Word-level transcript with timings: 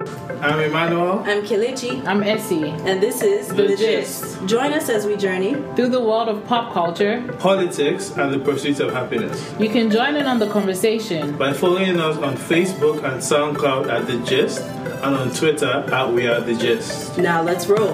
I'm 0.00 0.60
Emmanuel. 0.60 1.18
I'm 1.26 1.42
Kelechi, 1.42 2.02
I'm 2.06 2.22
Essie. 2.22 2.70
and 2.70 3.02
this 3.02 3.20
is 3.20 3.48
The 3.48 3.76
Gist. 3.76 4.46
Join 4.46 4.72
us 4.72 4.88
as 4.88 5.04
we 5.04 5.14
journey. 5.14 5.52
Through 5.76 5.90
the 5.90 6.00
world 6.00 6.30
of 6.30 6.42
pop 6.46 6.72
culture, 6.72 7.22
Politics 7.38 8.10
and 8.16 8.32
the 8.32 8.38
pursuit 8.38 8.80
of 8.80 8.94
happiness. 8.94 9.54
you 9.60 9.68
can 9.68 9.90
join 9.90 10.16
in 10.16 10.24
on 10.24 10.38
the 10.38 10.48
conversation. 10.48 11.36
By 11.36 11.52
following 11.52 12.00
us 12.00 12.16
on 12.16 12.36
Facebook 12.38 13.04
and 13.04 13.20
SoundCloud 13.20 13.90
at 13.90 14.06
The 14.06 14.16
Gist 14.24 14.62
and 14.62 15.14
on 15.14 15.34
Twitter 15.34 15.84
at 15.92 16.10
We 16.10 16.26
Are 16.26 16.40
The 16.40 16.54
Gist. 16.54 17.18
Now 17.18 17.42
let's 17.42 17.66
roll. 17.66 17.92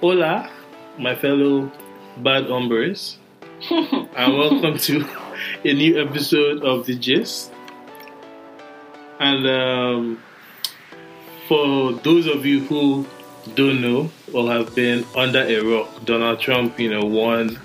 Hola, 0.00 0.50
my 0.98 1.14
fellow 1.14 1.70
bad 2.16 2.48
hombres, 2.48 3.18
and 3.70 4.36
welcome 4.36 4.78
to 4.78 5.06
a 5.64 5.72
new 5.74 6.02
episode 6.04 6.64
of 6.64 6.86
The 6.86 6.96
Gist. 6.96 7.52
And 9.20 9.46
um, 9.46 10.22
for 11.48 11.92
those 11.92 12.26
of 12.26 12.46
you 12.46 12.60
who 12.60 13.06
don't 13.54 13.80
know 13.80 14.10
or 14.32 14.50
have 14.50 14.74
been 14.74 15.04
under 15.14 15.40
a 15.40 15.60
rock, 15.60 16.04
Donald 16.04 16.40
Trump, 16.40 16.78
you 16.78 16.90
know, 16.90 17.04
won 17.04 17.58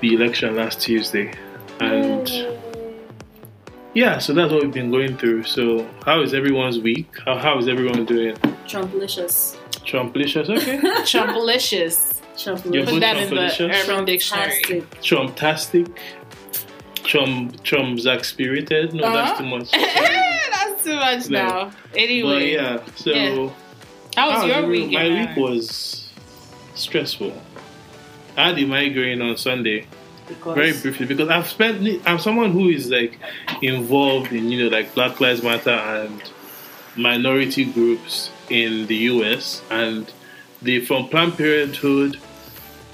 the 0.00 0.14
election 0.14 0.56
last 0.56 0.80
Tuesday. 0.80 1.32
And 1.80 2.28
yeah, 3.94 4.18
so 4.18 4.32
that's 4.32 4.52
what 4.52 4.62
we've 4.62 4.72
been 4.72 4.90
going 4.90 5.16
through. 5.16 5.44
So, 5.44 5.88
how 6.04 6.20
is 6.22 6.34
everyone's 6.34 6.78
week? 6.78 7.08
How, 7.24 7.36
how 7.38 7.58
is 7.58 7.68
everyone 7.68 8.04
doing? 8.04 8.36
Trumplicious. 8.66 9.56
Trumplicious, 9.84 10.48
okay. 10.48 10.78
Trumpalicious. 11.02 12.20
You're 12.36 12.56
Trumplicious. 12.56 12.84
both 12.84 12.88
Put 12.88 13.00
that 13.00 13.16
in 13.16 13.30
the 13.30 13.36
Trumpalicious? 13.36 13.88
Urban 13.88 14.04
Dictionary. 14.04 14.80
Fantastic. 15.02 15.88
Trumptastic. 17.04 17.62
Trump 17.64 18.04
Trump's 18.04 18.28
spirited. 18.28 18.94
No, 18.94 19.12
that's 19.12 19.32
uh-huh. 19.32 19.42
too 19.42 19.46
much. 19.58 19.70
That's 20.54 20.84
too 20.84 20.96
much 20.96 21.30
No. 21.30 21.48
now. 21.48 21.72
But 21.92 22.00
Anyway, 22.00 22.52
yeah, 22.52 22.84
so 22.96 23.10
Yeah. 23.10 23.50
how 24.16 24.30
was 24.30 24.38
how 24.40 24.44
your 24.46 24.62
was 24.62 24.70
week? 24.70 24.92
My 24.92 25.08
week 25.08 25.36
was 25.36 26.10
stressful. 26.74 27.32
I 28.36 28.48
had 28.48 28.58
a 28.58 28.66
migraine 28.66 29.22
on 29.22 29.36
Sunday. 29.36 29.86
Because 30.26 30.54
Very 30.54 30.72
briefly, 30.72 31.06
because 31.06 31.28
I've 31.28 31.46
spent. 31.48 32.02
I'm 32.06 32.18
someone 32.18 32.52
who 32.52 32.70
is 32.70 32.88
like 32.90 33.18
involved 33.60 34.32
in 34.32 34.50
you 34.50 34.64
know 34.64 34.74
like 34.74 34.94
Black 34.94 35.20
Lives 35.20 35.42
Matter 35.42 35.70
and 35.70 36.22
minority 36.96 37.64
groups 37.66 38.30
in 38.48 38.86
the 38.86 38.96
U.S. 39.12 39.62
and 39.70 40.10
the 40.62 40.80
from 40.80 41.08
Planned 41.08 41.36
Parenthood 41.36 42.18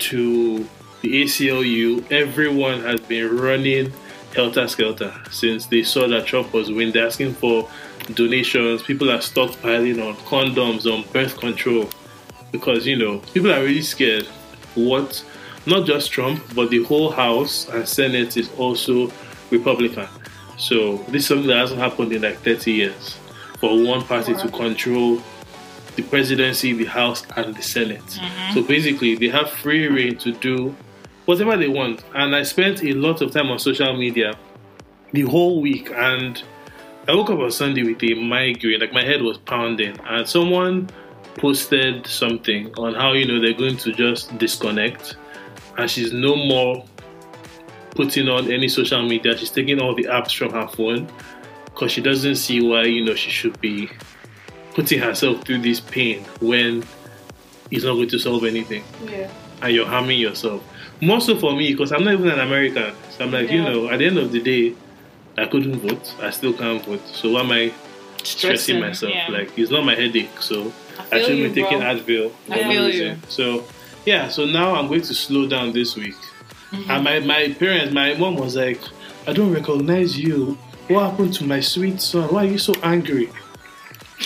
to 0.01 0.69
the 1.03 1.23
ACLU, 1.23 2.11
everyone 2.11 2.81
has 2.81 3.01
been 3.01 3.37
running 3.37 3.93
helter 4.35 4.67
skelter 4.69 5.15
since 5.31 5.67
they 5.67 5.83
saw 5.83 6.07
that 6.09 6.27
Trump 6.27 6.53
was 6.53 6.71
winning. 6.71 6.93
They're 6.93 7.07
asking 7.07 7.35
for 7.35 7.69
donations. 8.15 8.83
People 8.83 9.11
are 9.11 9.19
stockpiling 9.19 10.07
on 10.07 10.15
condoms, 10.17 10.87
on 10.87 11.11
birth 11.13 11.37
control, 11.39 11.89
because 12.53 12.87
you 12.87 12.97
know 12.97 13.19
people 13.33 13.53
are 13.53 13.61
really 13.61 13.83
scared. 13.83 14.27
What 14.75 15.25
not 15.67 15.87
just 15.87 16.11
Trump, 16.11 16.43
but 16.55 16.71
the 16.71 16.83
whole 16.85 17.11
House 17.11 17.69
and 17.69 17.87
Senate 17.87 18.37
is 18.37 18.51
also 18.57 19.13
Republican. 19.51 20.09
So 20.57 20.99
this 21.09 21.23
is 21.23 21.27
something 21.27 21.49
that 21.49 21.57
hasn't 21.57 21.81
happened 21.81 22.13
in 22.13 22.23
like 22.23 22.39
30 22.39 22.73
years 22.73 23.19
for 23.59 23.83
one 23.83 24.03
party 24.03 24.35
to 24.35 24.49
control 24.49 25.23
the 25.97 26.03
presidency, 26.03 26.73
the 26.73 26.85
House, 26.85 27.27
and 27.37 27.55
the 27.55 27.63
Senate. 27.63 28.05
Mm-hmm. 28.05 28.55
So 28.55 28.63
basically, 28.63 29.17
they 29.17 29.29
have 29.29 29.51
free 29.51 29.87
reign 29.89 30.17
to 30.19 30.33
do 30.33 30.75
whatever 31.31 31.57
they 31.57 31.69
want. 31.69 32.03
And 32.15 32.35
I 32.35 32.43
spent 32.43 32.83
a 32.83 32.93
lot 32.93 33.23
of 33.23 33.31
time 33.31 33.51
on 33.51 33.59
social 33.59 33.97
media 33.97 34.35
the 35.13 35.23
whole 35.23 35.61
week, 35.61 35.91
and 35.95 36.43
I 37.09 37.15
woke 37.15 37.31
up 37.31 37.39
on 37.39 37.51
Sunday 37.53 37.83
with 37.85 38.03
a 38.03 38.15
migraine, 38.15 38.81
like 38.81 38.93
my 38.93 39.05
head 39.05 39.23
was 39.23 39.39
pounding, 39.39 39.97
and 40.07 40.29
someone 40.29 40.89
posted 41.37 42.07
something 42.07 42.73
on 42.77 42.95
how 42.95 43.13
you 43.13 43.27
know 43.27 43.41
they're 43.41 43.55
going 43.55 43.77
to 43.79 43.93
just 43.93 44.37
disconnect, 44.39 45.17
and 45.79 45.91
she's 45.91 46.13
no 46.13 46.35
more 46.37 46.85
putting 47.93 48.29
on 48.29 48.51
any 48.53 48.69
social 48.69 49.03
media. 49.03 49.37
She's 49.37 49.51
taking 49.51 49.81
all 49.81 49.95
the 49.95 50.05
apps 50.05 50.37
from 50.37 50.53
her 50.53 50.67
phone 50.69 51.09
because 51.67 51.93
she 51.93 52.01
doesn't 52.01 52.37
see 52.37 52.61
why 52.61 52.85
you 52.85 53.05
know 53.05 53.15
she 53.15 53.31
should 53.31 53.61
be 53.61 53.89
putting 54.75 55.01
herself 55.01 55.45
through 55.45 55.59
this 55.63 55.81
pain 55.81 56.25
when 56.41 56.85
it's 57.71 57.85
not 57.85 57.95
going 57.95 58.09
to 58.09 58.19
solve 58.19 58.45
anything 58.45 58.83
Yeah. 59.09 59.31
and 59.63 59.73
you're 59.75 59.87
harming 59.87 60.19
yourself. 60.19 60.63
More 61.01 61.21
so 61.21 61.37
for 61.39 61.55
me 61.57 61.73
because 61.73 61.93
I'm 61.93 62.05
not 62.05 62.15
even 62.15 62.29
an 62.29 62.41
American. 62.41 62.93
So 63.11 63.25
I'm 63.25 63.33
like, 63.33 63.51
you 63.51 63.63
know, 63.63 63.89
at 63.89 63.99
the 63.99 64.07
end 64.07 64.19
of 64.19 64.33
the 64.33 64.41
day, 64.41 64.75
I 65.39 65.47
couldn't 65.47 65.77
vote. 65.81 66.15
I 66.21 66.31
still 66.31 66.53
can't 66.53 66.85
vote. 66.85 67.07
So 67.09 67.31
why 67.33 67.41
am 67.41 67.51
I 67.53 67.73
stressing 68.23 68.25
Stressing, 68.25 68.81
myself? 68.81 69.13
yeah. 69.15 69.29
Like 69.31 69.59
it's 69.59 69.71
not 69.71 69.85
my 69.85 69.95
headache. 69.95 70.41
So 70.41 70.73
I, 70.99 71.19
feel 71.19 71.25
should 71.27 71.39
you, 71.39 71.49
be 71.49 71.63
taking. 71.63 71.79
Advil. 71.81 72.33
I 72.51 72.59
for 72.59 72.65
no 72.65 72.71
feel 72.71 72.87
reason. 72.87 73.07
you. 73.07 73.17
So 73.29 73.65
yeah. 74.05 74.29
So 74.29 74.45
now 74.45 74.75
I'm 74.75 74.89
going 74.89 75.03
to 75.03 75.15
slow 75.15 75.47
down 75.49 75.73
this 75.73 75.97
week. 75.97 76.17
Mm-hmm. 76.71 76.91
And 76.91 77.05
my 77.05 77.21
my 77.21 77.53
parents, 77.59 77.93
my 77.95 78.15
mom 78.15 78.37
was 78.37 78.57
like, 78.57 78.81
I 79.27 79.33
don't 79.33 79.53
recognize 79.53 80.19
you. 80.19 80.59
What 80.89 81.11
happened 81.11 81.35
to 81.35 81.45
my 81.45 81.61
sweet 81.61 82.01
son? 82.01 82.33
Why 82.35 82.45
are 82.45 82.49
you 82.49 82.59
so 82.59 82.75
angry? 82.83 83.31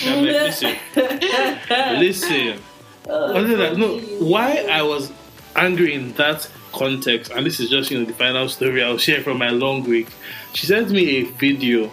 I'm 0.03 0.25
like, 0.25 0.33
listen, 0.33 0.75
listen. 1.99 2.59
Other 3.07 3.55
than 3.55 3.79
no, 3.79 3.99
why 4.19 4.65
I 4.69 4.81
was 4.81 5.11
angry 5.55 5.93
in 5.93 6.11
that 6.13 6.49
context, 6.75 7.31
and 7.31 7.45
this 7.45 7.59
is 7.59 7.69
just 7.69 7.89
you 7.89 7.99
know 7.99 8.05
the 8.05 8.13
final 8.13 8.47
story 8.49 8.83
I'll 8.83 8.97
share 8.97 9.21
from 9.21 9.39
my 9.39 9.49
long 9.49 9.83
week. 9.83 10.07
She 10.53 10.67
sent 10.67 10.91
me 10.91 11.17
a 11.17 11.23
video 11.23 11.91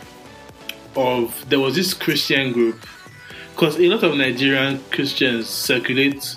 of 0.96 1.48
there 1.48 1.60
was 1.60 1.74
this 1.74 1.94
Christian 1.94 2.52
group 2.52 2.84
because 3.52 3.78
a 3.78 3.88
lot 3.88 4.02
of 4.02 4.16
Nigerian 4.16 4.82
Christians 4.90 5.48
circulate 5.48 6.36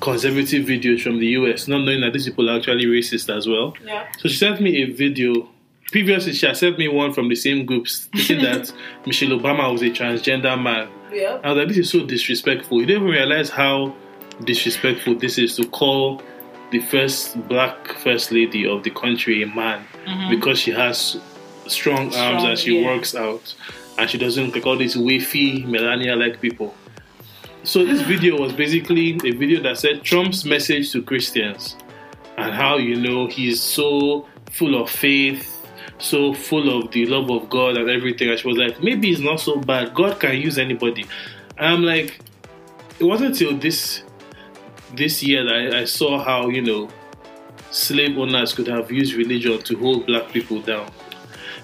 conservative 0.00 0.66
videos 0.66 1.00
from 1.02 1.18
the 1.18 1.26
US, 1.38 1.68
not 1.68 1.84
knowing 1.84 2.00
that 2.00 2.12
these 2.12 2.26
people 2.26 2.50
are 2.50 2.58
actually 2.58 2.86
racist 2.86 3.34
as 3.34 3.46
well. 3.46 3.74
Yeah. 3.84 4.10
So 4.18 4.28
she 4.28 4.36
sent 4.36 4.60
me 4.60 4.82
a 4.82 4.86
video. 4.86 5.48
Previously, 5.90 6.32
she 6.32 6.46
had 6.46 6.56
sent 6.56 6.78
me 6.78 6.88
one 6.88 7.12
from 7.12 7.28
the 7.28 7.36
same 7.36 7.66
group 7.66 7.86
stating 7.86 8.42
that 8.48 8.72
Michelle 9.06 9.38
Obama 9.38 9.70
was 9.70 9.82
a 9.82 9.90
transgender 9.90 10.60
man. 10.60 10.88
Yeah. 11.12 11.38
I 11.44 11.50
was 11.50 11.58
like, 11.58 11.68
this 11.68 11.78
is 11.78 11.90
so 11.90 12.04
disrespectful. 12.04 12.80
You 12.80 12.86
don't 12.86 12.96
even 13.02 13.08
realize 13.08 13.50
how 13.50 13.94
disrespectful 14.44 15.14
this 15.16 15.38
is 15.38 15.54
to 15.56 15.66
call 15.68 16.22
the 16.72 16.80
first 16.80 17.36
black 17.48 17.92
first 17.98 18.32
lady 18.32 18.66
of 18.66 18.82
the 18.82 18.90
country 18.90 19.42
a 19.42 19.46
man 19.46 19.84
mm-hmm. 20.06 20.30
because 20.30 20.58
she 20.58 20.72
has 20.72 21.20
strong 21.66 21.98
arms 21.98 22.14
Strong, 22.14 22.46
and 22.46 22.58
she 22.58 22.80
yeah. 22.80 22.86
works 22.86 23.14
out 23.14 23.54
and 23.98 24.10
she 24.10 24.18
doesn't 24.18 24.46
look 24.46 24.54
like 24.56 24.66
all 24.66 24.76
these 24.76 24.96
wafy 24.96 25.64
Melania 25.64 26.16
like 26.16 26.40
people. 26.40 26.74
So 27.62 27.84
this 27.84 28.00
video 28.12 28.40
was 28.40 28.52
basically 28.52 29.12
a 29.24 29.32
video 29.32 29.62
that 29.62 29.78
said 29.78 30.02
Trump's 30.02 30.44
message 30.44 30.90
to 30.92 31.02
Christians 31.02 31.76
and 32.38 32.52
how 32.52 32.78
you 32.78 32.96
know 32.96 33.26
he's 33.26 33.60
so 33.60 34.26
full 34.50 34.80
of 34.80 34.88
faith, 34.90 35.66
so 35.98 36.32
full 36.32 36.78
of 36.78 36.90
the 36.92 37.06
love 37.06 37.30
of 37.30 37.50
God 37.50 37.76
and 37.76 37.90
everything. 37.90 38.30
And 38.30 38.38
she 38.38 38.48
was 38.48 38.56
like, 38.56 38.82
maybe 38.82 39.10
it's 39.10 39.20
not 39.20 39.40
so 39.40 39.56
bad. 39.60 39.94
God 39.94 40.18
can 40.18 40.36
use 40.38 40.58
anybody. 40.58 41.04
And 41.58 41.74
I'm 41.74 41.82
like, 41.82 42.18
it 42.98 43.04
wasn't 43.04 43.32
until 43.32 43.56
this 43.58 44.01
this 44.94 45.22
year 45.22 45.44
that 45.44 45.74
I, 45.74 45.80
I 45.80 45.84
saw 45.84 46.22
how 46.22 46.48
you 46.48 46.62
know 46.62 46.88
slave 47.70 48.18
owners 48.18 48.52
could 48.52 48.66
have 48.66 48.90
used 48.90 49.14
religion 49.14 49.62
to 49.62 49.76
hold 49.78 50.06
black 50.06 50.30
people 50.30 50.60
down. 50.60 50.90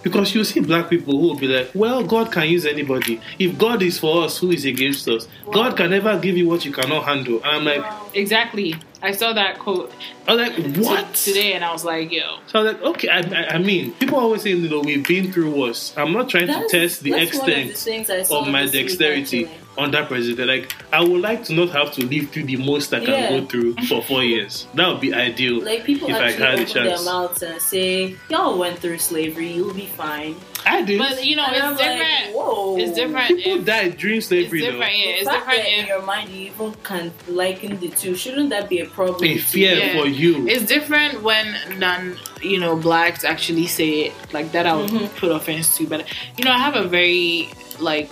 Because 0.03 0.33
you 0.35 0.45
see 0.45 0.61
black 0.61 0.89
people 0.89 1.19
who 1.19 1.27
will 1.29 1.35
be 1.37 1.49
like, 1.49 1.73
well, 1.75 2.05
God 2.05 2.31
can 2.31 2.49
use 2.49 2.65
anybody. 2.65 3.21
If 3.39 3.59
God 3.59 3.83
is 3.83 3.99
for 3.99 4.23
us, 4.25 4.39
who 4.39 4.53
is 4.53 4.65
against 4.65 5.09
us? 5.09 5.27
God 5.53 5.77
can 5.77 5.91
never 5.91 6.17
give 6.19 6.37
you 6.37 6.47
what 6.49 6.65
you 6.65 6.73
cannot 6.73 7.05
handle. 7.05 7.43
And 7.43 7.47
I'm 7.47 7.65
like, 7.65 7.85
Exactly. 8.15 8.77
I 9.03 9.11
saw 9.13 9.33
that 9.33 9.59
quote 9.59 9.93
I 10.27 10.35
was 10.35 10.49
like, 10.49 10.77
what? 10.77 11.15
today, 11.15 11.53
and 11.53 11.65
I 11.65 11.73
was 11.73 11.85
like, 11.85 12.11
"Yo, 12.11 12.39
So 12.47 12.61
I 12.61 12.63
was 12.63 12.73
like, 12.73 12.83
okay, 12.83 13.09
I, 13.09 13.19
I, 13.21 13.55
I 13.55 13.59
mean, 13.59 13.93
people 13.95 14.19
always 14.19 14.43
say, 14.43 14.51
you 14.51 14.69
know, 14.69 14.81
we've 14.81 15.07
been 15.07 15.33
through 15.33 15.55
worse. 15.55 15.93
I'm 15.97 16.13
not 16.13 16.29
trying 16.29 16.47
That's- 16.47 16.71
to 16.71 16.81
test 16.81 17.03
the 17.03 17.11
that's 17.13 17.33
one 17.39 17.41
of 17.41 17.47
the 17.47 17.61
extent 17.69 17.77
things 17.77 18.11
I 18.11 18.23
saw 18.23 18.41
of 18.43 18.49
my 18.49 18.67
dexterity 18.67 19.45
actually. 19.47 19.68
Under 19.79 20.05
president. 20.05 20.49
Like, 20.49 20.75
I 20.93 21.01
would 21.03 21.21
like 21.21 21.45
to 21.45 21.55
not 21.55 21.71
have 21.71 21.93
to 21.93 22.05
live 22.05 22.31
through 22.31 22.45
the 22.45 22.57
most 22.57 22.93
I 22.93 22.99
can 23.01 23.09
Yeah. 23.11 23.31
go 23.31 23.47
through 23.47 23.75
for 23.89 24.03
four 24.03 24.23
years. 24.25 24.67
That 24.75 24.89
would 24.89 25.01
be 25.01 25.15
ideal. 25.15 25.63
Like 25.63 25.85
people 25.85 26.09
if 26.11 26.17
I 26.17 26.29
actually 26.31 26.45
had 26.45 26.59
a 26.59 26.63
open 26.63 26.75
their 26.75 26.85
chance. 26.91 27.05
mouths 27.05 27.43
and 27.43 27.63
say, 27.63 28.15
"Y'all 28.29 28.59
went 28.59 28.79
through 28.81 28.99
slavery. 28.99 29.49
You'll 29.53 29.73
be 29.75 29.87
fine." 29.87 30.35
I 30.67 30.83
did. 30.83 30.99
but 30.99 31.25
you 31.25 31.37
know, 31.37 31.45
And 31.47 31.55
it's 31.57 31.65
I'm 31.65 31.77
different. 31.77 32.01
Like, 32.27 32.35
Whoa. 32.35 32.77
it's 32.79 32.93
different. 32.93 33.29
People 33.29 33.59
if- 33.61 33.65
died 33.65 33.97
during 33.97 34.17
It's 34.19 34.27
slavery, 34.27 34.61
though. 34.61 34.71
different. 34.73 34.97
Yeah, 34.99 35.05
it's 35.21 35.31
different. 35.31 35.47
that 35.63 35.79
in 35.79 35.87
your 35.87 36.03
mind 36.03 36.31
you 36.31 36.47
even 36.51 36.75
can 36.83 37.13
liken 37.29 37.79
the 37.79 37.89
two. 37.89 38.17
Shouldn't 38.17 38.51
that 38.51 38.69
be 38.69 38.81
a 38.81 38.87
problem? 38.87 39.25
A 39.25 39.39
fear 39.39 39.75
Yeah. 39.77 39.93
for 39.95 40.07
you. 40.07 40.47
It's 40.49 40.65
different 40.67 41.23
when 41.23 41.47
non, 41.79 42.17
you 42.43 42.59
know, 42.59 42.75
blacks 42.77 43.25
actually 43.25 43.67
say 43.67 43.89
it 44.07 44.13
like 44.33 44.51
that. 44.53 44.67
I 44.67 44.75
would 44.77 44.91
Mhm. 44.91 45.15
put 45.17 45.31
offense 45.31 45.77
to, 45.79 45.87
but 45.87 46.05
you 46.37 46.45
know, 46.45 46.51
I 46.53 46.59
have 46.59 46.75
a 46.77 46.85
very 46.85 47.49
like 47.79 48.11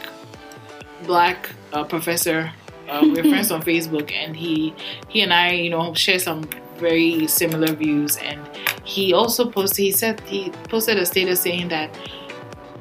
black 1.07 1.51
uh, 1.73 1.85
professor. 1.85 2.53
Uh, 2.89 3.07
we're 3.09 3.25
friends 3.33 3.51
on 3.51 3.63
Facebook, 3.63 4.13
and 4.13 4.37
he 4.37 4.75
he 5.09 5.23
and 5.23 5.33
I, 5.33 5.53
you 5.53 5.71
know, 5.71 5.95
share 5.95 6.19
some 6.19 6.49
very 6.79 7.27
similar 7.27 7.75
views. 7.75 8.17
And 8.17 8.49
he 8.85 9.13
also 9.13 9.51
posted. 9.51 9.85
He 9.85 9.93
said 9.93 10.21
he 10.27 10.51
posted 10.69 10.99
a 10.99 11.07
status 11.07 11.41
saying 11.43 11.69
that 11.69 11.97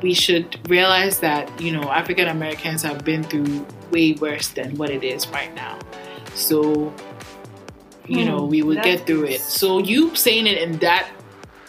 we 0.02 0.14
should 0.14 0.60
realize 0.70 1.20
that 1.20 1.50
you 1.60 1.72
know 1.72 1.92
African 1.92 2.28
Americans 2.28 2.82
have 2.84 3.04
been 3.04 3.24
through 3.24 3.66
way 3.92 4.14
worse 4.20 4.50
than 4.50 4.78
what 4.78 4.90
it 4.92 5.04
is 5.04 5.28
right 5.30 5.54
now. 5.56 5.80
So 6.34 6.96
you 8.08 8.24
Hmm, 8.24 8.26
know 8.26 8.46
we 8.46 8.62
would 8.62 8.82
get 8.84 9.06
through 9.08 9.26
it. 9.26 9.42
So 9.42 9.80
you 9.80 10.16
saying 10.16 10.48
it 10.48 10.58
in 10.60 10.80
that 10.80 11.10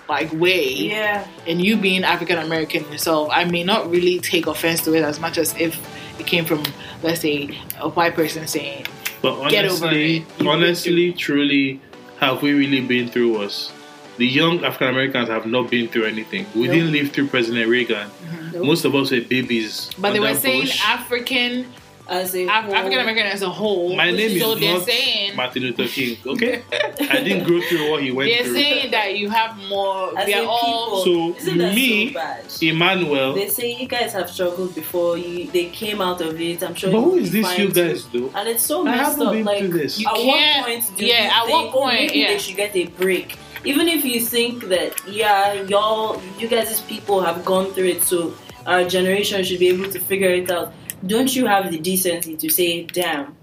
like 0.09 0.31
way 0.33 0.91
Yeah. 0.91 1.27
and 1.47 1.61
you 1.61 1.77
being 1.77 2.05
African 2.05 2.39
American 2.39 2.85
yourself, 2.91 3.29
I 3.33 3.45
may 3.45 3.65
not 3.65 3.91
really 3.91 4.21
take 4.21 4.47
offense 4.47 4.83
to 4.83 4.95
it 4.95 5.03
as 5.03 5.19
much 5.19 5.39
as 5.39 5.55
if 5.57 5.75
it 6.19 6.27
came 6.27 6.45
from, 6.45 6.63
let's 7.03 7.21
say, 7.21 7.59
a 7.79 7.89
white 7.89 8.15
person 8.15 8.47
saying, 8.47 8.87
But 9.23 9.49
Get 9.51 9.65
over 9.65 9.87
honestly, 9.87 10.17
it. 10.19 10.25
You've 10.39 10.49
honestly, 10.49 11.13
truly, 11.13 11.81
have 12.21 12.43
we 12.43 12.53
really 12.53 12.81
been 12.81 13.09
through 13.09 13.43
us? 13.43 13.73
The 14.19 14.27
young 14.27 14.65
African 14.65 14.89
Americans 14.89 15.29
have 15.29 15.45
not 15.47 15.71
been 15.71 15.89
through 15.89 16.05
anything. 16.05 16.47
We 16.55 16.67
Nope. 16.69 16.75
didn't 16.75 16.93
live 16.93 17.11
through 17.13 17.29
President 17.29 17.69
Reagan. 17.69 18.09
Nope. 18.53 18.65
Most 18.65 18.85
of 18.87 18.95
us 18.95 19.11
were 19.11 19.21
babies. 19.21 19.91
but 19.99 20.13
they 20.13 20.21
were 20.21 20.35
saying 20.35 20.63
Bush. 20.63 20.81
African 20.87 21.67
As 22.09 22.37
a 22.37 22.45
Af- 22.47 22.65
whole- 22.67 22.75
African 22.75 23.01
American 23.01 23.27
as 23.27 23.43
a 23.43 23.49
whole. 23.51 23.97
My 23.97 24.11
name 24.13 24.39
so 24.39 24.53
is 24.53 24.61
they're 24.61 24.75
not 24.75 24.85
saying 24.85 25.35
Martin 25.37 25.63
Luther 25.65 25.89
King. 25.89 26.17
Okay, 26.25 26.63
I 27.01 27.21
didn't 27.23 27.49
go 27.49 27.61
through 27.63 27.91
what 27.91 28.03
he 28.03 28.13
went 28.13 28.31
through. 28.33 28.45
they're 28.53 28.55
saying 28.63 28.91
that 28.93 29.19
you 29.19 29.29
have 29.31 29.59
more. 29.69 30.17
As 30.17 30.27
We 30.27 30.35
are 30.35 30.45
a 30.45 30.47
all. 30.47 31.03
people. 31.05 31.35
So, 31.35 31.37
Isn't 31.41 31.75
me- 31.75 32.09
so 32.09 32.15
bad? 32.15 32.45
Emmanuel. 32.63 33.33
They 33.35 33.49
say 33.49 33.75
you 33.77 33.89
guys 33.89 34.13
have 34.13 34.31
struggled 34.31 34.75
before. 34.75 35.19
You 35.19 35.49
they 35.51 35.67
came 35.67 36.01
out 36.01 36.21
of 36.21 36.41
it. 36.41 36.63
I'm 36.63 36.75
sure. 36.75 36.93
But 36.93 37.01
who 37.01 37.15
you'll 37.17 37.25
is 37.25 37.31
be 37.33 37.43
this 37.43 37.59
you 37.59 37.71
guys 37.73 38.05
do? 38.05 38.31
And 38.37 38.49
it's 38.49 38.63
so 38.63 38.83
I 38.87 38.91
messed 38.93 39.11
haven't 39.19 39.27
up. 39.27 39.33
been 39.33 39.45
like, 39.45 39.71
this. 39.71 39.99
You 39.99 40.07
at 40.09 40.15
can't- 40.15 40.27
what 40.27 40.67
point 40.67 40.97
do 40.97 41.07
yeah, 41.07 41.25
you 41.25 41.31
at 41.31 41.47
think, 41.47 41.75
what 41.75 41.83
point, 41.83 41.95
maybe 41.95 42.19
yeah. 42.21 42.27
they 42.29 42.39
should 42.39 42.57
get 42.57 42.77
a 42.77 42.87
break? 42.87 43.37
Even 43.65 43.89
if 43.89 44.05
you 44.05 44.21
think 44.21 44.69
that, 44.69 44.93
yeah, 45.09 45.55
y'all, 45.65 46.23
you 46.39 46.47
guys 46.47 46.71
as 46.71 46.81
people 46.83 47.21
have 47.21 47.45
gone 47.45 47.73
through 47.73 47.87
it, 47.89 48.05
so 48.05 48.33
our 48.65 48.85
generation 48.85 49.43
should 49.43 49.59
be 49.59 49.69
able 49.69 49.91
to 49.91 49.99
figure 49.99 50.31
it 50.31 50.49
out. 50.51 50.73
Don't 51.05 51.35
you 51.35 51.47
have 51.47 51.71
the 51.71 51.79
decency 51.79 52.37
to 52.37 52.49
say, 52.49 52.85
damn, 52.85 53.37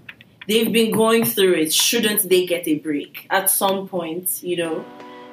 they've 0.48 0.72
been 0.72 0.90
going 0.92 1.24
through 1.24 1.54
it, 1.54 1.72
shouldn't 1.72 2.28
they 2.28 2.46
get 2.46 2.66
a 2.66 2.78
break 2.78 3.26
at 3.30 3.50
some 3.50 3.88
point, 3.88 4.42
you 4.42 4.56
know? 4.56 4.84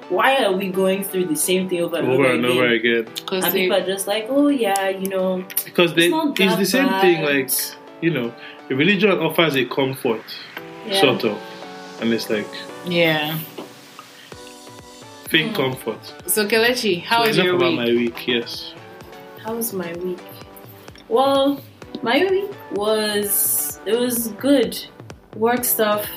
Why 0.09 0.43
are 0.43 0.51
we 0.51 0.67
going 0.69 1.03
through 1.05 1.27
the 1.27 1.35
same 1.37 1.69
thing 1.69 1.81
over 1.81 1.95
and 1.97 2.07
over, 2.09 2.25
Over 2.25 2.33
and 2.35 2.45
again? 2.45 2.57
over 2.57 2.67
again. 2.67 3.03
Because 3.15 3.45
And 3.45 3.53
they, 3.53 3.61
people 3.63 3.77
are 3.77 3.85
just 3.85 4.07
like, 4.07 4.27
oh 4.29 4.49
yeah, 4.49 4.89
you 4.89 5.07
know, 5.07 5.45
Because 5.63 5.93
they, 5.93 6.03
It's 6.07 6.11
not 6.11 6.39
it's 6.39 6.55
the 6.57 6.65
same 6.65 6.87
bad. 6.87 7.01
thing, 7.01 7.23
like, 7.23 7.49
you 8.01 8.09
know, 8.11 8.33
religion 8.69 9.11
offers 9.11 9.55
a 9.55 9.65
comfort, 9.65 10.21
yeah. 10.85 10.99
sort 10.99 11.23
of. 11.23 11.37
And 12.01 12.11
it's 12.13 12.29
like, 12.29 12.47
yeah. 12.85 13.37
fake 15.29 15.49
Hmm. 15.49 15.55
comfort. 15.55 16.13
So 16.27 16.45
Kelechi, 16.47 17.01
how 17.03 17.21
so 17.23 17.27
was 17.29 17.37
enough 17.37 17.45
your 17.45 17.55
about 17.55 17.73
my 17.73 17.85
week, 17.85 18.27
yes. 18.27 18.73
How 19.43 19.55
was 19.55 19.71
my 19.73 19.93
week? 19.93 20.19
Well, 21.07 21.61
my 22.01 22.25
week 22.29 22.51
was 22.71 23.79
it 23.85 23.97
was 23.97 24.29
good. 24.39 24.77
Work 25.35 25.63
stuff, 25.63 26.07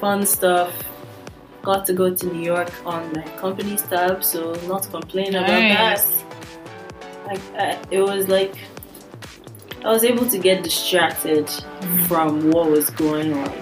fun 0.00 0.26
stuff. 0.26 0.72
Got 1.62 1.84
to 1.86 1.92
go 1.92 2.14
to 2.14 2.26
New 2.26 2.42
York 2.42 2.72
on 2.86 3.12
my 3.12 3.22
company's 3.36 3.82
tab, 3.82 4.24
so 4.24 4.54
not 4.66 4.88
complaining 4.90 5.34
about 5.36 5.46
that. 5.48 6.04
Like 7.26 7.40
I, 7.56 7.78
it 7.90 8.00
was 8.00 8.28
like 8.28 8.54
I 9.84 9.88
was 9.88 10.04
able 10.04 10.26
to 10.28 10.38
get 10.38 10.62
distracted 10.64 11.46
Mm-hmm. 11.80 12.04
from 12.04 12.50
what 12.50 12.70
was 12.70 12.90
going 12.90 13.32
on, 13.32 13.52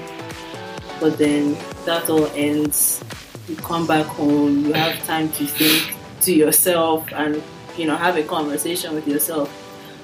but 1.00 1.18
then 1.18 1.56
that 1.84 2.10
all 2.10 2.26
ends. 2.34 3.02
You 3.48 3.54
come 3.56 3.86
back 3.86 4.04
home, 4.06 4.66
you 4.66 4.72
have 4.72 5.02
time 5.06 5.30
to 5.32 5.46
think 5.46 5.94
to 6.22 6.34
yourself 6.34 7.06
and 7.12 7.40
you 7.76 7.86
know 7.86 7.96
have 7.96 8.16
a 8.16 8.24
conversation 8.24 8.92
with 8.94 9.06
yourself 9.06 9.48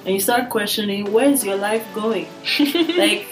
and 0.05 0.13
you 0.13 0.19
start 0.19 0.49
questioning 0.49 1.11
where's 1.11 1.43
your 1.43 1.55
life 1.55 1.85
going 1.93 2.27
like 2.97 3.27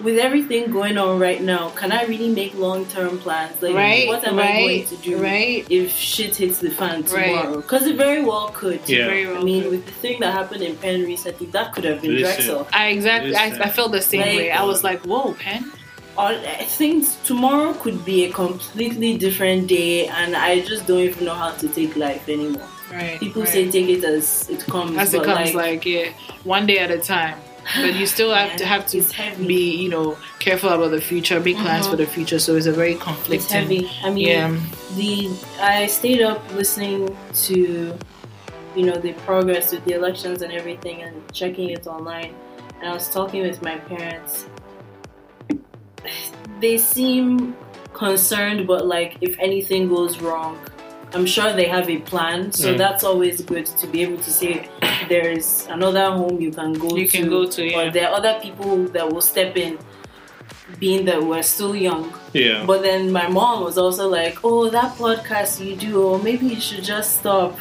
with 0.00 0.18
everything 0.18 0.70
going 0.70 0.98
on 0.98 1.18
right 1.18 1.42
now 1.42 1.68
can 1.70 1.92
i 1.92 2.04
really 2.04 2.28
make 2.28 2.54
long-term 2.54 3.18
plans 3.18 3.60
like 3.62 3.74
right, 3.74 4.08
what 4.08 4.24
am 4.26 4.38
i 4.38 4.52
going 4.52 4.66
right, 4.80 4.86
to 4.88 4.96
do 4.96 5.22
right. 5.22 5.66
if 5.70 5.92
shit 5.92 6.34
hits 6.36 6.58
the 6.58 6.70
fan 6.70 7.02
tomorrow 7.04 7.56
because 7.56 7.86
it 7.86 7.96
very 7.96 8.24
well 8.24 8.48
could 8.48 8.80
Yeah. 8.88 9.06
Very 9.06 9.26
well 9.26 9.38
i 9.40 9.44
mean 9.44 9.62
could. 9.62 9.70
with 9.72 9.86
the 9.86 9.92
thing 9.92 10.20
that 10.20 10.32
happened 10.32 10.62
in 10.62 10.76
penn 10.76 11.02
recently 11.02 11.46
that 11.48 11.72
could 11.72 11.84
have 11.84 12.02
been 12.02 12.12
Listen. 12.16 12.34
drexel 12.46 12.68
I 12.72 12.88
exactly. 12.88 13.36
I, 13.36 13.46
I 13.46 13.70
felt 13.70 13.92
the 13.92 14.00
same 14.02 14.20
Like- 14.22 14.36
way. 14.36 14.50
I 14.50 14.64
was 14.64 14.82
like, 14.82 15.00
"Whoa, 15.04 15.34
Penn." 15.34 15.70
all 16.16 16.26
uh, 16.26 16.58
I 16.60 16.64
think 16.64 17.06
tomorrow 17.24 17.72
could 17.74 18.04
be 18.04 18.24
a 18.24 18.32
completely 18.32 19.16
different 19.16 19.66
day 19.66 20.08
and 20.08 20.36
i 20.36 20.60
just 20.60 20.86
don't 20.86 21.00
even 21.00 21.24
know 21.24 21.34
how 21.34 21.52
to 21.52 21.68
take 21.68 21.96
life 21.96 22.28
anymore 22.28 22.68
Right. 22.92 23.18
people 23.20 23.42
right. 23.42 23.50
say 23.52 23.70
take 23.70 23.88
it 23.88 24.04
as 24.04 24.48
it 24.50 24.60
comes 24.66 24.96
as 24.98 25.14
it 25.14 25.22
comes, 25.24 25.54
like, 25.54 25.84
yeah, 25.86 26.12
one 26.44 26.66
day 26.66 26.78
at 26.78 26.90
a 26.90 26.98
time. 26.98 27.38
But 27.76 27.94
you 27.94 28.06
still 28.06 28.32
have 28.34 28.56
to 28.56 28.64
have 28.72 28.86
to 28.88 29.02
be, 29.46 29.76
you 29.82 29.88
know, 29.88 30.16
careful 30.40 30.70
about 30.70 30.90
the 30.90 31.00
future, 31.00 31.38
make 31.40 31.56
plans 31.56 31.86
Mhm. 31.86 31.90
for 31.90 31.96
the 31.96 32.06
future. 32.06 32.38
So 32.38 32.56
it's 32.56 32.66
a 32.66 32.72
very 32.72 32.94
conflicting. 32.96 33.34
it's 33.36 33.52
heavy 33.52 33.90
i 34.04 34.10
mean 34.10 34.26
Yeah. 34.28 34.56
the 34.96 35.30
I 35.60 35.86
stayed 35.86 36.22
up 36.22 36.40
listening 36.54 37.16
to 37.46 37.56
you 38.74 38.84
know 38.86 38.96
the 38.96 39.12
progress 39.28 39.70
with 39.72 39.84
the 39.84 39.94
elections 39.94 40.42
and 40.42 40.52
everything 40.52 41.02
and 41.02 41.14
checking 41.32 41.70
it 41.70 41.86
online 41.86 42.34
and 42.80 42.84
I 42.90 42.92
was 42.94 43.08
talking 43.10 43.42
with 43.42 43.62
my 43.62 43.76
parents 43.76 44.46
they 46.60 46.78
seem 46.78 47.56
concerned 47.94 48.66
but 48.66 48.86
like 48.86 49.16
if 49.20 49.36
anything 49.38 49.88
goes 49.88 50.20
wrong 50.20 50.58
I'm 51.14 51.26
sure 51.26 51.52
they 51.52 51.66
have 51.66 51.88
a 51.90 51.98
plan 51.98 52.52
so 52.52 52.72
Mm. 52.74 52.78
that's 52.78 53.04
always 53.04 53.42
good 53.42 53.66
to 53.80 53.86
be 53.86 54.02
able 54.02 54.18
to 54.18 54.30
say 54.30 54.68
there's 55.08 55.66
another 55.68 56.06
home 56.10 56.40
you 56.40 56.50
can 56.50 56.72
go 56.74 56.96
You 56.96 57.06
to 57.06 57.18
can 57.18 57.28
go 57.28 57.44
to, 57.46 57.62
or 57.74 57.90
there 57.90 58.08
are 58.08 58.14
other 58.16 58.38
people 58.40 58.84
that 58.94 59.10
will 59.12 59.20
step 59.20 59.56
in 59.56 59.78
being 60.78 61.04
that 61.04 61.22
we're 61.22 61.42
still 61.42 61.74
young 61.76 62.12
Yeah. 62.32 62.64
but 62.66 62.82
then 62.82 63.12
my 63.12 63.28
mom 63.28 63.62
was 63.62 63.76
also 63.76 64.08
like, 64.08 64.38
"Oh, 64.42 64.70
that 64.70 64.96
podcast 64.96 65.64
you 65.64 65.76
do, 65.76 66.00
or 66.02 66.18
maybe 66.18 66.46
you 66.46 66.60
should 66.60 66.84
just 66.84 67.18
stop." 67.20 67.58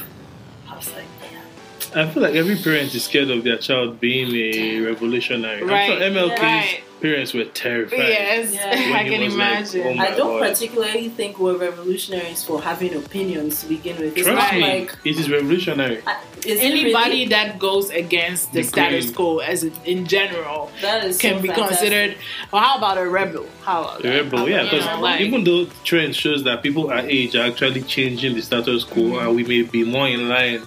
I 0.69 0.75
was 0.77 0.87
like, 0.97 1.09
"Damn." 1.21 1.99
I 1.99 2.09
feel 2.11 2.23
like 2.23 2.35
every 2.35 2.55
parent 2.55 2.93
is 2.95 3.03
scared 3.03 3.29
of 3.29 3.43
their 3.43 3.57
child 3.57 3.99
being 3.99 4.29
a 4.33 4.79
revolutionary. 4.89 5.61
Right, 5.63 5.91
I'm 5.91 6.13
sure 6.13 6.29
MLK's 6.29 6.41
right. 6.41 6.83
Parents 7.01 7.33
were 7.33 7.45
terrified. 7.45 7.97
Yes, 7.99 8.53
Yeah. 8.53 8.69
I 8.71 8.91
When 9.03 9.05
he 9.05 9.11
can 9.11 9.23
was 9.25 9.35
like, 9.35 9.49
imagine. 9.75 9.99
oh 9.99 10.01
I 10.03 10.09
don't 10.15 10.39
God. 10.39 10.49
particularly 10.49 11.09
think 11.09 11.39
we're 11.39 11.57
revolutionaries 11.57 12.43
for 12.43 12.61
having 12.61 12.93
opinions 12.95 13.61
to 13.61 13.67
begin 13.67 13.97
with. 13.99 14.17
It's 14.17 14.27
Trust 14.27 14.51
not 14.51 14.53
me, 14.53 14.61
like 14.61 14.95
it 15.03 15.17
is 15.19 15.29
revolutionary. 15.29 16.01
uh, 16.05 16.13
is 16.45 16.59
Anybody 16.59 16.93
really? 16.93 17.25
that 17.27 17.59
goes 17.59 17.89
against 17.91 18.51
the 18.53 18.61
The 18.61 18.67
status 18.67 19.05
grain. 19.05 19.15
quo, 19.15 19.37
as 19.39 19.63
in, 19.63 19.73
in 19.85 20.05
general, 20.07 20.71
that 20.81 21.03
is 21.05 21.17
can 21.19 21.35
so 21.37 21.41
be 21.41 21.47
fantastic. 21.49 21.77
considered. 21.79 22.17
Well, 22.51 22.61
how 22.63 22.77
about 22.77 22.97
a 22.97 23.07
rebel? 23.07 23.45
How 23.63 23.81
about 23.83 24.01
The 24.01 24.09
that? 24.09 24.23
rebel, 24.23 24.39
How 24.39 24.45
yeah, 24.45 24.63
because 24.63 24.85
you 24.85 24.91
know, 24.91 25.01
like- 25.01 25.21
even 25.21 25.43
though 25.43 25.65
trend 25.83 26.15
shows 26.15 26.43
that 26.45 26.63
people 26.63 26.89
our 26.91 26.99
age 26.99 27.35
are 27.35 27.45
actually 27.47 27.81
changing 27.83 28.35
the 28.35 28.41
status 28.41 28.83
quo 28.83 29.01
Mm-hmm. 29.03 29.27
and 29.27 29.35
we 29.35 29.43
may 29.43 29.61
be 29.63 29.83
more 29.83 30.07
in 30.07 30.29
line 30.29 30.61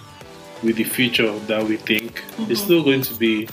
with 0.63 0.75
the 0.77 0.83
future 0.83 1.31
that 1.47 1.63
we 1.65 1.77
think, 1.77 2.21
Mm-hmm. 2.37 2.51
it's 2.51 2.61
still 2.61 2.83
going 2.83 3.01
to 3.01 3.13
be 3.15 3.47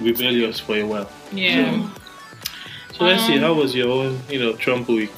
rebellious 0.00 0.60
for 0.60 0.76
a 0.76 0.84
while. 0.84 1.10
yeah. 1.32 1.88
So 2.96 3.04
let's 3.06 3.26
see, 3.26 3.34
Um, 3.34 3.40
how 3.40 3.54
was 3.54 3.74
your 3.74 3.88
own, 3.90 4.20
you 4.30 4.38
know, 4.38 4.52
Trump 4.52 4.86
week? 4.88 5.10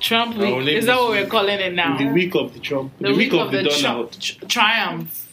Trump 0.00 0.36
Our 0.38 0.58
week. 0.58 0.68
Is 0.76 0.86
that 0.86 0.96
what 0.96 1.10
we're 1.10 1.26
calling 1.26 1.58
it 1.58 1.74
now? 1.74 1.98
The 1.98 2.06
week 2.06 2.36
of 2.36 2.54
the 2.54 2.60
Trump, 2.60 2.92
the, 3.00 3.12
week, 3.12 3.32
of, 3.32 3.50
the, 3.50 3.64
tri- 3.64 3.80
Donald. 3.82 4.12
tr- 4.20 4.44
triumph. 4.46 5.24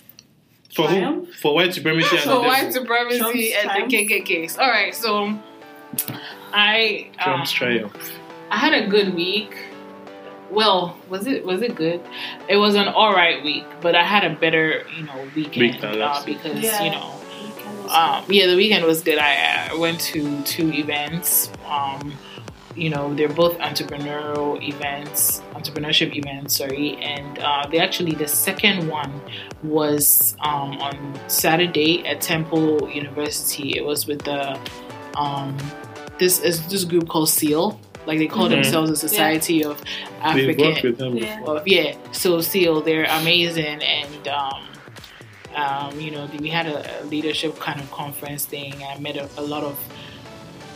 For 0.74 0.88
who? 0.88 1.28
For 1.42 1.54
white 1.54 1.74
supremacy 1.76 2.16
and 2.16 2.26
So 2.26 2.42
the 2.42 2.48
white 2.48 2.58
devil. 2.64 2.72
supremacy 2.82 3.20
Trump's 3.20 3.76
and 3.78 3.92
the 3.92 3.96
KKKs. 3.98 4.58
All 4.58 4.68
right, 4.70 4.96
so 4.96 5.38
I 6.54 7.12
Trump's 7.22 7.52
um, 7.52 7.56
triumph. 7.56 8.12
I 8.50 8.58
had 8.58 8.74
a 8.74 8.88
good 8.88 9.14
week. 9.14 9.56
Well, 10.52 10.98
was 11.10 11.28
it 11.28 11.46
was 11.46 11.62
it 11.62 11.76
good? 11.76 12.02
It 12.50 12.58
was 12.58 12.76
an 12.76 12.88
all 12.88 13.14
right 13.14 13.44
week, 13.44 13.66
but 13.82 13.96
I 13.96 14.04
had 14.04 14.24
a 14.24 14.36
better 14.36 14.84
you 14.98 15.04
know 15.04 15.28
weekend 15.36 15.76
Week 15.76 15.84
uh, 15.84 16.24
because 16.26 16.60
Yeah. 16.62 16.84
you 16.84 16.92
know 16.92 17.15
um, 17.90 18.26
yeah, 18.30 18.48
the 18.48 18.56
weekend 18.56 18.86
was 18.86 19.02
good. 19.02 19.18
I, 19.20 19.70
I 19.72 19.76
went 19.76 20.00
to 20.02 20.42
two 20.44 20.72
events. 20.74 21.50
Um, 21.68 22.14
you 22.76 22.90
know, 22.90 23.14
they're 23.14 23.30
both 23.30 23.58
entrepreneurial 23.60 24.62
events, 24.62 25.42
entrepreneurship 25.54 26.14
events, 26.14 26.58
sorry. 26.58 26.98
And 26.98 27.40
uh, 27.40 27.66
they 27.72 27.80
actually, 27.80 28.16
the 28.16 28.28
second 28.28 28.90
one 28.90 29.22
was 29.64 30.36
um, 30.42 30.74
on 30.82 31.18
Saturday 31.30 32.06
at 32.06 32.20
Temple 32.20 32.90
University. 32.90 33.78
It 33.78 33.86
was 33.86 34.08
with 34.08 34.24
the, 34.24 34.60
um, 35.16 35.56
this 36.20 36.40
is 36.42 36.68
this 36.68 36.84
group 36.84 37.08
called 37.08 37.30
SEAL. 37.30 37.80
Like 38.06 38.20
they 38.20 38.28
call 38.28 38.48
Mhm. 38.48 38.52
themselves 38.52 38.92
a 38.92 38.96
Society 38.98 39.64
of 39.64 39.82
We've 39.82 40.22
African 40.22 40.66
worked 40.68 40.84
with 40.84 40.98
them 40.98 41.18
Yeah. 41.18 41.40
before. 41.40 41.56
well, 41.56 41.64
yeah. 41.66 41.96
So 42.12 42.40
Seal, 42.42 42.82
they're 42.82 43.06
amazing, 43.06 43.82
and 43.82 44.28
um, 44.28 44.64
um, 45.56 46.00
you 46.00 46.12
know, 46.12 46.28
we 46.40 46.50
had 46.50 46.68
a, 46.68 47.02
a 47.02 47.06
leadership 47.06 47.58
kind 47.60 47.80
of 47.80 47.90
conference 47.92 48.46
thing. 48.46 48.74
I 48.84 49.00
met 49.00 49.16
a, 49.18 49.30
a 49.38 49.42
lot 49.42 49.64
of, 49.64 49.78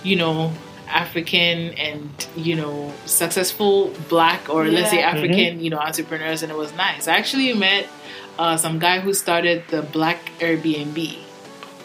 you 0.04 0.16
know, 0.16 0.52
African 0.88 1.74
and 1.78 2.10
you 2.36 2.56
know 2.56 2.92
successful 3.06 3.94
Black 4.10 4.50
or 4.50 4.66
let's 4.68 4.90
say 4.90 5.00
Yeah. 5.00 5.10
African, 5.12 5.60
you 5.60 5.70
know, 5.70 5.78
entrepreneurs, 5.78 6.42
and 6.44 6.52
it 6.52 6.58
was 6.58 6.74
nice. 6.74 7.08
I 7.08 7.16
actually 7.18 7.54
met 7.54 7.88
uh, 8.40 8.58
some 8.58 8.80
guy 8.80 9.00
who 9.00 9.14
started 9.14 9.64
the 9.70 9.82
Black 9.84 10.18
Airbnb. 10.40 11.20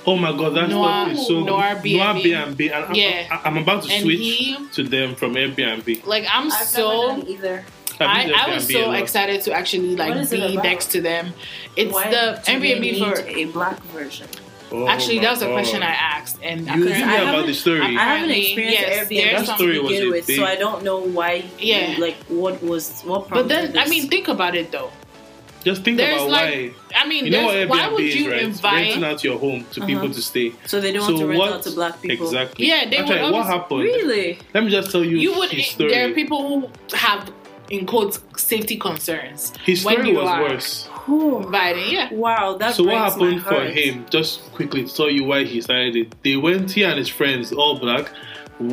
Oh 0.06 0.16
my 0.16 0.32
god, 0.32 0.50
that's 0.54 0.70
Noir- 0.70 1.14
stuff 1.14 1.26
so 1.26 1.40
Noir 1.44 1.74
Noir 1.74 1.82
B&B. 1.82 2.22
B&B. 2.22 2.70
I'm- 2.70 2.94
Yeah. 2.94 3.40
I'm, 3.44 3.56
about 3.58 3.82
to 3.84 3.92
And 3.92 4.02
switch 4.02 4.18
he- 4.20 4.56
to 4.72 4.82
them 4.84 5.14
from 5.16 5.34
Airbnb. 5.34 6.06
Like 6.06 6.24
I'm 6.30 6.52
I've 6.52 6.66
so. 6.68 7.08
never 7.08 7.20
done 7.22 7.28
either. 7.30 7.64
I, 8.08 8.20
I've 8.20 8.26
used 8.28 8.38
I 8.48 8.54
was 8.54 8.68
so 8.72 8.92
excited 8.92 9.40
to 9.42 9.52
actually 9.52 9.96
like 9.96 10.30
be 10.30 10.56
next 10.56 10.86
to 10.92 11.00
them. 11.00 11.32
It's 11.76 11.92
Why 11.92 12.10
the 12.10 12.40
do 12.44 12.58
they 12.60 12.80
Airbnb 12.80 13.14
for 13.14 13.20
a 13.26 13.44
black 13.46 13.80
version. 13.84 14.26
Oh 14.72 14.88
Actually, 14.88 15.18
that 15.20 15.30
was 15.30 15.42
a 15.42 15.46
God. 15.46 15.52
question 15.52 15.82
I 15.82 15.90
asked, 15.92 16.38
and 16.42 16.60
You 16.62 16.66
apparently- 16.66 16.92
tell 16.94 17.06
me 17.06 17.12
I 17.12 17.16
about 17.16 17.26
haven't- 17.26 17.46
the 17.46 17.54
story. 17.54 17.80
I 17.80 17.86
haven't 17.90 18.30
experienced 18.30 18.80
yes, 18.80 19.06
Airbnb 19.08 19.16
there's 19.30 19.40
to 19.40 19.46
some- 19.46 19.56
story 19.56 19.78
was 19.78 19.88
begin 19.92 20.06
a 20.08 20.10
with, 20.10 20.26
big- 20.26 20.36
so 20.36 20.44
I 20.44 20.56
don't 20.56 20.82
know 20.82 20.98
why. 20.98 21.44
Yeah. 21.58 21.96
like 21.98 22.16
what 22.28 22.62
was 22.62 23.02
what 23.02 23.20
but 23.20 23.28
prompted 23.28 23.72
then 23.72 23.78
I 23.78 23.88
mean, 23.88 24.08
think 24.08 24.26
about 24.28 24.54
it 24.56 24.72
though. 24.72 24.90
Just 25.64 25.82
think 25.82 25.96
There's 25.96 26.16
about 26.20 26.28
like, 26.30 26.50
why. 26.52 26.72
I 26.94 27.06
mean, 27.08 27.24
You 27.24 27.30
know 27.30 27.44
what 27.44 27.52
there's- 27.52 27.66
Airbnb 27.70 27.70
why 27.70 27.88
would 27.88 28.04
is, 28.04 28.16
you 28.16 28.30
right? 28.32 28.42
invite? 28.42 28.72
Renting 28.88 29.04
out 29.04 29.24
your 29.24 29.38
home 29.38 29.64
to 29.72 29.80
people 29.86 30.04
Uh-huh. 30.04 30.12
to 30.14 30.22
stay. 30.22 30.52
so 30.66 30.78
they 30.80 30.92
don't 30.92 31.02
so 31.06 31.12
want 31.12 31.20
to 31.20 31.26
rent 31.28 31.38
what 31.38 31.52
out 31.52 31.62
to 31.62 31.70
black 31.70 32.02
people. 32.02 32.26
exactly? 32.26 32.66
Yeah, 32.66 32.88
they 32.90 32.96
Actually, 32.98 33.22
would 33.22 33.32
what 33.32 33.46
happened? 33.46 33.80
Really? 33.80 34.38
Let 34.52 34.64
me 34.64 34.70
just 34.70 34.90
tell 34.90 35.04
you, 35.04 35.16
You 35.18 35.32
would. 35.38 35.50
his 35.50 35.66
story. 35.68 35.90
There 35.90 36.06
are 36.10 36.12
people 36.12 36.40
who 36.48 36.68
have, 36.96 37.30
in 37.78 37.86
quotes, 37.86 38.20
safety 38.36 38.76
concerns. 38.76 39.52
his 39.64 39.84
when 39.84 39.94
story 39.96 40.10
you 40.10 40.16
was 40.16 40.28
are 40.28 40.42
worse. 40.42 40.88
Inviting, 41.06 41.90
yeah. 41.92 42.12
wow, 42.12 42.56
that 42.58 42.74
So 42.74 42.84
what 42.84 42.94
happened 42.94 43.42
for 43.42 43.64
him? 43.64 44.06
Just 44.10 44.40
quickly 44.52 44.84
to 44.84 44.94
tell 44.94 45.10
you 45.10 45.24
why 45.24 45.44
he 45.44 45.60
started 45.60 45.96
it. 45.96 46.14
They 46.22 46.36
went, 46.36 46.70
he 46.72 46.82
and 46.84 46.98
his 46.98 47.08
friends, 47.08 47.52
all 47.52 47.78
black, 47.78 48.10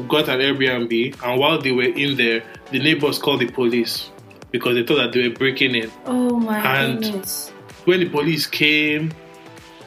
got 0.07 0.29
an 0.29 0.39
Airbnb, 0.39 1.21
and 1.23 1.39
while 1.39 1.59
they 1.59 1.71
were 1.71 1.83
in 1.83 2.15
there, 2.17 2.43
the 2.71 2.79
neighbors 2.79 3.17
called 3.19 3.41
the 3.41 3.47
police 3.51 4.09
because 4.51 4.75
they 4.75 4.83
thought 4.85 4.97
that 4.97 5.11
they 5.13 5.27
were 5.27 5.33
breaking 5.35 5.75
in. 5.75 5.91
Oh 6.05 6.39
my 6.39 6.59
And- 6.59 7.01
goodness. 7.03 7.49
When 7.85 7.99
the 8.01 8.09
police 8.09 8.45
came, 8.45 9.11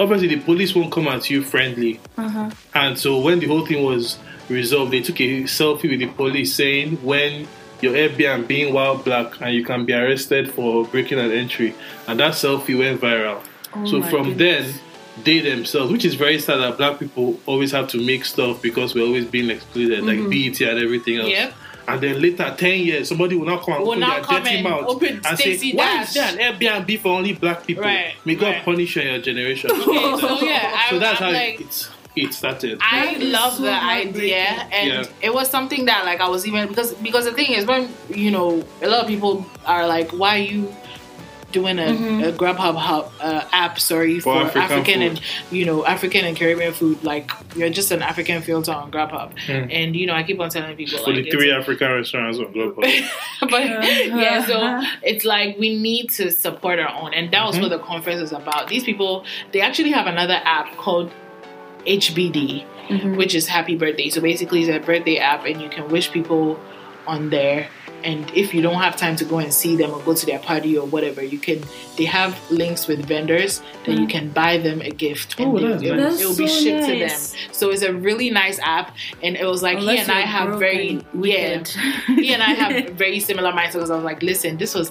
obviously 0.01 0.29
the 0.29 0.41
police 0.41 0.75
won't 0.75 0.91
come 0.93 1.07
at 1.09 1.31
you 1.31 1.43
friendly, 1.43 2.01
Uh 2.19 2.29
huh. 2.29 2.51
and 2.75 2.99
so 2.99 3.21
when 3.21 3.39
the 3.39 3.47
whole 3.47 3.65
thing 3.65 3.85
was 3.85 4.19
resolved, 4.49 4.91
they 4.93 5.01
took 5.01 5.21
a 5.21 5.45
selfie 5.45 5.89
with 5.91 6.01
the 6.01 6.07
police 6.09 6.53
saying 6.55 6.97
when 7.03 7.47
your 7.85 7.95
Airbnb 7.95 8.49
being 8.49 8.75
while 8.75 8.97
black 8.97 9.41
and 9.41 9.55
you 9.55 9.65
can 9.65 9.85
be 9.85 9.93
arrested 9.93 10.51
for 10.53 10.85
breaking 10.87 11.19
an 11.21 11.31
entry, 11.31 11.75
and 12.09 12.19
that 12.21 12.33
selfie 12.33 12.79
went 12.79 13.01
viral. 13.01 13.41
Oh 13.77 13.85
so 13.87 14.03
from 14.03 14.29
goodness. 14.35 14.73
then, 14.73 14.81
they 15.25 15.39
themselves, 15.41 15.93
which 15.93 16.05
is 16.05 16.15
very 16.17 16.39
sad 16.41 16.57
that 16.57 16.77
black 16.77 16.99
people 16.99 17.39
always 17.47 17.71
have 17.71 17.87
to 17.89 18.05
make 18.05 18.25
stuff 18.25 18.61
because 18.63 18.95
we're 18.97 19.07
always 19.07 19.27
being 19.27 19.49
excluded, 19.51 20.03
Mm-hmm. 20.03 20.23
like 20.23 20.31
BET 20.59 20.61
and 20.69 20.79
everything 20.81 21.19
else. 21.19 21.29
Yep. 21.29 21.55
And 21.87 22.01
then 22.01 22.23
later, 22.23 22.55
10 22.57 22.81
years, 22.81 23.09
somebody 23.11 23.37
will 23.37 23.45
now 23.47 23.59
come 23.59 23.75
and 23.75 23.83
Will 23.83 23.91
open 23.91 24.01
their 24.01 24.23
dirty 24.23 24.63
mouth 24.63 24.85
open 24.89 25.21
and 25.25 25.39
say, 25.39 25.57
Stacey 25.57 25.75
Why 25.75 26.03
is 26.03 26.15
there 26.15 26.25
an 26.33 26.39
Airbnb 26.39 26.99
for 26.99 27.09
only 27.09 27.35
black 27.35 27.67
people? 27.67 27.85
Right, 27.85 28.15
May 28.25 28.37
God 28.37 28.55
right. 28.55 28.65
punish 28.65 28.97
your 28.97 29.19
generation. 29.21 29.71
Okay, 29.75 30.19
so 30.19 30.41
yeah, 30.41 30.89
so 30.91 30.99
that's 30.99 31.21
I'm 31.21 31.27
how 31.27 31.33
like, 31.33 31.61
it, 32.17 32.25
it 32.25 32.35
started. 32.35 32.79
I 32.83 33.15
That 33.15 33.23
is 33.23 33.33
love 33.33 33.55
so 33.55 33.63
the 33.63 33.73
idea, 33.85 34.45
and 34.73 34.89
Yeah. 34.89 35.05
it 35.23 35.33
was 35.35 35.49
something 35.51 35.87
that 35.87 36.05
like 36.05 36.21
I 36.21 36.29
was 36.29 36.47
even 36.47 36.69
because 36.69 36.95
because 36.95 37.25
the 37.25 37.33
thing 37.33 37.53
is 37.53 37.67
when 37.67 37.89
you 38.09 38.31
know 38.31 38.65
a 38.83 38.89
lot 38.89 39.01
of 39.03 39.07
people 39.09 39.45
are 39.67 39.87
like, 39.87 40.11
why 40.13 40.37
are 40.37 40.39
you 40.43 40.75
doing 41.53 41.79
a, 41.79 41.83
Mm-hmm. 41.83 42.25
a 42.25 42.33
Grubhub 42.33 42.75
hub, 42.75 43.13
uh, 43.21 43.45
app? 43.53 43.79
Sorry 43.79 44.19
for, 44.19 44.35
For 44.49 44.59
African 44.59 44.63
African, 44.79 45.03
and 45.03 45.21
you 45.53 45.65
know 45.65 45.85
African 45.87 46.25
and 46.25 46.37
Caribbean 46.37 46.73
food. 46.73 47.03
Like 47.05 47.31
you're 47.57 47.71
just 47.71 47.91
an 47.93 48.03
African 48.03 48.43
filter 48.43 48.73
on 48.73 48.91
Grubhub, 48.91 49.31
and 49.49 49.95
you 49.95 50.07
know 50.07 50.15
I 50.15 50.23
keep 50.25 50.41
on 50.41 50.51
telling 50.51 50.77
people. 50.77 50.99
For 50.99 51.13
like 51.13 51.25
the 51.25 51.31
three 51.31 51.53
African 51.53 51.91
restaurants 51.93 52.39
on 52.39 52.53
Global. 52.53 52.83
but 53.41 53.65
yeah, 53.65 54.45
so 54.47 54.55
Uh-huh. 54.61 54.87
it's 55.03 55.25
like 55.25 55.57
we 55.59 55.77
need 55.79 56.11
to 56.11 56.31
support 56.31 56.79
our 56.81 56.91
own, 57.03 57.15
and 57.15 57.31
that 57.33 57.45
was 57.47 57.59
what 57.61 57.71
the 57.71 57.79
conference 57.79 58.21
is 58.21 58.33
about. 58.33 58.69
These 58.69 58.85
people, 58.85 59.25
they 59.53 59.61
actually 59.61 59.91
have 59.93 60.07
another 60.09 60.41
app 60.45 60.77
called 60.77 61.13
HBD, 61.87 62.65
mm-hmm. 62.89 63.17
which 63.17 63.35
is 63.35 63.47
Happy 63.47 63.77
Birthday. 63.77 64.11
So 64.11 64.21
basically, 64.21 64.63
it's 64.63 64.71
a 64.71 64.85
birthday 64.85 65.19
app, 65.19 65.45
and 65.45 65.61
you 65.61 65.69
can 65.69 65.89
wish 65.89 66.11
people 66.11 66.59
on 67.07 67.31
there. 67.31 67.69
And 68.03 68.31
if 68.35 68.53
you 68.53 68.61
don't 68.61 68.81
have 68.81 68.97
time 68.97 69.17
to 69.17 69.25
go 69.25 69.39
and 69.39 69.53
see 69.53 69.77
them 69.77 69.91
or 69.91 70.01
go 70.03 70.15
to 70.15 70.27
their 70.27 70.39
party 70.39 70.77
or 70.77 70.87
whatever, 70.87 71.23
you 71.23 71.39
can. 71.39 71.63
They 71.97 72.05
have 72.05 72.39
links 72.51 72.87
with 72.87 73.07
vendors 73.07 73.63
that 73.87 73.93
you 73.93 74.01
mm-hmm. 74.01 74.07
can 74.09 74.29
buy 74.31 74.59
them 74.59 74.83
a 74.83 74.91
gift, 74.91 75.39
and 75.39 75.53
Oh, 75.53 75.59
they- 75.59 75.69
that's 75.69 75.83
it, 75.83 75.97
nice. 75.97 76.21
it 76.21 76.27
will 76.27 76.37
be 76.37 76.45
That's 76.45 76.55
so 76.55 76.65
shipped 76.65 76.87
to 76.87 76.99
them. 76.99 77.53
So 77.53 77.71
it's 77.71 77.83
a 77.83 77.95
really 77.95 78.31
nice 78.31 78.59
app, 78.59 78.95
and 79.23 79.37
it 79.37 79.47
was 79.47 79.63
like 79.63 79.79
he 79.79 79.99
and 79.99 80.11
I 80.11 80.21
have 80.21 80.59
very 80.59 81.03
and 81.13 81.25
yeah 81.25 81.63
he 82.09 82.35
and 82.35 82.43
I 82.43 82.51
have 82.51 82.91
very 83.05 83.21
similar 83.21 83.53
mindsets 83.53 83.73
because 83.75 83.91
I 83.91 83.97
was 83.97 84.05
like, 84.05 84.23
listen, 84.23 84.59
this 84.59 84.75
was 84.75 84.91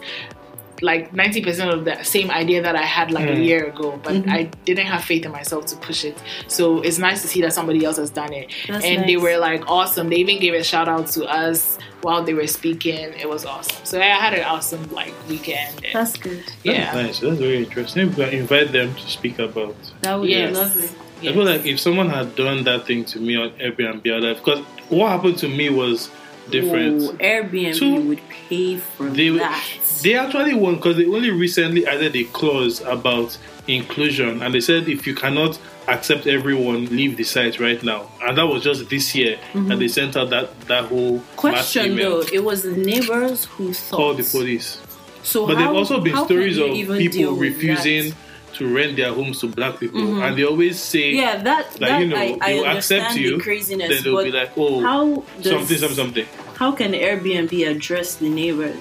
like 0.82 1.12
90% 1.14 1.72
of 1.74 1.86
the 1.86 2.04
same 2.04 2.30
idea 2.32 2.62
that 2.62 2.76
I 2.76 2.84
had 2.84 3.12
like 3.12 3.30
a 3.30 3.34
Mm. 3.34 3.46
year 3.46 3.66
ago, 3.68 4.00
but 4.04 4.14
Mm-hmm. 4.14 4.30
I 4.30 4.44
didn't 4.66 4.88
have 4.88 5.04
faith 5.04 5.26
in 5.26 5.32
myself 5.32 5.66
to 5.68 5.76
push 5.78 6.04
it. 6.04 6.18
So 6.48 6.82
it's 6.82 6.98
nice 7.00 7.22
to 7.22 7.28
see 7.28 7.42
that 7.42 7.54
somebody 7.54 7.86
else 7.86 7.98
has 7.98 8.10
done 8.10 8.34
it. 8.34 8.52
That's 8.68 8.84
and 8.84 9.08
they 9.08 9.18
were 9.18 9.38
like 9.38 9.64
awesome. 9.70 10.10
They 10.10 10.18
even 10.18 10.40
gave 10.40 10.54
a 10.54 10.64
shout 10.64 10.88
out 10.90 11.08
to 11.16 11.26
us 11.26 11.78
while 12.02 12.24
they 12.24 12.34
were 12.34 12.48
speaking. 12.48 13.14
It 13.20 13.30
was 13.30 13.46
awesome. 13.46 13.86
So 13.86 14.00
I 14.00 14.06
had 14.06 14.34
an 14.34 14.44
awesome 14.44 14.90
like 14.92 15.14
weekend. 15.30 15.76
And, 15.86 15.94
That's 15.94 16.18
good. 16.18 16.44
yeah. 16.64 16.94
That's 16.94 16.96
nice. 16.96 17.20
That's 17.20 17.40
very 17.40 17.58
interesting. 17.64 18.10
We 18.10 18.16
can 18.16 18.30
invite 18.30 18.72
them 18.72 18.94
to 18.96 19.08
speak 19.10 19.40
about. 19.40 19.76
That 20.02 20.20
would 20.20 20.30
Yes. 20.30 20.50
be 20.50 20.56
lovely. 20.56 20.90
I 21.30 21.32
feel 21.34 21.46
like 21.46 21.66
if 21.66 21.80
someone 21.80 22.10
had 22.10 22.36
done 22.36 22.66
that 22.66 22.86
thing 22.86 23.06
to 23.06 23.20
me 23.20 23.38
on 23.38 23.52
Airbnb, 23.52 24.06
I'd 24.12 24.36
because 24.38 24.60
what 24.90 25.10
happened 25.10 25.38
to 25.38 25.48
me 25.48 25.70
was 25.70 26.10
different. 26.50 27.02
Ooh, 27.02 27.14
Airbnb 27.14 27.76
Two- 27.78 28.02
would 28.02 28.22
pay 28.30 28.78
for 28.78 29.10
they 29.10 29.30
that. 29.30 29.64
they 30.04 30.16
actually 30.16 30.54
won 30.54 30.76
because 30.76 30.98
they 30.98 31.06
only 31.06 31.32
recently 31.32 31.86
added 31.88 32.16
a 32.16 32.24
clause 32.26 32.82
about 32.82 33.38
inclusion 33.68 34.42
and 34.44 34.54
they 34.54 34.60
said 34.60 34.88
if 34.90 35.08
you 35.08 35.16
cannot 35.16 35.58
accept 35.88 36.28
everyone 36.28 36.86
leave 36.88 37.16
the 37.18 37.24
site 37.24 37.60
right 37.60 37.82
now 37.84 38.10
and 38.22 38.38
that 38.38 38.46
was 38.46 38.62
just 38.64 38.90
this 38.90 39.16
year 39.16 39.38
and 39.54 39.72
they 39.82 39.88
sent 39.88 40.16
out 40.18 40.30
that 40.30 40.60
that 40.68 40.84
whole 40.86 41.14
mass 41.18 41.24
Mm-hmm. 41.24 41.36
Question 41.38 41.92
email 41.94 42.22
though, 42.22 42.28
it 42.34 42.44
was 42.44 42.64
the 42.64 42.72
neighbors 42.76 43.46
who 43.46 43.74
thought. 43.74 43.96
called 43.98 44.18
the 44.18 44.24
police 44.24 44.80
So 45.24 45.48
but 45.48 45.56
how, 45.56 45.64
there've 45.64 45.76
also 45.78 46.02
been 46.02 46.18
stories 46.26 46.58
of 46.58 46.72
people 46.74 47.36
refusing 47.36 48.10
that? 48.10 48.16
To 48.56 48.74
rent 48.74 48.96
their 48.98 49.14
homes 49.14 49.40
to 49.40 49.48
black 49.48 49.80
people 49.80 50.02
mm-hmm. 50.02 50.22
and 50.22 50.38
they 50.38 50.44
always 50.44 50.80
say 50.80 51.12
Yeah, 51.12 51.42
that 51.44 51.72
like 51.80 51.80
that 51.80 52.02
you 52.02 52.08
know 52.08 52.18
I, 52.18 52.38
I 52.42 52.54
they'll 52.54 52.66
accept 52.78 53.16
you 53.16 53.38
the 53.38 53.44
craziness, 53.44 53.90
then 53.90 54.04
they'll 54.04 54.24
be 54.24 54.32
like 54.32 54.52
oh 54.58 54.82
how 54.82 55.24
does, 55.42 55.52
something 55.52 55.78
something 55.78 55.96
something 55.96 56.28
How 56.56 56.72
can 56.72 56.94
Airbnb 56.94 57.68
address 57.70 58.16
the 58.16 58.30
neighbors? 58.30 58.78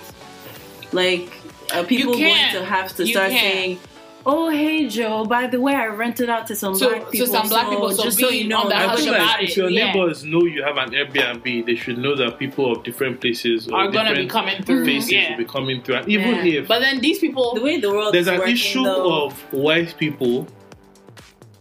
Like, 0.93 1.33
are 1.75 1.85
people 1.85 2.13
going 2.13 2.53
to 2.53 2.65
have 2.65 2.95
to 2.97 3.07
You 3.07 3.15
start 3.15 3.31
can't. 3.31 3.41
saying, 3.41 3.79
"Oh, 4.25 4.51
hey 4.51 4.87
Joe, 4.89 5.25
by 5.25 5.47
the 5.47 5.61
way, 5.61 5.75
I 5.75 5.87
rented 5.87 6.29
out 6.31 6.47
to 6.49 6.55
some 6.57 6.75
So- 6.75 6.89
black 6.91 7.05
to 7.07 7.11
people, 7.11 7.27
some 7.27 7.49
black 7.49 7.69
people, 7.71 7.91
so 7.93 8.05
just 8.05 8.19
so 8.19 8.29
you 8.31 8.49
know." 8.49 8.59
on 8.63 8.69
the 8.69 8.77
I 8.77 8.83
hush 8.87 9.01
feel 9.01 9.13
that's- 9.13 9.29
about 9.31 9.41
like 9.41 9.49
if 9.51 9.57
your 9.57 9.71
yeah. 9.71 9.93
neighbors 9.93 10.25
know 10.25 10.45
you 10.45 10.63
have 10.63 10.77
an 10.77 10.91
Airbnb, 10.91 11.67
they 11.67 11.75
should 11.75 11.99
know 11.99 12.15
that 12.17 12.39
people 12.39 12.71
of 12.73 12.83
different 12.85 13.21
places 13.21 13.69
Are 13.69 13.89
gonna 13.91 14.15
be 14.15 14.27
coming 14.27 14.63
through. 14.63 14.85
faces 14.85 15.13
Yeah. 15.13 15.31
will 15.31 15.39
be 15.39 15.45
coming 15.45 15.83
through. 15.83 15.97
And 15.97 16.09
even 16.09 16.35
Yeah. 16.47 16.61
if 16.61 16.69
But 16.69 16.81
then 16.81 17.01
these 17.01 17.19
people 17.19 17.55
the 17.55 17.61
way 17.63 17.79
the 17.79 17.91
world 17.91 18.15
there's 18.15 18.27
is 18.27 18.33
an 18.33 18.39
working, 18.39 18.55
issue 18.55 18.85
though, 18.85 19.25
of 19.27 19.33
white 19.53 19.95
people 19.99 20.47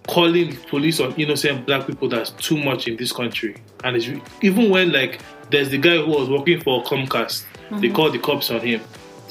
calling 0.08 0.56
police 0.70 1.00
on 1.00 1.14
innocent 1.18 1.66
black 1.66 1.88
people 1.88 2.08
that's 2.10 2.32
too 2.32 2.58
much 2.58 2.88
in 2.88 2.98
this 2.98 3.12
country. 3.12 3.56
And 3.84 3.96
it's, 3.96 4.08
even 4.42 4.70
when 4.70 4.92
like 4.92 5.20
there's 5.50 5.70
the 5.70 5.78
guy 5.78 5.98
who 5.98 6.08
was 6.12 6.30
working 6.30 6.60
for 6.60 6.84
Comcast, 6.84 7.44
they 7.72 7.78
Mm-hmm. 7.88 7.96
called 7.96 8.14
the 8.14 8.20
cops 8.20 8.52
on 8.52 8.60
him. 8.62 8.82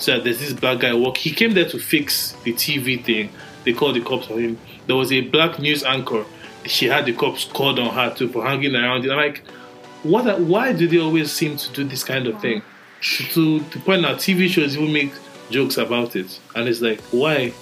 So 0.00 0.18
there's 0.18 0.40
this 0.40 0.54
black 0.54 0.80
guy 0.80 0.94
walk. 0.94 1.18
He 1.18 1.30
came 1.30 1.52
there 1.52 1.68
to 1.68 1.78
fix 1.78 2.32
the 2.44 2.54
TV 2.54 3.04
thing. 3.04 3.30
They 3.64 3.74
called 3.74 3.96
the 3.96 4.00
cops 4.00 4.30
on 4.30 4.40
him. 4.40 4.58
There 4.86 4.96
was 4.96 5.12
a 5.12 5.20
black 5.20 5.58
news 5.58 5.84
anchor. 5.84 6.24
She 6.64 6.86
had 6.86 7.04
the 7.04 7.12
cops 7.12 7.44
called 7.44 7.78
on 7.78 7.94
her 7.94 8.14
too 8.14 8.28
for 8.28 8.44
hanging 8.44 8.74
around. 8.74 9.04
And 9.04 9.12
I'm 9.12 9.18
like, 9.18 9.42
what? 10.02 10.40
Why 10.40 10.72
do 10.72 10.88
they 10.88 10.98
always 10.98 11.30
seem 11.30 11.58
to 11.58 11.72
do 11.72 11.84
this 11.84 12.02
kind 12.02 12.26
of 12.26 12.40
thing? 12.40 12.62
To 13.02 13.60
the 13.60 13.78
point 13.80 14.02
now, 14.02 14.14
TV 14.14 14.48
shows 14.48 14.76
even 14.76 14.92
make 14.92 15.12
jokes 15.50 15.76
about 15.76 16.16
it, 16.16 16.38
and 16.54 16.68
it's 16.68 16.80
like, 16.80 17.00
why? 17.10 17.52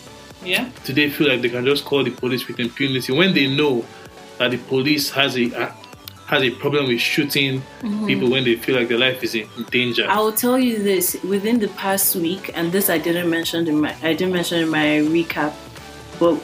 Yeah. 0.45 0.71
do 0.85 0.93
they 0.93 1.11
feel 1.11 1.29
like 1.29 1.43
they 1.43 1.49
can 1.49 1.65
just 1.65 1.85
call 1.85 2.05
the 2.05 2.13
police 2.13 2.47
with 2.47 2.61
impunity 2.61 3.13
when 3.13 3.35
they 3.35 3.53
know 3.53 3.85
that 4.39 4.53
the 4.53 4.57
police 4.57 5.11
has 5.11 5.37
a 5.37 5.75
has 6.29 6.43
a 6.43 6.51
problem 6.51 6.87
with 6.87 7.01
shooting 7.01 7.61
mm-hmm. 7.61 8.07
people 8.07 8.31
when 8.31 8.45
they 8.45 8.55
feel 8.55 8.77
like 8.77 8.89
their 8.89 8.99
life 8.99 9.25
is 9.25 9.35
in 9.35 9.49
danger? 9.71 10.07
I 10.09 10.19
will 10.21 10.33
tell 10.33 10.59
you 10.59 10.83
this: 10.83 11.17
within 11.25 11.59
the 11.59 11.69
past 11.69 12.15
week, 12.17 12.51
and 12.55 12.71
this 12.71 12.91
I 12.91 12.99
didn't 12.99 13.31
mention 13.31 13.67
in 13.67 13.81
my 13.81 13.95
I 14.03 14.13
didn't 14.13 14.35
mention 14.35 14.61
in 14.61 14.69
my 14.69 15.01
recap, 15.15 15.55
but 16.21 16.41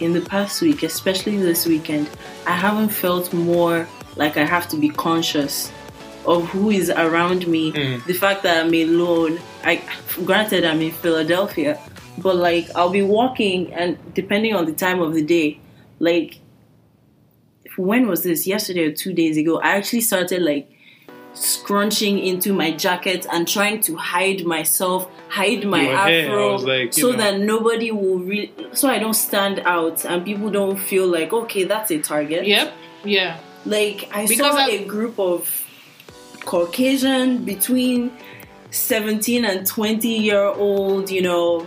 in 0.00 0.14
the 0.14 0.22
past 0.22 0.62
week, 0.62 0.82
especially 0.82 1.36
this 1.36 1.66
weekend, 1.66 2.08
I 2.46 2.52
haven't 2.52 2.88
felt 2.88 3.32
more 3.32 3.86
like 4.16 4.36
I 4.38 4.44
have 4.44 4.68
to 4.68 4.76
be 4.76 4.88
conscious 4.88 5.70
of 6.26 6.48
who 6.48 6.70
is 6.70 6.90
around 6.90 7.46
me. 7.46 7.72
Mm. 7.72 8.04
The 8.04 8.14
fact 8.14 8.42
that 8.42 8.64
I'm 8.64 8.74
alone. 8.74 9.38
I 9.64 9.82
granted 10.24 10.64
I'm 10.64 10.80
in 10.80 10.92
Philadelphia, 10.92 11.78
but 12.18 12.36
like 12.36 12.68
I'll 12.74 12.90
be 12.90 13.02
walking, 13.02 13.72
and 13.74 13.98
depending 14.14 14.54
on 14.54 14.64
the 14.64 14.72
time 14.72 15.02
of 15.02 15.12
the 15.12 15.22
day, 15.22 15.60
like 15.98 16.40
when 17.76 18.06
was 18.08 18.22
this? 18.22 18.46
Yesterday 18.46 18.84
or 18.86 18.92
two 18.92 19.12
days 19.12 19.36
ago, 19.36 19.58
I 19.60 19.76
actually 19.76 20.00
started 20.02 20.42
like 20.42 20.68
scrunching 21.34 22.18
into 22.18 22.52
my 22.54 22.70
jacket 22.70 23.26
and 23.30 23.46
trying 23.46 23.80
to 23.82 23.94
hide 23.96 24.44
myself, 24.46 25.08
hide 25.28 25.64
my 25.66 25.82
Your 25.82 25.94
afro, 25.94 26.56
like, 26.58 26.94
so 26.94 27.10
know. 27.10 27.16
that 27.18 27.40
nobody 27.40 27.90
will 27.92 28.18
re- 28.20 28.52
so 28.72 28.88
I 28.88 28.98
don't 28.98 29.14
stand 29.14 29.58
out 29.60 30.04
and 30.06 30.24
people 30.24 30.50
don't 30.50 30.76
feel 30.78 31.06
like 31.06 31.32
okay, 31.32 31.64
that's 31.64 31.90
a 31.90 31.98
target. 32.00 32.46
Yep. 32.46 32.72
Yeah. 33.04 33.38
Like 33.66 34.08
I 34.12 34.26
Because 34.26 34.52
saw 34.54 34.66
I- 34.66 34.70
a 34.70 34.84
group 34.86 35.18
of 35.18 35.64
Caucasian 36.44 37.44
between 37.44 38.12
17 38.70 39.44
and 39.44 39.66
20 39.66 40.08
year 40.08 40.44
old, 40.44 41.10
you 41.10 41.22
know, 41.22 41.66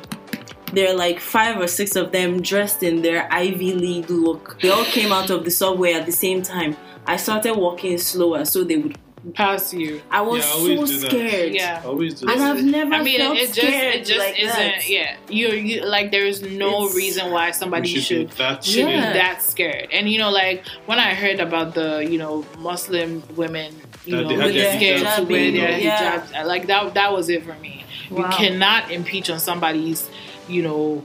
they're 0.74 0.96
like 0.96 1.20
five 1.20 1.58
or 1.60 1.68
six 1.68 1.96
of 1.96 2.12
them 2.12 2.42
dressed 2.42 2.84
in 2.84 3.02
their 3.02 3.28
Ivy 3.32 3.74
League 3.74 4.10
look. 4.10 4.60
They 4.62 4.70
all 4.70 4.86
came 4.86 5.12
out 5.12 5.30
of 5.30 5.46
the 5.46 5.52
subway 5.52 5.94
at 5.94 6.06
the 6.06 6.12
same 6.12 6.42
time. 6.42 6.76
I 7.08 7.18
started 7.18 7.56
walking 7.56 7.98
slower 7.98 8.46
so 8.46 8.64
they 8.64 8.78
would. 8.78 8.98
Pass 9.34 9.74
you. 9.74 10.02
I 10.10 10.22
was 10.22 10.46
Yeah, 10.46 10.52
I 10.52 10.56
always 10.56 10.80
so 10.80 10.86
do 10.86 10.98
that. 11.02 11.12
scared. 11.12 11.54
Yeah. 11.54 11.82
I 11.84 11.88
always 11.88 12.14
do 12.22 12.30
And 12.30 12.40
that. 12.40 12.56
I've 12.56 12.64
never 12.64 12.94
I 12.96 13.04
mean, 13.04 13.20
felt 13.20 13.36
it, 13.36 13.42
it 13.42 13.48
just 13.54 13.68
scared 13.68 13.96
it 13.96 14.06
just 14.06 14.18
like 14.20 14.40
isn't. 14.40 14.56
that. 14.58 14.90
Yeah, 14.90 15.18
you 15.28 15.50
you 15.50 15.82
like 15.86 16.12
there 16.12 16.26
is 16.26 16.42
no 16.42 16.84
It's- 16.86 16.96
reason 16.96 17.30
why 17.30 17.52
somebody 17.52 17.94
We 17.94 18.00
should 18.00 18.30
be 18.30 18.36
that 18.38 18.64
should 18.64 18.86
be 18.86 18.92
Yeah. 18.94 19.12
that 19.12 19.42
scared. 19.44 19.90
And 19.92 20.08
you 20.10 20.20
know, 20.20 20.30
like 20.32 20.64
when 20.86 21.00
I 21.00 21.14
heard 21.16 21.42
about 21.42 21.74
the 21.76 22.08
you 22.10 22.18
know 22.18 22.46
Muslim 22.60 23.22
women, 23.36 23.76
you 24.06 24.16
That 24.16 24.24
know, 24.24 24.38
they 24.38 24.54
their 24.54 24.78
scared 24.78 25.00
to 25.02 25.06
hijab 25.08 25.28
wear 25.30 25.42
in, 25.44 25.54
their 25.54 25.80
yeah. 25.80 26.22
hijab, 26.22 26.46
like 26.46 26.68
that 26.68 26.94
that 26.94 27.12
was 27.12 27.28
it 27.30 27.44
for 27.44 27.56
me. 27.56 27.84
You 28.10 28.24
cannot 28.32 28.90
impeach 28.90 29.30
on 29.30 29.40
somebody's 29.42 30.10
you 30.50 30.64
know 30.64 31.04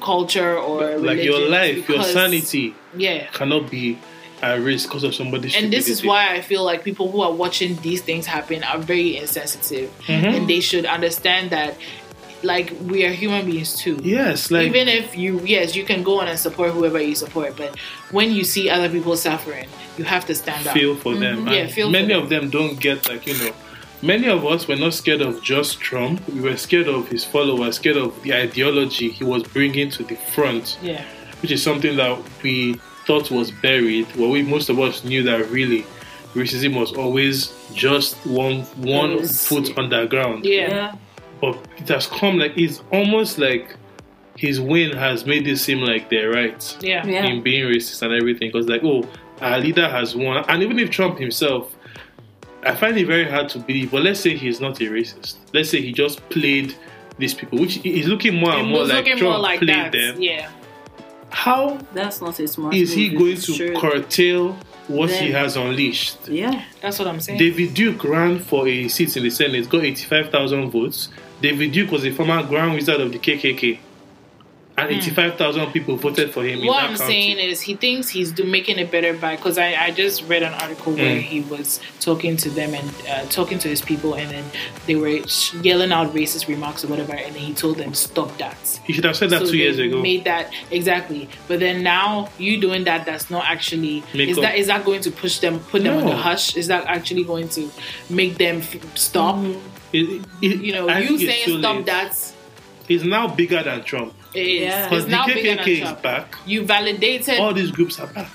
culture 0.00 0.56
or 0.58 0.98
like 0.98 1.22
your 1.22 1.48
life, 1.48 1.88
your 1.88 2.02
sanity 2.02 2.74
Yeah. 2.96 3.26
cannot 3.32 3.70
be 3.70 3.98
at 4.42 4.58
risk 4.60 4.88
because 4.88 5.04
of 5.04 5.14
somebody's 5.14 5.54
And 5.54 5.72
this 5.72 5.86
is 5.88 6.02
why 6.04 6.34
I 6.34 6.40
feel 6.40 6.64
like 6.64 6.82
people 6.82 7.10
who 7.12 7.20
are 7.20 7.32
watching 7.32 7.76
these 7.82 8.00
things 8.00 8.26
happen 8.26 8.64
are 8.64 8.78
very 8.78 9.16
insensitive, 9.16 9.90
Mhm. 10.08 10.24
and 10.36 10.48
they 10.48 10.60
should 10.60 10.86
understand 10.86 11.50
that, 11.50 11.76
like, 12.42 12.72
we 12.92 13.04
are 13.04 13.10
human 13.12 13.44
beings 13.44 13.76
too. 13.76 13.98
Yes, 14.02 14.50
like 14.50 14.66
Even 14.66 14.88
if 14.88 15.16
you, 15.16 15.40
yes, 15.44 15.76
you 15.76 15.84
can 15.84 16.02
go 16.02 16.20
on 16.20 16.26
and 16.26 16.38
support 16.38 16.72
whoever 16.72 17.00
you 17.00 17.14
support, 17.14 17.56
but 17.56 17.76
when 18.10 18.32
you 18.34 18.42
see 18.44 18.70
other 18.70 18.88
people 18.88 19.14
suffering, 19.16 19.66
you 19.98 20.04
have 20.04 20.24
to 20.26 20.34
stand 20.34 20.66
up. 20.66 20.72
feel 20.74 20.96
for 20.96 21.14
them. 21.14 21.46
Yeah, 21.46 21.54
And 21.54 21.70
feel 21.70 21.86
for 21.88 21.92
many 21.92 22.08
them. 22.08 22.22
of 22.22 22.28
them 22.30 22.48
don't 22.50 22.80
get 22.80 23.08
like 23.10 23.26
you 23.26 23.34
know. 23.38 23.52
Many 24.02 24.28
of 24.28 24.46
us 24.46 24.66
were 24.66 24.76
not 24.76 24.94
scared 24.94 25.20
of 25.20 25.42
just 25.42 25.78
Trump. 25.80 26.26
We 26.28 26.40
were 26.40 26.56
scared 26.56 26.88
of 26.88 27.08
his 27.08 27.24
followers, 27.24 27.76
scared 27.76 27.98
of 27.98 28.20
the 28.22 28.32
ideology 28.34 29.10
he 29.10 29.24
was 29.24 29.42
bringing 29.42 29.90
to 29.90 30.02
the 30.04 30.16
front, 30.16 30.78
Yeah, 30.82 31.04
which 31.42 31.50
is 31.50 31.62
something 31.62 31.96
that 31.96 32.18
we 32.42 32.74
thought 33.06 33.30
was 33.30 33.50
buried. 33.50 34.06
Well, 34.16 34.30
we 34.30 34.42
most 34.42 34.70
of 34.70 34.78
us 34.80 35.04
knew 35.04 35.22
that 35.24 35.50
really 35.50 35.84
racism 36.34 36.78
was 36.78 36.92
always 36.92 37.52
just 37.74 38.14
one 38.26 38.62
one 38.76 39.16
was- 39.16 39.46
foot 39.46 39.76
underground. 39.76 40.46
yeah, 40.46 40.94
But 41.42 41.58
it 41.76 41.88
has 41.88 42.06
come 42.06 42.38
like 42.38 42.56
it's 42.56 42.82
almost 42.92 43.38
like 43.38 43.76
his 44.36 44.60
win 44.60 44.96
has 44.96 45.26
made 45.26 45.46
it 45.46 45.58
seem 45.58 45.80
like 45.80 46.08
they're 46.08 46.30
right 46.30 46.76
yeah, 46.80 47.04
Yeah. 47.06 47.26
in 47.26 47.42
being 47.42 47.64
racist 47.66 48.00
and 48.00 48.14
everything. 48.14 48.48
Because 48.48 48.66
like, 48.66 48.82
oh, 48.82 49.04
our 49.42 49.58
leader 49.58 49.88
has 49.88 50.16
won, 50.16 50.42
and 50.48 50.62
even 50.62 50.78
if 50.78 50.88
Trump 50.90 51.18
himself, 51.18 51.74
I 52.64 52.74
find 52.74 52.96
it 52.98 53.06
very 53.06 53.28
hard 53.28 53.48
to 53.50 53.58
believe. 53.58 53.90
But 53.90 54.02
let's 54.02 54.20
say 54.20 54.36
he's 54.36 54.60
not 54.60 54.80
a 54.80 54.84
racist. 54.84 55.36
Let's 55.54 55.70
say 55.70 55.80
he 55.80 55.92
just 55.92 56.26
played 56.28 56.74
these 57.18 57.34
people, 57.34 57.58
which 57.58 57.84
is 57.84 58.06
looking 58.06 58.34
more 58.34 58.52
It 58.52 58.60
and 58.60 58.68
more 58.68 58.84
like 58.86 59.04
Trump 59.06 59.22
more 59.22 59.38
like 59.38 59.58
played 59.60 59.70
that. 59.76 59.92
them. 59.92 60.20
Yeah, 60.20 60.50
How 61.30 61.78
That's 61.94 62.20
not 62.20 62.38
a 62.40 62.48
smart 62.48 62.74
is 62.74 62.92
he 62.92 63.10
going 63.10 63.36
to 63.36 63.54
true. 63.56 63.76
curtail 63.76 64.56
what 64.88 65.10
he 65.10 65.30
has 65.30 65.56
unleashed? 65.56 66.28
Yeah. 66.28 66.64
that's 66.80 66.98
what 66.98 67.06
I'm 67.08 67.20
saying. 67.20 67.38
David 67.38 67.74
Duke 67.74 68.02
ran 68.04 68.38
for 68.40 68.66
a 68.66 68.88
seat 68.88 69.16
in 69.16 69.22
the 69.22 69.30
Senate, 69.30 69.68
got 69.68 69.84
85,000 69.84 70.70
votes. 70.70 71.08
David 71.40 71.72
Duke 71.72 71.90
was 71.92 72.04
a 72.04 72.10
former 72.12 72.42
Grand 72.42 72.74
Wizard 72.74 73.00
of 73.00 73.12
the 73.12 73.18
KKK. 73.18 73.78
And 74.82 74.90
85,000 74.96 75.72
people 75.72 75.96
voted 75.96 76.32
for 76.32 76.42
him 76.44 76.60
Hmm. 76.60 76.66
what 76.66 76.82
I'm 76.84 76.96
county. 76.96 77.12
saying 77.12 77.38
is 77.38 77.60
he 77.60 77.74
thinks 77.74 78.08
he's 78.08 78.32
do, 78.32 78.44
making 78.44 78.78
it 78.78 78.90
better 78.90 79.12
by 79.14 79.36
because 79.36 79.58
I, 79.58 79.74
I 79.74 79.90
just 79.90 80.22
read 80.28 80.42
an 80.42 80.54
article 80.54 80.92
where 80.94 81.16
Mm. 81.16 81.22
he 81.22 81.40
was 81.42 81.80
talking 82.00 82.36
to 82.38 82.50
them 82.50 82.74
and 82.74 82.90
uh, 83.08 83.24
talking 83.26 83.58
to 83.60 83.68
his 83.68 83.80
people 83.82 84.14
and 84.14 84.30
then 84.30 84.44
they 84.86 84.94
were 84.96 85.20
yelling 85.62 85.92
out 85.92 86.14
racist 86.14 86.48
remarks 86.48 86.84
or 86.84 86.88
whatever 86.88 87.12
and 87.14 87.34
then 87.34 87.42
he 87.42 87.54
told 87.54 87.76
them 87.78 87.92
stop 87.94 88.36
that. 88.38 88.56
he 88.84 88.92
should 88.92 89.04
have 89.04 89.16
said 89.16 89.30
that 89.30 89.42
So 89.46 89.50
two 89.52 89.56
years 89.58 89.78
ago. 89.78 90.00
Made 90.00 90.24
that 90.24 90.52
exactly, 90.70 91.28
but 91.48 91.60
then 91.60 91.82
now 91.82 92.28
you 92.38 92.60
doing 92.60 92.84
that. 92.84 93.04
That's 93.06 93.30
not 93.30 93.44
actually. 93.46 94.02
Make 94.14 94.28
is 94.30 94.38
up- 94.38 94.42
that 94.42 94.56
is 94.56 94.66
that 94.68 94.84
going 94.84 95.00
to 95.02 95.10
push 95.10 95.38
them, 95.38 95.58
put 95.60 95.82
them 95.82 95.96
on 95.98 96.06
the 96.06 96.14
hush? 96.16 96.56
Is 96.56 96.66
that 96.68 96.86
actually 96.86 97.24
going 97.24 97.48
to 97.50 97.70
make 98.08 98.38
them 98.38 98.58
f- 98.58 98.96
stop? 98.96 99.36
It- 99.92 100.22
it- 100.42 100.60
You 100.60 100.72
know, 100.72 100.88
I 100.88 101.00
you 101.00 101.18
saying 101.18 101.58
stop 101.60 101.84
that. 101.86 102.16
It's 102.88 103.04
now 103.04 103.28
bigger 103.28 103.62
than 103.62 103.82
Trump. 103.84 104.14
It 104.34 104.40
is. 104.46 104.60
Yeah. 104.62 104.84
Because 104.88 105.04
It's 105.04 105.10
the 105.10 105.10
now 105.10 105.26
bigger 105.26 105.62
KKK 105.62 105.82
is 105.96 106.02
back. 106.02 106.36
You 106.46 106.64
validated. 106.64 107.40
All 107.40 107.52
these 107.54 107.70
groups 107.70 107.98
are 108.00 108.06
back. 108.08 108.30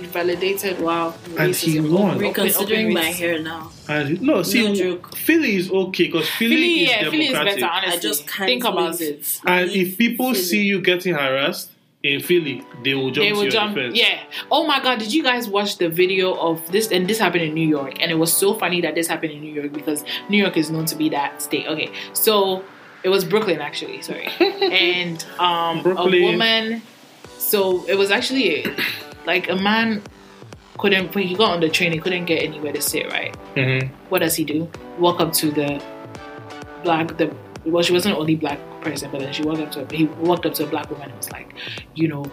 You 0.00 0.06
validated. 0.08 0.80
Wow. 0.80 1.14
And 1.38 1.54
he 1.54 1.80
won. 1.80 2.18
Reconsidering 2.18 2.92
my 2.94 3.06
hair 3.06 3.40
now. 3.42 3.72
And 3.88 4.20
no, 4.22 4.42
see, 4.42 4.68
No 4.68 4.74
joke. 4.74 5.16
Philly 5.16 5.56
is 5.56 5.70
okay 5.70 6.04
because 6.06 6.28
Philly, 6.28 6.54
Philly, 6.54 6.82
is 6.84 6.90
yeah, 6.90 7.10
Philly 7.10 7.26
is 7.26 7.32
democratic. 7.32 7.60
better. 7.60 7.72
Honestly, 7.72 7.98
I 7.98 8.00
just 8.00 8.26
can't 8.28 8.48
think 8.48 8.64
about 8.64 9.00
leave. 9.00 9.10
it. 9.10 9.40
and 9.46 9.70
Leave 9.70 9.88
if 9.92 9.98
people 9.98 10.32
Philly. 10.32 10.44
see 10.44 10.62
you 10.62 10.80
getting 10.80 11.14
harassed 11.14 11.70
in 12.04 12.20
Philly, 12.20 12.62
they 12.84 12.94
will 12.94 13.10
jump 13.10 13.24
They 13.24 13.30
to 13.30 13.34
will 13.34 13.42
your 13.42 13.50
jump. 13.50 13.74
defense. 13.74 13.98
Yeah. 13.98 14.20
Oh 14.52 14.64
my 14.68 14.80
God! 14.80 15.00
Did 15.00 15.12
you 15.12 15.24
guys 15.24 15.48
watch 15.48 15.78
the 15.78 15.88
video 15.88 16.32
of 16.34 16.70
this? 16.70 16.92
And 16.92 17.08
this 17.08 17.18
happened 17.18 17.42
in 17.42 17.54
New 17.54 17.66
York, 17.68 18.00
and 18.00 18.12
it 18.12 18.14
was 18.14 18.32
so 18.32 18.54
funny 18.54 18.80
that 18.82 18.94
this 18.94 19.08
happened 19.08 19.32
in 19.32 19.40
New 19.40 19.52
York 19.52 19.72
because 19.72 20.04
New 20.28 20.38
York 20.38 20.56
is 20.56 20.70
known 20.70 20.84
to 20.86 20.94
be 20.94 21.08
that 21.08 21.42
state. 21.42 21.66
Okay, 21.66 21.90
so 22.12 22.62
it 23.04 23.08
was 23.08 23.24
Brooklyn 23.24 23.60
actually. 23.60 24.02
Sorry, 24.02 24.26
and 24.40 25.24
um, 25.38 25.82
Brooklyn. 25.82 26.14
a 26.14 26.22
woman. 26.32 26.82
So 27.38 27.84
it 27.86 27.94
was 27.96 28.10
actually 28.10 28.66
like 29.26 29.48
a 29.48 29.56
man 29.56 30.02
couldn't 30.78 31.14
when 31.14 31.26
he 31.26 31.34
got 31.34 31.50
on 31.52 31.60
the 31.60 31.68
train, 31.68 31.92
he 31.92 31.98
couldn't 31.98 32.26
get 32.26 32.42
anywhere 32.42 32.72
to 32.72 32.80
sit. 32.82 33.10
Right. 33.10 33.34
Mhm. 33.56 33.90
What 34.10 34.20
does 34.20 34.34
he 34.36 34.44
do? 34.44 34.70
Walk 34.98 35.20
up 35.20 35.32
to 35.34 35.50
the 35.50 35.82
black 36.84 37.16
the 37.18 37.34
well 37.64 37.82
she 37.82 37.92
wasn't 37.92 38.14
the 38.14 38.20
only 38.20 38.36
black 38.36 38.58
person 38.80 39.10
but 39.10 39.20
then 39.20 39.32
she 39.32 39.42
walked 39.42 39.60
up 39.60 39.72
to 39.72 39.96
he 39.96 40.04
walked 40.20 40.46
up 40.46 40.54
to 40.54 40.64
a 40.64 40.66
black 40.66 40.88
woman 40.90 41.08
and 41.08 41.16
was 41.18 41.30
like 41.32 41.54
you 41.94 42.06
know 42.06 42.24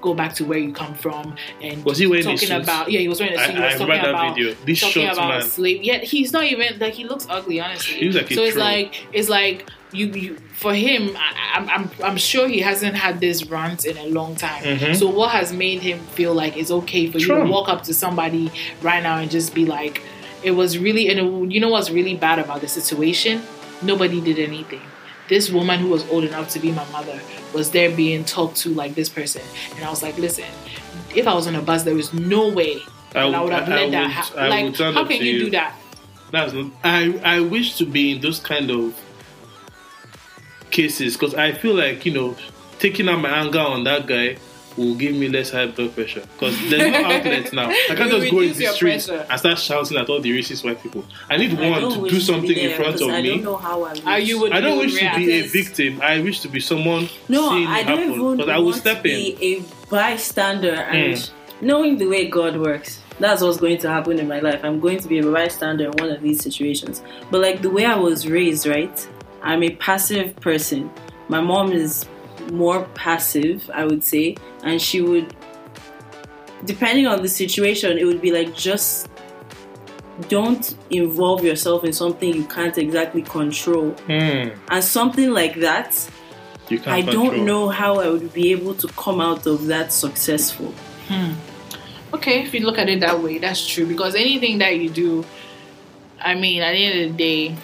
go 0.00 0.14
back 0.14 0.32
to 0.32 0.44
where 0.44 0.58
you 0.58 0.72
come 0.72 0.94
from 0.94 1.34
and 1.60 1.84
Was 1.84 1.98
he 1.98 2.06
wearing 2.06 2.24
talking 2.24 2.52
about 2.52 2.90
yeah 2.90 3.00
he 3.00 3.08
was 3.08 3.18
wearing 3.20 3.36
a 3.36 3.40
I- 3.40 3.46
suit 3.46 3.56
he 3.56 3.62
I 3.64 3.70
talking 3.72 3.84
about 4.10 4.34
video. 4.36 4.54
This 4.64 4.80
talking 4.80 5.08
about 5.08 5.28
man. 5.28 5.42
slave 5.42 5.82
yet 5.82 6.04
he's 6.04 6.32
not 6.32 6.44
even 6.44 6.78
like 6.78 6.94
he 6.94 7.04
looks 7.04 7.26
ugly 7.28 7.60
honestly 7.60 7.94
He 7.98 8.04
looks 8.08 8.16
like 8.16 8.30
a 8.30 8.34
so 8.34 8.42
it's 8.44 8.54
troll. 8.54 8.64
like 8.64 9.06
it's 9.12 9.28
like 9.28 9.66
you, 9.92 10.06
you 10.06 10.36
for 10.54 10.72
him 10.74 11.16
I, 11.16 11.58
I'm, 11.58 11.68
I'm 11.68 11.90
I'm 12.04 12.16
sure 12.16 12.46
he 12.48 12.60
hasn't 12.60 12.94
had 12.96 13.20
this 13.20 13.44
rant 13.46 13.84
in 13.84 13.96
a 13.96 14.06
long 14.06 14.36
time 14.36 14.62
Mhm. 14.62 14.94
so 14.96 15.08
what 15.08 15.30
has 15.32 15.52
made 15.52 15.80
him 15.82 15.98
feel 16.18 16.34
like 16.34 16.56
it's 16.56 16.70
okay 16.70 17.10
for 17.10 17.18
you 17.18 17.26
to 17.28 17.44
walk 17.44 17.68
up 17.68 17.82
to 17.84 17.94
somebody 17.94 18.50
right 18.82 19.02
now 19.02 19.18
and 19.18 19.30
just 19.30 19.54
be 19.54 19.64
like 19.66 20.02
it 20.42 20.52
was 20.52 20.78
really 20.78 21.08
and 21.10 21.18
it, 21.18 21.52
you 21.54 21.60
know 21.60 21.68
what's 21.68 21.90
really 21.90 22.14
bad 22.14 22.38
about 22.38 22.60
the 22.60 22.68
situation 22.68 23.42
nobody 23.82 24.20
did 24.20 24.38
anything 24.38 24.80
this 25.28 25.50
woman 25.50 25.78
who 25.78 25.88
was 25.88 26.08
old 26.10 26.24
enough 26.24 26.48
to 26.50 26.58
be 26.60 26.70
my 26.72 26.84
mother 26.90 27.18
was 27.54 27.70
there 27.72 27.90
being 27.94 28.24
talked 28.24 28.56
to 28.56 28.68
like 28.70 28.94
this 28.94 29.08
person 29.08 29.42
and 29.76 29.84
i 29.84 29.90
was 29.90 30.02
like 30.02 30.16
listen 30.18 30.44
if 31.14 31.26
i 31.26 31.34
was 31.34 31.46
on 31.46 31.54
a 31.56 31.62
bus 31.62 31.82
there 31.82 31.94
was 31.94 32.12
no 32.14 32.48
way 32.48 32.78
that 33.12 33.34
I, 33.34 33.40
would 33.40 33.52
have 33.52 33.68
I 33.68 33.74
let 33.86 33.90
that 33.90 34.10
happen 34.10 34.50
like 34.50 34.76
how 34.94 35.04
can 35.04 35.16
you, 35.20 35.32
you. 35.32 35.38
do 35.46 35.50
that 35.50 35.74
That's 36.30 36.52
not. 36.52 36.70
I 36.84 37.18
I 37.24 37.40
wish 37.40 37.76
to 37.78 37.84
be 37.86 38.12
in 38.12 38.20
those 38.20 38.38
kind 38.38 38.70
of 38.70 38.94
cases 40.70 41.14
because 41.16 41.34
I 41.34 41.52
feel 41.52 41.74
like 41.74 42.04
you 42.06 42.12
know 42.12 42.36
taking 42.78 43.08
out 43.08 43.20
my 43.20 43.30
anger 43.30 43.58
on 43.60 43.84
that 43.84 44.06
guy 44.06 44.36
will 44.76 44.94
give 44.94 45.14
me 45.14 45.28
less 45.28 45.50
high 45.50 45.66
blood 45.66 45.92
pressure 45.94 46.22
because 46.34 46.56
there's 46.70 46.90
no 46.92 46.98
outlet 47.04 47.52
now. 47.52 47.68
I 47.90 47.94
can't 47.96 48.10
just 48.10 48.30
go 48.30 48.38
in 48.40 48.52
the 48.54 48.66
streets 48.66 49.08
pressure. 49.08 49.26
and 49.28 49.38
start 49.40 49.58
shouting 49.58 49.98
at 49.98 50.08
all 50.08 50.20
the 50.20 50.30
racist 50.30 50.64
white 50.64 50.80
people. 50.82 51.04
I 51.28 51.36
need 51.36 51.58
I 51.58 51.68
one 51.70 51.90
to 51.90 51.96
do 52.08 52.10
be 52.16 52.20
something 52.20 52.56
in 52.56 52.76
front 52.76 52.92
because 52.94 53.00
of 53.02 53.10
I 53.10 53.20
me. 53.20 53.28
don't 53.30 53.42
know 53.42 53.56
how 53.56 53.82
I. 53.82 53.94
Are 54.06 54.18
you 54.20 54.40
would 54.40 54.52
I 54.52 54.60
don't 54.60 54.78
wish 54.78 54.92
would 54.94 55.10
to 55.12 55.16
be 55.16 55.32
a 55.40 55.42
victim. 55.42 56.00
I 56.00 56.20
wish 56.20 56.40
to 56.40 56.48
be 56.48 56.60
someone 56.60 57.08
No, 57.28 57.50
seeing 57.50 57.66
I 57.66 57.82
don't 57.82 57.98
happen 57.98 58.14
even 58.14 58.36
because 58.36 58.48
I 58.48 58.56
will 58.58 58.64
want 58.66 58.76
step 58.76 59.02
to 59.02 59.08
in. 59.10 59.36
be 59.36 59.56
a 59.56 59.62
bystander 59.90 60.72
and 60.74 61.14
Mm. 61.14 61.30
knowing 61.60 61.98
the 61.98 62.06
way 62.06 62.28
God 62.28 62.56
works. 62.56 63.00
That's 63.18 63.42
what's 63.42 63.58
going 63.58 63.78
to 63.78 63.88
happen 63.90 64.18
in 64.18 64.28
my 64.28 64.38
life. 64.40 64.60
I'm 64.64 64.80
going 64.80 64.98
to 65.00 65.08
be 65.08 65.18
a 65.18 65.22
bystander 65.30 65.86
in 65.86 65.92
one 65.98 66.10
of 66.10 66.22
these 66.22 66.40
situations. 66.42 67.02
But 67.30 67.42
like 67.42 67.60
the 67.60 67.68
way 67.70 67.84
I 67.84 67.96
was 67.96 68.26
raised, 68.26 68.66
right? 68.66 68.96
I'm 69.42 69.62
a 69.62 69.70
passive 69.76 70.36
person. 70.36 70.90
My 71.28 71.40
mom 71.40 71.72
is 71.72 72.06
more 72.52 72.84
passive, 72.94 73.70
I 73.72 73.84
would 73.84 74.02
say, 74.04 74.36
and 74.64 74.80
she 74.80 75.00
would 75.00 75.34
depending 76.64 77.06
on 77.06 77.22
the 77.22 77.28
situation, 77.28 77.96
it 77.98 78.04
would 78.04 78.20
be 78.20 78.32
like 78.32 78.54
just 78.54 79.08
don't 80.28 80.76
involve 80.90 81.42
yourself 81.42 81.84
in 81.84 81.92
something 81.92 82.34
you 82.34 82.44
can't 82.44 82.76
exactly 82.76 83.22
control. 83.22 83.92
Hmm, 84.06 84.48
And 84.70 84.84
something 84.84 85.30
like 85.30 85.54
that, 85.60 85.96
you 86.68 86.78
can't 86.78 86.88
I 86.88 87.02
control. 87.02 87.30
don't 87.30 87.44
know 87.46 87.68
how 87.70 88.00
I 88.00 88.10
would 88.10 88.32
be 88.34 88.52
able 88.52 88.74
to 88.74 88.88
come 88.88 89.20
out 89.22 89.46
of 89.46 89.66
that 89.66 89.92
successful. 89.92 90.74
Okay, 92.12 92.42
if 92.42 92.52
you 92.52 92.60
look 92.60 92.76
at 92.76 92.88
it 92.88 93.00
that 93.00 93.22
way, 93.22 93.38
that's 93.38 93.66
true. 93.66 93.86
Because 93.86 94.14
anything 94.14 94.58
that 94.58 94.76
you 94.76 94.90
do, 94.90 95.24
I 96.20 96.34
mean, 96.34 96.60
at 96.60 96.72
the 96.72 96.84
end 96.84 97.00
of 97.10 97.16
the 97.16 97.16
day, 97.16 97.56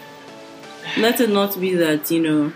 Let 0.96 1.20
it 1.20 1.30
not 1.30 1.58
be 1.60 1.74
that, 1.74 2.10
you 2.10 2.22
know, 2.22 2.52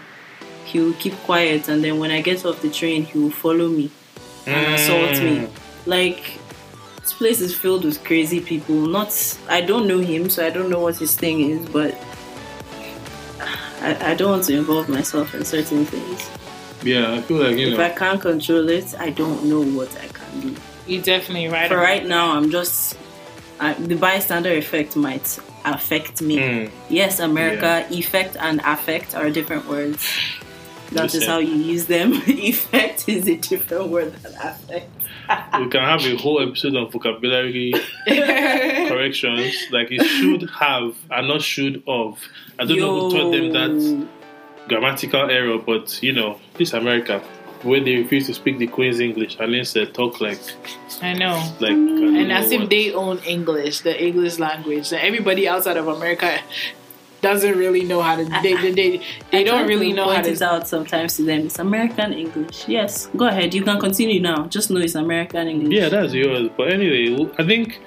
he 0.64 0.80
will 0.80 0.94
keep 0.94 1.14
quiet 1.24 1.68
and 1.68 1.82
then 1.82 1.98
when 1.98 2.10
I 2.10 2.20
get 2.22 2.44
off 2.44 2.62
the 2.62 2.70
train, 2.70 3.04
he 3.04 3.18
will 3.18 3.30
follow 3.30 3.68
me 3.68 3.90
and 4.46 4.74
assault 4.74 5.20
me. 5.22 5.46
Mm. 5.46 5.50
Like, 5.86 6.38
this 7.00 7.12
place 7.12 7.40
is 7.40 7.54
filled 7.54 7.84
with 7.84 8.02
crazy 8.04 8.40
people. 8.40 8.76
Not, 8.76 9.12
I 9.48 9.60
don't 9.62 9.86
know 9.88 9.98
him, 9.98 10.30
so 10.30 10.46
I 10.46 10.50
don't 10.50 10.70
know 10.70 10.80
what 10.80 10.96
his 10.96 11.16
thing 11.16 11.40
is, 11.50 11.68
but 11.70 11.94
I, 13.80 14.12
I 14.12 14.14
don't 14.14 14.30
want 14.30 14.44
to 14.44 14.56
involve 14.56 14.88
myself 14.88 15.34
in 15.34 15.44
certain 15.44 15.84
things. 15.86 16.30
Yeah, 16.82 17.14
I 17.14 17.22
feel 17.22 17.38
like 17.38 17.56
you 17.56 17.72
If 17.72 17.78
know. 17.78 17.84
I 17.84 17.90
can't 17.90 18.20
control 18.20 18.68
it, 18.68 18.94
I 18.98 19.10
don't 19.10 19.44
know 19.44 19.62
what 19.62 19.94
I 20.00 20.06
can 20.08 20.40
do. 20.40 20.56
you're 20.86 21.02
definitely 21.02 21.48
right. 21.48 21.68
For 21.68 21.76
right 21.76 22.06
now, 22.06 22.32
I'm 22.36 22.50
just 22.50 22.96
I, 23.58 23.74
the 23.74 23.96
bystander 23.96 24.52
effect 24.52 24.96
might 24.96 25.38
affect 25.64 26.22
me. 26.22 26.38
Mm. 26.38 26.70
Yes, 26.88 27.20
America, 27.20 27.86
effect 27.90 28.36
and 28.38 28.60
affect 28.64 29.14
are 29.14 29.30
different 29.30 29.66
words. 29.68 30.06
That 30.92 31.14
is 31.14 31.24
how 31.26 31.38
you 31.38 31.54
use 31.54 31.86
them. 31.86 32.12
effect 32.26 33.08
is 33.08 33.28
a 33.28 33.36
different 33.36 33.88
word 33.88 34.12
than 34.14 34.34
affect. 34.34 34.90
we 35.60 35.68
can 35.68 35.80
have 35.80 36.04
a 36.04 36.16
whole 36.16 36.40
episode 36.40 36.74
on 36.74 36.90
vocabulary 36.90 37.72
corrections. 38.08 39.54
Like 39.70 39.92
it 39.92 40.04
should 40.04 40.50
have 40.50 40.96
and 41.10 41.28
not 41.28 41.42
should 41.42 41.82
of. 41.86 42.18
I 42.58 42.64
don't 42.64 42.78
know 42.78 43.08
who 43.08 43.16
taught 43.16 43.30
them 43.30 43.52
that 43.52 44.08
grammatical 44.68 45.30
error, 45.30 45.58
but 45.58 46.02
you 46.02 46.12
know, 46.12 46.40
this 46.54 46.72
America, 46.72 47.22
where 47.62 47.80
they 47.82 47.96
refuse 47.96 48.26
to 48.26 48.34
speak 48.34 48.58
the 48.58 48.66
Queen's 48.66 49.00
English 49.00 49.36
and 49.38 49.54
instead 49.54 49.92
talk 49.94 50.20
like 50.20 50.38
I 51.02 51.12
know. 51.14 51.34
like 51.60 51.72
I 51.72 51.74
don't 51.74 52.16
And 52.16 52.28
know 52.28 52.34
as 52.34 52.50
if 52.52 52.60
what. 52.60 52.70
they 52.70 52.92
own 52.92 53.18
English, 53.18 53.80
the 53.80 54.02
English 54.02 54.38
language. 54.38 54.92
And 54.92 55.00
everybody 55.02 55.46
outside 55.48 55.76
of 55.76 55.86
America 55.88 56.38
doesn't 57.20 57.58
really 57.58 57.84
know 57.84 58.00
how 58.00 58.16
to. 58.16 58.24
They 58.42 58.54
they 58.56 58.72
they, 58.72 59.00
they 59.30 59.44
don't 59.44 59.66
really 59.68 59.92
know 59.92 60.04
how 60.08 60.14
point 60.14 60.24
to. 60.26 60.32
it 60.32 60.42
out 60.42 60.66
sometimes 60.66 61.16
to 61.16 61.22
them. 61.22 61.40
It's 61.46 61.58
American 61.58 62.14
English. 62.14 62.66
Yes, 62.66 63.08
go 63.16 63.26
ahead. 63.26 63.52
You 63.52 63.62
can 63.62 63.78
continue 63.78 64.20
now. 64.20 64.46
Just 64.46 64.70
know 64.70 64.80
it's 64.80 64.94
American 64.94 65.46
English. 65.48 65.74
Yeah, 65.74 65.90
that's 65.90 66.14
yours. 66.14 66.48
But 66.56 66.72
anyway, 66.72 67.30
I 67.38 67.44
think 67.44 67.78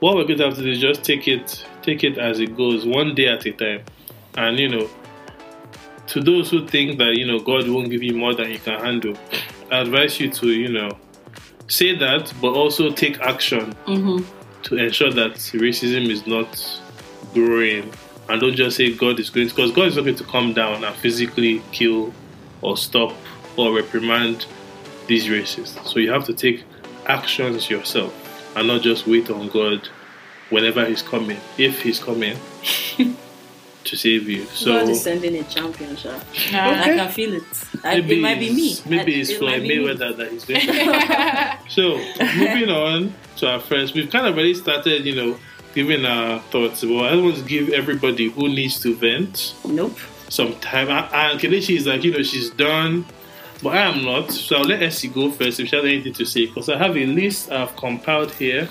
what 0.00 0.16
we're 0.16 0.24
going 0.24 0.38
to 0.38 0.44
have 0.46 0.56
to 0.56 0.62
do 0.62 0.70
is 0.72 0.80
just 0.80 1.04
take 1.04 1.28
it, 1.28 1.64
take 1.82 2.02
it 2.02 2.18
as 2.18 2.40
it 2.40 2.56
goes, 2.56 2.84
one 2.84 3.14
day 3.14 3.28
at 3.28 3.46
a 3.46 3.52
time. 3.52 3.82
And 4.36 4.58
you 4.58 4.68
know, 4.68 4.88
to 6.08 6.20
those 6.20 6.50
who 6.50 6.66
think 6.66 6.98
that 6.98 7.14
you 7.16 7.26
know 7.26 7.38
God 7.38 7.68
won't 7.68 7.90
give 7.90 8.02
you 8.02 8.14
more 8.14 8.34
than 8.34 8.50
you 8.50 8.58
can 8.58 8.78
handle, 8.80 9.16
I 9.70 9.78
advise 9.78 10.20
you 10.20 10.30
to 10.30 10.48
you 10.48 10.68
know 10.68 10.90
say 11.68 11.96
that, 11.96 12.32
but 12.40 12.52
also 12.52 12.90
take 12.90 13.20
action 13.20 13.74
Mm-hmm. 13.86 14.24
to 14.64 14.76
ensure 14.76 15.10
that 15.12 15.32
racism 15.34 16.08
is 16.10 16.26
not 16.26 16.80
growing. 17.32 17.90
And 18.28 18.40
don't 18.40 18.54
just 18.54 18.76
say 18.78 18.92
God 18.94 19.20
is 19.20 19.28
going 19.30 19.48
because 19.48 19.70
God 19.72 19.88
is 19.88 19.96
not 19.96 20.04
going 20.04 20.16
to 20.16 20.24
come 20.24 20.54
down 20.54 20.82
and 20.84 20.96
physically 20.96 21.62
kill 21.72 22.12
or 22.62 22.76
stop 22.76 23.12
or 23.56 23.74
reprimand 23.74 24.46
these 25.06 25.26
racists. 25.26 25.84
So 25.86 25.98
you 25.98 26.10
have 26.10 26.24
to 26.26 26.32
take 26.32 26.64
actions 27.06 27.68
yourself 27.68 28.12
and 28.56 28.66
not 28.68 28.80
just 28.82 29.06
wait 29.06 29.28
on 29.30 29.48
God 29.48 29.88
whenever 30.48 30.86
He's 30.86 31.02
coming, 31.02 31.38
if 31.58 31.82
He's 31.82 31.98
coming 31.98 32.38
to 33.84 33.96
save 33.96 34.28
you. 34.28 34.44
So 34.46 34.72
God 34.80 34.88
is 34.88 35.02
sending 35.02 35.36
a 35.36 35.42
champion, 35.44 35.94
Sha. 35.96 36.10
Nah. 36.12 36.18
I 36.82 36.94
can 36.96 37.10
feel 37.12 37.34
it. 37.34 37.42
I, 37.84 37.96
it 37.96 38.20
might 38.20 38.38
be 38.40 38.50
me. 38.52 38.76
Maybe 38.86 39.16
I- 39.16 39.20
it's 39.20 39.30
it 39.30 39.38
Floyd 39.38 39.60
might 39.60 39.62
me. 39.62 39.76
Mayweather 39.76 40.16
that 40.16 40.32
he's 40.32 40.44
going 40.44 40.60
so, 41.68 41.98
moving 42.38 42.70
on 42.70 43.12
to 43.36 43.48
our 43.50 43.60
friends, 43.60 43.92
we've 43.94 44.10
kind 44.10 44.26
of 44.26 44.34
already 44.34 44.54
started, 44.54 45.04
you 45.04 45.14
know, 45.14 45.36
giving 45.74 46.04
our 46.06 46.40
thoughts. 46.50 46.82
But 46.82 47.12
I 47.12 47.16
want 47.16 47.36
to 47.36 47.42
give 47.44 47.68
everybody 47.70 48.30
who 48.30 48.48
needs 48.48 48.80
to 48.80 48.94
vent 48.94 49.54
Nope. 49.66 49.98
some 50.28 50.54
time. 50.60 50.88
And- 50.88 51.08
And 51.12 51.40
Kelechi 51.40 51.76
is 51.76 51.86
like, 51.86 52.02
you 52.04 52.12
know, 52.12 52.22
she's 52.22 52.50
done. 52.50 53.04
But 53.62 53.76
I 53.76 53.80
am 53.82 54.04
not. 54.04 54.30
So 54.30 54.56
I'll 54.56 54.64
let 54.64 54.82
Essie 54.82 55.08
go 55.08 55.30
first 55.30 55.58
if 55.60 55.68
she 55.68 55.76
has 55.76 55.84
anything 55.84 56.12
to 56.14 56.24
say. 56.26 56.46
Because 56.46 56.68
I 56.68 56.76
have 56.76 56.96
a 56.96 57.06
list 57.06 57.50
I've 57.50 57.74
compiled 57.76 58.32
here 58.32 58.68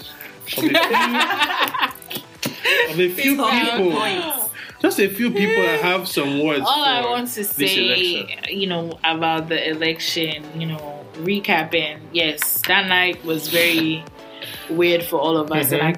of 0.57 0.63
a 0.63 0.69
few, 0.69 0.69
of 2.89 2.99
a 2.99 3.09
few 3.09 3.35
people. 3.35 3.91
points. 3.91 4.49
Just 4.83 4.99
a 4.99 5.07
few 5.07 5.31
people 5.31 5.63
that 5.63 5.79
have 5.79 6.07
some 6.09 6.43
words. 6.43 6.61
All 6.67 6.83
I 6.83 7.01
want 7.01 7.29
to 7.29 7.43
say, 7.45 8.17
election. 8.17 8.59
you 8.59 8.67
know, 8.67 8.99
about 9.03 9.47
the 9.47 9.69
election, 9.69 10.43
you 10.59 10.67
know, 10.67 11.05
recapping. 11.15 11.99
Yes, 12.11 12.61
that 12.67 12.87
night 12.87 13.23
was 13.23 13.47
very 13.47 14.03
weird 14.69 15.01
for 15.03 15.19
all 15.21 15.37
of 15.37 15.51
us, 15.53 15.71
and 15.71 15.81
I, 15.81 15.93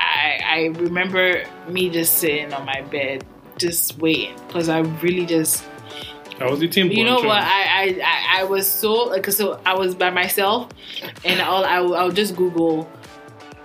I, 0.00 0.40
I 0.44 0.64
remember 0.80 1.44
me 1.68 1.90
just 1.90 2.18
sitting 2.18 2.52
on 2.52 2.66
my 2.66 2.82
bed, 2.82 3.24
just 3.56 3.98
waiting, 3.98 4.34
because 4.48 4.68
I 4.68 4.80
really 4.80 5.26
just 5.26 5.64
I 6.40 6.50
was 6.50 6.60
eating 6.60 6.90
you 6.90 7.04
know 7.04 7.18
what? 7.20 7.26
I, 7.44 7.62
I, 7.62 8.00
I, 8.04 8.40
I 8.40 8.44
was 8.44 8.68
so 8.68 8.92
like 9.04 9.26
so 9.30 9.60
I 9.64 9.74
was 9.74 9.94
by 9.94 10.10
myself, 10.10 10.70
and 11.24 11.40
all 11.40 11.64
I, 11.64 11.78
will- 11.78 11.94
I 11.94 12.02
would 12.04 12.16
just 12.16 12.34
Google 12.34 12.90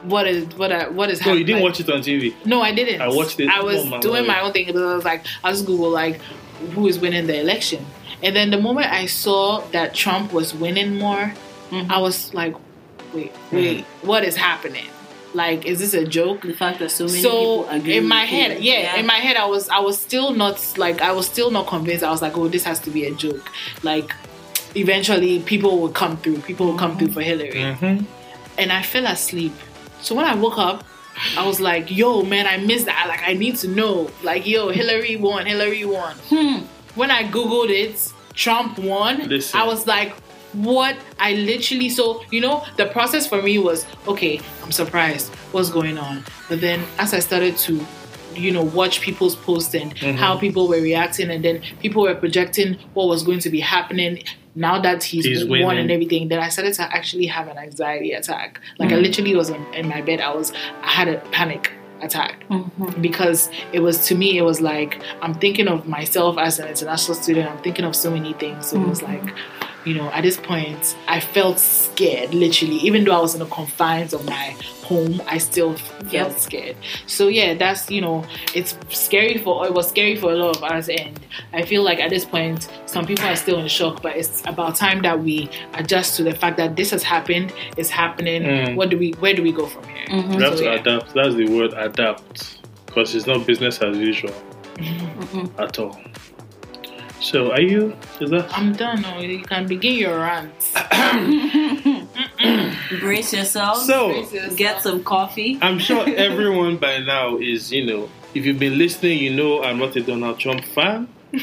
what 0.04 0.28
is 0.28 0.46
what 0.56 0.72
I, 0.72 0.88
what 0.90 1.10
is 1.10 1.20
No, 1.20 1.24
happening. 1.26 1.40
you 1.40 1.46
didn't 1.46 1.62
watch 1.64 1.80
it 1.80 1.90
on 1.90 2.00
TV. 2.02 2.34
No, 2.46 2.62
I 2.62 2.74
didn't. 2.74 3.02
I 3.02 3.08
watched 3.10 3.40
it. 3.40 3.50
I 3.50 3.62
was 3.62 3.78
Oh, 3.82 3.86
my 3.86 4.00
doing 4.00 4.16
Lord. 4.26 4.28
my 4.28 4.42
own 4.42 4.54
thing, 4.54 4.66
because 4.66 4.82
I 4.82 4.96
was 4.96 5.06
like, 5.06 5.26
I 5.44 5.52
just 5.52 5.66
Google 5.66 5.90
like 5.90 6.20
who 6.74 6.88
is 6.88 7.00
winning 7.00 7.28
the 7.28 7.40
election, 7.40 7.86
and 8.24 8.36
then 8.36 8.50
the 8.52 8.60
moment 8.62 8.88
I 8.92 9.06
saw 9.06 9.62
that 9.72 9.94
Trump 9.94 10.34
was 10.34 10.54
winning 10.54 10.98
more, 10.98 11.34
Mhm. 11.72 11.90
I 11.90 12.00
was 12.00 12.34
like, 12.34 12.56
wait, 13.14 13.32
Hmm. 13.50 13.56
wait, 13.56 13.86
what 14.02 14.24
is 14.24 14.36
happening? 14.36 14.86
Like, 15.34 15.66
is 15.66 15.78
this 15.80 15.94
a 15.94 16.06
joke? 16.06 16.42
The 16.42 16.54
fact 16.54 16.80
that 16.80 16.90
so 16.92 17.06
many 17.06 17.22
so 17.22 17.30
people 17.30 17.70
agree 17.70 17.98
in 17.98 18.08
my 18.08 18.22
with 18.22 18.30
head 18.32 18.52
you. 18.64 18.72
yeah, 18.72 18.96
in 18.96 19.06
my 19.06 19.20
head 19.26 19.38
i 19.38 19.46
was 19.46 19.70
i 19.70 19.80
was 19.80 20.00
still 20.00 20.32
not 20.34 20.56
like 20.78 21.02
i 21.04 21.12
was 21.12 21.28
still 21.28 21.52
not 21.52 21.68
convinced 21.68 22.04
i 22.04 22.10
was 22.10 22.22
like 22.24 22.36
oh 22.36 22.48
this 22.48 22.64
has 22.64 22.80
to 22.80 22.90
be 22.90 23.06
a 23.06 23.12
joke 23.14 23.48
like 23.84 24.12
eventually 24.76 25.40
people 25.42 25.80
will 25.80 25.90
come 26.02 26.18
through 26.18 26.40
people 26.40 26.66
will 26.68 26.78
come 26.78 26.98
through 26.98 27.12
for 27.12 27.22
hillary 27.22 27.52
Mm-hmm. 27.54 28.04
and 28.58 28.72
i 28.72 28.82
fell 28.82 29.06
asleep 29.06 29.54
so 30.02 30.16
when 30.16 30.26
i 30.26 30.36
woke 30.36 30.58
up 30.58 30.84
i 31.38 31.46
was 31.46 31.60
like 31.60 31.90
yo 31.92 32.24
man 32.24 32.48
i 32.48 32.58
missed 32.58 32.86
that 32.86 33.06
like 33.08 33.22
i 33.28 33.34
need 33.34 33.56
to 33.56 33.68
know 33.68 34.10
like 34.24 34.46
yo 34.48 34.70
hillary 34.70 35.16
won 35.16 35.46
hillary 35.46 35.86
won 35.86 36.16
Hmm. 36.30 36.58
when 36.96 37.12
i 37.12 37.24
googled 37.24 37.70
it 37.70 38.12
trump 38.34 38.78
won 38.80 39.28
Listen. 39.28 39.60
i 39.60 39.66
was 39.66 39.86
like 39.88 40.14
what 40.54 40.96
i 41.20 41.34
literally 41.34 41.90
so 41.90 42.24
you 42.32 42.42
know 42.42 42.66
the 42.78 42.86
process 42.88 43.28
for 43.28 43.42
me 43.42 43.58
was 43.60 43.86
okay 44.08 44.40
i'm 44.64 44.72
surprised 44.72 45.30
what's 45.52 45.70
going 45.70 45.98
on 45.98 46.24
but 46.48 46.60
then 46.62 46.84
as 46.98 47.14
i 47.14 47.20
started 47.20 47.56
to 47.58 47.86
you 48.36 48.52
know 48.52 48.64
watch 48.64 49.02
people's 49.02 49.36
posts 49.36 49.74
and 49.76 49.94
Mm-hmm. 49.96 50.18
how 50.18 50.38
people 50.38 50.68
were 50.68 50.82
reacting 50.82 51.30
and 51.30 51.44
then 51.44 51.62
people 51.82 52.04
were 52.04 52.16
projecting 52.16 52.78
what 52.94 53.08
was 53.08 53.24
going 53.24 53.40
to 53.40 53.50
be 53.50 53.60
happening 53.60 54.24
now 54.56 54.80
that 54.82 55.04
he's, 55.04 55.26
He's 55.26 55.46
won 55.46 55.78
and 55.78 55.92
everything 55.92 56.28
then 56.30 56.40
i 56.40 56.50
started 56.50 56.74
to 56.74 56.84
actually 56.96 57.28
have 57.28 57.48
an 57.48 57.58
anxiety 57.58 58.12
attack. 58.14 58.60
Like 58.80 58.92
i 58.92 58.96
Mm. 58.96 59.02
literally 59.04 59.36
was 59.36 59.50
in, 59.50 59.64
in 59.74 59.88
my 59.88 60.02
bed. 60.02 60.20
I 60.22 60.34
was 60.34 60.52
i 60.84 60.90
had 61.00 61.08
a 61.08 61.18
panic 61.32 61.72
attack 62.02 62.46
Mhm. 62.50 63.02
because 63.02 63.50
it 63.74 63.82
was 63.82 64.06
to 64.08 64.16
me 64.16 64.38
it 64.38 64.44
was 64.44 64.62
like 64.62 65.02
i'm 65.22 65.34
thinking 65.34 65.68
of 65.68 65.88
myself 65.88 66.38
as 66.38 66.58
an 66.60 66.68
international 66.68 67.16
student. 67.16 67.50
I'm 67.52 67.62
thinking 67.68 67.86
of 67.86 67.96
so 67.96 68.10
many 68.10 68.34
things. 68.34 68.68
So 68.68 68.82
it 68.82 68.88
was 68.88 69.02
like 69.04 69.28
you 69.86 69.94
know 69.94 70.10
at 70.12 70.22
this 70.24 70.38
point 70.38 70.98
i 71.08 71.20
felt 71.20 71.58
scared 71.60 72.34
literally 72.34 72.76
even 72.78 73.04
though 73.06 73.16
i 73.18 73.20
was 73.22 73.34
in 73.34 73.40
the 73.40 73.46
confines 73.48 74.14
of 74.14 74.26
my 74.26 74.56
home 74.84 75.22
i 75.28 75.38
still 75.38 75.74
felt 75.76 76.12
Yep. 76.12 76.40
scared 76.40 76.76
so 77.06 77.28
yeah 77.28 77.54
that's 77.54 77.90
you 77.90 78.02
know 78.02 78.26
it's 78.56 78.76
scary 78.90 79.38
for 79.38 79.66
it 79.66 79.74
was 79.74 79.88
scary 79.88 80.16
for 80.16 80.32
a 80.32 80.36
lot 80.36 80.56
of 80.58 80.64
us 80.64 80.90
and 80.90 81.20
i 81.54 81.62
feel 81.62 81.84
like 81.84 82.00
at 82.00 82.10
this 82.10 82.26
point 82.26 82.68
some 82.88 83.06
people 83.06 83.26
are 83.26 83.36
still 83.36 83.60
in 83.60 83.68
shock 83.68 84.02
but 84.02 84.16
it's 84.18 84.42
about 84.46 84.76
time 84.76 85.02
that 85.04 85.20
we 85.22 85.50
adjust 85.76 86.18
to 86.18 86.24
the 86.24 86.34
fact 86.36 86.58
that 86.58 86.76
this 86.76 86.90
has 86.92 87.04
happened 87.04 87.54
it's 87.78 87.90
happening 87.90 88.42
Mm. 88.44 88.76
what 88.76 88.90
do 88.90 88.98
we 88.98 89.12
where 89.20 89.34
do 89.34 89.44
we 89.44 89.52
go 89.52 89.66
from 89.66 89.84
here 89.88 90.06
Mhm. 90.10 90.34
You 90.34 90.40
have 90.40 90.58
So, 90.58 90.64
to 90.64 90.70
yeah. 90.70 90.80
adapt. 90.80 91.14
That's 91.14 91.36
the 91.36 91.46
word 91.48 91.72
adapt. 91.78 92.58
Because 92.88 93.14
it's 93.14 93.28
not 93.28 93.46
business 93.46 93.78
as 93.78 93.96
usual 93.96 94.34
Mhm. 94.78 95.52
at 95.60 95.78
all. 95.78 95.96
So, 97.22 97.52
are 97.52 97.62
you? 97.62 97.94
Is 98.22 98.30
that? 98.30 98.50
I'm 98.58 98.72
done. 98.74 99.02
No, 99.02 99.20
you 99.20 99.42
can 99.44 99.68
begin 99.68 99.96
your 99.96 100.20
rant. 100.20 100.54
Brace 103.02 103.34
yourself. 103.34 103.80
So, 103.80 104.26
get 104.56 104.82
some 104.82 105.04
coffee. 105.04 105.60
I'm 105.62 105.80
sure 105.80 106.08
everyone 106.18 106.78
by 106.78 107.00
now 107.00 107.38
is, 107.38 107.74
you 107.74 107.86
know, 107.86 108.10
if 108.34 108.46
you've 108.46 108.60
been 108.60 108.78
listening, 108.78 109.20
you 109.20 109.34
know 109.36 109.62
I'm 109.64 109.80
not 109.80 109.96
a 109.98 110.02
Donald 110.02 110.40
Trump 110.40 110.64
fan 110.64 111.10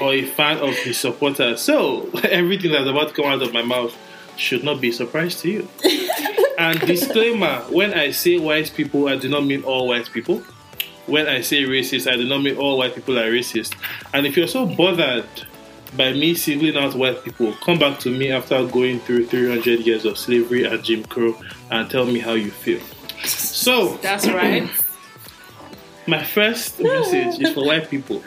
or 0.00 0.14
a 0.14 0.24
fan 0.24 0.58
of 0.58 0.74
his 0.76 0.98
supporters. 0.98 1.60
So, 1.60 2.08
everything 2.24 2.72
that's 2.72 2.88
about 2.88 3.08
to 3.08 3.14
come 3.14 3.26
out 3.26 3.42
of 3.42 3.52
my 3.52 3.62
mouth 3.62 3.94
should 4.36 4.64
not 4.64 4.80
be 4.80 4.88
a 4.88 4.92
surprise 4.92 5.38
to 5.42 5.50
you. 5.50 5.68
and 6.58 6.80
disclaimer 6.80 7.58
when 7.68 7.92
I 7.92 8.10
say 8.10 8.38
white 8.38 8.72
people, 8.74 9.08
I 9.08 9.16
do 9.16 9.28
not 9.28 9.44
mean 9.44 9.64
all 9.64 9.86
white 9.88 10.10
people. 10.10 10.42
When 11.06 11.28
I 11.28 11.42
say 11.42 11.64
racist, 11.64 12.10
I 12.10 12.16
do 12.16 12.24
not 12.24 12.42
mean 12.42 12.56
all 12.56 12.78
white 12.78 12.94
people 12.94 13.18
are 13.18 13.30
racist. 13.30 13.74
And 14.12 14.26
if 14.26 14.36
you're 14.36 14.46
so 14.48 14.66
bothered 14.66 15.26
by 15.96 16.12
me 16.12 16.34
singling 16.34 16.76
out 16.76 16.94
white 16.94 17.22
people, 17.24 17.52
come 17.54 17.78
back 17.78 17.98
to 18.00 18.10
me 18.10 18.30
after 18.30 18.66
going 18.66 19.00
through 19.00 19.26
300 19.26 19.80
years 19.80 20.04
of 20.04 20.18
slavery 20.18 20.64
and 20.64 20.82
Jim 20.82 21.04
Crow 21.04 21.38
and 21.70 21.90
tell 21.90 22.06
me 22.06 22.20
how 22.20 22.32
you 22.32 22.50
feel. 22.50 22.80
So, 23.24 23.96
That's 23.98 24.26
right. 24.28 24.68
my 26.06 26.22
first 26.22 26.80
message 26.80 27.40
is 27.40 27.52
for 27.52 27.64
white 27.64 27.90
people. 27.90 28.22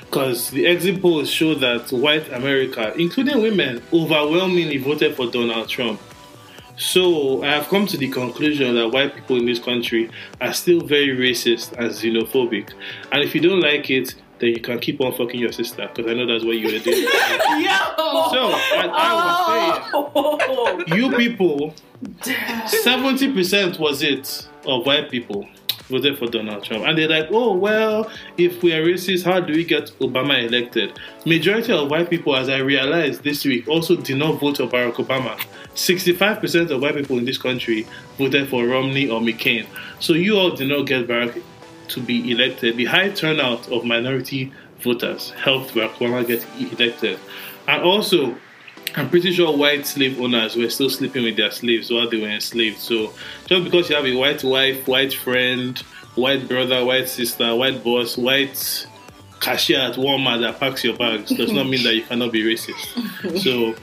Because 0.00 0.50
the 0.50 0.66
exit 0.66 1.00
polls 1.00 1.30
show 1.30 1.54
that 1.54 1.92
white 1.92 2.32
America, 2.32 2.92
including 2.96 3.42
women, 3.42 3.82
overwhelmingly 3.92 4.78
voted 4.78 5.14
for 5.14 5.30
Donald 5.30 5.68
Trump. 5.68 6.00
So 6.78 7.42
I 7.42 7.48
have 7.48 7.68
come 7.68 7.86
to 7.86 7.96
the 7.96 8.08
conclusion 8.08 8.76
that 8.76 8.88
white 8.90 9.14
people 9.14 9.36
in 9.36 9.46
this 9.46 9.58
country 9.58 10.10
are 10.40 10.52
still 10.52 10.80
very 10.80 11.08
racist 11.08 11.72
and 11.72 11.90
xenophobic. 11.90 12.72
And 13.10 13.22
if 13.22 13.34
you 13.34 13.40
don't 13.40 13.60
like 13.60 13.90
it, 13.90 14.14
then 14.38 14.50
you 14.50 14.60
can 14.60 14.78
keep 14.78 15.00
on 15.00 15.12
fucking 15.12 15.40
your 15.40 15.50
sister 15.50 15.90
because 15.92 16.10
I 16.10 16.14
know 16.14 16.26
that's 16.26 16.44
what 16.44 16.56
you 16.56 16.66
were 16.66 16.78
doing. 16.78 17.06
so 17.08 18.52
I 18.76 19.80
was 19.82 19.82
saying, 19.82 20.00
oh. 20.14 20.84
you 20.94 21.16
people, 21.16 21.74
seventy 22.66 23.32
percent 23.32 23.80
was 23.80 24.02
it 24.02 24.46
of 24.64 24.86
white 24.86 25.10
people 25.10 25.48
voted 25.88 26.18
for 26.18 26.26
Donald 26.26 26.62
Trump, 26.62 26.84
and 26.84 26.96
they're 26.96 27.08
like, 27.08 27.28
oh 27.32 27.54
well, 27.54 28.10
if 28.36 28.62
we 28.62 28.72
are 28.72 28.84
racist, 28.84 29.24
how 29.24 29.40
do 29.40 29.52
we 29.52 29.64
get 29.64 29.86
Obama 29.98 30.46
elected? 30.46 30.98
Majority 31.26 31.72
of 31.72 31.90
white 31.90 32.08
people, 32.08 32.36
as 32.36 32.48
I 32.48 32.58
realized 32.58 33.24
this 33.24 33.44
week, 33.44 33.66
also 33.66 33.96
did 33.96 34.18
not 34.18 34.38
vote 34.38 34.58
for 34.58 34.66
Barack 34.66 34.94
Obama. 34.94 35.42
65% 35.78 36.70
of 36.70 36.82
white 36.82 36.96
people 36.96 37.18
in 37.18 37.24
this 37.24 37.38
country 37.38 37.86
voted 38.18 38.48
for 38.48 38.66
Romney 38.66 39.08
or 39.08 39.20
McCain. 39.20 39.64
So 40.00 40.12
you 40.12 40.36
all 40.36 40.50
did 40.50 40.68
not 40.68 40.86
get 40.86 41.06
Barack 41.06 41.40
to 41.88 42.00
be 42.00 42.32
elected. 42.32 42.76
The 42.76 42.86
high 42.86 43.10
turnout 43.10 43.70
of 43.70 43.84
minority 43.84 44.52
voters 44.80 45.30
helped 45.30 45.74
Barack 45.74 45.92
Obama 45.94 46.26
get 46.26 46.44
elected. 46.72 47.20
And 47.68 47.82
also, 47.82 48.36
I'm 48.96 49.08
pretty 49.08 49.32
sure 49.32 49.56
white 49.56 49.86
slave 49.86 50.20
owners 50.20 50.56
were 50.56 50.68
still 50.68 50.90
sleeping 50.90 51.22
with 51.22 51.36
their 51.36 51.52
slaves 51.52 51.92
while 51.92 52.10
they 52.10 52.20
were 52.20 52.28
enslaved. 52.28 52.78
So 52.78 53.12
just 53.46 53.62
because 53.62 53.88
you 53.88 53.94
have 53.94 54.04
a 54.06 54.16
white 54.16 54.42
wife, 54.42 54.88
white 54.88 55.14
friend, 55.14 55.78
white 56.16 56.48
brother, 56.48 56.84
white 56.84 57.08
sister, 57.08 57.54
white 57.54 57.84
boss, 57.84 58.18
white 58.18 58.86
cashier 59.40 59.78
at 59.78 59.94
Walmart 59.94 60.40
that 60.40 60.58
packs 60.58 60.82
your 60.82 60.96
bags 60.96 61.30
does 61.30 61.52
not 61.52 61.68
mean 61.68 61.84
that 61.84 61.94
you 61.94 62.02
cannot 62.02 62.32
be 62.32 62.42
racist. 62.42 63.38
So 63.42 63.74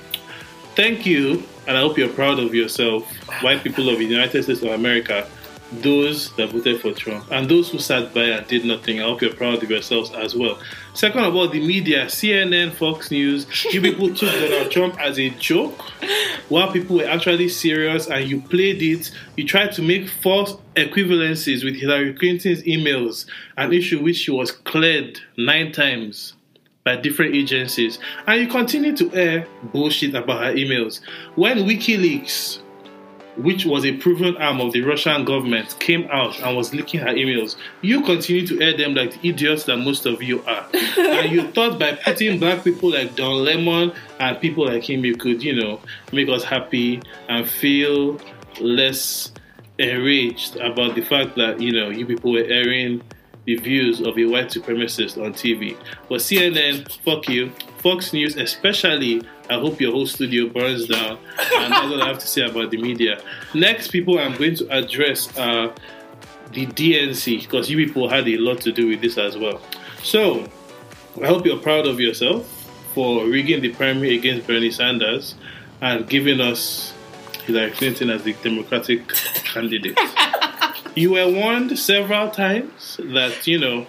thank 0.75 1.05
you, 1.05 1.43
and 1.67 1.77
I 1.77 1.81
hope 1.81 1.97
you're 1.97 2.09
proud 2.09 2.39
of 2.39 2.53
yourself, 2.53 3.11
white 3.41 3.63
people 3.63 3.89
of 3.89 3.97
the 3.97 4.05
United 4.05 4.43
States 4.43 4.61
of 4.61 4.71
America, 4.71 5.27
those 5.71 6.31
that 6.35 6.51
voted 6.51 6.79
for 6.79 6.93
Trump, 6.93 7.29
and 7.31 7.49
those 7.49 7.71
who 7.71 7.79
sat 7.79 8.13
by 8.13 8.23
and 8.23 8.47
did 8.47 8.65
nothing. 8.65 9.01
I 9.01 9.03
hope 9.03 9.21
you're 9.21 9.33
proud 9.33 9.63
of 9.63 9.69
yourselves 9.69 10.11
as 10.11 10.35
well. 10.35 10.59
Second 10.93 11.23
of 11.23 11.35
all, 11.35 11.49
the 11.49 11.65
media, 11.65 12.05
CNN, 12.05 12.73
Fox 12.73 13.11
News, 13.11 13.47
you 13.73 13.81
people 13.81 14.13
took 14.13 14.31
Donald 14.31 14.71
Trump 14.71 14.99
as 14.99 15.19
a 15.19 15.29
joke 15.31 15.81
while 16.49 16.71
people 16.71 16.97
were 16.97 17.05
actually 17.05 17.49
serious 17.49 18.07
and 18.07 18.29
you 18.29 18.41
played 18.41 18.81
it. 18.81 19.11
You 19.35 19.45
tried 19.45 19.71
to 19.73 19.81
make 19.81 20.07
false 20.07 20.55
equivalencies 20.75 21.63
with 21.63 21.75
Hillary 21.75 22.13
Clinton's 22.13 22.61
emails, 22.63 23.25
an 23.57 23.73
issue 23.73 24.01
which 24.03 24.17
she 24.17 24.31
was 24.31 24.51
cleared 24.51 25.19
nine 25.37 25.71
times 25.71 26.34
by 26.85 26.95
different 26.95 27.35
agencies, 27.35 27.99
and 28.27 28.41
you 28.41 28.47
continue 28.47 28.95
to 28.95 29.13
air 29.13 29.47
bullshit 29.73 30.15
about 30.15 30.43
her 30.43 30.53
emails. 30.53 31.01
When 31.35 31.57
WikiLeaks 31.59 32.59
which 33.37 33.65
was 33.65 33.85
a 33.85 33.95
proven 33.97 34.37
arm 34.37 34.61
of 34.61 34.71
the 34.71 34.81
Russian 34.81 35.25
government, 35.25 35.77
came 35.79 36.07
out 36.11 36.39
and 36.41 36.55
was 36.55 36.73
leaking 36.73 37.01
her 37.01 37.13
emails, 37.13 37.55
you 37.81 38.01
continue 38.01 38.47
to 38.47 38.61
air 38.61 38.77
them 38.77 38.95
like 38.95 39.19
the 39.19 39.29
idiots 39.29 39.65
that 39.65 39.77
most 39.77 40.05
of 40.05 40.23
you 40.23 40.43
are. 40.45 40.65
and 40.97 41.31
you 41.31 41.47
thought 41.51 41.79
by 41.79 41.93
putting 41.93 42.39
black 42.39 42.63
people 42.63 42.91
like 42.91 43.15
Don 43.15 43.43
Lemon 43.43 43.93
and 44.19 44.39
people 44.39 44.65
like 44.65 44.89
him, 44.89 45.03
you 45.03 45.15
could, 45.15 45.43
you 45.43 45.53
know, 45.53 45.81
make 46.11 46.29
us 46.29 46.43
happy 46.43 47.01
and 47.27 47.47
feel 47.49 48.19
less 48.59 49.31
enraged 49.77 50.55
about 50.57 50.95
the 50.95 51.01
fact 51.01 51.35
that, 51.35 51.59
you 51.59 51.71
know, 51.71 51.89
you 51.89 52.05
people 52.05 52.31
were 52.31 52.45
airing 52.45 53.01
the 53.45 53.55
views 53.55 54.01
of 54.01 54.17
a 54.17 54.25
white 54.25 54.47
supremacist 54.47 55.23
on 55.23 55.33
TV. 55.33 55.77
But 56.09 56.19
CNN, 56.19 56.91
fuck 57.03 57.29
you. 57.29 57.51
Fox 57.79 58.11
News, 58.13 58.35
especially, 58.37 59.21
I 59.49 59.59
hope 59.59 59.79
your 59.79 59.91
whole 59.91 60.07
studio 60.07 60.49
burns 60.49 60.87
down. 60.87 61.19
And 61.55 61.71
that's 61.71 61.85
all 61.85 62.01
I 62.01 62.07
have 62.07 62.19
to 62.19 62.27
say 62.27 62.41
about 62.41 62.71
the 62.71 62.81
media. 62.81 63.21
Next, 63.53 63.89
people 63.89 64.17
I'm 64.19 64.35
going 64.35 64.55
to 64.55 64.69
address 64.75 65.35
are 65.37 65.73
the 66.51 66.65
DNC, 66.65 67.41
because 67.41 67.69
you 67.69 67.77
people 67.77 68.09
had 68.09 68.27
a 68.27 68.37
lot 68.37 68.61
to 68.61 68.71
do 68.71 68.87
with 68.87 69.01
this 69.01 69.17
as 69.17 69.37
well. 69.37 69.61
So, 70.03 70.49
I 71.21 71.27
hope 71.27 71.45
you're 71.45 71.59
proud 71.59 71.85
of 71.85 71.99
yourself 71.99 72.45
for 72.93 73.25
rigging 73.27 73.61
the 73.61 73.73
primary 73.73 74.15
against 74.15 74.47
Bernie 74.47 74.71
Sanders 74.71 75.35
and 75.81 76.07
giving 76.09 76.39
us 76.41 76.93
Hillary 77.45 77.71
Clinton 77.71 78.09
as 78.09 78.23
the 78.23 78.33
Democratic 78.33 79.07
candidate. 79.07 79.99
You 80.95 81.11
were 81.11 81.29
warned 81.29 81.77
several 81.77 82.31
times 82.31 82.97
that, 83.03 83.45
you 83.45 83.59
know, 83.59 83.85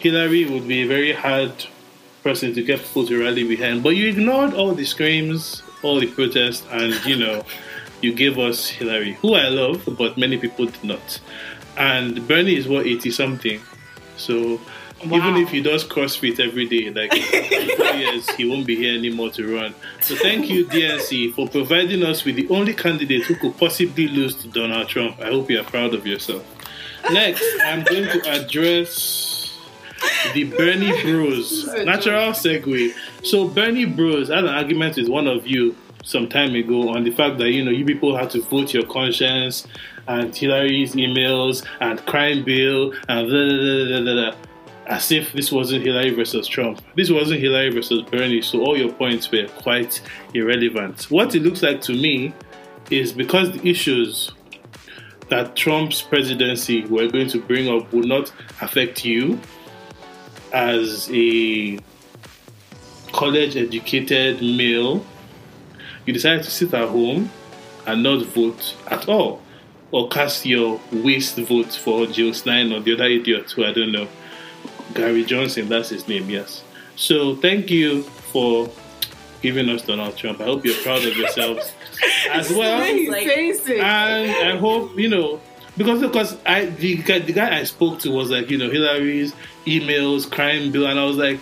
Hillary 0.00 0.44
would 0.44 0.66
be 0.66 0.82
a 0.82 0.86
very 0.86 1.12
hard 1.12 1.52
person 2.24 2.52
to 2.54 2.62
get 2.62 2.80
people 2.80 3.06
to 3.06 3.22
rally 3.22 3.44
behind, 3.44 3.84
but 3.84 3.90
you 3.90 4.08
ignored 4.08 4.52
all 4.52 4.74
the 4.74 4.84
screams, 4.84 5.62
all 5.84 6.00
the 6.00 6.08
protests, 6.08 6.66
and, 6.72 6.92
you 7.06 7.16
know, 7.16 7.44
you 8.02 8.12
gave 8.12 8.36
us 8.38 8.68
Hillary, 8.68 9.12
who 9.14 9.34
I 9.34 9.48
love, 9.48 9.88
but 9.96 10.18
many 10.18 10.36
people 10.36 10.66
did 10.66 10.82
not. 10.82 11.20
And 11.76 12.26
Bernie 12.26 12.56
is 12.56 12.66
what, 12.66 12.86
80 12.86 13.10
something. 13.12 13.60
So 14.16 14.60
Wow. 15.08 15.16
even 15.18 15.36
if 15.36 15.50
he 15.50 15.60
does 15.62 15.84
CrossFit 15.84 16.40
every 16.40 16.66
day, 16.66 16.90
like 16.90 17.12
four 17.76 17.86
years, 17.96 18.28
he 18.30 18.48
won't 18.48 18.66
be 18.66 18.76
here 18.76 18.96
anymore 18.96 19.30
to 19.30 19.56
run. 19.56 19.74
So 20.00 20.16
thank 20.16 20.48
you, 20.48 20.66
DNC, 20.66 21.34
for 21.34 21.48
providing 21.48 22.02
us 22.02 22.24
with 22.24 22.36
the 22.36 22.48
only 22.48 22.74
candidate 22.74 23.24
who 23.24 23.36
could 23.36 23.56
possibly 23.56 24.08
lose 24.08 24.34
to 24.36 24.48
Donald 24.48 24.88
Trump. 24.88 25.20
I 25.20 25.26
hope 25.26 25.50
you 25.50 25.60
are 25.60 25.64
proud 25.64 25.94
of 25.94 26.06
yourself. 26.06 26.44
Next, 27.12 27.44
I'm 27.62 27.84
going 27.84 28.04
to 28.04 28.30
address 28.30 29.58
the 30.32 30.44
Bernie 30.44 31.02
Bros. 31.02 31.66
Natural 31.84 32.32
segue. 32.32 32.92
So 33.22 33.48
Bernie 33.48 33.84
Bros 33.84 34.28
had 34.28 34.44
an 34.44 34.48
argument 34.48 34.96
with 34.96 35.08
one 35.08 35.26
of 35.26 35.46
you 35.46 35.76
some 36.02 36.28
time 36.28 36.54
ago 36.54 36.90
on 36.90 37.04
the 37.04 37.10
fact 37.10 37.38
that 37.38 37.50
you 37.50 37.64
know 37.64 37.70
you 37.70 37.84
people 37.84 38.16
had 38.16 38.30
to 38.30 38.42
vote 38.42 38.74
your 38.74 38.84
conscience 38.84 39.66
and 40.06 40.36
Hillary's 40.36 40.94
emails 40.94 41.66
and 41.80 42.04
crime 42.04 42.44
bill 42.44 42.92
and 43.08 43.28
blah, 43.28 43.46
blah, 43.46 44.02
blah, 44.02 44.14
blah, 44.14 44.30
blah 44.30 44.53
as 44.86 45.10
if 45.10 45.32
this 45.32 45.50
wasn't 45.50 45.84
Hillary 45.84 46.10
versus 46.10 46.46
Trump. 46.46 46.80
This 46.94 47.10
wasn't 47.10 47.40
Hillary 47.40 47.70
versus 47.70 48.02
Bernie, 48.02 48.42
so 48.42 48.60
all 48.62 48.76
your 48.76 48.92
points 48.92 49.30
were 49.30 49.46
quite 49.48 50.02
irrelevant. 50.34 51.10
What 51.10 51.34
it 51.34 51.42
looks 51.42 51.62
like 51.62 51.80
to 51.82 51.92
me 51.92 52.32
is 52.90 53.12
because 53.12 53.52
the 53.52 53.66
issues 53.66 54.32
that 55.28 55.56
Trump's 55.56 56.02
presidency 56.02 56.84
were 56.84 57.08
going 57.08 57.28
to 57.28 57.40
bring 57.40 57.68
up 57.68 57.92
would 57.92 58.06
not 58.06 58.32
affect 58.60 59.04
you 59.04 59.38
as 60.52 61.10
a 61.12 61.78
college 63.12 63.56
educated 63.56 64.40
male, 64.40 65.04
you 66.06 66.12
decided 66.12 66.44
to 66.44 66.50
sit 66.50 66.74
at 66.74 66.88
home 66.88 67.30
and 67.86 68.02
not 68.02 68.24
vote 68.26 68.76
at 68.88 69.08
all. 69.08 69.42
Or 69.90 70.08
cast 70.08 70.44
your 70.44 70.80
waste 70.92 71.36
vote 71.38 71.72
for 71.72 72.06
Jill 72.06 72.34
Stein 72.34 72.72
or 72.72 72.80
the 72.80 72.94
other 72.94 73.04
idiot 73.04 73.50
who 73.52 73.64
I 73.64 73.72
don't 73.72 73.92
know. 73.92 74.08
Gary 74.92 75.24
Johnson, 75.24 75.68
that's 75.68 75.88
his 75.88 76.06
name, 76.08 76.28
yes. 76.28 76.62
So 76.96 77.36
thank 77.36 77.70
you 77.70 78.02
for 78.02 78.70
giving 79.42 79.68
us 79.68 79.82
Donald 79.82 80.16
Trump. 80.16 80.40
I 80.40 80.44
hope 80.44 80.64
you're 80.64 80.80
proud 80.82 81.04
of 81.04 81.16
yourselves 81.16 81.72
as 82.30 82.50
well. 82.50 82.78
Like- 83.10 83.26
And 83.80 84.30
I 84.30 84.56
hope, 84.56 84.98
you 84.98 85.08
know, 85.08 85.40
because 85.76 86.00
because 86.00 86.36
I 86.46 86.66
the 86.66 86.96
guy, 86.98 87.18
the 87.18 87.32
guy 87.32 87.58
I 87.58 87.64
spoke 87.64 87.98
to 88.00 88.10
was 88.10 88.30
like, 88.30 88.50
you 88.50 88.58
know, 88.58 88.70
Hillary's 88.70 89.34
emails, 89.66 90.30
crime 90.30 90.70
bill, 90.70 90.86
and 90.86 90.98
I 91.00 91.04
was 91.04 91.16
like, 91.16 91.40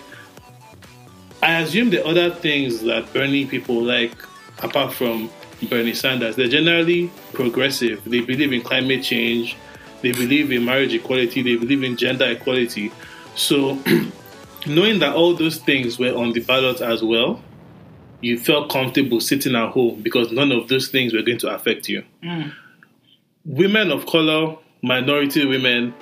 I 1.41 1.59
assume 1.59 1.89
the 1.89 2.05
other 2.05 2.29
things 2.31 2.81
that 2.81 3.11
Bernie 3.13 3.45
people 3.45 3.81
like, 3.83 4.13
apart 4.63 4.93
from 4.93 5.29
Bernie 5.69 5.93
Sanders, 5.93 6.35
they're 6.35 6.47
generally 6.47 7.11
progressive. 7.33 8.01
They 8.05 8.21
believe 8.21 8.53
in 8.53 8.61
climate 8.61 9.03
change, 9.03 9.55
they 10.01 10.11
believe 10.13 10.51
in 10.51 10.65
marriage 10.65 10.93
equality, 10.93 11.41
they 11.41 11.55
believe 11.55 11.83
in 11.83 11.95
gender 11.97 12.25
equality. 12.31 12.91
So, 13.35 13.77
knowing 14.67 14.99
that 14.99 15.15
all 15.15 15.35
those 15.35 15.57
things 15.57 15.99
were 15.99 16.15
on 16.15 16.33
the 16.33 16.41
ballot 16.41 16.81
as 16.81 17.03
well, 17.03 17.41
you 18.21 18.39
felt 18.39 18.71
comfortable 18.71 19.19
sitting 19.19 19.55
at 19.55 19.71
home 19.71 20.01
because 20.01 20.31
none 20.31 20.51
of 20.51 20.69
those 20.69 20.87
things 20.87 21.13
were 21.13 21.21
going 21.21 21.39
to 21.39 21.53
affect 21.53 21.89
you. 21.89 22.03
Mm. 22.23 22.53
Women 23.45 23.91
of 23.91 24.05
color, 24.05 24.57
minority 24.81 25.45
women, 25.45 25.93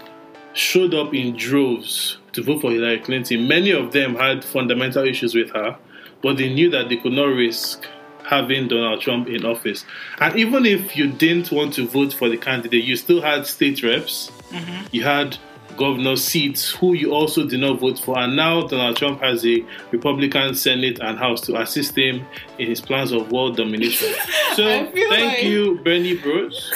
showed 0.54 0.94
up 0.94 1.14
in 1.14 1.36
droves 1.36 2.18
to 2.34 2.44
vote 2.44 2.62
for 2.62 2.72
Hillary 2.72 3.00
Clinton. 3.00 3.48
Many 3.48 3.72
of 3.72 3.92
them 3.92 4.16
had 4.16 4.44
fundamental 4.44 5.06
issues 5.06 5.34
with 5.34 5.50
her, 5.52 5.78
but 6.22 6.38
they 6.38 6.54
knew 6.54 6.70
that 6.70 6.90
they 6.90 6.98
could 6.98 7.14
not 7.14 7.26
risk 7.26 7.88
having 8.24 8.68
Donald 8.68 9.02
Trump 9.02 9.28
in 9.28 9.46
office. 9.46 9.84
And 10.20 10.36
even 10.36 10.66
if 10.66 10.96
you 10.96 11.12
didn't 11.12 11.52
want 11.52 11.74
to 11.74 11.88
vote 11.88 12.14
for 12.14 12.30
the 12.30 12.38
candidate, 12.38 12.84
you 12.84 12.96
still 12.96 13.22
had 13.22 13.48
state 13.48 13.82
reps, 13.84 14.32
mm-hmm. 14.50 14.88
you 14.92 15.04
had 15.04 15.38
governor 15.78 16.16
seats 16.16 16.70
who 16.72 16.94
you 16.94 17.12
also 17.14 17.48
did 17.48 17.60
not 17.60 17.80
vote 17.80 18.00
for. 18.00 18.18
And 18.20 18.36
now 18.36 18.68
Donald 18.68 18.98
Trump 18.98 19.22
has 19.22 19.46
a 19.46 19.66
Republican 19.92 20.56
Senate 20.56 21.00
and 21.02 21.18
House 21.18 21.42
to 21.42 21.60
assist 21.60 21.98
him 21.98 22.26
in 22.58 22.68
his 22.70 22.82
plans 22.82 23.12
of 23.12 23.32
world 23.32 23.58
domination. 23.58 24.14
So 24.56 24.64
thank 24.66 25.10
like- 25.10 25.44
you, 25.44 25.80
Bernie 25.82 26.18
Bros. 26.18 26.70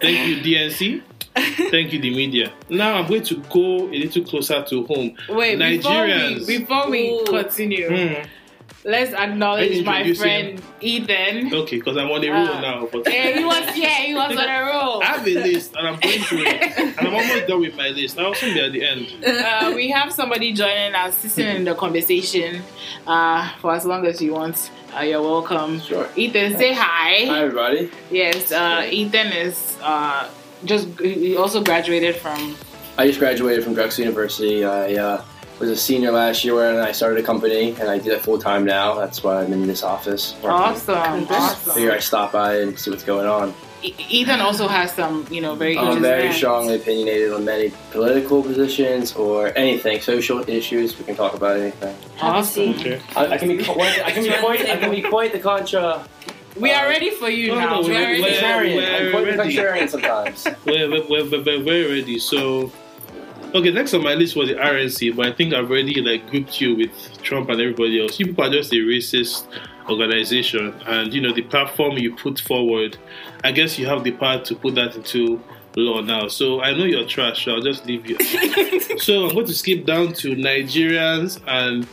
Thank 0.00 0.28
you, 0.28 0.36
DNC. 0.56 1.02
Thank 1.70 1.92
you, 1.92 1.98
the 2.00 2.14
media. 2.14 2.50
Now 2.70 2.94
I'm 2.94 3.06
going 3.08 3.24
to 3.24 3.34
go 3.50 3.88
a 3.88 3.96
little 3.98 4.24
closer 4.24 4.62
to 4.70 4.86
home. 4.86 5.14
Wait, 5.28 5.58
Nigerians. 5.58 6.46
before 6.46 6.88
we, 6.88 7.10
before 7.10 7.34
we 7.34 7.42
continue, 7.42 7.88
Hmm. 7.88 8.26
Let's 8.86 9.12
acknowledge 9.12 9.84
my 9.84 9.98
Introduce 9.98 10.18
friend 10.20 10.62
Ethan. 10.80 11.52
Okay, 11.52 11.76
because 11.76 11.96
I'm 11.96 12.10
on 12.10 12.24
a 12.24 12.30
roll 12.30 12.48
Uh, 12.48 12.60
now. 12.60 12.88
But 12.90 13.12
Yeah, 13.12 13.38
he 13.38 13.44
was. 13.44 13.76
Yeah, 13.76 13.88
he 14.06 14.14
was 14.14 14.36
on 14.36 14.48
a 14.48 14.60
roll. 14.70 15.02
I 15.02 15.06
have 15.06 15.26
a 15.26 15.34
list 15.34 15.74
and 15.76 15.88
I'm 15.88 15.98
going 16.00 16.20
through 16.22 16.44
it. 16.46 16.78
And 16.78 17.06
I'm 17.08 17.14
almost 17.14 17.46
done 17.48 17.60
with 17.60 17.76
my 17.76 17.88
list. 17.88 18.18
I'll 18.18 18.32
soon 18.34 18.54
be 18.54 18.60
at 18.60 18.72
the 18.72 18.84
end. 18.84 19.06
Uh, 19.24 19.72
we 19.74 19.90
have 19.90 20.12
somebody 20.12 20.52
joining 20.52 20.94
us, 20.94 21.22
listening 21.24 21.56
in 21.56 21.64
the 21.64 21.74
conversation 21.74 22.62
uh, 23.06 23.50
for 23.60 23.74
as 23.74 23.84
long 23.84 24.06
as 24.06 24.22
you 24.22 24.32
want. 24.32 24.70
Uh, 24.96 25.00
you're 25.00 25.20
welcome. 25.20 25.80
Sure. 25.80 26.08
Ethan, 26.16 26.56
say 26.56 26.72
hi. 26.72 27.26
Hi, 27.26 27.40
everybody. 27.40 27.90
Yes, 28.10 28.52
uh, 28.52 28.86
Ethan 28.90 29.26
is 29.32 29.76
uh, 29.82 30.28
just. 30.64 30.88
He 31.00 31.36
also 31.36 31.62
graduated 31.62 32.16
from. 32.16 32.56
I 32.96 33.06
just 33.08 33.18
graduated 33.18 33.62
from 33.64 33.74
Drexel 33.74 34.04
University. 34.04 34.64
I 34.64 34.94
uh, 34.94 35.24
was 35.58 35.70
a 35.70 35.76
senior 35.76 36.12
last 36.12 36.44
year 36.44 36.54
when 36.54 36.76
I 36.76 36.92
started 36.92 37.18
a 37.22 37.26
company, 37.26 37.74
and 37.80 37.88
I 37.88 37.98
do 37.98 38.10
that 38.10 38.20
full 38.22 38.38
time 38.38 38.64
now. 38.64 38.94
That's 38.94 39.22
why 39.22 39.42
I'm 39.42 39.52
in 39.52 39.66
this 39.66 39.82
office. 39.82 40.34
working. 40.42 40.50
Awesome, 40.50 41.26
Congrats. 41.26 41.72
Figure 41.74 41.92
I 41.92 41.98
stop 41.98 42.32
by 42.32 42.56
and 42.60 42.78
see 42.78 42.90
what's 42.90 43.04
going 43.04 43.26
on. 43.26 43.54
E- 43.82 43.94
Ethan 44.08 44.40
also 44.40 44.68
has 44.68 44.92
some, 44.92 45.26
you 45.30 45.40
know, 45.40 45.54
very. 45.54 45.76
I'm 45.78 46.00
very 46.02 46.22
designs. 46.22 46.36
strongly 46.36 46.74
opinionated 46.76 47.32
on 47.32 47.44
many 47.44 47.72
political 47.90 48.42
positions 48.42 49.14
or 49.14 49.52
anything, 49.56 50.00
social 50.00 50.48
issues. 50.48 50.98
We 50.98 51.04
can 51.04 51.14
talk 51.16 51.34
about 51.34 51.58
anything. 51.58 51.96
Awesome. 52.20 52.70
Okay. 52.70 53.00
I, 53.14 53.26
I 53.26 53.38
can 53.38 53.48
be 53.48 53.62
quite, 53.64 54.02
I 54.04 54.10
can 54.12 54.24
be 54.24 54.32
quite, 54.40 54.60
I 54.68 54.76
can 54.76 54.90
be 54.90 55.02
quite 55.02 55.32
the 55.32 55.38
contra. 55.40 56.06
We 56.58 56.72
are 56.72 56.86
ready 56.88 57.10
for 57.10 57.28
you 57.28 57.48
No, 57.48 57.60
now. 57.60 57.80
no, 57.80 57.88
we 57.88 57.94
are 57.96 58.00
we're- 58.00 58.06
ready. 58.06 58.22
we're- 58.22 58.40
Contrarian. 58.40 59.04
I'm 59.04 59.10
quite 59.12 59.56
ready. 59.74 59.88
sometimes. 59.88 60.46
We're, 60.64 60.88
we're, 60.90 61.06
we're, 61.08 61.42
we're, 61.44 61.62
we're 61.64 61.88
ready. 61.90 62.18
So, 62.18 62.72
okay, 63.56 63.70
next 63.70 63.94
on 63.94 64.02
my 64.02 64.14
list 64.14 64.36
was 64.36 64.48
the 64.48 64.54
RNC, 64.54 65.16
but 65.16 65.26
I 65.26 65.32
think 65.32 65.54
I've 65.54 65.70
already 65.70 66.00
like 66.00 66.28
grouped 66.30 66.60
you 66.60 66.76
with 66.76 67.22
Trump 67.22 67.48
and 67.48 67.60
everybody 67.60 68.00
else. 68.02 68.18
You 68.18 68.26
people 68.26 68.44
are 68.44 68.50
just 68.50 68.72
a 68.72 68.76
racist 68.76 69.46
organization, 69.88 70.74
and 70.86 71.12
you 71.12 71.20
know 71.20 71.32
the 71.32 71.42
platform 71.42 71.96
you 71.98 72.14
put 72.14 72.40
forward. 72.40 72.96
I 73.44 73.52
guess 73.52 73.78
you 73.78 73.86
have 73.86 74.04
the 74.04 74.12
power 74.12 74.42
to 74.44 74.54
put 74.54 74.74
that 74.76 74.96
into 74.96 75.40
law 75.76 76.00
now. 76.00 76.28
So 76.28 76.62
I 76.62 76.72
know 76.72 76.84
you're 76.84 77.06
trash. 77.06 77.44
So 77.44 77.52
I'll 77.54 77.62
just 77.62 77.86
leave 77.86 78.06
you. 78.06 78.18
so 78.98 79.26
I'm 79.26 79.34
going 79.34 79.46
to 79.46 79.54
skip 79.54 79.84
down 79.84 80.12
to 80.14 80.34
Nigerians 80.34 81.40
and 81.46 81.86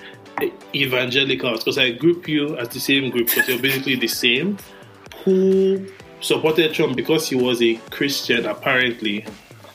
evangelicals 0.74 1.60
because 1.60 1.78
I 1.78 1.92
group 1.92 2.28
you 2.28 2.58
as 2.58 2.70
the 2.70 2.80
same 2.80 3.10
group 3.12 3.28
because 3.28 3.48
you're 3.48 3.62
basically 3.62 3.96
the 3.96 4.08
same. 4.08 4.58
Who 5.26 5.86
supported 6.22 6.74
Trump 6.74 6.96
because 6.96 7.30
he 7.30 7.36
was 7.36 7.62
a 7.62 7.76
Christian, 7.92 8.46
apparently. 8.46 9.26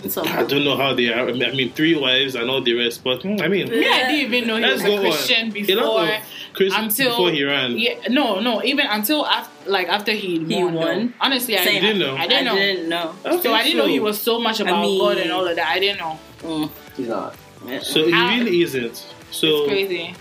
So, 0.06 0.22
I 0.24 0.44
don't 0.44 0.64
know 0.64 0.76
how 0.76 0.94
they 0.94 1.12
are. 1.12 1.28
I 1.28 1.32
mean, 1.32 1.72
three 1.72 1.96
wives 1.96 2.36
and 2.36 2.48
all 2.48 2.62
the 2.62 2.72
rest, 2.74 3.02
but 3.02 3.20
mm, 3.22 3.40
I 3.42 3.48
mean, 3.48 3.68
Me, 3.68 3.78
I 3.88 4.06
didn't 4.08 4.32
even 4.32 4.46
know 4.46 4.56
he 4.56 4.62
was 4.64 4.84
a 4.84 5.00
Christian 5.00 5.46
on. 5.46 5.50
before. 5.52 5.74
a 5.76 5.86
lot 5.86 6.08
of 6.08 6.22
Christians 6.52 6.98
until 6.98 7.10
before 7.10 7.30
he 7.32 7.42
ran. 7.42 7.76
Yeah, 7.76 7.94
no, 8.08 8.38
no. 8.38 8.62
Even 8.62 8.86
until 8.86 9.26
after, 9.26 9.68
like 9.68 9.88
after 9.88 10.12
he, 10.12 10.38
He 10.44 10.62
won. 10.62 10.74
won? 10.74 11.06
though. 11.08 11.12
Honestly, 11.20 11.58
I 11.58 11.64
Same. 11.64 11.82
didn't 11.82 11.96
You 11.96 12.02
didn't 12.04 12.14
know? 12.14 12.16
I 12.22 12.26
didn't 12.28 12.44
know. 12.44 12.52
I 12.52 12.58
didn't 12.58 12.88
know. 12.88 13.14
Okay, 13.26 13.42
So 13.42 13.52
I 13.54 13.62
didn't 13.64 13.78
know 13.78 13.86
he 13.88 13.98
was 13.98 14.22
so 14.22 14.38
much 14.38 14.60
about 14.60 14.82
mean- 14.82 15.00
God 15.00 15.18
and 15.18 15.32
all 15.32 15.46
of 15.48 15.56
that. 15.56 15.66
I 15.66 15.80
didn't 15.80 15.98
know. 15.98 16.18
Mm. 16.42 16.70
He's 16.96 17.08
not. 17.08 17.34
So 17.82 18.00
it 18.06 18.14
How- 18.14 18.36
really 18.38 18.62
isn't. 18.62 19.04
So 19.32 19.46
It's 19.64 19.68
crazy. 19.68 20.14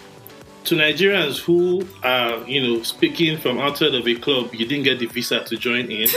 To 0.68 0.76
Nigerians 0.76 1.40
who 1.40 1.88
are, 2.04 2.44
you 2.46 2.62
know, 2.62 2.84
speaking 2.84 3.38
from 3.38 3.58
outside 3.58 3.96
of 3.96 4.06
a 4.06 4.16
club, 4.16 4.54
you 4.54 4.66
didn't 4.66 4.84
get 4.84 5.00
the 5.00 5.06
visa 5.06 5.42
to 5.46 5.56
join 5.56 5.90
in. 5.90 6.10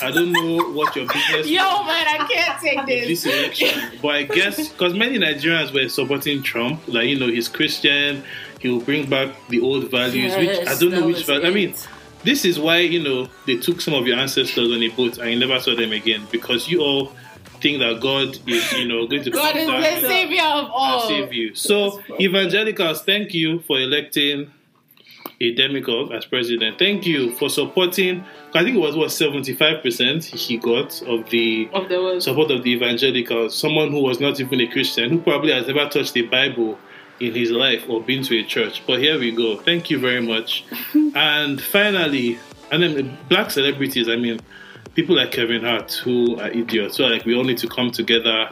I 0.00 0.10
don't 0.12 0.30
know 0.32 0.70
what 0.70 0.94
your 0.94 1.06
business 1.06 1.48
Yo, 1.48 1.62
man, 1.84 2.06
I 2.08 2.26
can't 2.30 2.60
take 2.60 2.86
this 3.08 3.22
this. 3.22 3.26
election, 3.26 3.98
but 4.00 4.08
I 4.08 4.22
guess 4.22 4.68
because 4.68 4.94
many 4.94 5.18
Nigerians 5.18 5.72
were 5.74 5.88
supporting 5.88 6.42
Trump, 6.42 6.80
like 6.86 7.08
you 7.08 7.18
know, 7.18 7.26
he's 7.26 7.48
Christian, 7.48 8.22
he 8.60 8.68
will 8.68 8.80
bring 8.80 9.08
back 9.10 9.34
the 9.48 9.60
old 9.60 9.90
values, 9.90 10.36
which 10.36 10.66
I 10.66 10.78
don't 10.78 10.92
know 10.92 11.06
which 11.06 11.16
was 11.16 11.24
value. 11.24 11.46
I 11.46 11.50
mean, 11.50 11.74
this 12.22 12.44
is 12.44 12.58
why 12.60 12.78
you 12.78 13.02
know 13.02 13.28
they 13.46 13.56
took 13.56 13.80
some 13.80 13.94
of 13.94 14.06
your 14.06 14.16
ancestors 14.18 14.70
on 14.70 14.80
a 14.82 14.88
boat 14.90 15.18
and 15.18 15.30
you 15.30 15.38
never 15.38 15.58
saw 15.60 15.74
them 15.74 15.92
again 15.92 16.26
because 16.30 16.68
you 16.68 16.80
all 16.80 17.12
think 17.62 17.78
that 17.78 18.00
God 18.00 18.38
is, 18.46 18.72
you 18.72 18.86
know, 18.86 19.06
going 19.06 19.22
to 19.22 19.30
God 19.30 19.56
is 19.56 19.66
the 19.66 20.08
savior 20.08 20.42
of 20.42 20.68
all. 20.70 21.08
save 21.08 21.32
you. 21.32 21.54
So, 21.54 22.02
evangelicals, 22.20 23.02
thank 23.02 23.32
you 23.32 23.60
for 23.60 23.78
electing 23.78 24.50
a 25.40 25.52
demagogue 25.54 26.12
as 26.12 26.24
president. 26.24 26.78
Thank 26.78 27.06
you 27.06 27.32
for 27.32 27.48
supporting. 27.48 28.24
I 28.54 28.62
think 28.62 28.76
it 28.76 28.80
was 28.80 28.96
what 28.96 29.10
seventy 29.10 29.54
five 29.54 29.82
percent 29.82 30.24
he 30.24 30.56
got 30.56 31.00
of 31.02 31.30
the 31.30 31.68
Of 31.72 31.88
the 31.88 32.20
support 32.20 32.50
of 32.50 32.62
the 32.62 32.70
evangelicals. 32.70 33.56
Someone 33.56 33.90
who 33.90 34.00
was 34.00 34.20
not 34.20 34.40
even 34.40 34.60
a 34.60 34.66
Christian, 34.66 35.10
who 35.10 35.20
probably 35.20 35.52
has 35.52 35.66
never 35.66 35.88
touched 35.88 36.14
the 36.14 36.22
Bible 36.22 36.78
in 37.20 37.34
his 37.34 37.50
life 37.50 37.84
or 37.88 38.02
been 38.02 38.22
to 38.24 38.38
a 38.38 38.44
church. 38.44 38.82
But 38.86 39.00
here 39.00 39.18
we 39.18 39.30
go. 39.30 39.56
Thank 39.56 39.90
you 39.90 39.98
very 39.98 40.20
much. 40.20 40.64
and 41.14 41.60
finally, 41.60 42.38
and 42.70 42.82
then 42.82 43.18
black 43.28 43.50
celebrities. 43.50 44.08
I 44.08 44.16
mean, 44.16 44.40
people 44.94 45.16
like 45.16 45.32
Kevin 45.32 45.62
Hart 45.62 45.92
who 45.94 46.38
are 46.38 46.48
idiots. 46.48 46.96
So 46.96 47.06
like 47.06 47.24
we 47.24 47.34
all 47.34 47.44
need 47.44 47.58
to 47.58 47.68
come 47.68 47.90
together. 47.90 48.50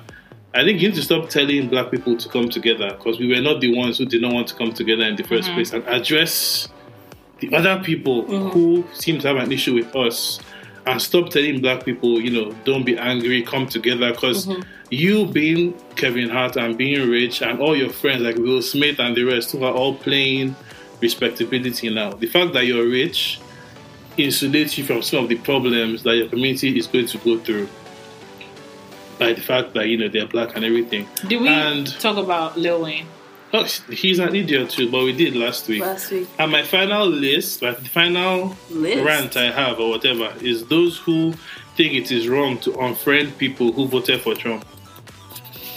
I 0.53 0.65
think 0.65 0.81
you 0.81 0.89
need 0.89 0.97
to 0.97 1.03
stop 1.03 1.29
telling 1.29 1.69
black 1.69 1.91
people 1.91 2.17
to 2.17 2.29
come 2.29 2.49
together 2.49 2.91
because 2.91 3.19
we 3.19 3.29
were 3.29 3.41
not 3.41 3.61
the 3.61 3.77
ones 3.77 3.99
who 3.99 4.07
did 4.07 4.23
not 4.23 4.33
want 4.33 4.49
to 4.49 4.55
come 4.57 4.73
together 4.73 5.05
in 5.05 5.17
the 5.17 5.23
1st 5.23 5.43
mm-hmm. 5.43 5.55
place 5.55 5.73
and 5.73 5.87
address 5.87 6.69
the 7.39 7.55
other 7.55 7.83
people 7.83 8.25
mm. 8.25 8.51
who 8.51 8.85
seem 8.93 9.21
to 9.21 9.29
have 9.29 9.37
an 9.37 9.53
issue 9.53 9.75
with 9.75 9.95
us 9.95 10.41
and 10.87 11.01
stop 11.01 11.31
telling 11.31 11.61
black 11.61 11.85
people, 11.85 12.21
you 12.21 12.31
know, 12.31 12.53
don't 12.65 12.85
be 12.85 12.99
angry, 12.99 13.43
come 13.43 13.67
together. 13.67 14.11
Because 14.11 14.47
mm-hmm. 14.47 14.63
you 14.91 15.27
being 15.27 15.75
Kevin 15.95 16.29
Hart 16.29 16.57
and 16.57 16.77
being 16.77 17.09
rich 17.09 17.43
and 17.43 17.61
all 17.61 17.77
your 17.77 17.91
friends 17.91 18.23
like 18.23 18.37
Will 18.37 18.63
Smith 18.63 18.99
and 18.99 19.17
the 19.17 19.25
rest 19.25 19.53
who 19.53 19.63
are 19.65 19.73
all 19.73 19.95
playing 19.95 20.57
respectability 21.01 21.91
now, 21.91 22.13
the 22.13 22.27
fact 22.27 22.53
that 22.55 22.67
you're 22.67 22.87
rich 22.87 23.41
insulates 24.27 24.77
you 24.79 24.85
from 24.85 25.03
some 25.03 25.25
of 25.25 25.29
the 25.29 25.37
problems 25.37 26.03
that 26.05 26.17
your 26.17 26.29
community 26.29 26.79
is 26.79 26.87
going 26.87 27.07
to 27.07 27.19
go 27.19 27.39
through 27.39 27.69
by 29.19 29.33
the 29.35 29.41
fact 29.41 29.75
that, 29.75 29.89
you 29.89 29.99
know, 29.99 30.09
they're 30.09 30.27
black 30.27 30.57
and 30.57 30.65
everything. 30.65 31.07
Did 31.29 31.41
we 31.43 31.49
And- 31.49 31.87
talk 32.01 32.17
about 32.17 32.57
Lil 32.59 32.83
Wayne? 32.83 33.07
Oh, 33.53 33.65
he's 33.91 34.21
an 34.21 34.35
idiot 34.35 34.71
too, 34.71 34.89
but 34.91 35.03
we 35.03 35.13
did 35.13 35.35
last 35.35 35.67
week. 35.67 35.81
Last 35.83 36.13
week. 36.13 36.29
And 36.39 36.53
my 36.53 36.63
final 36.63 37.07
list, 37.09 37.63
my 37.63 37.75
final 37.75 38.57
List. 38.71 39.05
rant 39.05 39.37
I 39.37 39.51
have 39.51 39.81
or 39.81 39.91
whatever 39.91 40.33
is 40.41 40.65
those 40.67 40.99
who 40.99 41.33
think 41.77 41.95
it 41.95 42.13
is 42.13 42.29
wrong 42.29 42.59
to 42.59 42.71
unfriend 42.71 43.37
people 43.39 43.73
who 43.73 43.89
voted 43.89 44.21
for 44.21 44.35
Trump. 44.37 44.65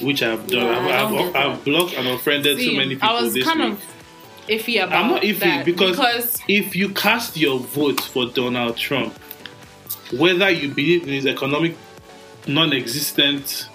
Which 0.01 0.21
I've 0.21 0.45
done. 0.47 0.67
Yeah, 0.85 1.03
I 1.03 1.03
I've, 1.03 1.13
I've, 1.13 1.35
I've 1.35 1.65
blocked 1.65 1.93
and 1.95 2.07
unfriended 2.07 2.57
See, 2.57 2.67
so 2.69 2.73
many 2.77 2.95
people 2.95 3.09
I 3.09 3.21
was 3.21 3.33
this 3.33 3.43
kind 3.43 3.59
week. 3.61 3.73
of 3.73 3.92
iffy 4.47 4.83
about 4.83 5.03
I'm 5.03 5.11
not 5.11 5.21
iffy 5.21 5.39
that 5.39 5.65
because, 5.65 5.97
because 5.97 6.41
if 6.47 6.75
you 6.75 6.89
cast 6.89 7.37
your 7.37 7.59
vote 7.59 8.01
for 8.01 8.25
Donald 8.25 8.77
Trump, 8.77 9.17
whether 10.17 10.49
you 10.49 10.69
believe 10.69 11.03
in 11.03 11.09
his 11.09 11.25
economic 11.25 11.75
non-existent 12.47 13.69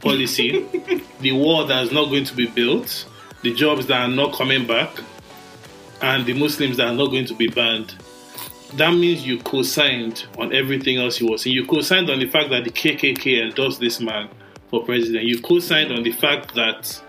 policy, 0.00 0.64
the 1.20 1.32
wall 1.32 1.66
that 1.66 1.82
is 1.82 1.92
not 1.92 2.06
going 2.06 2.24
to 2.24 2.34
be 2.34 2.46
built, 2.46 3.06
the 3.42 3.52
jobs 3.52 3.86
that 3.86 4.00
are 4.00 4.08
not 4.08 4.32
coming 4.34 4.66
back, 4.66 4.90
and 6.00 6.26
the 6.26 6.34
Muslims 6.34 6.76
that 6.76 6.88
are 6.88 6.94
not 6.94 7.06
going 7.06 7.26
to 7.26 7.34
be 7.34 7.48
banned, 7.48 7.94
that 8.74 8.90
means 8.92 9.26
you 9.26 9.38
co-signed 9.38 10.26
on 10.38 10.52
everything 10.52 10.98
else 10.98 11.16
he 11.16 11.24
was 11.24 11.42
saying. 11.42 11.54
You 11.54 11.66
co-signed 11.66 12.10
on 12.10 12.18
the 12.18 12.28
fact 12.28 12.50
that 12.50 12.64
the 12.64 12.70
KKK 12.70 13.42
endorsed 13.42 13.80
this 13.80 14.00
man 14.00 14.28
for 14.68 14.84
president. 14.84 15.24
You 15.24 15.40
co-signed 15.40 15.92
on 15.92 16.02
the 16.02 16.12
fact 16.12 16.54
that 16.54 17.00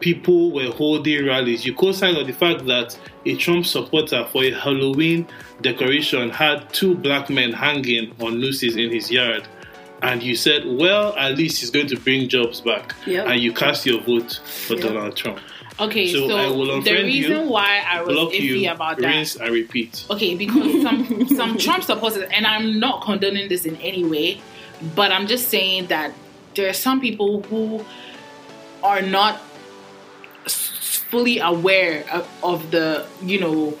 people 0.00 0.50
were 0.52 0.70
holding 0.70 1.26
rallies. 1.26 1.66
You 1.66 1.74
co-signed 1.74 2.16
on 2.16 2.26
the 2.26 2.32
fact 2.32 2.66
that 2.66 2.98
a 3.26 3.36
Trump 3.36 3.66
supporter 3.66 4.26
for 4.32 4.44
a 4.44 4.50
Halloween 4.52 5.26
decoration 5.60 6.30
had 6.30 6.72
two 6.72 6.94
black 6.94 7.28
men 7.30 7.52
hanging 7.52 8.14
on 8.20 8.40
nooses 8.40 8.76
in 8.76 8.90
his 8.90 9.10
yard. 9.10 9.46
And 10.02 10.22
you 10.22 10.36
said, 10.36 10.62
well, 10.64 11.16
at 11.16 11.36
least 11.36 11.58
he's 11.60 11.70
going 11.70 11.88
to 11.88 11.96
bring 11.98 12.28
jobs 12.28 12.60
back. 12.60 12.94
Yep. 13.06 13.26
And 13.26 13.40
you 13.40 13.52
cast 13.52 13.84
your 13.84 14.00
vote 14.00 14.40
for 14.44 14.74
Yep. 14.74 14.82
Donald 14.82 15.16
Trump. 15.16 15.40
okay, 15.80 16.12
So 16.12 16.28
so, 16.28 16.36
I 16.36 16.46
will 16.48 16.80
the 16.80 16.92
reason 16.92 17.32
you, 17.46 17.50
why 17.50 17.82
I 17.88 18.02
was 18.02 18.14
Block 18.14 18.32
iffy 18.32 18.60
you, 18.62 18.70
about 18.70 18.98
that 18.98 19.06
rinse 19.08 19.34
and 19.34 19.50
repeat. 19.52 20.04
Okay, 20.10 20.36
because 20.36 20.82
some 20.82 21.26
some 21.28 21.58
Trump 21.58 21.82
supporters, 21.82 22.22
and 22.32 22.46
I'm 22.46 22.78
not 22.78 23.02
condoning 23.02 23.48
this 23.48 23.64
in 23.64 23.74
any 23.76 24.04
way, 24.04 24.40
but 24.94 25.10
I'm 25.10 25.26
just 25.26 25.48
saying 25.48 25.86
that 25.88 26.12
there 26.54 26.68
are 26.70 26.72
some 26.72 27.00
people 27.00 27.42
who 27.42 27.84
are 28.84 29.02
not 29.02 29.34
s- 29.34 29.40
fully 31.08 31.38
aware 31.38 32.04
of, 32.12 32.28
of 32.42 32.70
the 32.70 33.06
you 33.22 33.40
know 33.40 33.78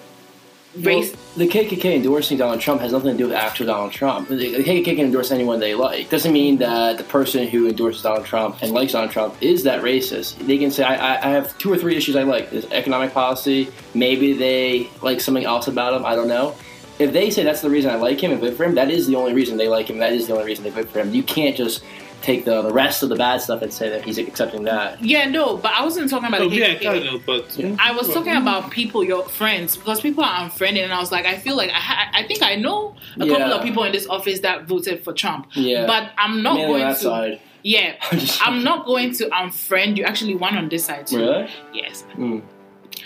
race. 0.76 1.12
Well, 1.12 1.46
the 1.46 1.48
KKK 1.48 1.96
endorsing 1.96 2.38
Donald 2.38 2.60
Trump 2.60 2.80
has 2.80 2.92
nothing 2.92 3.12
to 3.12 3.16
do 3.16 3.28
with 3.28 3.36
actual 3.36 3.66
Donald 3.66 3.92
Trump. 3.92 4.28
The 4.28 4.34
KKK 4.36 4.84
can 4.84 5.00
endorse 5.06 5.30
anyone 5.30 5.60
they 5.60 5.74
like. 5.74 6.10
Doesn't 6.10 6.32
mean 6.32 6.58
that 6.58 6.98
the 6.98 7.04
person 7.04 7.46
who 7.46 7.68
endorses 7.68 8.02
Donald 8.02 8.26
Trump 8.26 8.58
and 8.62 8.72
likes 8.72 8.92
Donald 8.92 9.10
Trump 9.10 9.34
is 9.40 9.62
that 9.64 9.82
racist. 9.82 10.36
They 10.46 10.58
can 10.58 10.70
say, 10.70 10.84
I, 10.84 10.94
I, 10.94 11.26
I 11.26 11.30
have 11.30 11.56
two 11.58 11.72
or 11.72 11.78
three 11.78 11.96
issues 11.96 12.16
I 12.16 12.22
like. 12.24 12.50
There's 12.50 12.66
economic 12.66 13.12
policy. 13.12 13.68
Maybe 13.94 14.32
they 14.32 14.88
like 15.02 15.20
something 15.20 15.44
else 15.44 15.68
about 15.68 15.94
him. 15.94 16.04
I 16.04 16.14
don't 16.14 16.28
know. 16.28 16.54
if 16.98 17.12
they 17.12 17.30
say 17.30 17.44
that's 17.44 17.60
the 17.60 17.70
reason 17.70 17.90
I 17.90 17.96
like 17.96 18.20
him 18.20 18.32
and 18.32 18.40
vote 18.40 18.54
for 18.54 18.64
him, 18.64 18.74
that 18.74 18.90
is 18.90 19.06
the 19.06 19.16
only 19.16 19.32
reason 19.34 19.56
they 19.56 19.68
like 19.68 19.88
him. 19.88 19.98
That 19.98 20.12
is 20.12 20.26
the 20.26 20.32
only 20.32 20.46
reason 20.46 20.64
they 20.64 20.70
vote 20.70 20.88
for 20.88 21.00
him. 21.00 21.14
You 21.14 21.22
can't 21.22 21.56
just 21.56 21.84
take 22.22 22.44
the, 22.44 22.62
the 22.62 22.72
rest 22.72 23.02
of 23.02 23.08
the 23.08 23.16
bad 23.16 23.40
stuff 23.40 23.62
and 23.62 23.72
say 23.72 23.88
that 23.90 24.04
he's 24.04 24.18
accepting 24.18 24.64
that. 24.64 25.02
Yeah, 25.02 25.28
no, 25.28 25.56
but 25.56 25.72
I 25.72 25.84
wasn't 25.84 26.10
talking 26.10 26.28
about 26.28 26.40
Oh, 26.42 26.48
the 26.48 26.56
yeah, 26.56 26.74
kind 26.78 27.06
of, 27.06 27.24
but 27.24 27.56
Yeah. 27.56 27.76
I 27.78 27.92
was 27.92 28.12
talking 28.12 28.34
about 28.36 28.70
people, 28.70 29.04
your 29.04 29.24
friends, 29.28 29.76
because 29.76 30.00
people 30.00 30.24
are 30.24 30.44
unfriended, 30.44 30.82
and 30.84 30.92
I 30.92 30.98
was 31.00 31.12
like, 31.12 31.26
I 31.26 31.36
feel 31.38 31.56
like 31.56 31.70
I, 31.70 31.74
ha- 31.74 32.10
I 32.14 32.26
think 32.26 32.42
I 32.42 32.56
know 32.56 32.96
a 33.16 33.20
couple 33.20 33.38
Yeah. 33.38 33.52
of 33.54 33.62
people 33.62 33.84
in 33.84 33.92
this 33.92 34.06
office 34.08 34.40
that 34.40 34.64
voted 34.66 35.04
for 35.04 35.12
Trump. 35.12 35.46
Yeah. 35.54 35.86
but 35.86 36.10
I'm 36.18 36.42
not 36.42 36.54
Mainly 36.56 36.66
going 36.72 36.82
that 36.88 36.96
to. 36.96 37.02
side. 37.02 37.40
Yeah, 37.62 37.94
I'm 38.40 38.62
not 38.64 38.86
going 38.86 39.12
to 39.14 39.26
unfriend 39.30 39.96
you. 39.96 40.04
Actually, 40.04 40.34
one 40.34 40.56
on 40.56 40.68
this 40.68 40.84
side 40.86 41.06
too. 41.06 41.18
Really? 41.18 41.50
Yes. 41.72 42.04
Mm. 42.16 42.42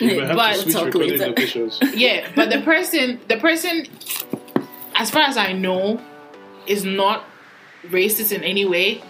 we 0.01 0.19
have 0.19 0.37
But 0.37 0.53
to 0.55 0.59
switch 0.61 0.75
talk 0.75 0.85
recording 0.87 1.19
later. 1.19 1.69
Yeah, 1.97 2.29
but 2.35 2.51
the 2.51 2.61
person, 2.63 3.21
the 3.29 3.37
person, 3.39 3.87
as 4.95 5.11
far 5.11 5.23
as 5.23 5.37
I 5.37 5.53
know, 5.53 6.01
is 6.67 6.85
not 6.85 7.25
racist 7.89 8.33
in 8.33 8.43
any 8.43 8.65
way. 8.65 9.03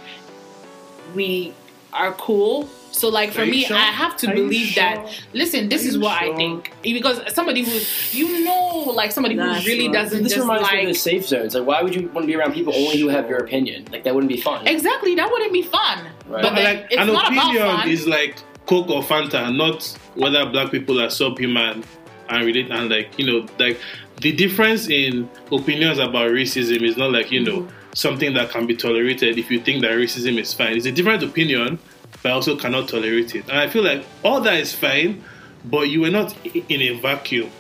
We 1.14 1.54
are 1.92 2.12
cool. 2.12 2.68
So, 2.92 3.08
like 3.08 3.32
for 3.32 3.42
Are 3.42 3.46
me, 3.46 3.64
sure? 3.64 3.76
I 3.76 3.84
have 3.84 4.18
to 4.18 4.26
Are 4.28 4.36
you 4.36 4.42
believe 4.44 4.74
that. 4.74 5.08
Listen, 5.32 5.70
this 5.70 5.84
Are 5.84 5.88
is 5.88 5.94
you 5.94 6.00
what 6.02 6.22
I 6.22 6.34
think 6.36 6.72
because 6.82 7.20
somebody 7.34 7.62
who 7.64 7.80
you 8.10 8.44
know, 8.44 8.84
like 8.94 9.12
somebody 9.12 9.34
Nah, 9.34 9.54
who 9.54 9.66
really 9.66 9.84
sure. 9.84 9.92
doesn't 9.94 10.22
This 10.22 10.34
just 10.34 10.42
reminds 10.46 10.70
me 10.70 10.80
of 10.82 10.86
the 10.88 10.94
safe 10.94 11.26
zones. 11.26 11.54
Like, 11.54 11.66
why 11.66 11.82
would 11.82 11.94
you 11.94 12.08
want 12.08 12.24
to 12.24 12.26
be 12.26 12.36
around 12.36 12.52
people 12.52 12.74
only 12.74 13.00
who 13.00 13.08
have 13.08 13.28
your 13.30 13.38
opinion? 13.38 13.86
Like, 13.90 14.04
that 14.04 14.14
wouldn't 14.14 14.30
be 14.30 14.40
fun. 14.40 14.66
exactly 14.66 15.14
that 15.14 15.30
wouldn't 15.30 15.54
be 15.54 15.62
fun. 15.62 16.06
Right. 16.28 16.42
But 16.42 16.54
then 16.54 16.64
like 16.64 16.86
it's 16.90 17.00
an 17.00 17.06
not 17.08 17.32
about 17.32 17.46
opinion 17.50 17.76
fun. 17.76 17.88
is 17.88 18.06
like 18.06 18.36
Coke 18.66 18.90
or 18.90 19.02
Fanta, 19.02 19.54
not 19.56 19.84
whether 20.14 20.44
black 20.50 20.70
people 20.70 21.00
are 21.00 21.08
subhuman 21.10 21.82
and 22.28 22.44
relate 22.46 22.70
and 22.70 22.90
like 22.90 23.18
you 23.18 23.26
know 23.26 23.46
like 23.58 23.78
the 24.20 24.32
difference 24.32 24.88
in 24.88 25.28
opinions 25.50 25.98
about 25.98 26.30
racism 26.30 26.82
is 26.82 26.96
not 26.96 27.10
like 27.10 27.30
you 27.32 27.42
know 27.42 27.60
mm-hmm. 27.62 27.82
Something 27.95 28.34
that 28.34 28.51
can 28.51 28.66
be 28.66 28.74
tolerated 28.76 29.38
if 29.38 29.51
you 29.51 29.61
think 29.61 29.82
that 29.82 29.90
racism 29.93 30.38
is 30.40 30.53
fine. 30.55 30.76
It's 30.76 30.86
a 30.86 30.93
different 30.93 31.22
opinion, 31.22 31.78
but 32.22 32.30
I 32.30 32.32
also 32.34 32.57
cannot 32.57 32.88
tolerate 32.88 33.34
it. 33.34 33.49
And 33.49 33.59
I 33.59 33.68
feel 33.68 33.82
like 33.84 34.05
all 34.24 34.40
that 34.43 34.55
is 34.61 34.74
fine, 34.74 35.22
but 35.64 35.88
you 35.88 36.01
were 36.01 36.11
not 36.11 36.34
in 36.45 36.80
a 36.82 36.99
vacuum. 37.01 37.51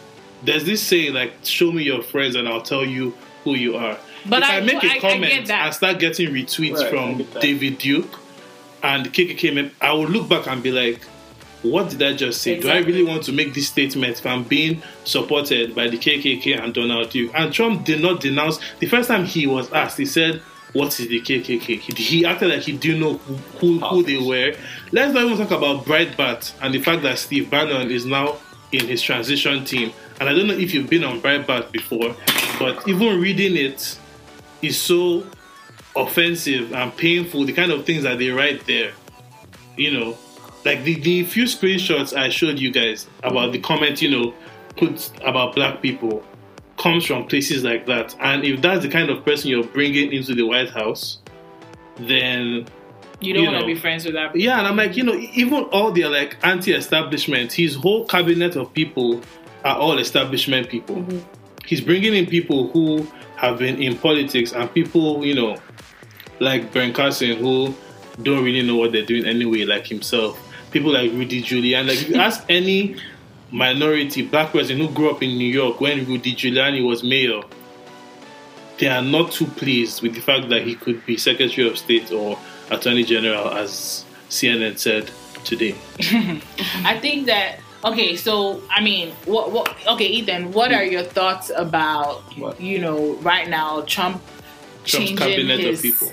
There's 0.42 0.64
this 0.64 0.82
saying 0.82 1.14
like, 1.14 1.32
"Show 1.44 1.70
me 1.70 1.84
your 1.84 2.02
friends, 2.02 2.34
and 2.34 2.48
I'll 2.48 2.62
tell 2.62 2.84
you 2.84 3.14
who 3.44 3.54
you 3.54 3.76
are." 3.76 3.96
But 4.26 4.42
if 4.42 4.50
I- 4.50 4.56
I, 4.56 4.60
make 4.60 4.74
I- 4.84 4.88
I 4.88 4.90
a 4.90 5.00
get 5.00 5.00
comment 5.02 5.50
I 5.50 5.66
and 5.66 5.74
start 5.74 5.98
getting 5.98 6.30
retweets 6.30 6.78
Right, 6.80 6.90
from. 6.90 7.40
David 7.40 7.78
Duke 7.78 8.18
and 8.82 9.12
KKK, 9.12 9.70
I 9.80 9.92
will 9.92 10.08
look 10.08 10.28
back 10.28 10.46
and 10.48 10.62
be 10.62 10.72
like, 10.72 11.00
what 11.62 11.90
did 11.90 12.02
I 12.02 12.14
just 12.14 12.42
say? 12.42 12.58
Do 12.58 12.68
I 12.68 12.78
really 12.78 13.04
want 13.04 13.22
to 13.24 13.32
make 13.32 13.54
this 13.54 13.68
statement 13.68 14.18
if 14.18 14.26
I'm 14.26 14.42
being 14.44 14.82
supported 15.04 15.74
by 15.74 15.88
the 15.88 15.96
KKK 15.96 16.62
and 16.62 16.74
Donald 16.74 17.10
Duke? 17.10 17.30
And 17.34 17.52
Trump 17.52 17.84
did 17.84 18.02
not 18.02 18.20
denounce. 18.20 18.58
The 18.80 18.86
first 18.86 19.08
time 19.08 19.24
he 19.24 19.46
was 19.46 19.72
asked, 19.72 19.98
he 19.98 20.06
said, 20.06 20.42
what 20.72 20.98
is 20.98 21.08
the 21.08 21.20
KKK? 21.20 21.78
He, 21.78 21.92
he 22.02 22.24
acted 22.24 22.50
like 22.50 22.62
he 22.62 22.76
didn't 22.76 23.00
know 23.00 23.14
who, 23.14 23.34
who, 23.58 23.78
who 23.78 24.02
they 24.02 24.18
were. 24.18 24.54
Let's 24.90 25.14
not 25.14 25.24
even 25.24 25.36
talk 25.36 25.50
about 25.50 25.84
Breitbart 25.84 26.52
and 26.60 26.74
the 26.74 26.80
fact 26.80 27.02
that 27.02 27.18
Steve 27.18 27.50
Bannon 27.50 27.90
is 27.90 28.06
now 28.06 28.38
in 28.72 28.86
his 28.86 29.02
transition 29.02 29.64
team. 29.64 29.92
And 30.18 30.28
I 30.28 30.34
don't 30.34 30.46
know 30.46 30.54
if 30.54 30.72
you've 30.72 30.88
been 30.88 31.04
on 31.04 31.20
Breitbart 31.20 31.72
before, 31.72 32.16
but 32.58 32.88
even 32.88 33.20
reading 33.20 33.56
it 33.56 33.98
is 34.62 34.80
so 34.80 35.26
offensive 35.94 36.72
and 36.72 36.96
painful. 36.96 37.44
The 37.44 37.52
kind 37.52 37.70
of 37.70 37.84
things 37.84 38.04
that 38.04 38.18
they 38.18 38.30
write 38.30 38.66
there, 38.66 38.92
you 39.76 39.90
know, 39.90 40.16
like 40.64 40.84
the, 40.84 40.94
the 41.00 41.24
few 41.24 41.44
screenshots 41.44 42.16
I 42.16 42.28
showed 42.28 42.58
you 42.58 42.70
guys 42.70 43.06
about 43.22 43.52
the 43.52 43.58
comment, 43.58 44.00
you 44.00 44.10
know, 44.10 44.34
put 44.76 45.10
about 45.22 45.54
black 45.54 45.82
people 45.82 46.24
comes 46.78 47.04
from 47.04 47.26
places 47.26 47.64
like 47.64 47.86
that. 47.86 48.16
And 48.20 48.44
if 48.44 48.60
that's 48.62 48.82
the 48.82 48.90
kind 48.90 49.10
of 49.10 49.24
person 49.24 49.50
you're 49.50 49.64
bringing 49.64 50.12
into 50.12 50.34
the 50.34 50.42
White 50.42 50.70
House, 50.70 51.18
then 51.96 52.66
you 53.20 53.34
don't 53.34 53.46
want 53.46 53.60
to 53.60 53.66
be 53.66 53.74
friends 53.74 54.04
with 54.04 54.14
that. 54.14 54.28
Person. 54.28 54.40
yeah, 54.40 54.58
and 54.58 54.66
I'm 54.66 54.76
like, 54.76 54.96
you 54.96 55.04
know, 55.04 55.14
even 55.14 55.64
all 55.64 55.92
their 55.92 56.08
like 56.08 56.36
anti-establishment, 56.42 57.52
his 57.52 57.74
whole 57.74 58.06
cabinet 58.06 58.56
of 58.56 58.72
people 58.72 59.20
are 59.64 59.76
all 59.76 59.98
establishment 59.98 60.68
people. 60.68 60.96
Mm-hmm. 60.96 61.18
He's 61.64 61.80
bringing 61.80 62.14
in 62.14 62.26
people 62.26 62.68
who 62.68 63.06
have 63.36 63.58
been 63.58 63.80
in 63.80 63.96
politics 63.96 64.52
and 64.52 64.72
people, 64.72 65.24
you 65.24 65.34
know, 65.34 65.56
like 66.40 66.72
Ben 66.72 66.92
Carson 66.92 67.36
who 67.36 67.74
don't 68.22 68.44
really 68.44 68.66
know 68.66 68.76
what 68.76 68.92
they're 68.92 69.06
doing 69.06 69.24
anyway, 69.24 69.64
like 69.64 69.86
himself. 69.86 70.51
People 70.72 70.92
like 70.92 71.12
Rudy 71.12 71.42
Giuliani. 71.42 71.88
Like 71.88 72.00
if 72.02 72.08
you 72.08 72.16
ask 72.16 72.44
any 72.48 72.96
minority 73.50 74.22
black 74.22 74.52
person 74.52 74.78
who 74.78 74.88
grew 74.90 75.10
up 75.10 75.22
in 75.22 75.36
New 75.36 75.48
York 75.52 75.80
when 75.80 76.06
Rudy 76.06 76.34
Giuliani 76.34 76.86
was 76.86 77.02
mayor, 77.04 77.42
they 78.78 78.88
are 78.88 79.02
not 79.02 79.32
too 79.32 79.46
pleased 79.46 80.02
with 80.02 80.14
the 80.14 80.20
fact 80.20 80.48
that 80.48 80.62
he 80.66 80.74
could 80.74 81.04
be 81.06 81.16
Secretary 81.16 81.68
of 81.68 81.78
State 81.78 82.10
or 82.10 82.38
Attorney 82.70 83.04
General, 83.04 83.50
as 83.50 84.04
CNN 84.30 84.78
said 84.78 85.10
today. 85.44 85.74
I 86.84 86.98
think 87.00 87.26
that 87.26 87.60
okay. 87.84 88.16
So 88.16 88.62
I 88.70 88.82
mean, 88.82 89.12
what? 89.26 89.52
What? 89.52 89.74
Okay, 89.86 90.06
Ethan. 90.06 90.52
What 90.52 90.72
are 90.72 90.84
your 90.84 91.02
thoughts 91.04 91.50
about 91.54 92.22
What? 92.38 92.60
you 92.60 92.78
know 92.78 93.14
right 93.16 93.48
now 93.48 93.82
Trump 93.82 94.22
Trump's 94.84 95.10
changing 95.10 95.16
cabinet 95.18 95.60
his? 95.60 95.78
of 95.78 95.82
people. 95.82 96.12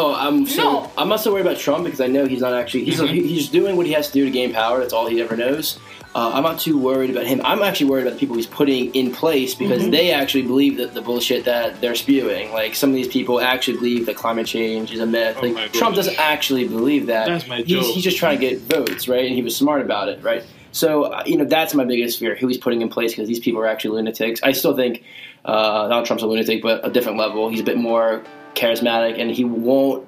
Oh, 0.00 0.14
I'm 0.14 0.46
so 0.46 0.62
No. 0.62 0.90
I'm 0.98 1.08
not 1.08 1.20
so 1.20 1.32
worried 1.32 1.46
about 1.46 1.58
Trump 1.58 1.84
because 1.84 2.00
I 2.00 2.06
know 2.06 2.26
he's 2.26 2.40
not 2.40 2.54
actually 2.54 2.84
he's 2.84 3.00
Mhm. 3.00 3.08
he's 3.32 3.48
doing 3.48 3.76
what 3.76 3.86
he 3.86 3.92
has 3.92 4.06
to 4.08 4.12
do 4.12 4.24
to 4.24 4.30
gain 4.30 4.52
power. 4.52 4.80
That's 4.80 4.92
all 4.92 5.06
he 5.06 5.20
ever 5.20 5.36
knows. 5.36 5.78
Uh, 6.12 6.32
I'm 6.34 6.42
not 6.42 6.58
too 6.58 6.76
worried 6.76 7.10
about 7.10 7.26
him. 7.26 7.40
I'm 7.44 7.62
actually 7.62 7.88
worried 7.90 8.02
about 8.02 8.14
the 8.14 8.18
people 8.18 8.34
he's 8.34 8.46
putting 8.46 8.92
in 8.96 9.12
place 9.12 9.54
because 9.54 9.82
Mm-hmm. 9.82 9.90
they 9.92 10.10
actually 10.10 10.42
believe 10.42 10.78
that 10.78 10.92
the 10.94 11.02
bullshit 11.02 11.44
that 11.44 11.80
they're 11.80 11.94
spewing. 11.94 12.52
Like 12.52 12.74
some 12.74 12.90
of 12.90 12.96
these 12.96 13.06
people 13.06 13.40
actually 13.40 13.76
believe 13.76 14.06
that 14.06 14.16
climate 14.16 14.46
change 14.46 14.90
is 14.92 14.98
a 15.00 15.06
myth. 15.06 15.36
Oh 15.40 15.46
like 15.46 15.72
Trump 15.72 15.94
doesn't 15.94 16.18
actually 16.18 16.66
believe 16.66 17.06
that. 17.06 17.26
That's 17.26 17.46
my 17.46 17.58
he's, 17.58 17.66
joke. 17.68 17.84
he's 17.94 18.02
just 18.04 18.16
trying 18.16 18.38
to 18.38 18.44
get 18.48 18.58
votes, 18.62 19.06
right? 19.06 19.24
And 19.26 19.34
he 19.34 19.42
was 19.42 19.54
smart 19.54 19.82
about 19.82 20.08
it, 20.08 20.20
right? 20.22 20.42
So 20.72 21.04
uh, 21.04 21.22
you 21.26 21.36
know 21.36 21.44
that's 21.44 21.74
my 21.74 21.84
biggest 21.84 22.18
fear: 22.18 22.34
who 22.34 22.46
he's 22.48 22.58
putting 22.58 22.80
in 22.80 22.88
place 22.88 23.12
because 23.12 23.28
these 23.28 23.40
people 23.40 23.60
are 23.60 23.66
actually 23.66 23.96
lunatics. 23.96 24.40
I 24.42 24.52
still 24.52 24.74
think 24.74 25.02
uh, 25.44 25.86
Donald 25.88 26.06
Trump's 26.06 26.22
a 26.22 26.26
lunatic, 26.26 26.62
but 26.62 26.84
a 26.86 26.90
different 26.90 27.18
level. 27.18 27.48
He's 27.50 27.60
a 27.60 27.64
bit 27.64 27.76
more 27.76 28.22
charismatic, 28.54 29.20
and 29.20 29.30
he 29.30 29.44
won't 29.44 30.06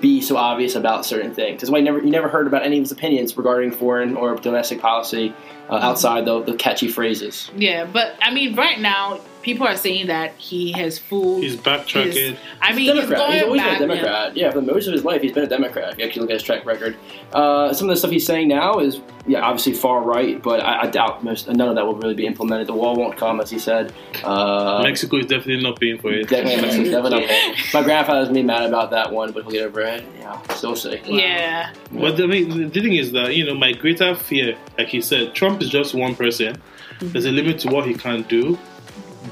be 0.00 0.20
so 0.20 0.36
obvious 0.36 0.74
about 0.74 1.06
certain 1.06 1.34
things. 1.34 1.60
That's 1.60 1.70
why 1.70 1.78
you 1.78 1.84
never 1.84 1.98
you 1.98 2.10
never 2.10 2.28
heard 2.28 2.46
about 2.46 2.64
any 2.64 2.76
of 2.76 2.82
his 2.82 2.92
opinions 2.92 3.36
regarding 3.36 3.72
foreign 3.72 4.16
or 4.16 4.34
domestic 4.36 4.80
policy 4.80 5.34
uh, 5.68 5.74
outside 5.74 6.24
the, 6.24 6.42
the 6.42 6.54
catchy 6.54 6.88
phrases. 6.88 7.50
Yeah, 7.56 7.84
but 7.84 8.14
I 8.20 8.32
mean, 8.32 8.54
right 8.56 8.78
now 8.78 9.20
people 9.42 9.66
are 9.66 9.76
saying 9.76 10.06
that 10.08 10.32
he 10.36 10.72
has 10.72 10.98
fooled. 10.98 11.42
He's 11.42 11.56
backtracking. 11.56 12.12
his- 12.12 12.38
I 12.60 12.74
mean, 12.74 12.94
Democrat. 12.94 13.20
he's 13.26 13.34
He's, 13.34 13.42
always 13.44 13.60
back. 13.62 13.78
been 13.78 13.90
a 13.90 13.94
Democrat. 13.94 14.36
Yeah. 14.36 14.50
for 14.50 14.60
most 14.62 14.86
of 14.86 14.92
his 14.92 15.04
life, 15.04 15.22
he's 15.22 15.32
been 15.32 15.44
a 15.44 15.48
Democrat. 15.48 15.92
If 15.92 15.98
you 15.98 16.04
actually 16.04 16.20
look 16.22 16.30
at 16.30 16.34
his 16.34 16.42
track 16.42 16.66
record, 16.66 16.96
uh, 17.32 17.72
some 17.72 17.88
of 17.88 17.94
the 17.94 17.96
stuff 17.96 18.10
he's 18.10 18.26
saying 18.26 18.48
now 18.48 18.78
is, 18.80 19.00
yeah, 19.26 19.40
obviously 19.42 19.72
far 19.74 20.02
right, 20.02 20.42
but 20.42 20.60
I, 20.60 20.82
I 20.82 20.86
doubt 20.86 21.22
most 21.24 21.48
none 21.48 21.68
of 21.68 21.74
that 21.76 21.86
will 21.86 21.94
really 21.96 22.14
be 22.14 22.26
implemented. 22.26 22.66
The 22.66 22.74
wall 22.74 22.96
won't 22.96 23.16
come, 23.16 23.40
as 23.40 23.50
he 23.50 23.58
said. 23.58 23.92
Uh, 24.24 24.80
Mexico 24.82 25.16
is 25.18 25.26
definitely 25.26 25.62
not 25.62 25.78
paying 25.80 25.98
for 25.98 26.12
it. 26.12 26.28
Definitely, 26.28 26.62
Mexico's 26.62 26.90
definitely 26.90 27.20
not 27.20 27.28
paying. 27.28 27.54
My 27.74 27.82
grandfather's 27.82 28.28
gonna 28.28 28.40
be 28.40 28.42
mad 28.42 28.64
about 28.64 28.90
that 28.90 29.12
one, 29.12 29.32
but 29.32 29.42
he'll 29.44 29.52
get 29.52 29.62
over 29.66 29.80
it. 29.82 30.04
Yeah, 30.18 30.40
still 30.54 30.74
see. 30.76 31.00
Yeah, 31.04 31.72
But 31.92 32.20
I 32.20 32.26
mean, 32.26 32.70
the 32.70 32.80
thing 32.80 32.94
is 32.94 33.12
that 33.12 33.34
you 33.36 33.44
know, 33.44 33.54
my 33.54 33.72
greater 33.72 34.14
fear, 34.14 34.56
like 34.78 34.88
he 34.88 35.00
said, 35.00 35.34
Trump 35.34 35.60
is 35.62 35.68
just 35.70 35.94
one 35.94 36.14
person. 36.14 36.60
There's 37.00 37.24
a 37.24 37.30
limit 37.30 37.58
to 37.60 37.68
what 37.68 37.86
he 37.86 37.94
can 37.94 38.22
do. 38.22 38.58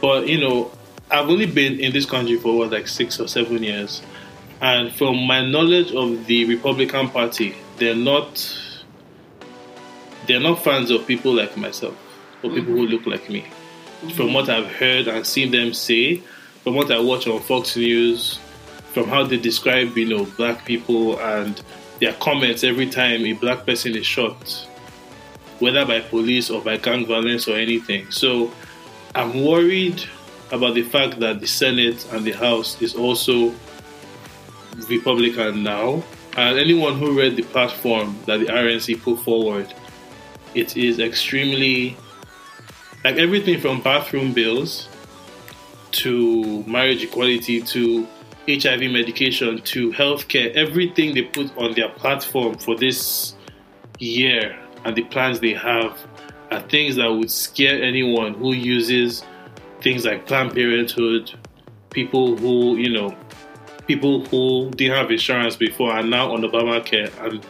But 0.00 0.28
you 0.28 0.40
know, 0.40 0.70
I've 1.10 1.28
only 1.28 1.46
been 1.46 1.80
in 1.80 1.92
this 1.92 2.06
country 2.06 2.36
for 2.36 2.56
what, 2.56 2.70
like 2.70 2.88
six 2.88 3.18
or 3.20 3.28
seven 3.28 3.62
years, 3.62 4.02
and 4.60 4.92
from 4.94 5.16
my 5.26 5.44
knowledge 5.44 5.92
of 5.92 6.26
the 6.26 6.44
Republican 6.44 7.08
Party, 7.10 7.54
they're 7.78 7.94
not 7.94 8.64
they're 10.26 10.40
not 10.40 10.62
fans 10.62 10.90
of 10.90 11.06
people 11.06 11.34
like 11.34 11.56
myself 11.56 11.96
or 12.42 12.50
people 12.50 12.74
who 12.74 12.86
mm-hmm. 12.86 12.92
look 12.92 13.06
like 13.06 13.28
me. 13.30 13.40
Mm-hmm. 13.42 14.10
From 14.10 14.32
what 14.32 14.48
I've 14.48 14.70
heard 14.70 15.08
and 15.08 15.26
seen 15.26 15.50
them 15.50 15.72
say, 15.72 16.18
from 16.62 16.74
what 16.74 16.90
I 16.90 17.00
watch 17.00 17.26
on 17.26 17.40
Fox 17.40 17.76
News, 17.76 18.38
from 18.92 19.08
how 19.08 19.24
they 19.24 19.38
describe, 19.38 19.96
you 19.96 20.06
know, 20.06 20.24
black 20.36 20.64
people 20.64 21.18
and 21.18 21.60
their 21.98 22.12
comments 22.14 22.62
every 22.62 22.88
time 22.88 23.24
a 23.24 23.32
black 23.32 23.66
person 23.66 23.96
is 23.96 24.06
shot, 24.06 24.66
whether 25.58 25.84
by 25.84 26.00
police 26.00 26.50
or 26.50 26.60
by 26.60 26.76
gang 26.76 27.06
violence 27.06 27.48
or 27.48 27.56
anything. 27.56 28.10
So 28.10 28.52
I'm 29.18 29.42
worried 29.42 30.00
about 30.52 30.76
the 30.76 30.84
fact 30.84 31.18
that 31.18 31.40
the 31.40 31.46
Senate 31.48 32.06
and 32.12 32.24
the 32.24 32.30
House 32.30 32.80
is 32.80 32.94
also 32.94 33.52
Republican 34.88 35.64
now. 35.64 36.04
And 36.36 36.56
anyone 36.56 36.96
who 37.00 37.18
read 37.18 37.34
the 37.34 37.42
platform 37.42 38.16
that 38.26 38.38
the 38.38 38.46
RNC 38.46 39.02
put 39.02 39.18
forward, 39.24 39.74
it 40.54 40.76
is 40.76 41.00
extremely 41.00 41.96
like 43.02 43.16
everything 43.16 43.60
from 43.60 43.80
bathroom 43.80 44.32
bills 44.32 44.88
to 45.90 46.62
marriage 46.62 47.02
equality 47.02 47.60
to 47.62 48.06
HIV 48.48 48.82
medication 48.82 49.60
to 49.62 49.90
healthcare, 49.94 50.54
everything 50.54 51.14
they 51.14 51.22
put 51.22 51.50
on 51.58 51.74
their 51.74 51.88
platform 51.88 52.56
for 52.56 52.76
this 52.76 53.34
year 53.98 54.56
and 54.84 54.94
the 54.94 55.02
plans 55.02 55.40
they 55.40 55.54
have 55.54 55.98
are 56.50 56.60
things 56.60 56.96
that 56.96 57.08
would 57.08 57.30
scare 57.30 57.82
anyone 57.82 58.34
who 58.34 58.52
uses 58.52 59.22
things 59.80 60.04
like 60.04 60.26
Planned 60.26 60.54
Parenthood, 60.54 61.32
people 61.90 62.36
who 62.36 62.76
you 62.76 62.90
know, 62.90 63.14
people 63.86 64.24
who 64.26 64.70
didn't 64.70 64.96
have 64.96 65.10
insurance 65.10 65.56
before 65.56 65.92
are 65.92 66.02
now 66.02 66.32
on 66.32 66.42
Obamacare, 66.42 67.12
and 67.24 67.44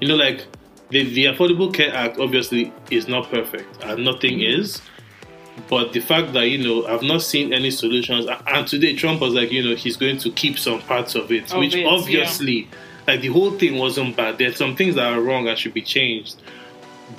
you 0.00 0.08
know, 0.08 0.16
like 0.16 0.46
the 0.90 1.04
the 1.14 1.24
Affordable 1.26 1.72
Care 1.72 1.94
Act 1.94 2.18
obviously 2.18 2.72
is 2.90 3.08
not 3.08 3.30
perfect, 3.30 3.82
and 3.82 4.04
nothing 4.04 4.40
is. 4.40 4.80
But 5.68 5.92
the 5.92 6.00
fact 6.00 6.32
that 6.32 6.48
you 6.48 6.58
know 6.58 6.86
I've 6.86 7.02
not 7.02 7.22
seen 7.22 7.52
any 7.52 7.70
solutions, 7.70 8.26
and 8.46 8.66
today 8.66 8.96
Trump 8.96 9.20
was 9.20 9.34
like, 9.34 9.52
you 9.52 9.62
know, 9.62 9.76
he's 9.76 9.96
going 9.96 10.18
to 10.18 10.30
keep 10.32 10.58
some 10.58 10.80
parts 10.82 11.14
of 11.14 11.30
it, 11.30 11.52
Of 11.52 11.58
which 11.58 11.74
it, 11.74 11.80
yeah. 11.82 11.88
obviously, 11.88 12.68
like 13.06 13.20
the 13.20 13.28
whole 13.28 13.52
thing 13.52 13.76
wasn't 13.76 14.16
bad. 14.16 14.38
There's 14.38 14.56
some 14.56 14.74
things 14.74 14.96
that 14.96 15.12
are 15.12 15.20
wrong 15.20 15.46
and 15.46 15.56
should 15.56 15.74
be 15.74 15.82
changed. 15.82 16.36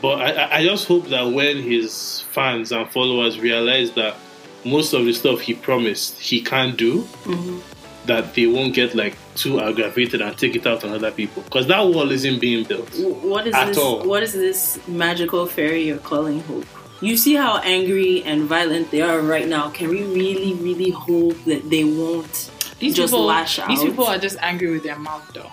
But 0.02 0.22
I, 0.22 0.32
I- 0.44 0.58
I 0.58 0.64
just 0.64 0.88
hope 0.88 1.08
that 1.10 1.24
when 1.32 1.58
his 1.62 2.22
fans 2.32 2.72
and 2.72 2.90
followers 2.90 3.40
realize 3.40 3.92
that 3.92 4.16
most 4.64 4.94
of 4.94 5.06
the 5.06 5.14
stuff 5.14 5.42
he 5.42 5.54
promised 5.54 6.20
he 6.20 6.42
can't 6.42 6.76
do, 6.78 7.02
Mm-hmm. 7.26 7.60
that 8.08 8.34
they 8.36 8.46
won't 8.48 8.74
get 8.74 8.94
like 8.96 9.16
too 9.36 9.60
aggravated 9.60 10.22
and 10.22 10.38
take 10.38 10.56
it 10.56 10.66
out 10.68 10.84
on 10.84 10.92
other 10.92 11.12
people. 11.12 11.44
Because 11.44 11.68
that 11.68 11.82
wall 11.82 12.12
isn't 12.12 12.40
being 12.40 12.64
built. 12.66 12.90
What 13.24 13.48
is 13.48 13.54
At 13.56 13.68
this? 13.68 13.78
all. 13.78 14.04
What 14.06 14.24
is 14.24 14.34
this 14.34 14.80
magical 14.88 15.46
fairy 15.46 15.84
you're 15.88 15.98
calling 15.98 16.40
hope? 16.42 16.66
You 17.02 17.18
see 17.18 17.34
how 17.36 17.58
angry 17.60 18.24
and 18.24 18.44
violent 18.44 18.90
they 18.92 19.02
are 19.02 19.20
right 19.20 19.48
now. 19.48 19.70
Can 19.70 19.90
we 19.90 20.04
really, 20.04 20.54
really 20.54 20.92
hope 20.92 21.36
that 21.46 21.70
they 21.70 21.84
won't 21.84 22.50
These 22.80 22.96
just 22.96 23.12
people, 23.14 23.26
lash 23.26 23.60
out? 23.60 23.68
these 23.68 23.84
people 23.84 24.06
are 24.06 24.18
just 24.18 24.38
angry 24.42 24.72
with 24.72 24.84
their 24.84 24.98
mouth, 24.98 25.30
though. 25.34 25.52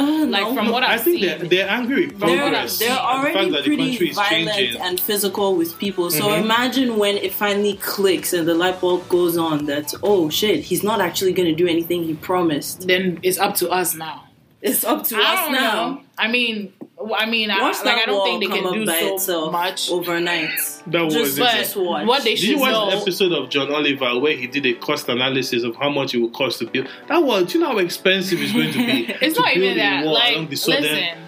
Uh, 0.00 0.26
Like 0.26 0.42
no. 0.48 0.54
from 0.54 0.70
what 0.70 0.82
I 0.82 0.94
I've 0.94 1.02
think 1.04 1.18
seen, 1.20 1.26
they're, 1.38 1.48
they're 1.48 1.68
angry 1.68 2.06
with 2.06 2.18
From 2.18 2.28
what 2.30 2.36
they're, 2.36 2.42
progress. 2.42 2.78
They're 2.78 2.88
seen. 2.88 2.96
the 2.96 3.02
fact 3.02 3.16
already 3.34 3.50
that 3.50 3.64
the 3.64 3.76
pretty 3.76 4.08
is 4.10 4.16
violent 4.16 4.50
changing. 4.56 4.80
and 4.80 5.00
physical 5.00 5.54
with 5.56 5.78
people. 5.78 6.10
So 6.10 6.24
Mhm. 6.28 6.42
imagine 6.44 6.96
when 6.98 7.16
it 7.16 7.32
finally 7.32 7.74
clicks 7.74 8.32
and 8.32 8.46
the 8.48 8.54
light 8.54 8.80
bulb 8.80 9.08
goes 9.08 9.36
on 9.36 9.66
that 9.66 9.92
oh 10.02 10.30
shit, 10.30 10.60
he's 10.64 10.82
not 10.82 11.00
actually 11.00 11.32
going 11.32 11.48
to 11.48 11.54
do 11.54 11.66
anything 11.68 12.04
he 12.04 12.14
promised. 12.14 12.86
then 12.86 13.18
it's 13.22 13.38
up 13.38 13.54
to 13.56 13.68
us 13.70 13.94
now. 13.94 14.24
It's 14.62 14.84
up 14.84 15.04
to 15.08 15.16
I 15.16 15.20
us 15.46 15.50
now. 15.50 15.60
know. 15.60 16.00
I 16.18 16.28
mean, 16.28 16.72
I 17.16 17.24
mean, 17.26 17.50
I, 17.50 17.58
like 17.70 17.86
I 17.86 18.04
don't 18.06 18.24
think 18.24 18.52
they 18.52 18.60
can 18.60 18.72
do 18.72 18.84
by 18.86 19.00
so 19.00 19.14
itself 19.14 19.52
much. 19.52 19.90
overnight. 19.90 20.50
That 20.88 21.02
was 21.04 21.14
just. 21.14 21.38
But 21.38 21.52
just 21.54 21.76
watch. 21.76 22.06
what 22.06 22.22
they 22.24 22.30
Did 22.34 22.38
should 22.40 22.48
you 22.50 22.58
watch 22.58 22.72
know, 22.72 22.90
the 22.90 22.96
episode 22.96 23.32
of 23.32 23.48
John 23.48 23.72
Oliver 23.72 24.18
where 24.20 24.36
he 24.36 24.46
did 24.46 24.66
a 24.66 24.74
cost 24.74 25.08
analysis 25.08 25.62
of 25.62 25.76
how 25.76 25.88
much 25.88 26.14
it 26.14 26.18
would 26.18 26.32
cost 26.34 26.58
to 26.58 26.66
build? 26.66 26.88
That 27.08 27.22
was, 27.22 27.46
do 27.52 27.58
you 27.58 27.64
know 27.64 27.70
how 27.72 27.78
expensive 27.78 28.40
it's 28.42 28.52
going 28.52 28.72
to 28.72 28.78
be? 28.86 29.06
it's 29.20 29.36
to 29.36 29.42
not 29.42 29.56
even 29.56 29.60
build 29.60 29.76
a 29.76 29.80
that. 29.80 30.06
Like, 30.06 30.34
the 30.50 30.56
listen, 30.56 31.18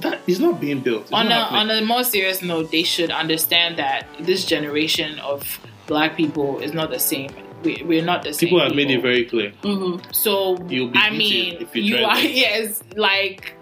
That 0.00 0.20
is 0.26 0.40
not 0.40 0.60
being 0.60 0.80
built. 0.80 1.02
It's 1.02 1.12
on 1.12 1.26
a 1.26 1.28
not 1.30 1.52
on 1.52 1.70
a 1.70 1.82
more 1.84 2.02
serious 2.04 2.40
note, 2.42 2.70
they 2.70 2.82
should 2.82 3.10
understand 3.10 3.76
that 3.78 4.06
this 4.20 4.44
generation 4.46 5.18
of 5.18 5.58
black 5.86 6.16
people 6.16 6.58
is 6.60 6.72
not 6.72 6.90
the 6.90 6.98
same. 6.98 7.30
We, 7.62 7.82
we're 7.84 8.04
not 8.04 8.22
the 8.22 8.32
same. 8.32 8.48
People 8.48 8.60
have 8.60 8.74
made 8.74 8.90
it 8.90 9.02
very 9.02 9.24
clear. 9.26 9.52
Mhm. 9.62 10.14
So 10.14 10.56
You'll 10.68 10.88
be 10.88 10.98
I 10.98 11.10
mean, 11.10 11.56
if 11.60 11.76
you 11.76 11.82
you 11.82 11.96
try 11.98 12.04
are 12.04 12.22
that. 12.22 12.30
yes, 12.32 12.82
like 12.94 13.54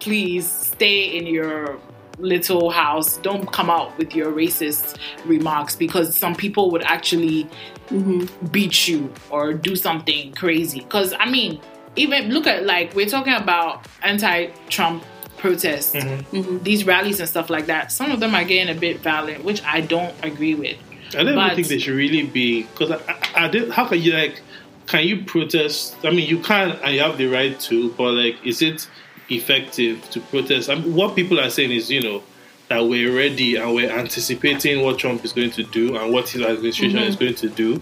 please 0.00 0.50
stay 0.50 1.04
in 1.16 1.26
your 1.26 1.78
little 2.18 2.70
house. 2.70 3.16
Don't 3.18 3.50
come 3.52 3.70
out 3.70 3.96
with 3.96 4.14
your 4.14 4.32
racist 4.32 4.96
remarks 5.24 5.76
because 5.76 6.16
some 6.16 6.34
people 6.34 6.70
would 6.70 6.82
actually 6.82 7.46
Mhm. 7.90 8.28
beat 8.52 8.88
you 8.88 9.12
or 9.30 9.52
do 9.52 9.74
something 9.76 10.32
crazy. 10.32 10.80
Because 10.80 11.14
I 11.18 11.30
mean, 11.30 11.60
even 11.96 12.30
look 12.32 12.46
at 12.46 12.66
like 12.66 12.94
we're 12.94 13.08
talking 13.08 13.32
about 13.34 13.86
anti-Trump 14.02 15.02
protests, 15.38 15.94
Mhm. 15.96 16.62
these 16.62 16.84
rallies 16.86 17.18
and 17.20 17.28
stuff 17.28 17.48
like 17.48 17.66
that. 17.66 17.90
Some 17.90 18.10
of 18.10 18.20
them 18.20 18.34
are 18.34 18.44
getting 18.44 18.68
a 18.74 18.78
bit 18.78 19.00
violent, 19.00 19.42
which 19.44 19.62
I 19.64 19.80
don't 19.80 20.14
agree 20.22 20.54
with. 20.54 20.76
I 21.16 21.24
don't 21.24 21.34
But- 21.34 21.44
even 21.46 21.56
think 21.56 21.68
they 21.68 21.78
should 21.78 21.94
really 21.94 22.22
be 22.22 22.62
because 22.64 22.90
I, 22.90 22.98
I, 23.36 23.44
I 23.46 23.48
did, 23.48 23.70
how 23.72 23.86
can 23.86 24.00
you 24.02 24.12
like 24.12 24.42
can 24.86 25.06
you 25.06 25.18
protest? 25.22 25.94
I 26.02 26.10
mean, 26.10 26.28
you 26.28 26.38
can 26.38 26.72
and 26.82 26.94
you 26.96 27.00
have 27.00 27.16
the 27.16 27.26
right 27.26 27.58
to, 27.60 27.90
but 27.96 28.12
like, 28.12 28.36
is 28.44 28.60
it 28.60 28.88
effective 29.30 30.08
to 30.10 30.20
protest? 30.20 30.68
I 30.70 30.74
mean, 30.76 30.94
what 30.94 31.14
people 31.16 31.40
are 31.40 31.50
saying 31.50 31.70
is, 31.70 31.90
you 31.90 32.02
know, 32.02 32.22
that 32.68 32.80
we're 32.80 33.14
ready 33.14 33.56
and 33.56 33.74
we're 33.74 33.90
anticipating 33.90 34.82
what 34.82 34.98
Trump 34.98 35.24
is 35.24 35.32
going 35.32 35.50
to 35.52 35.64
do 35.64 35.96
and 35.96 36.12
what 36.12 36.28
his 36.28 36.42
administration 36.42 36.98
is 36.98 37.16
going 37.16 37.34
to 37.36 37.48
do. 37.48 37.80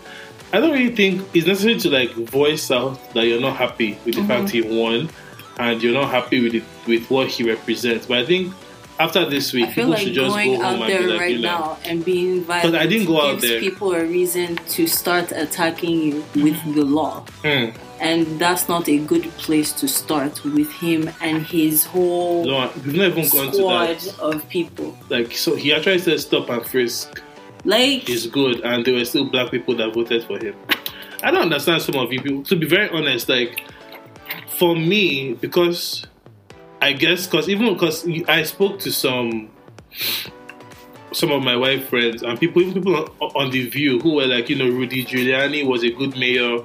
I 0.52 0.60
don't 0.60 0.72
really 0.72 0.94
think 0.96 1.28
it's 1.34 1.46
necessary 1.46 1.78
to 1.80 1.90
like 1.90 2.10
voice 2.12 2.70
out 2.70 3.12
that 3.12 3.26
you're 3.26 3.40
not 3.40 3.56
happy 3.56 3.98
with 4.06 4.14
the 4.14 4.24
fact 4.24 4.48
he 4.50 4.62
won 4.62 5.10
and 5.58 5.82
you're 5.82 5.92
not 5.92 6.10
happy 6.10 6.42
with 6.42 6.54
it 6.54 6.62
with 6.86 7.10
what 7.10 7.28
he 7.28 7.42
represents. 7.46 8.06
But 8.06 8.18
I 8.18 8.24
think 8.26 8.54
after 8.98 9.28
this 9.28 9.52
week, 9.52 9.68
people 9.70 9.90
like 9.90 9.98
should 10.00 10.14
just 10.14 10.34
go 10.34 10.56
home 10.56 10.62
out 10.62 10.72
and 10.80 10.86
be 10.86 10.92
there 10.94 11.08
like, 11.10 11.20
right 11.20 11.36
you 11.36 11.42
know, 11.42 11.48
now 11.58 11.78
and 11.84 12.02
being 12.04 12.44
violent 12.44 12.74
I 12.76 12.86
didn't 12.86 13.08
go 13.08 13.20
out 13.20 13.32
gives 13.32 13.42
there. 13.42 13.60
people 13.60 13.92
a 13.92 14.04
reason 14.06 14.56
to 14.56 14.86
start 14.86 15.32
attacking 15.32 16.00
you 16.02 16.14
with 16.34 16.54
Mm-hmm. 16.54 16.72
the 16.72 16.84
law. 16.84 17.24
hmm. 17.44 17.66
And 18.00 18.38
that's 18.38 18.68
not 18.68 18.88
a 18.88 18.98
good 18.98 19.24
place 19.38 19.72
to 19.72 19.88
start 19.88 20.44
with 20.44 20.70
him 20.72 21.10
and 21.20 21.44
his 21.44 21.84
whole 21.84 22.44
No, 22.44 22.70
we've 22.84 22.94
not 22.94 23.06
even 23.18 23.28
gone 23.28 23.46
to 23.48 23.54
squad 23.54 23.98
that. 23.98 24.18
of 24.20 24.48
people. 24.48 24.96
Like, 25.08 25.32
so 25.32 25.56
he 25.56 25.74
actually 25.74 25.98
said 25.98 26.20
stop 26.20 26.48
and 26.48 26.64
frisk 26.66 27.20
Like, 27.64 28.08
is 28.08 28.26
good, 28.26 28.60
and 28.60 28.84
there 28.84 28.94
were 28.94 29.04
still 29.04 29.24
black 29.28 29.50
people 29.50 29.74
that 29.76 29.92
voted 29.94 30.24
for 30.24 30.38
him. 30.38 30.54
I 31.22 31.32
don't 31.32 31.42
understand 31.42 31.82
some 31.82 31.96
of 31.96 32.12
you 32.12 32.22
people. 32.22 32.42
To 32.44 32.56
be 32.56 32.66
very 32.66 32.88
honest, 32.90 33.28
like, 33.28 33.60
for 34.58 34.76
me, 34.76 35.34
because 35.34 36.06
I 36.80 36.92
guess, 36.92 37.26
because 37.26 37.48
even 37.48 37.72
because 37.74 38.06
I 38.28 38.44
spoke 38.44 38.78
to 38.80 38.92
some 38.92 39.50
some 41.12 41.30
of 41.32 41.42
my 41.42 41.56
white 41.56 41.84
friends 41.84 42.22
and 42.22 42.38
people, 42.38 42.62
even 42.62 42.74
people 42.74 42.96
on, 43.20 43.30
on 43.34 43.50
the 43.50 43.68
View 43.68 43.98
who 44.00 44.14
were 44.14 44.26
like, 44.26 44.48
you 44.48 44.56
know, 44.56 44.68
Rudy 44.68 45.04
Giuliani 45.04 45.66
was 45.66 45.82
a 45.82 45.90
good 45.90 46.16
mayor, 46.16 46.58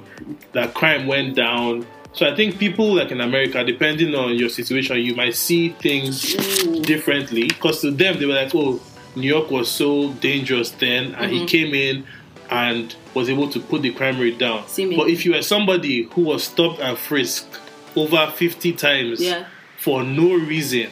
that 0.52 0.74
crime 0.74 1.06
went 1.06 1.34
down. 1.34 1.86
So 2.12 2.30
I 2.30 2.36
think 2.36 2.58
people 2.58 2.94
like 2.94 3.10
in 3.10 3.20
America, 3.20 3.64
depending 3.64 4.14
on 4.14 4.34
your 4.36 4.48
situation, 4.48 4.98
you 4.98 5.14
might 5.16 5.34
see 5.34 5.70
things 5.70 6.34
Ooh. 6.64 6.82
differently. 6.82 7.48
Because 7.48 7.80
to 7.80 7.90
them, 7.90 8.18
they 8.18 8.26
were 8.26 8.34
like, 8.34 8.54
oh, 8.54 8.80
New 9.16 9.26
York 9.28 9.50
was 9.50 9.68
so 9.70 10.12
dangerous 10.14 10.70
then, 10.72 11.14
and 11.14 11.30
he 11.32 11.40
Mhm. 11.40 11.48
came 11.48 11.74
in 11.74 12.04
and 12.50 12.94
was 13.14 13.28
able 13.30 13.48
to 13.48 13.58
put 13.60 13.82
the 13.82 13.90
crime 13.92 14.18
rate 14.20 14.38
down. 14.38 14.62
But 14.96 15.08
if 15.08 15.24
you 15.24 15.32
were 15.32 15.42
somebody 15.42 16.04
who 16.12 16.22
was 16.22 16.44
stopped 16.44 16.80
and 16.80 16.96
frisked 16.98 17.58
over 17.96 18.26
50 18.36 18.72
times 18.72 19.20
yeah. 19.22 19.44
for 19.78 20.02
no 20.02 20.34
reason, 20.34 20.88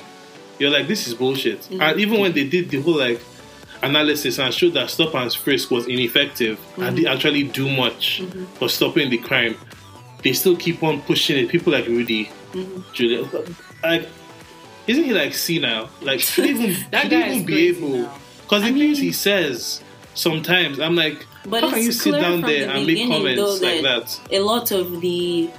you're 0.59 0.70
like, 0.70 0.86
this 0.88 1.07
is 1.07 1.14
bullshit. 1.14 1.61
Mhm. 1.70 1.80
And 1.82 2.00
even 2.00 2.20
when 2.20 2.32
they 2.32 2.44
did 2.44 2.70
the 2.70 2.80
whole 2.80 2.96
like 2.96 3.20
analysis 3.83 4.39
and 4.39 4.53
showed 4.55 4.74
that 4.74 4.91
stop 4.91 5.14
and 5.14 5.33
frisk 5.33 5.70
was 5.70 5.87
ineffective 5.87 6.59
and 6.76 6.85
Mm-hmm. 6.97 6.97
they 6.97 7.07
actually 7.07 7.43
do 7.45 7.68
much 7.70 8.22
for 8.55 8.68
stopping 8.68 9.11
the 9.11 9.18
crime, 9.18 9.57
they 10.22 10.33
still 10.33 10.57
keep 10.57 10.83
on 10.83 11.01
pushing 11.03 11.37
it. 11.39 11.49
People 11.49 11.72
like 11.72 11.87
Rudy, 11.87 12.30
Mhm. 12.53 12.85
Julia, 12.93 13.28
like, 13.83 14.09
isn't 14.87 15.05
he 15.05 15.12
like 15.12 15.35
senile? 15.35 15.89
Like, 16.01 16.20
should 16.20 16.47
even, 16.47 16.76
That 16.91 17.03
should 17.03 17.11
guy 17.11 17.33
even 17.33 17.47
be 17.47 17.68
able? 17.68 18.11
Because 18.43 18.62
the 18.62 18.72
things 18.72 18.99
he 18.99 19.12
says 19.12 19.83
sometimes, 20.14 20.78
I'm 20.78 20.95
like, 20.95 21.26
But 21.47 21.64
how 21.64 21.70
can 21.70 21.83
you 21.83 21.93
sit 21.93 22.12
down 22.12 22.43
there 22.43 22.66
the 22.66 22.72
and 22.74 22.87
make 22.87 23.09
comments 23.09 23.41
though, 23.43 23.66
like 23.66 23.83
that 23.83 24.07
that? 24.28 24.37
a 24.39 24.41
lot 24.41 24.70
of 24.70 25.01
the 25.01 25.51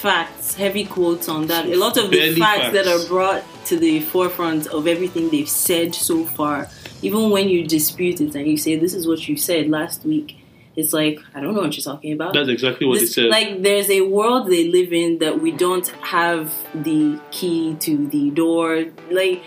facts, 0.00 0.54
heavy 0.56 0.84
quotes 0.84 1.28
on 1.28 1.46
that, 1.46 1.66
a 1.66 1.76
lot 1.76 1.96
of 1.96 2.10
the 2.10 2.34
facts, 2.34 2.62
facts. 2.62 2.74
that 2.74 2.86
are 2.88 3.06
brought 3.06 3.44
to 3.66 3.78
the 3.78 4.00
forefront 4.00 4.66
of 4.66 4.86
everything 4.88 5.30
they've 5.30 5.48
said 5.48 5.94
so 5.94 6.24
far, 6.24 6.68
even 7.02 7.30
when 7.30 7.48
you 7.48 7.66
dispute 7.66 8.20
it 8.20 8.34
and 8.34 8.46
you 8.46 8.56
say, 8.56 8.76
This 8.76 8.94
is 8.94 9.06
what 9.06 9.28
you 9.28 9.36
said 9.36 9.68
last 9.68 10.04
week, 10.04 10.36
it's 10.74 10.92
like, 10.92 11.18
I 11.34 11.40
don't 11.40 11.54
know 11.54 11.60
what 11.60 11.76
you're 11.76 11.82
talking 11.84 12.12
about. 12.12 12.32
That's 12.34 12.48
exactly 12.48 12.86
what 12.86 12.98
This- 13.00 13.14
he 13.14 13.22
said. 13.22 13.30
Like, 13.30 13.62
there's 13.62 13.90
a 13.90 14.00
world 14.02 14.48
they 14.48 14.68
live 14.68 14.92
in 14.92 15.18
that 15.18 15.40
we 15.42 15.50
don't 15.52 15.86
have 16.00 16.52
the 16.74 17.18
key 17.30 17.76
to 17.80 18.06
the 18.08 18.30
door. 18.30 18.86
Like, 19.10 19.42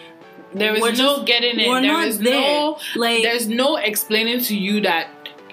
There 0.53 0.73
is 0.75 0.81
We're 0.81 0.91
no 0.91 0.95
just- 1.17 1.25
getting 1.25 1.59
it. 1.59 1.67
we're 1.67 1.81
There 1.81 1.91
not 1.91 2.07
is 2.07 2.19
there. 2.19 2.33
no 2.39 2.77
Like- 2.95 3.23
there's 3.23 3.47
no 3.47 3.75
explaining 3.75 4.39
to 4.41 4.55
you 4.55 4.79
that 4.81 5.07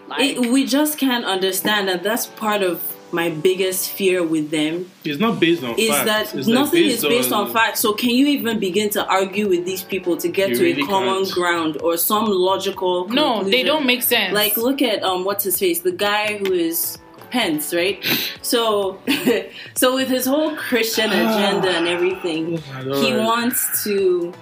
like 0.09 0.37
it, 0.37 0.47
we 0.47 0.65
just 0.67 0.97
can't 0.99 1.25
understand, 1.25 1.89
and 1.89 2.03
that's 2.05 2.27
part 2.27 2.63
of 2.63 2.83
my 3.13 3.31
biggest 3.31 3.91
fear 3.91 4.23
with 4.23 4.51
them 4.51 4.91
it's 5.05 5.21
not 5.21 5.39
based 5.39 5.63
on 5.63 5.79
is 5.79 5.89
facts. 5.89 6.05
that 6.07 6.39
It's 6.39 6.49
like 6.49 6.55
nothing 6.55 6.85
is 6.85 7.03
based 7.03 7.33
on 7.33 7.53
facts. 7.53 7.81
So 7.81 7.93
can 7.93 8.11
you 8.11 8.27
even 8.29 8.59
begin 8.59 8.91
to 8.91 9.05
argue 9.07 9.49
with 9.49 9.65
these 9.65 9.83
people 9.83 10.17
to 10.19 10.29
get 10.29 10.55
to 10.55 10.63
really 10.63 10.83
a 10.83 10.87
common 10.87 11.25
can't. 11.25 11.35
ground 11.35 11.83
or 11.83 11.97
some 11.97 12.27
logical? 12.27 13.09
no, 13.09 13.43
they 13.45 13.63
don't 13.63 13.87
make 13.87 14.03
sense. 14.03 14.35
Like, 14.35 14.57
look 14.57 14.83
at 14.83 15.03
um, 15.03 15.25
what's 15.25 15.45
his 15.45 15.59
face, 15.59 15.81
the 15.81 15.93
guy 15.93 16.39
who 16.39 16.53
is 16.53 16.99
Pence, 17.31 17.75
right? 17.75 18.05
So, 18.43 18.99
so 19.75 19.95
with 19.95 20.09
his 20.09 20.27
whole 20.27 20.57
Christian 20.57 21.11
agenda 21.11 21.71
and 21.71 21.87
everything, 21.87 22.61
Oh 22.75 23.01
he 23.01 23.15
wants 23.15 23.85
to. 23.85 24.35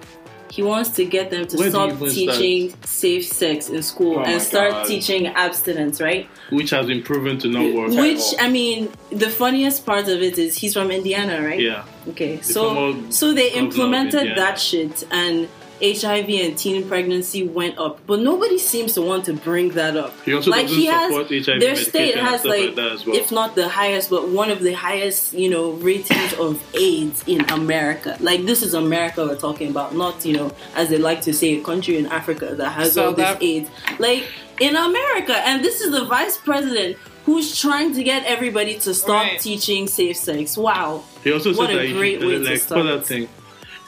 He 0.50 0.62
wants 0.62 0.90
to 0.90 1.04
get 1.04 1.30
them 1.30 1.46
to 1.46 1.70
stop 1.70 1.98
teaching 2.08 2.74
safe 2.84 3.24
sex 3.24 3.68
in 3.68 3.82
school 3.82 4.18
Oh 4.18 4.22
and 4.24 4.42
start 4.42 4.70
God. 4.72 4.86
teaching 4.86 5.28
abstinence, 5.28 6.00
right? 6.00 6.28
which 6.50 6.70
has 6.70 6.86
been 6.86 7.02
proven 7.02 7.38
to 7.38 7.48
not 7.48 7.72
work. 7.74 7.90
Which 7.92 8.20
I 8.40 8.48
mean, 8.48 8.90
the 9.10 9.30
funniest 9.30 9.86
part 9.86 10.08
of 10.08 10.20
it 10.22 10.36
is 10.38 10.56
he's 10.56 10.74
from 10.74 10.90
Indiana, 10.90 11.40
right? 11.42 11.60
Yeah, 11.60 11.84
Okay, 12.08 12.36
The 12.36 12.44
so 12.44 13.10
so 13.10 13.32
they 13.32 13.52
implemented 13.52 14.36
that 14.36 14.58
shit, 14.58 15.04
and 15.12 15.48
HIV 15.82 16.28
and 16.28 16.56
teen 16.58 16.86
pregnancy 16.88 17.46
went 17.46 17.78
up, 17.78 18.00
but 18.06 18.20
nobody 18.20 18.58
seems 18.58 18.92
to 18.94 19.02
want 19.02 19.24
to 19.26 19.32
bring 19.32 19.70
that 19.70 19.96
up. 19.96 20.12
He 20.24 20.34
also 20.34 20.50
like 20.50 20.62
doesn't 20.66 20.78
he 20.78 20.86
has, 20.86 21.10
support 21.10 21.28
HIV 21.30 21.60
their 21.60 21.76
state 21.76 22.16
has 22.16 22.44
like 22.44 22.60
like, 22.66 22.74
that 22.76 22.92
as 22.92 23.06
well. 23.06 23.16
if 23.16 23.32
not 23.32 23.54
the 23.54 23.68
highest, 23.68 24.10
but 24.10 24.28
one 24.28 24.50
of 24.50 24.60
the 24.60 24.72
highest, 24.72 25.32
you 25.32 25.48
know, 25.48 25.72
ratings 25.72 26.32
of 26.34 26.62
AIDS 26.74 27.24
in 27.26 27.48
America. 27.50 28.16
Like 28.20 28.44
this 28.46 28.62
is 28.62 28.74
America 28.74 29.24
we're 29.24 29.36
talking 29.36 29.70
about, 29.70 29.94
not 29.94 30.24
you 30.24 30.34
know, 30.34 30.52
as 30.74 30.88
they 30.90 30.98
like 30.98 31.22
to 31.22 31.32
say, 31.32 31.58
a 31.58 31.62
country 31.64 31.96
in 31.98 32.06
Africa 32.06 32.54
that 32.56 32.70
has 32.70 32.92
So 32.92 33.06
all 33.06 33.12
this 33.12 33.24
that- 33.26 33.42
AIDS. 33.42 33.70
Like 33.98 34.24
in 34.60 34.76
America, 34.76 35.34
and 35.48 35.64
this 35.64 35.80
is 35.80 35.90
the 35.90 36.04
vice 36.04 36.36
president 36.36 36.96
who's 37.24 37.58
trying 37.58 37.94
to 37.94 38.02
get 38.02 38.24
everybody 38.26 38.78
to 38.80 38.92
stop 38.94 39.24
Right. 39.24 39.40
teaching 39.40 39.86
safe 39.88 40.16
sex. 40.16 40.56
Wow, 40.56 41.04
He 41.24 41.32
also 41.32 41.54
What 41.54 41.68
said 41.70 41.76
a 41.78 41.86
that 41.88 41.94
great 41.96 42.20
he, 42.20 42.26
way 42.26 42.32
to 42.34 42.38
like 42.44 42.60
start. 42.60 42.86
that 42.86 43.06
thing, 43.06 43.28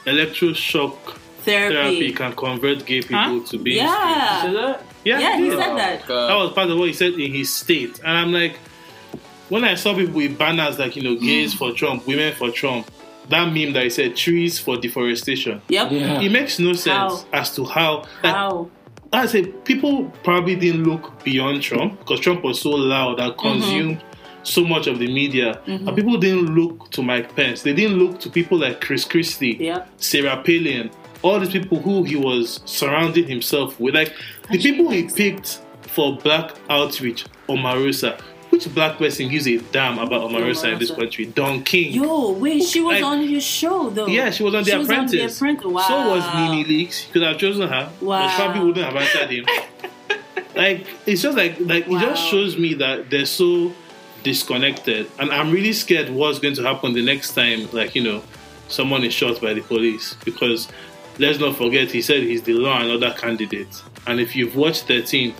electroshock 0.05 0.97
therapy. 1.43 1.73
therapy 1.75 2.13
can 2.13 2.33
convert 2.33 2.85
gay 2.85 3.01
people 3.01 3.17
Huh? 3.17 3.39
to 3.47 3.57
being 3.57 3.77
Yeah. 3.77 4.39
straight. 4.39 4.53
that? 4.53 4.85
Yeah, 5.03 5.19
Yeah, 5.19 5.37
he 5.37 5.47
yeah. 5.47 5.51
said 5.57 5.77
that. 5.77 6.09
Uh, 6.09 6.27
that 6.27 6.35
was 6.35 6.53
part 6.53 6.69
of 6.69 6.77
what 6.77 6.87
he 6.87 6.93
said 6.93 7.13
in 7.13 7.33
his 7.33 7.53
state, 7.53 7.99
and 8.03 8.17
I'm 8.17 8.31
like, 8.31 8.57
when 9.49 9.63
I 9.63 9.75
saw 9.75 9.93
people 9.93 10.13
with 10.15 10.37
banners 10.37 10.79
like 10.79 10.95
you 10.95 11.03
know, 11.03 11.15
gays 11.15 11.53
for 11.59 11.71
Trump, 11.73 12.07
women 12.07 12.33
for 12.33 12.49
Trump, 12.51 12.89
that 13.29 13.45
meme 13.53 13.73
that 13.73 13.83
he 13.83 13.89
said 13.89 14.15
trees 14.15 14.59
for 14.59 14.77
deforestation. 14.77 15.61
Yep. 15.69 15.91
Yeah. 15.91 16.21
It 16.21 16.31
makes 16.31 16.59
no 16.59 16.73
sense 16.73 17.23
How? 17.23 17.25
as 17.31 17.55
to 17.55 17.63
how. 17.65 17.97
Like, 18.23 18.35
How? 18.35 18.69
I 19.13 19.27
say 19.27 19.45
people 19.45 20.11
probably 20.23 20.55
didn't 20.55 20.83
look 20.85 21.23
beyond 21.23 21.61
Trump 21.61 21.99
because 21.99 22.19
Trump 22.19 22.43
was 22.43 22.59
so 22.59 22.71
loud 22.71 23.19
and 23.19 23.31
mm-hmm. 23.33 23.39
consumed 23.61 24.03
so 24.41 24.63
much 24.65 24.87
of 24.87 24.99
the 24.99 25.07
media, 25.07 25.61
mm-hmm. 25.65 25.87
and 25.87 25.95
people 25.95 26.17
didn't 26.17 26.53
look 26.55 26.89
to 26.91 27.01
Mike 27.01 27.33
Pence. 27.35 27.61
They 27.61 27.73
didn't 27.73 27.97
look 27.97 28.19
to 28.21 28.29
people 28.29 28.57
like 28.57 28.81
Chris 28.81 29.05
Christie, 29.05 29.55
Yep. 29.59 29.87
Sarah 29.97 30.41
Palin, 30.43 30.89
all 31.23 31.39
these 31.39 31.49
people 31.49 31.79
who 31.79 32.03
he 32.03 32.15
was 32.15 32.59
surrounding 32.65 33.27
himself 33.27 33.79
with. 33.79 33.95
Like 33.95 34.13
the 34.51 34.59
people 34.59 34.89
he 34.91 35.07
picked 35.07 35.61
for 35.81 36.17
black 36.17 36.51
outreach, 36.69 37.25
Omarosa. 37.49 38.19
Which 38.51 38.71
black 38.75 38.99
person 38.99 39.29
gives 39.29 39.47
a 39.47 39.57
damn 39.57 39.97
about 39.97 40.29
Omarosa 40.29 40.73
in 40.73 40.79
this 40.79 40.91
country? 40.91 41.25
Don 41.25 41.63
King. 41.63 41.91
Yo, 41.91 42.33
wait, 42.33 42.61
she 42.61 42.81
was 42.81 43.01
Like- 43.01 43.03
on 43.03 43.27
his 43.27 43.43
show 43.43 43.89
though. 43.89 44.05
Yeah, 44.05 44.29
she 44.29 44.43
was 44.43 44.53
on 44.53 44.63
The 44.63 44.69
She 44.69 44.77
was 44.77 44.89
on 44.89 44.93
Apprentice. 44.93 45.39
The 45.39 45.45
Apprentice. 45.45 45.65
Wow. 45.65 45.81
So 45.87 46.09
was 46.15 46.23
Nene 46.35 46.65
Leakes. 46.65 46.99
He 46.99 47.11
could 47.13 47.23
have 47.23 47.37
chosen 47.39 47.67
her, 47.67 47.89
but 47.99 48.05
Wow. 48.05 48.29
she 48.29 48.35
probably 48.35 48.59
wouldn't 48.67 48.85
have 48.85 48.95
answered 48.95 49.29
him. 49.31 49.45
like 50.55 50.85
it's 51.07 51.23
just 51.23 51.35
like 51.35 51.59
like 51.61 51.87
it 51.87 51.99
just 51.99 52.29
shows 52.29 52.55
me 52.57 52.75
that 52.75 53.09
they're 53.09 53.25
so 53.25 53.73
disconnected, 54.23 55.09
and 55.19 55.31
I'm 55.31 55.51
really 55.51 55.73
scared 55.73 56.09
what's 56.09 56.37
going 56.39 56.53
to 56.55 56.63
happen 56.63 56.93
the 56.93 57.03
next 57.03 57.33
time. 57.33 57.67
Like 57.73 57.95
you 57.95 58.03
know, 58.03 58.21
someone 58.67 59.03
is 59.03 59.13
shot 59.15 59.41
by 59.41 59.53
the 59.55 59.61
police 59.61 60.15
because 60.23 60.67
let's 61.19 61.39
not 61.39 61.55
forget 61.57 61.91
he 61.91 62.01
said 62.01 62.23
he's 62.23 62.43
the 62.43 62.53
law 62.53 62.79
and 62.79 62.91
order 62.91 63.13
candidate, 63.17 63.81
and 64.07 64.19
if 64.19 64.35
you've 64.35 64.55
watched 64.55 64.87
13th, 64.87 65.35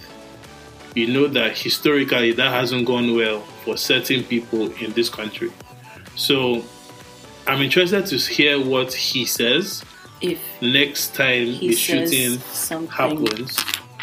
you 0.95 1.07
know 1.07 1.27
that 1.27 1.57
historically 1.57 2.31
that 2.33 2.51
hasn't 2.51 2.85
gone 2.85 3.15
well 3.15 3.41
for 3.63 3.77
certain 3.77 4.23
people 4.23 4.71
in 4.73 4.91
this 4.93 5.09
country. 5.09 5.51
So 6.15 6.63
I'm 7.47 7.61
interested 7.61 8.05
to 8.05 8.17
hear 8.17 8.63
what 8.63 8.93
he 8.93 9.25
says 9.25 9.83
If 10.23 10.39
next 10.61 11.15
time 11.15 11.47
he 11.47 11.69
the 11.69 11.75
shooting 11.75 12.39
happens, 12.87 13.57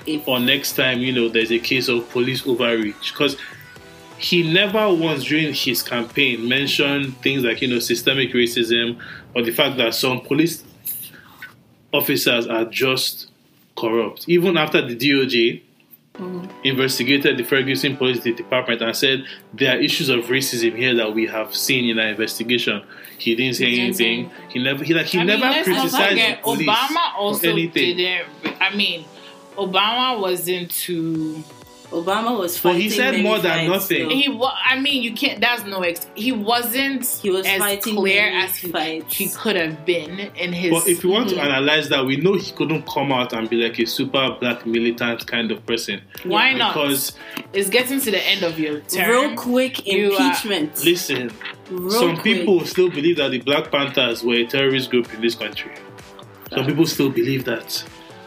if 0.05 0.29
or 0.29 0.39
next 0.39 0.77
time 0.77 0.99
you 0.99 1.13
know 1.13 1.31
there's 1.31 1.51
a 1.51 1.59
case 1.59 1.89
of 1.89 2.11
police 2.11 2.47
overreach, 2.47 3.13
because 3.13 3.39
he 4.19 4.53
never 4.53 4.93
once 4.93 5.25
during 5.25 5.55
his 5.55 5.83
campaign 5.83 6.47
mentioned 6.47 7.17
things 7.23 7.43
like 7.43 7.63
you 7.63 7.69
know 7.69 7.79
systemic 7.79 8.33
racism 8.33 9.01
or 9.35 9.41
the 9.41 9.51
fact 9.51 9.79
that 9.79 9.95
some 9.95 10.21
police 10.21 10.63
officers 11.93 12.47
are 12.47 12.65
just 12.65 13.31
corrupt. 13.77 14.29
Even 14.29 14.57
after 14.57 14.87
the 14.87 14.97
DOJ 14.97 15.63
mm-hmm. 16.15 16.51
investigated 16.65 17.37
the 17.39 17.45
Ferguson 17.45 17.97
Police 17.97 18.21
Department 18.21 18.83
and 18.83 18.95
said 18.95 19.25
there 19.55 19.77
are 19.77 19.81
issues 19.81 20.09
of 20.09 20.25
racism 20.25 20.77
here 20.77 20.95
that 20.95 21.15
we 21.15 21.27
have 21.27 21.55
seen 21.55 21.89
in 21.89 21.99
our 21.99 22.09
investigation. 22.09 22.83
He 23.19 23.35
didn't 23.35 23.57
say 23.57 23.71
He 23.71 23.77
didn't 23.77 23.97
say 23.97 24.05
anything. 24.09 24.31
He 24.49 24.63
never 24.63 24.85
he 24.85 24.95
like 24.95 25.07
he 25.07 25.19
I 25.19 25.25
never 25.25 25.43
let's 25.43 25.69
criticized 25.69 26.17
the 26.17 26.43
police 26.43 26.69
Obama 26.69 27.15
also 27.17 27.51
anything. 27.51 27.97
didn't. 27.97 28.27
I 28.61 28.75
mean, 28.75 29.05
Obama 29.57 30.21
was 30.21 30.49
into. 30.49 31.43
Obama 31.91 32.39
was 32.39 32.55
But 32.55 32.71
fighting 32.75 32.81
he 32.83 32.91
said 32.91 33.11
many 33.13 33.23
more 33.25 33.39
than 33.41 33.69
nothing. 33.69 34.09
though. 34.09 34.15
He 34.15 34.29
wa- 34.29 34.55
I 34.65 34.79
mean, 34.79 35.03
you 35.03 35.13
can't. 35.13 35.41
That's 35.41 35.65
no. 35.65 35.81
Ex- 35.83 36.07
he 36.15 36.31
wasn't. 36.31 37.05
He 37.05 37.31
was 37.31 37.45
as 37.47 37.59
fighting 37.59 37.97
clear 37.97 38.31
as 38.31 38.55
he, 38.57 38.71
fights. 38.71 39.17
he 39.17 39.29
could 39.29 39.57
have 39.57 39.85
been 39.85 40.19
in 40.37 40.53
his. 40.53 40.71
But 40.71 40.87
if 40.89 41.03
you 41.03 41.11
want 41.11 41.29
Mhm. 41.31 41.35
to 41.35 41.41
analyze 41.43 41.89
that, 41.89 42.07
we 42.07 42.17
know 42.17 42.35
he 42.35 42.53
couldn't 42.53 42.87
come 42.87 43.11
out 43.13 43.33
and 43.33 43.51
be 43.51 43.57
like 43.57 43.79
a 43.81 43.87
super 43.87 44.37
black 44.41 44.65
militant 44.67 45.27
kind 45.27 45.51
of 45.51 45.67
person. 45.67 46.01
why 46.23 46.51
Yeah. 46.51 46.59
not? 46.59 46.75
Because 46.75 47.13
it's 47.53 47.69
getting 47.71 48.01
to 48.01 48.11
the 48.11 48.23
end 48.29 48.43
of 48.45 48.59
your 48.59 48.81
term. 48.81 49.09
Real 49.11 49.35
quick 49.35 49.87
You 49.87 50.13
are- 50.15 50.21
impeachment. 50.29 50.85
listen, 50.85 51.31
Real 51.71 51.91
some 51.91 52.17
quick. 52.17 52.39
people 52.39 52.65
still 52.67 52.89
believe 52.89 53.17
that 53.17 53.33
the 53.33 53.39
Black 53.41 53.71
Panthers 53.73 54.23
were 54.23 54.35
a 54.35 54.45
terrorist 54.45 54.91
group 54.91 55.13
in 55.13 55.21
this 55.21 55.35
country. 55.35 55.73
Some 56.55 56.67
people 56.67 56.87
still 56.87 57.11
believe 57.11 57.45
that. 57.47 57.83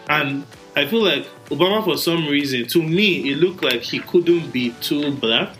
And 0.10 0.44
I 0.76 0.86
feel 0.86 1.04
like 1.04 1.28
Obama, 1.48 1.84
for 1.84 1.98
some 1.98 2.28
reason, 2.28 2.66
to 2.68 2.82
me, 2.82 3.32
it 3.32 3.38
looked 3.38 3.64
like 3.64 3.82
he 3.82 4.00
couldn't 4.00 4.52
be 4.52 4.72
too 4.82 5.12
black 5.12 5.56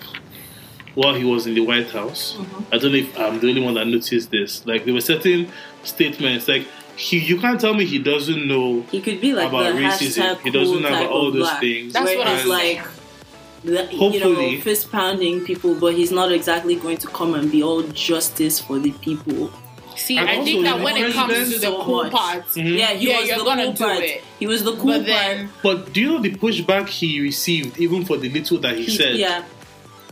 while 0.96 1.14
he 1.14 1.24
was 1.24 1.46
in 1.48 1.56
the 1.56 1.62
White 1.62 1.90
House. 1.90 2.36
Mm-hmm. 2.38 2.74
I 2.74 2.78
don't 2.78 2.92
know 2.92 2.98
if 2.98 3.20
I'm 3.20 3.40
the 3.40 3.50
only 3.50 3.62
one 3.62 3.74
that 3.76 3.88
noticed 3.88 4.32
this. 4.32 4.66
Like, 4.66 4.86
there 4.86 4.94
were 4.94 5.02
certain 5.02 5.52
statements, 5.84 6.48
like, 6.48 6.68
he, 6.96 7.18
you 7.20 7.40
can't 7.40 7.60
tell 7.60 7.74
me 7.74 7.86
he 7.86 7.98
doesn't 7.98 8.48
know 8.48 8.82
He 8.92 9.02
could 9.02 9.20
be 9.20 9.34
like 9.34 9.50
about 9.50 9.74
racism. 9.76 10.36
hashtag 10.36 10.42
He 10.42 10.52
doesn't 10.52 10.82
know 10.82 10.88
about 10.90 11.10
all 11.10 11.32
those 11.32 11.42
black, 11.42 11.60
things. 11.60 11.94
That's 11.94 12.06
where 12.06 12.18
what 12.20 12.28
he's 12.28 12.42
I'm 12.44 12.48
like, 12.50 12.86
the, 13.64 13.90
you 13.92 13.98
Hopefully. 13.98 14.56
know, 14.58 14.62
fist 14.62 14.92
pounding 14.92 15.44
people, 15.44 15.74
but 15.74 15.96
he's 15.96 16.12
not 16.12 16.32
exactly 16.32 16.76
going 16.76 16.98
to 16.98 17.08
come 17.08 17.34
and 17.34 17.52
be 17.52 17.64
all 17.64 17.82
justice 17.82 18.60
for 18.60 18.78
the 18.78 18.92
people. 18.92 19.52
See, 19.96 20.18
And 20.18 20.30
I 20.30 20.34
also, 20.38 20.46
think 20.46 20.64
that 20.66 20.80
when 20.82 20.98
it 20.98 21.14
comes 21.14 21.34
to 21.34 21.46
the 21.46 21.60
so 21.60 21.84
cool 21.84 22.04
much. 22.04 22.12
parts, 22.12 22.56
Mhm. 22.58 22.78
Yeah, 22.78 22.94
he 22.94 23.08
Yeah, 23.10 23.20
was 23.20 23.28
you're 23.30 23.38
the 23.40 23.44
gonna 23.44 23.64
cool 23.66 23.74
do 23.74 23.84
part. 23.86 24.04
it. 24.04 24.24
He 24.40 24.48
was 24.48 24.64
the 24.64 24.74
cool 24.74 24.86
but 25.00 25.06
then 25.06 25.48
part. 25.50 25.62
But 25.64 25.94
do 25.94 26.02
you 26.02 26.08
know 26.10 26.20
the 26.20 26.32
pushback 26.32 26.90
he 26.90 27.20
received, 27.22 27.80
even 27.80 28.06
for 28.06 28.18
the 28.18 28.30
little 28.30 28.58
that 28.60 28.78
he, 28.78 28.84
He- 28.86 28.96
said? 28.98 29.16
yeah, 29.18 29.44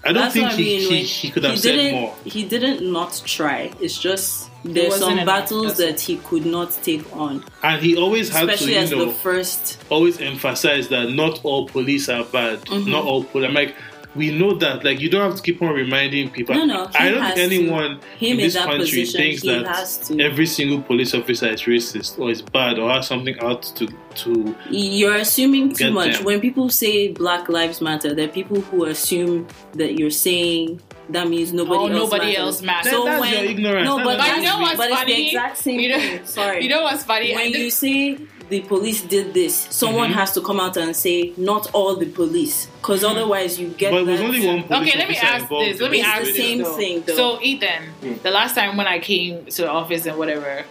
I 0.04 0.14
don't 0.14 0.24
that's 0.24 0.34
think 0.34 0.46
what 0.46 0.54
I 0.54 0.58
he, 0.58 0.64
mean. 0.64 0.80
he, 0.82 0.96
like, 0.98 1.06
he 1.06 1.30
could 1.30 1.44
have 1.44 1.54
he 1.54 1.60
said 1.60 1.92
more. 1.94 2.16
He 2.26 2.44
didn't 2.44 2.82
not 2.92 3.22
try. 3.26 3.72
It's 3.80 3.98
just 4.00 4.50
there's 4.64 4.96
some 4.98 5.26
battles 5.26 5.78
that 5.78 6.00
he 6.00 6.18
could 6.18 6.46
not 6.46 6.72
take 6.84 7.04
on, 7.16 7.44
And 7.64 7.82
he 7.82 7.96
always 7.98 8.30
had 8.30 8.44
especially 8.50 8.74
to, 8.74 8.80
as 8.80 8.92
you 8.92 9.00
the 9.00 9.06
know, 9.08 9.12
first. 9.12 9.78
always 9.90 10.20
emphasize 10.22 10.88
that 10.90 11.10
not 11.12 11.40
all 11.44 11.68
police 11.68 12.10
are 12.10 12.24
bad. 12.24 12.62
Mhm. 12.66 12.88
Not 12.88 13.04
all 13.06 13.24
police. 13.24 13.48
I'm 13.48 13.56
like, 13.56 13.76
we 14.16 14.38
know 14.38 14.56
that. 14.56 14.84
Like, 14.84 15.00
you 15.00 15.10
don't 15.10 15.22
have 15.30 15.36
to 15.36 15.42
keep 15.42 15.62
on 15.62 15.74
reminding 15.74 16.32
people. 16.32 16.54
No, 16.56 16.66
no, 16.66 16.88
he 16.88 16.98
I 16.98 17.12
don't 17.12 17.24
think 17.34 17.38
anyone 17.40 17.92
Him 18.18 18.32
in 18.32 18.32
in 18.32 18.38
this 18.38 18.54
that 18.56 18.66
country 18.66 18.84
position, 19.02 19.22
thinks 19.22 19.42
that 19.44 20.20
every 20.20 20.46
single 20.46 20.82
police 20.82 21.14
officer 21.14 21.48
is 21.48 21.62
racist 21.64 22.20
or 22.20 22.30
is 22.30 22.42
bad 22.42 22.78
or 22.80 22.92
has 22.92 23.08
something 23.08 23.40
out 23.40 23.64
to 23.78 23.88
to. 24.16 24.56
You're 24.70 25.16
assuming 25.16 25.74
too 25.74 25.92
much. 25.92 26.18
them. 26.18 26.26
When 26.26 26.42
people 26.42 26.70
say 26.70 27.10
Black 27.14 27.48
Lives 27.48 27.80
Matter, 27.82 28.14
there 28.14 28.26
are 28.26 28.32
people 28.32 28.60
who 28.62 28.86
assume 28.86 29.48
that 29.74 29.98
you're 29.98 30.10
saying 30.10 30.82
that 31.10 31.28
means 31.30 31.52
nobody 31.54 31.76
Oh, 31.76 31.88
else 31.88 32.12
nobody 32.12 32.26
matters. 32.34 32.38
else 32.40 32.62
matters. 32.62 32.92
So 32.92 33.06
That's 33.06 33.22
when, 33.22 33.34
your 33.34 33.44
ignorance. 33.52 33.86
No, 33.86 33.98
That's 33.98 34.08
but, 34.08 34.18
But 34.18 34.36
you 34.38 34.44
know 34.44 34.60
what's 34.60 34.78
but 34.78 34.90
it's 34.92 35.00
funny? 35.00 35.14
the 35.16 35.28
exact 35.28 35.58
same 35.58 35.80
You 35.80 35.90
know- 35.90 36.00
thing. 36.00 36.26
Sorry. 36.26 36.64
you 36.64 36.70
know 36.70 36.82
what's 36.84 37.04
funny? 37.04 37.34
when 37.34 37.52
you 37.52 37.70
say 37.70 38.18
the 38.52 38.60
police 38.74 39.02
did 39.02 39.34
this, 39.34 39.56
someone 39.70 40.10
Mhm. 40.12 40.16
has 40.16 40.34
to 40.34 40.42
come 40.42 40.60
out 40.60 40.76
and 40.76 40.94
say 40.94 41.32
not 41.38 41.64
all 41.74 41.96
the 41.96 42.06
police, 42.06 42.68
because 42.82 43.02
otherwise 43.02 43.58
you 43.60 43.68
get. 43.70 43.92
But 43.92 44.02
it 44.02 44.08
was 44.08 44.20
that- 44.20 44.26
only 44.28 44.46
one 44.46 44.64
police 44.64 44.90
Okay, 44.90 45.00
let 45.00 45.10
me 45.10 45.16
ask 45.18 45.48
this. 45.50 45.80
Let 45.80 45.92
me 45.92 46.02
ask 46.02 46.24
the 46.26 46.34
same 46.34 46.58
though. 46.64 46.76
thing, 46.82 47.04
though. 47.08 47.16
So, 47.16 47.40
Ethan, 47.42 47.82
Mm. 48.04 48.22
the 48.22 48.30
last 48.40 48.54
time 48.54 48.76
when 48.76 48.88
I 48.88 49.00
came 49.00 49.46
to 49.46 49.62
the 49.62 49.70
office 49.72 50.06
and 50.06 50.18
whatever, 50.18 50.66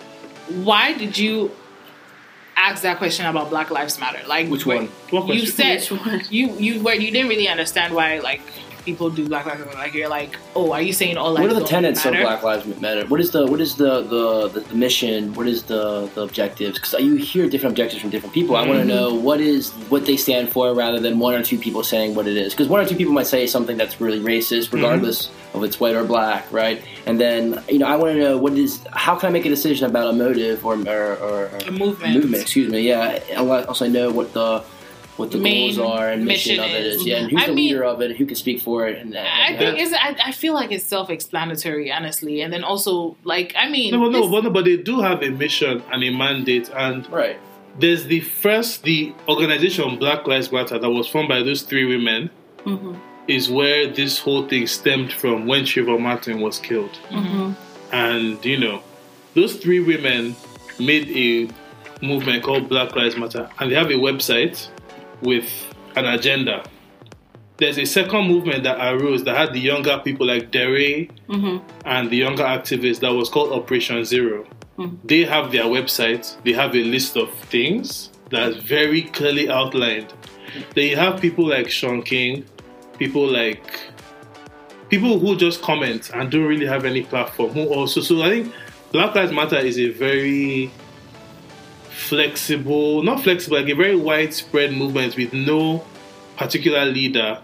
why 0.69 0.93
did 0.93 1.17
you 1.17 1.51
ask 2.55 2.83
that 2.83 2.99
question 2.99 3.25
about 3.25 3.49
Black 3.49 3.71
Lives 3.71 3.99
Matter? 3.99 4.21
Like, 4.27 4.49
Which 4.49 4.67
one? 4.67 4.91
What 5.09 5.27
You 5.29 5.41
question? 5.43 5.57
said 5.57 5.81
Which 5.81 5.91
one? 6.07 6.23
you 6.31 6.45
you 6.59 6.81
where 6.83 6.95
you 7.05 7.11
didn't 7.11 7.29
really 7.29 7.49
understand 7.49 7.95
why 7.95 8.19
like 8.19 8.43
people 8.85 9.11
do 9.11 9.29
Black 9.29 9.47
Lives 9.47 9.61
Matter. 9.61 9.77
Like, 9.77 9.95
you're 9.95 10.09
like, 10.09 10.37
oh, 10.55 10.73
are 10.73 10.83
you 10.83 10.93
saying 10.93 11.17
all 11.17 11.33
lives 11.33 11.49
What 11.49 11.57
are 11.57 11.61
the 11.61 11.67
tenets 11.67 12.05
of? 12.05 12.13
Black 12.13 12.43
Lives 12.43 12.81
Matter? 12.81 13.07
What 13.07 13.21
is 13.21 13.31
the 13.31 13.47
what 13.47 13.61
is 13.61 13.77
the 13.77 14.03
the, 14.03 14.49
the, 14.49 14.61
the 14.61 14.75
mission? 14.75 15.35
What 15.35 15.47
is 15.47 15.65
the 15.65 16.11
the 16.15 16.23
objectives? 16.23 16.79
Because 16.79 16.95
you 17.01 17.17
hear 17.17 17.49
different 17.49 17.73
objectives 17.73 18.01
from 18.01 18.11
different 18.11 18.35
people. 18.35 18.57
I 18.57 18.67
want 18.67 18.73
to 18.73 18.79
mm-hmm. 18.79 18.89
know 18.89 19.15
what 19.15 19.41
is 19.41 19.71
what 19.89 20.07
they 20.07 20.17
stand 20.17 20.51
for, 20.51 20.75
rather 20.75 21.01
than 21.01 21.19
one 21.19 21.35
or 21.35 21.43
two 21.43 21.59
people 21.59 21.83
saying 21.83 22.15
what 22.15 22.27
it 22.27 22.37
is. 22.37 22.53
Because 22.53 22.69
one 22.69 22.81
or 22.81 22.87
two 22.87 22.97
people 22.97 23.13
might 23.13 23.27
say 23.27 23.47
something 23.47 23.77
that's 23.77 24.01
really 24.01 24.21
racist, 24.21 24.67
mm-hmm. 24.67 24.77
regardless 24.77 25.31
of 25.55 25.65
it's 25.65 25.81
white 25.81 25.95
or 25.95 26.05
black, 26.05 26.51
right? 26.53 26.83
And 27.07 27.21
then 27.21 27.63
you 27.69 27.79
know, 27.79 27.87
I 27.87 27.97
want 27.97 28.15
to 28.15 28.21
know 28.21 28.39
what 28.39 28.53
is 28.55 28.85
how 28.93 29.17
can 29.17 29.29
I 29.29 29.33
make 29.33 29.47
a 29.47 29.49
decision 29.49 29.89
about 29.89 30.09
a 30.09 30.13
motive 30.13 30.65
or 30.65 30.75
or, 30.75 31.17
or, 31.17 31.49
or 31.49 31.59
A 31.67 31.71
movement. 31.71 32.15
movement? 32.15 32.43
Excuse 32.43 32.71
me. 32.71 32.81
Yeah. 32.81 33.19
I 33.37 33.43
want- 33.43 33.67
also 33.67 33.89
know 33.89 34.11
what 34.11 34.33
the 34.33 34.63
what 35.21 35.31
the 35.31 35.39
Main 35.39 35.77
goals 35.77 35.91
are 35.93 36.09
and 36.11 36.25
mission, 36.25 36.57
mission 36.57 36.65
of 36.65 36.71
it 36.81 36.87
is. 36.87 36.95
is. 37.03 37.07
Yeah, 37.07 37.17
and 37.19 37.31
who's 37.31 37.43
I 37.43 37.47
the 37.47 37.53
mean- 37.55 37.69
leader 37.69 37.85
of 37.85 38.01
it? 38.01 38.17
Who 38.17 38.27
can 38.27 38.35
speak 38.37 38.61
for 38.63 38.89
it? 38.89 38.99
And 38.99 39.17
I 39.17 39.57
think 39.57 39.79
it's. 39.79 39.93
I, 39.93 40.17
I 40.27 40.33
feel 40.33 40.55
like 40.55 40.73
it's 40.73 40.85
self-explanatory, 40.85 41.93
honestly. 41.93 42.41
And 42.43 42.53
then 42.53 42.65
also, 42.65 43.17
like, 43.25 43.55
I 43.57 43.69
mean, 43.69 43.93
No, 43.93 44.01
but 44.01 44.11
no, 44.13 44.21
this- 44.23 44.31
but 44.31 44.45
no, 44.45 44.51
but 44.51 44.65
they 44.65 44.77
do 44.77 45.01
have 45.01 45.23
a 45.23 45.31
mission 45.31 45.83
and 45.93 46.03
a 46.03 46.11
mandate, 46.11 46.71
and 46.75 47.09
right. 47.13 47.39
there's 47.79 48.05
the 48.07 48.21
first 48.21 48.83
the 48.83 49.13
organization 49.29 49.99
Black 49.99 50.27
Lives 50.27 50.51
Matter 50.51 50.79
that 50.79 50.91
was 50.91 51.07
formed 51.07 51.29
by 51.29 51.43
those 51.43 51.63
three 51.63 51.85
women 51.85 52.31
Mhm. 52.65 52.97
is 53.29 53.51
where 53.51 53.87
this 53.87 54.19
whole 54.19 54.47
thing 54.49 54.67
stemmed 54.67 55.13
from 55.13 55.47
when 55.47 55.63
Trayvon 55.65 56.01
Martin 56.01 56.41
was 56.41 56.59
killed. 56.59 56.99
Mhm. 57.11 57.55
And 57.93 58.45
you 58.45 58.59
know, 58.59 58.83
those 59.35 59.57
three 59.57 59.81
women 59.81 60.35
made 60.79 61.07
a 61.27 61.49
movement 62.05 62.43
called 62.43 62.69
Black 62.69 62.97
Lives 62.97 63.17
Matter, 63.17 63.49
and 63.59 63.71
they 63.71 63.75
have 63.75 63.91
a 63.91 63.95
website 64.09 64.69
with 65.23 65.49
an 65.97 66.07
agenda. 66.07 66.63
There's 67.59 67.79
a 67.79 67.85
second 67.85 68.27
movement 68.27 68.63
that 68.65 68.79
arose 68.81 69.25
that 69.25 69.37
had 69.37 69.53
the 69.53 69.61
younger 69.61 69.99
people 70.03 70.27
like 70.27 70.51
DeRay 70.51 71.11
Mhm. 71.29 71.61
and 71.85 72.11
the 72.11 72.17
younger 72.17 72.45
activists 72.45 73.01
that 73.01 73.13
was 73.13 73.29
called 73.29 73.53
Operation 73.53 74.03
Zero. 74.05 74.47
Mhm. 74.79 74.97
They 75.05 75.25
have 75.25 75.53
their 75.53 75.65
website, 75.65 76.35
they 76.45 76.53
have 76.53 76.75
a 76.75 76.83
list 76.83 77.17
of 77.17 77.31
things 77.51 78.11
that's 78.31 78.57
very 78.57 79.03
clearly 79.03 79.51
outlined. 79.51 80.07
Then 80.75 80.87
you 80.89 80.97
have 80.97 81.21
people 81.21 81.47
like 81.47 81.71
Shaun 81.71 82.03
King, 82.03 82.45
people 82.99 83.27
like 83.27 83.63
people 84.89 85.19
who 85.19 85.37
just 85.37 85.61
comment 85.63 86.11
and 86.15 86.31
don't 86.31 86.45
really 86.45 86.67
have 86.67 86.85
any 86.85 87.03
platform 87.03 87.51
who 87.51 87.65
also 87.67 88.01
so 88.01 88.23
I 88.23 88.29
think 88.31 88.53
Black 88.91 89.15
Lives 89.15 89.33
Matter 89.33 89.59
is 89.59 89.79
a 89.79 89.89
very 89.91 90.71
flexible, 92.01 93.03
not 93.03 93.23
flexible, 93.23 93.59
like 93.59 93.69
a 93.69 93.75
very 93.75 93.97
widespread 93.97 94.73
movement 94.73 95.17
with 95.17 95.33
no 95.33 95.85
particular 96.37 96.85
leader 96.87 97.39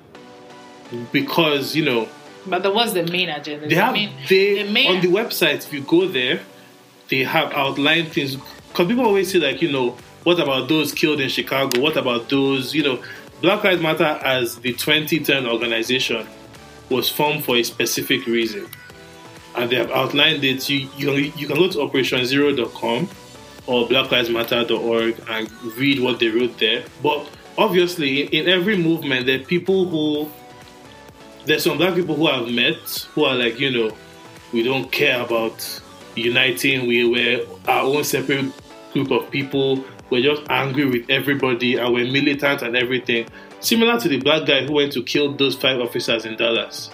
because, 1.13 1.75
you 1.77 1.85
know, 1.85 2.09
But 2.47 2.63
that 2.63 2.75
was 2.75 2.95
the 2.95 3.05
main 3.05 3.29
agenda. 3.29 3.69
they 3.69 3.75
The 3.75 3.81
have 3.83 3.93
main- 3.93 4.11
they 4.29 4.63
the 4.63 4.71
main- 4.71 4.97
on 4.97 5.01
the 5.01 5.09
website 5.09 5.57
if 5.67 5.73
you 5.73 5.81
go 5.81 6.07
there 6.07 6.41
they 7.09 7.23
have 7.25 7.53
outlined 7.53 8.09
things. 8.13 8.37
Because 8.69 8.89
people 8.89 9.05
always 9.05 9.31
say 9.33 9.39
like 9.39 9.61
you 9.63 9.71
know 9.71 9.97
what 10.25 10.39
about 10.41 10.69
those 10.69 10.93
killed 10.93 11.21
in 11.21 11.29
chicago? 11.29 11.81
What 11.81 11.97
about 11.97 12.29
those 12.29 12.75
you 12.75 12.83
know 12.83 13.03
black 13.43 13.63
lives 13.65 13.83
matter 13.83 14.05
as 14.25 14.57
the 14.57 14.73
2010 14.73 15.47
organization 15.47 16.27
was 16.89 17.09
formed 17.11 17.45
for 17.45 17.57
a 17.57 17.63
specific 17.65 18.27
reason. 18.27 18.67
And 19.57 19.69
they 19.71 19.77
have 19.77 19.91
outlined 19.91 20.45
it. 20.45 20.69
You 20.71 20.89
you, 20.97 21.11
you 21.37 21.47
can 21.49 21.57
go 21.57 21.69
to 21.69 21.79
operationzero.com 21.79 23.09
or 23.67 23.87
blacklivesmatter.org 23.89 25.21
and 25.29 25.51
read 25.77 26.01
what 26.01 26.21
they 26.21 26.29
wrote 26.29 26.59
there 26.59 26.85
but 27.03 27.29
obviously 27.59 28.23
in 28.23 28.49
every 28.49 28.77
movement 28.77 29.27
there 29.27 29.41
are 29.41 29.45
people 29.45 29.89
who 29.89 30.31
there's 31.47 31.63
some 31.63 31.79
black 31.79 31.95
people 31.95 32.17
who 32.17 32.27
I've 32.27 32.49
met 32.49 33.07
who 33.15 33.25
are 33.25 33.35
like, 33.35 33.59
you 33.61 33.71
know, 33.71 33.97
we 34.53 34.63
don't 34.63 34.91
care 34.91 35.23
about 35.23 35.81
uniting. 36.17 36.87
We 36.87 37.09
were 37.09 37.47
our 37.69 37.83
own 37.85 38.05
separate 38.05 38.53
group 38.93 39.11
of 39.13 39.31
people. 39.31 39.85
We're 40.11 40.23
just 40.23 40.43
angry 40.51 40.87
with 40.87 41.09
everybody 41.09 41.77
and 41.77 41.95
we're 41.95 42.11
militant 42.11 42.63
and 42.63 42.77
everything. 42.77 43.29
Similar 43.61 43.99
to 44.01 44.09
the 44.09 44.19
black 44.19 44.47
guy 44.47 44.67
who 44.67 44.75
went 44.75 44.93
to 44.93 45.03
kill 45.03 45.35
those 45.35 45.55
five 45.55 45.81
officers 45.81 46.27
in 46.27 46.37
Dallas. 46.37 46.91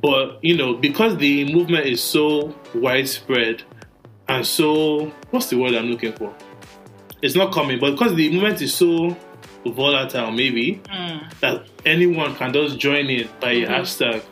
But, 0.00 0.42
you 0.42 0.56
know, 0.56 0.74
because 0.74 1.16
the 1.16 1.52
movement 1.52 1.86
is 1.86 2.02
so 2.02 2.54
widespread 2.74 3.62
and 4.36 4.46
so, 4.46 5.06
what's 5.30 5.46
the 5.50 5.56
word 5.58 5.74
I'm 5.74 5.86
looking 5.86 6.12
for? 6.12 6.34
It's 7.22 7.34
not 7.34 7.52
coming, 7.52 7.78
but 7.78 7.92
because 7.92 8.14
the 8.14 8.30
movement 8.30 8.62
is 8.62 8.74
so 8.74 9.16
volatile, 9.66 10.30
maybe, 10.30 10.80
Mm. 10.90 11.38
that 11.40 11.64
anyone 11.84 12.34
can 12.36 12.52
just 12.52 12.78
join 12.78 13.10
in 13.10 13.28
by 13.40 13.52
a 13.52 13.66
hashtag. 13.66 14.22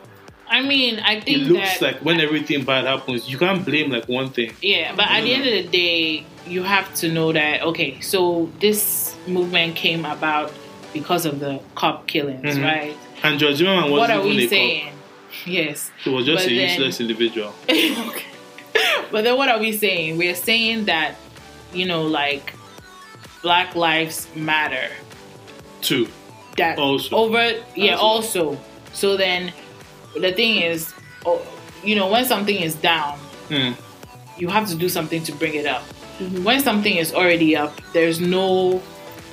I 0.50 0.62
mean, 0.62 0.98
I 1.00 1.20
think 1.20 1.36
It 1.36 1.40
looks 1.52 1.82
like 1.82 1.98
when 2.02 2.20
everything 2.20 2.64
bad 2.64 2.86
happens, 2.86 3.28
you 3.28 3.36
can't 3.36 3.62
blame 3.64 3.90
like 3.90 4.08
one 4.08 4.30
thing. 4.30 4.52
Yeah, 4.62 4.94
but 4.96 5.06
at 5.10 5.22
the 5.22 5.34
end 5.34 5.44
of 5.46 5.52
the 5.52 5.62
day, 5.64 6.24
you 6.46 6.62
have 6.62 6.94
to 6.96 7.12
know 7.12 7.32
that 7.32 7.62
okay, 7.62 8.00
so 8.00 8.48
this 8.58 9.14
movement 9.26 9.76
came 9.76 10.06
about 10.06 10.50
because 10.94 11.26
of 11.26 11.40
the 11.40 11.60
cop 11.74 12.06
killings, 12.06 12.56
Mhm. 12.56 12.64
right? 12.64 12.96
And 13.22 13.38
George 13.38 13.56
Zimmerman 13.56 13.90
was 13.90 14.00
what 14.00 14.10
are 14.10 14.22
we 14.22 14.48
saying? 14.48 14.84
cop. 14.86 14.94
Yes. 15.46 15.90
He 16.02 16.08
was 16.10 16.24
just 16.24 16.44
But 16.44 16.52
a 16.52 16.56
then- 16.56 16.68
useless 16.70 17.00
individual. 17.02 17.54
Okay. 17.68 18.24
but 19.12 19.24
then 19.24 19.36
what 19.36 19.48
are 19.48 19.58
we 19.58 19.72
saying? 19.76 20.18
We're 20.18 20.34
saying 20.34 20.86
that, 20.86 21.14
you 21.72 21.86
know, 21.86 22.02
like 22.02 22.54
Black 23.42 23.74
Lives 23.74 24.26
Matter. 24.34 24.88
Too. 25.80 26.08
That 26.56 26.78
Also. 26.78 27.16
over 27.16 27.52
yeah, 27.76 27.94
Also. 27.94 28.48
also. 28.50 28.60
So 28.92 29.16
then 29.16 29.52
the 30.20 30.32
thing 30.32 30.56
is, 30.56 30.92
oh, 31.24 31.40
you 31.84 31.94
know, 31.94 32.08
when 32.10 32.24
something 32.24 32.56
is 32.56 32.74
down, 32.74 33.18
Hmm. 33.48 33.72
you 34.36 34.48
have 34.48 34.68
to 34.68 34.74
do 34.74 34.88
something 34.88 35.22
to 35.22 35.32
bring 35.32 35.54
it 35.54 35.66
up. 35.66 35.82
When 36.42 36.60
something 36.60 36.96
is 36.96 37.14
already 37.14 37.54
up, 37.56 37.80
there's 37.92 38.18
no 38.20 38.82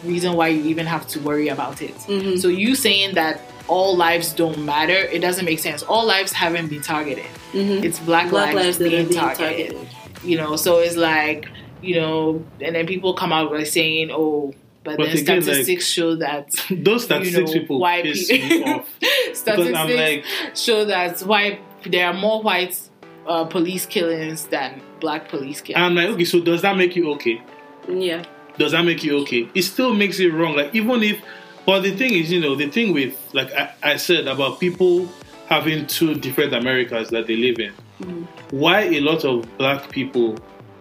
reason 0.05 0.33
why 0.33 0.47
you 0.49 0.63
even 0.65 0.85
have 0.85 1.07
to 1.09 1.19
worry 1.19 1.47
about 1.49 1.81
it. 1.81 1.95
Mhm. 2.07 2.39
So 2.39 2.47
you 2.47 2.75
saying 2.75 3.15
that 3.15 3.41
all 3.67 3.95
lives 3.97 4.31
don't 4.33 4.59
matter, 4.59 4.93
it 5.15 5.19
doesn't 5.19 5.45
make 5.45 5.59
sense. 5.59 5.81
All 5.83 6.05
lives 6.05 6.31
haven't 6.31 6.67
been 6.67 6.81
targeted. 6.81 7.25
Mhm. 7.53 7.83
It's 7.83 7.99
black, 7.99 8.29
Black 8.29 8.53
lives, 8.53 8.65
lives 8.65 8.77
being, 8.79 9.07
being 9.07 9.19
targeted. 9.19 9.71
targeted. 9.71 9.87
You 10.23 10.37
know, 10.37 10.55
so 10.55 10.79
it's 10.79 10.95
like, 10.95 11.47
you 11.81 11.95
know, 11.95 12.43
and 12.61 12.75
then 12.75 12.85
people 12.87 13.13
come 13.13 13.31
out 13.33 13.51
by 13.51 13.63
saying, 13.63 14.09
oh, 14.11 14.53
but, 14.83 14.97
But 14.97 15.07
then 15.07 15.17
again, 15.17 15.35
like- 15.37 15.43
statistics 15.43 15.87
show 15.87 16.15
that 16.17 16.49
Those 16.69 17.01
you 17.01 17.05
statistics 17.05 17.51
know, 17.53 17.59
people 17.59 17.79
white 17.79 18.03
piss 18.03 18.27
people- 18.27 18.49
me 18.49 18.63
off. 18.73 18.87
statistics 19.33 19.77
I'm 19.77 19.95
like- 19.95 20.23
show 20.55 20.85
that 20.85 21.19
white 21.21 21.59
there 21.87 22.07
are 22.07 22.13
more 22.13 22.41
white 22.43 22.79
uh, 23.27 23.45
police 23.45 23.85
killings 23.87 24.45
than 24.47 24.81
black 24.99 25.27
police 25.29 25.61
killings. 25.61 25.81
I'm 25.83 25.95
like, 25.95 26.09
okay, 26.09 26.25
so 26.25 26.39
does 26.39 26.61
that 26.61 26.77
make 26.77 26.95
you 26.95 27.11
okay? 27.13 27.41
Yeah. 27.89 28.23
Does 28.57 28.71
that 28.71 28.83
make 28.85 29.03
you 29.03 29.17
okay? 29.19 29.49
It 29.53 29.63
still 29.63 29.93
makes 29.93 30.19
it 30.19 30.29
wrong. 30.33 30.55
Like 30.55 30.73
even 30.73 31.03
if, 31.03 31.21
but 31.65 31.81
the 31.81 31.95
thing 31.95 32.13
is, 32.13 32.31
you 32.31 32.39
know, 32.39 32.55
the 32.55 32.69
thing 32.69 32.93
with 32.93 33.17
like 33.33 33.51
I, 33.53 33.73
I 33.83 33.97
said 33.97 34.27
about 34.27 34.59
people 34.59 35.09
having 35.47 35.85
two 35.87 36.15
different 36.15 36.53
Americas 36.53 37.09
that 37.09 37.27
they 37.27 37.35
live 37.35 37.59
in. 37.59 38.27
Why 38.51 38.81
a 38.81 38.99
lot 38.99 39.23
of 39.25 39.57
black 39.57 39.89
people 39.89 40.37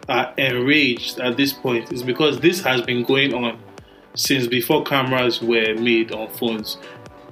are 0.08 0.32
enraged 0.36 1.18
at 1.18 1.36
this 1.36 1.52
point 1.52 1.92
is 1.92 2.02
because 2.02 2.40
this 2.40 2.60
has 2.62 2.82
been 2.82 3.04
going 3.04 3.34
on 3.34 3.58
since 4.14 4.46
before 4.46 4.84
cameras 4.84 5.40
were 5.42 5.74
made 5.74 6.12
on 6.12 6.28
phones. 6.30 6.78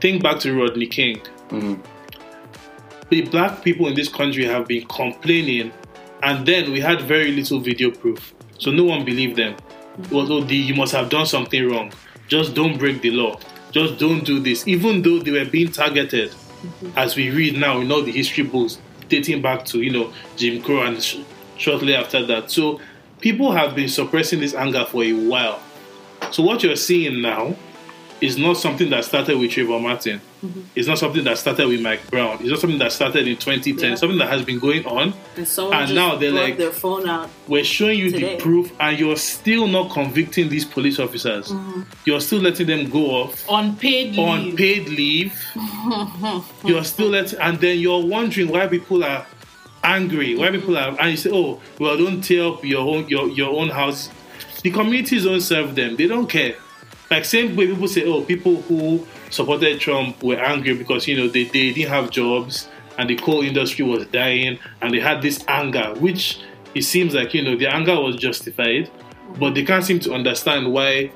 Think 0.01 0.22
back 0.22 0.40
to 0.40 0.55
Rodney 0.59 0.86
King. 0.86 1.20
Mhm. 1.51 1.78
The 3.11 3.22
black 3.22 3.62
people 3.62 3.86
in 3.88 3.95
this 3.95 4.09
country 4.09 4.45
have 4.45 4.66
been 4.66 4.86
complaining, 4.86 5.70
and 6.22 6.47
then 6.47 6.72
we 6.72 6.80
had 6.80 7.03
very 7.03 7.30
little 7.32 7.61
video 7.61 7.90
proof, 7.90 8.32
so 8.59 8.70
no 8.70 8.84
one 8.84 9.05
believed 9.05 9.36
them. 9.36 9.55
Was, 10.11 10.30
oh, 10.30 10.45
you 10.45 10.74
must 10.74 10.93
have 10.93 11.11
done 11.11 11.26
something 11.26 11.68
wrong. 11.68 11.93
Just 12.28 12.55
don't 12.55 12.78
break 12.78 13.03
the 13.03 13.11
law. 13.11 13.38
Just 13.72 13.99
don't 13.99 14.24
do 14.24 14.40
this. 14.40 14.66
Even 14.66 15.03
though 15.03 15.18
they 15.18 15.30
were 15.30 15.45
being 15.45 15.70
targeted, 15.70 16.34
as 16.97 17.16
we 17.16 17.30
read 17.30 17.57
now 17.57 17.80
in 17.80 17.90
all 17.90 18.03
the 18.03 18.12
history 18.12 18.45
books 18.45 18.78
dating 19.09 19.43
back 19.43 19.64
to 19.66 19.82
you 19.82 19.90
know 19.90 20.12
Jim 20.36 20.62
Crow 20.62 20.82
and 20.82 21.03
sh- 21.03 21.18
shortly 21.57 21.95
after 21.95 22.24
that. 22.26 22.51
So 22.51 22.80
people 23.20 23.53
have 23.53 23.74
been 23.74 23.88
suppressing 23.88 24.40
this 24.40 24.55
anger 24.55 24.84
for 24.84 25.05
a 25.05 25.12
while. 25.12 25.61
So 26.30 26.43
what 26.43 26.62
you're 26.62 26.76
seeing 26.76 27.20
now 27.20 27.57
is 28.20 28.38
not 28.38 28.57
something 28.57 28.88
that 28.90 29.05
started 29.05 29.38
with 29.38 29.51
Trayvon 29.51 29.82
Martin. 29.82 30.20
Mm-hmm. 30.43 30.61
It's 30.74 30.88
not 30.88 30.99
something 30.99 31.22
that 31.24 31.38
started 31.38 31.68
with 31.68 31.80
Mike 31.80 32.11
Brown. 32.11 32.38
It's 32.40 32.51
not 32.51 32.59
something 32.59 32.78
that 32.80 32.90
started 32.90 33.28
in 33.28 33.36
2010. 33.36 33.90
Yeah. 33.90 33.95
Something 33.95 34.18
that 34.18 34.28
has 34.28 34.43
been 34.43 34.59
going 34.59 34.84
on. 34.86 35.14
And 35.36 35.47
someone 35.47 35.76
And 35.76 35.86
just 35.86 35.95
now 35.95 36.16
they're 36.16 36.32
brought 36.32 36.43
like- 36.43 36.59
their 36.59 36.72
phone 36.72 37.09
out. 37.09 37.30
We're 37.47 37.64
showing 37.64 37.99
you 37.99 38.11
Today. 38.11 38.36
the 38.36 38.43
proof, 38.43 38.72
and 38.80 38.99
you're 38.99 39.16
still 39.16 39.68
not 39.68 39.90
convicting 39.93 40.49
these 40.49 40.64
police 40.64 40.99
officers. 40.99 41.49
Mm-hmm. 41.49 41.82
You're 42.05 42.20
still 42.20 42.40
letting 42.40 42.66
them 42.66 42.90
go 42.90 43.11
off 43.11 43.49
on 43.49 43.76
paid 43.76 44.16
leave. 44.16 44.18
on 44.18 44.57
paid 44.57 44.88
leave. 44.88 45.40
you're 46.64 46.84
still 46.84 47.09
letting, 47.09 47.38
and 47.38 47.61
then 47.61 47.78
you're 47.78 48.05
wondering 48.05 48.49
why 48.49 48.66
people 48.66 49.05
are 49.05 49.26
angry. 49.84 50.34
Why 50.34 50.49
mm-hmm. 50.49 50.61
people 50.61 50.76
are, 50.76 50.97
and 51.01 51.11
you 51.11 51.16
say, 51.16 51.30
"Oh, 51.32 51.61
well, 51.78 51.97
don't 51.97 52.20
tear 52.20 52.47
up 52.47 52.64
your 52.64 52.80
own 52.80 53.09
your 53.09 53.28
your 53.28 53.59
own 53.61 53.68
house." 53.68 54.11
The 54.62 54.70
communities 54.70 55.24
don't 55.24 55.40
serve 55.40 55.74
them. 55.74 55.97
They 55.97 56.07
don't 56.07 56.28
care. 56.28 56.57
Like 57.11 57.24
same 57.24 57.55
way 57.57 57.66
people 57.66 57.88
say, 57.88 58.05
"Oh, 58.05 58.22
people 58.22 58.62
who 58.62 59.07
supported 59.33 59.80
Trump 59.80 60.22
were 60.22 60.37
angry 60.37 60.74
because 60.74 61.09
you 61.09 61.16
know 61.16 61.28
they, 61.28 61.45
they 61.45 61.72
didn't 61.72 61.91
have 61.91 62.11
jobs 62.11 62.68
and 62.99 63.09
the 63.09 63.16
coal 63.16 63.43
industry 63.43 63.85
was 63.85 64.07
dying 64.07 64.59
and 64.80 64.95
they 64.95 65.01
had 65.01 65.22
this 65.22 65.45
anger, 65.49 65.95
which 65.99 66.41
it 66.74 66.83
seems 66.83 67.14
like 67.14 67.35
you 67.35 67.43
know 67.43 67.57
the 67.57 67.66
anger 67.66 67.99
was 68.01 68.16
justified, 68.16 68.91
but 69.39 69.55
they 69.55 69.64
can't 69.64 69.85
seem 69.85 69.99
to 70.01 70.12
understand 70.12 70.72
why 70.72 71.11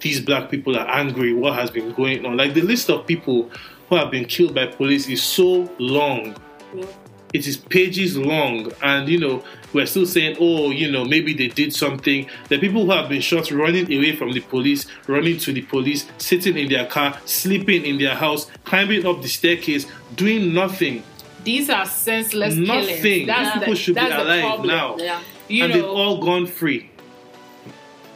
these 0.00 0.20
black 0.20 0.50
people 0.50 0.76
are 0.76 0.88
angry, 0.88 1.32
what 1.32 1.54
has 1.54 1.70
been 1.70 1.92
going 1.92 2.24
on. 2.24 2.36
Like 2.36 2.54
the 2.54 2.60
list 2.60 2.90
of 2.90 3.06
people 3.06 3.50
who 3.88 3.96
have 3.96 4.10
been 4.10 4.24
killed 4.24 4.54
by 4.54 4.66
police 4.66 5.08
is 5.08 5.22
so 5.22 5.70
long. 5.78 6.36
Yeah. 6.74 6.86
It 7.32 7.46
is 7.46 7.56
pages 7.56 8.16
long, 8.16 8.72
and 8.82 9.08
you 9.08 9.18
know, 9.18 9.44
we're 9.72 9.86
still 9.86 10.06
saying, 10.06 10.36
oh, 10.40 10.70
you 10.70 10.90
know, 10.90 11.04
maybe 11.04 11.34
they 11.34 11.48
did 11.48 11.74
something. 11.74 12.26
The 12.48 12.58
people 12.58 12.86
who 12.86 12.92
have 12.92 13.08
been 13.08 13.20
shot 13.20 13.50
running 13.50 13.92
away 13.92 14.14
from 14.16 14.32
the 14.32 14.40
police, 14.40 14.86
running 15.06 15.38
to 15.38 15.52
the 15.52 15.62
police, 15.62 16.06
sitting 16.18 16.56
in 16.56 16.68
their 16.68 16.86
car, 16.86 17.18
sleeping 17.26 17.84
in 17.84 17.98
their 17.98 18.14
house, 18.14 18.50
climbing 18.64 19.04
up 19.06 19.22
the 19.22 19.28
staircase, 19.28 19.86
doing 20.14 20.54
nothing. 20.54 21.02
These 21.44 21.68
are 21.70 21.84
senseless 21.86 22.54
Nothing. 22.56 23.02
killings. 23.02 23.26
That's 23.26 23.44
These 23.44 23.52
people 23.60 23.74
the, 23.74 23.78
should 23.80 23.94
be 23.94 24.00
that's 24.00 24.16
the 24.16 24.22
alive 24.22 24.64
now. 24.64 24.96
Yeah. 24.98 25.20
You 25.48 25.64
and 25.64 25.72
know, 25.72 25.78
they've 25.80 25.88
all 25.90 26.20
gone 26.20 26.46
free. 26.46 26.90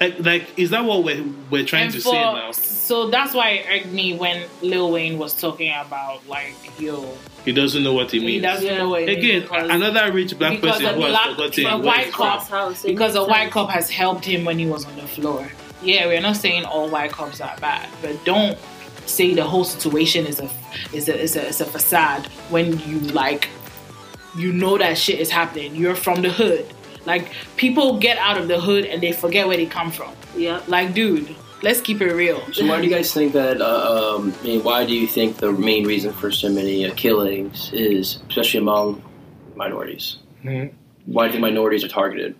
Like, 0.00 0.18
like 0.20 0.58
is 0.58 0.70
that 0.70 0.84
what 0.84 1.04
we're 1.04 1.24
we're 1.50 1.64
trying 1.64 1.84
And 1.84 1.92
to 1.94 2.00
for- 2.00 2.10
say 2.12 2.22
now? 2.22 2.50
So 2.52 3.08
that's 3.08 3.34
why 3.34 3.50
it 3.50 3.66
irked 3.84 3.92
me 3.92 4.16
when 4.16 4.48
Lil 4.62 4.90
Wayne 4.90 5.16
was 5.18 5.38
talking 5.40 5.70
about 5.70 6.26
like, 6.26 6.54
yo, 6.80 7.16
He 7.44 7.52
doesn't 7.52 7.82
know 7.82 7.94
what 7.94 8.10
he 8.10 8.20
he 8.20 8.26
means. 8.26 8.42
doesn't 8.42 8.64
Yeah. 8.66 8.78
know 8.78 8.90
what 8.90 9.02
it 9.02 9.18
Again, 9.18 9.42
because- 9.42 9.70
another 9.70 10.12
rich 10.12 10.38
black 10.38 10.60
person 10.60 10.84
a 10.86 10.92
who 10.92 11.02
has 11.02 11.16
forgotten. 11.34 11.66
a 11.66 11.76
what 11.76 11.84
white 11.84 12.12
cop- 12.12 12.20
wrong. 12.20 12.38
That's 12.38 12.50
how 12.50 12.70
it 12.70 12.82
because 12.92 13.14
a 13.16 13.24
white 13.24 13.50
cop 13.50 13.70
has 13.70 13.88
helped 13.90 14.24
him 14.24 14.44
when 14.44 14.58
he 14.58 14.66
was 14.66 14.84
on 14.84 14.94
the 14.96 15.06
floor. 15.06 15.50
Yeah, 15.82 16.06
we're 16.06 16.20
not 16.20 16.36
saying 16.36 16.64
all 16.66 16.88
white 16.88 17.12
cops 17.12 17.40
are 17.40 17.56
bad, 17.60 17.88
but 18.02 18.22
don't 18.24 18.58
say 19.06 19.32
the 19.34 19.44
whole 19.44 19.64
situation 19.64 20.26
is 20.26 20.38
a 20.40 20.48
is 20.92 21.08
a 21.08 21.18
is 21.18 21.34
a, 21.36 21.46
is 21.48 21.60
a 21.60 21.64
facade 21.64 22.26
when 22.50 22.78
you 22.86 23.00
like 23.12 23.48
you 24.38 24.52
know 24.52 24.78
that 24.78 24.96
shit 24.98 25.18
is 25.18 25.30
happening. 25.30 25.74
You're 25.74 25.96
from 25.96 26.22
the 26.22 26.30
hood. 26.30 26.66
Like 27.06 27.32
people 27.56 27.98
get 27.98 28.18
out 28.18 28.36
of 28.36 28.46
the 28.48 28.60
hood 28.60 28.84
and 28.84 29.02
they 29.02 29.12
forget 29.12 29.48
where 29.48 29.56
they 29.56 29.66
come 29.66 29.90
from. 29.90 30.12
Yeah. 30.36 30.60
Like, 30.68 30.94
dude, 30.94 31.34
let's 31.62 31.80
keep 31.80 32.00
it 32.00 32.12
real. 32.12 32.40
So 32.52 32.66
why 32.66 32.78
do 32.80 32.84
you 32.86 32.90
guys 32.94 33.12
think 33.12 33.32
that? 33.34 33.60
Uh, 33.60 34.16
um, 34.16 34.34
I 34.40 34.44
mean, 34.44 34.62
why 34.62 34.84
do 34.86 34.94
you 34.94 35.06
think 35.06 35.36
the 35.36 35.52
main 35.52 35.86
reason 35.86 36.12
for 36.12 36.30
so 36.30 36.48
many 36.48 36.86
uh, 36.86 36.94
killings 36.94 37.72
is, 37.72 38.20
especially 38.28 38.60
among 38.60 39.02
minorities? 39.56 40.18
Mhm. 40.44 40.72
Why 41.06 41.24
do 41.24 41.28
you 41.28 41.32
think 41.32 41.42
minorities 41.42 41.84
are 41.84 41.88
targeted? 41.88 42.34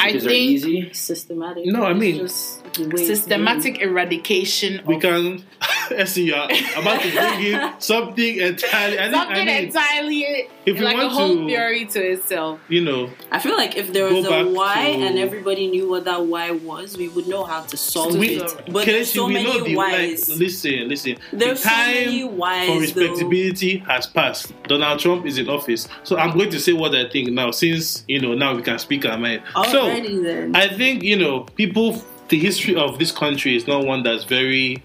I 0.00 0.06
Because 0.08 0.22
they're 0.24 0.30
think 0.30 0.50
easy. 0.50 0.90
Systematic. 0.92 1.66
No, 1.66 1.82
I 1.84 1.92
mean, 1.92 2.18
just 2.18 2.62
the 2.74 2.84
way 2.84 2.90
it's 3.02 3.06
systematic 3.06 3.80
eradication 3.80 4.82
We 4.86 4.94
of 4.96 5.02
can. 5.02 5.44
see 6.06 6.32
uh, 6.32 6.48
you 6.48 6.66
are 6.76 6.80
about 6.82 7.02
to 7.02 7.10
bring 7.12 7.42
in 7.52 7.72
something 7.80 8.36
entirely. 8.38 8.98
I 8.98 9.02
think, 9.02 9.14
something 9.14 9.36
I 9.36 9.44
mean, 9.44 9.64
entirely 9.66 10.22
if 10.66 10.76
you 10.78 10.84
like 10.84 10.96
a 10.96 11.08
whole 11.08 11.34
to- 11.36 11.46
theory 11.46 11.84
to 11.86 12.00
itself. 12.12 12.60
you 12.68 12.82
know. 12.82 13.10
I 13.30 13.38
feel 13.38 13.56
like 13.56 13.76
if 13.76 13.92
there 13.92 14.12
was 14.12 14.26
a 14.26 14.44
why 14.48 14.92
to- 14.92 15.02
and 15.04 15.18
everybody 15.18 15.68
knew 15.68 15.88
what 15.88 16.04
that 16.04 16.26
why 16.26 16.50
was, 16.50 16.96
we 16.96 17.08
would 17.08 17.26
know 17.26 17.44
how 17.44 17.62
to 17.62 17.76
solve 17.76 18.16
We- 18.16 18.36
it. 18.40 18.52
But 18.70 18.86
there's 18.86 19.12
so 19.12 19.26
we 19.26 19.34
know 19.42 19.54
many 19.58 19.70
the 19.70 19.76
whys. 19.76 20.28
like. 20.28 20.38
Listen, 20.38 20.88
listen. 20.88 21.16
There's 21.32 21.62
the 21.62 21.68
so 21.68 21.74
time 21.74 21.94
many 21.94 22.24
whys. 22.24 22.66
for 22.68 22.74
though. 22.74 22.80
respectability 22.80 23.78
has 23.78 24.06
passed. 24.06 24.52
Donald 24.64 24.98
Trump 25.00 25.26
is 25.26 25.38
in 25.38 25.48
office, 25.48 25.88
so 26.04 26.16
I'm 26.18 26.36
going 26.36 26.50
to 26.50 26.60
say 26.60 26.72
what 26.72 26.94
I 26.94 27.08
think 27.08 27.30
now. 27.30 27.50
Since 27.50 28.04
you 28.08 28.20
know 28.20 28.34
now 28.34 28.54
we 28.54 28.62
can 28.62 28.78
speak 28.78 29.04
our 29.06 29.16
mind. 29.18 29.42
so 29.70 29.86
then. 29.86 30.54
I 30.54 30.68
think 30.68 31.02
you 31.02 31.16
know 31.16 31.40
people. 31.56 32.02
The 32.28 32.38
history 32.38 32.76
of 32.76 32.98
this 32.98 33.10
country 33.10 33.56
is 33.56 33.66
not 33.66 33.86
one 33.86 34.02
that's 34.02 34.24
very 34.24 34.82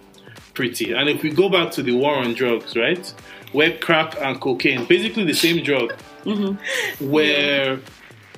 pretty. 0.53 0.93
And 0.93 1.09
if 1.09 1.23
we 1.23 1.29
go 1.29 1.49
back 1.49 1.71
to 1.71 1.83
the 1.83 1.93
war 1.93 2.15
on 2.15 2.33
drugs, 2.33 2.75
right, 2.75 3.13
where 3.51 3.77
crack 3.77 4.15
and 4.21 4.39
cocaine, 4.39 4.85
basically 4.85 5.25
the 5.25 5.33
same 5.33 5.63
drug, 5.63 5.93
mm-hmm. 6.23 7.09
were 7.09 7.79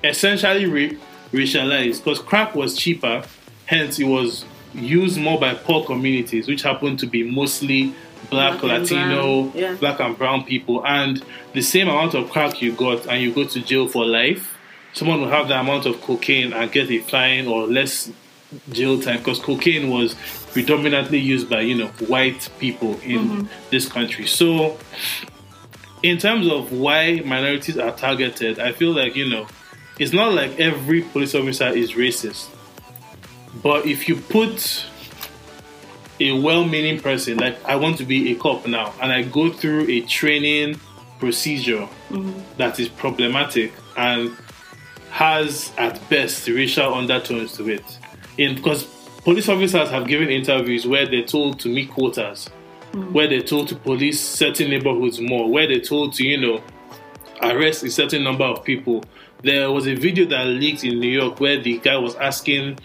essentially 0.03 0.66
re- 0.66 0.97
racialized 1.32 2.03
because 2.03 2.20
crack 2.20 2.55
was 2.55 2.76
cheaper, 2.76 3.24
hence 3.66 3.99
it 3.99 4.05
was 4.05 4.45
used 4.74 5.20
more 5.20 5.39
by 5.39 5.53
poor 5.53 5.86
communities, 5.86 6.47
which 6.47 6.61
happened 6.61 6.99
to 6.99 7.07
be 7.07 7.24
mostly 7.24 7.93
black, 8.30 8.59
Black 8.59 8.82
Latino, 8.82 9.43
brown, 9.43 9.51
yeah. 9.55 9.74
black 9.76 9.99
and 9.99 10.18
brown 10.18 10.43
people. 10.43 10.86
And 10.86 11.24
the 11.53 11.61
same 11.61 11.88
amount 11.88 12.13
of 12.13 12.30
crack 12.30 12.61
you 12.61 12.74
got, 12.74 13.07
and 13.07 13.22
you 13.22 13.34
go 13.34 13.45
to 13.45 13.61
jail 13.61 13.88
for 13.88 14.05
life, 14.05 14.57
someone 14.93 15.22
will 15.22 15.30
have 15.30 15.47
the 15.47 15.59
amount 15.59 15.86
of 15.86 16.01
cocaine 16.01 16.53
and 16.53 16.72
get 16.72 16.89
a 16.89 16.99
fine 16.99 17.47
or 17.47 17.68
less 17.68 18.11
jail 18.72 19.01
time 19.01 19.18
because 19.18 19.39
cocaine 19.39 19.89
was 19.89 20.16
predominantly 20.56 21.20
used 21.20 21.49
by 21.49 21.60
you 21.60 21.76
know 21.76 21.88
white 22.08 22.47
people 22.60 22.97
in 23.01 23.20
mm-hmm. 23.20 23.47
this 23.72 23.89
country. 23.89 24.26
So, 24.26 24.78
in 26.01 26.18
terms 26.18 26.47
of 26.47 26.72
why 26.72 27.22
minorities 27.26 27.78
are 27.78 27.91
targeted, 27.91 28.58
I 28.58 28.72
feel 28.72 28.91
like 28.91 29.18
you 29.18 29.28
know 29.30 29.47
it's 29.99 30.14
not 30.14 30.34
like 30.34 30.58
every 30.58 31.01
police 31.01 31.36
officer 31.36 31.68
is 31.68 31.91
racist, 31.91 32.47
but 33.62 33.86
if 33.86 34.08
you 34.08 34.16
put 34.16 34.86
a 36.22 36.32
well-meaning 36.32 37.01
person 37.01 37.38
like 37.38 37.62
I 37.66 37.76
want 37.76 37.97
to 37.97 38.06
be 38.06 38.32
a 38.32 38.36
cop 38.36 38.66
now, 38.66 38.93
and 39.01 39.12
I 39.12 39.24
go 39.24 39.51
through 39.51 39.89
a 39.89 40.01
training 40.03 40.80
procedure 41.20 41.89
mm-hmm. 42.10 42.32
that 42.56 42.80
is 42.80 42.88
problematic 42.88 43.74
and 43.97 44.34
has 45.10 45.74
at 45.78 46.10
best 46.10 46.47
racial 46.47 46.93
undertones 46.93 47.58
to 47.58 47.68
it. 47.68 47.84
In 48.38 48.56
because 48.56 48.95
police 49.26 49.49
officers 49.49 49.89
have 49.89 50.07
given 50.07 50.30
interviews 50.30 50.88
where 50.88 51.05
they're 51.07 51.23
told 51.23 51.59
to 51.59 51.67
meet 51.67 51.89
quotas, 51.89 52.47
hmm. 52.91 53.11
where 53.11 53.28
they're 53.28 53.41
told 53.41 53.67
to 53.67 53.76
police 53.76 54.21
certain 54.21 54.69
neighborhoods 54.69 55.19
more, 55.19 55.51
where 55.51 55.67
they're 55.67 55.82
told 55.82 56.13
to, 56.13 56.23
you 56.23 56.38
know, 56.38 56.63
arrest 57.41 57.84
a 57.84 57.89
certain 57.89 58.23
number 58.23 58.45
of 58.45 58.63
people. 58.63 59.03
There 59.41 59.71
was 59.71 59.88
a 59.88 59.95
video 59.95 60.26
that 60.28 60.45
leaked 60.45 60.84
in 60.84 60.99
New 60.99 61.09
York 61.09 61.39
where 61.39 61.59
the 61.59 61.80
guy 61.80 61.97
was 61.97 62.15
asking 62.15 62.78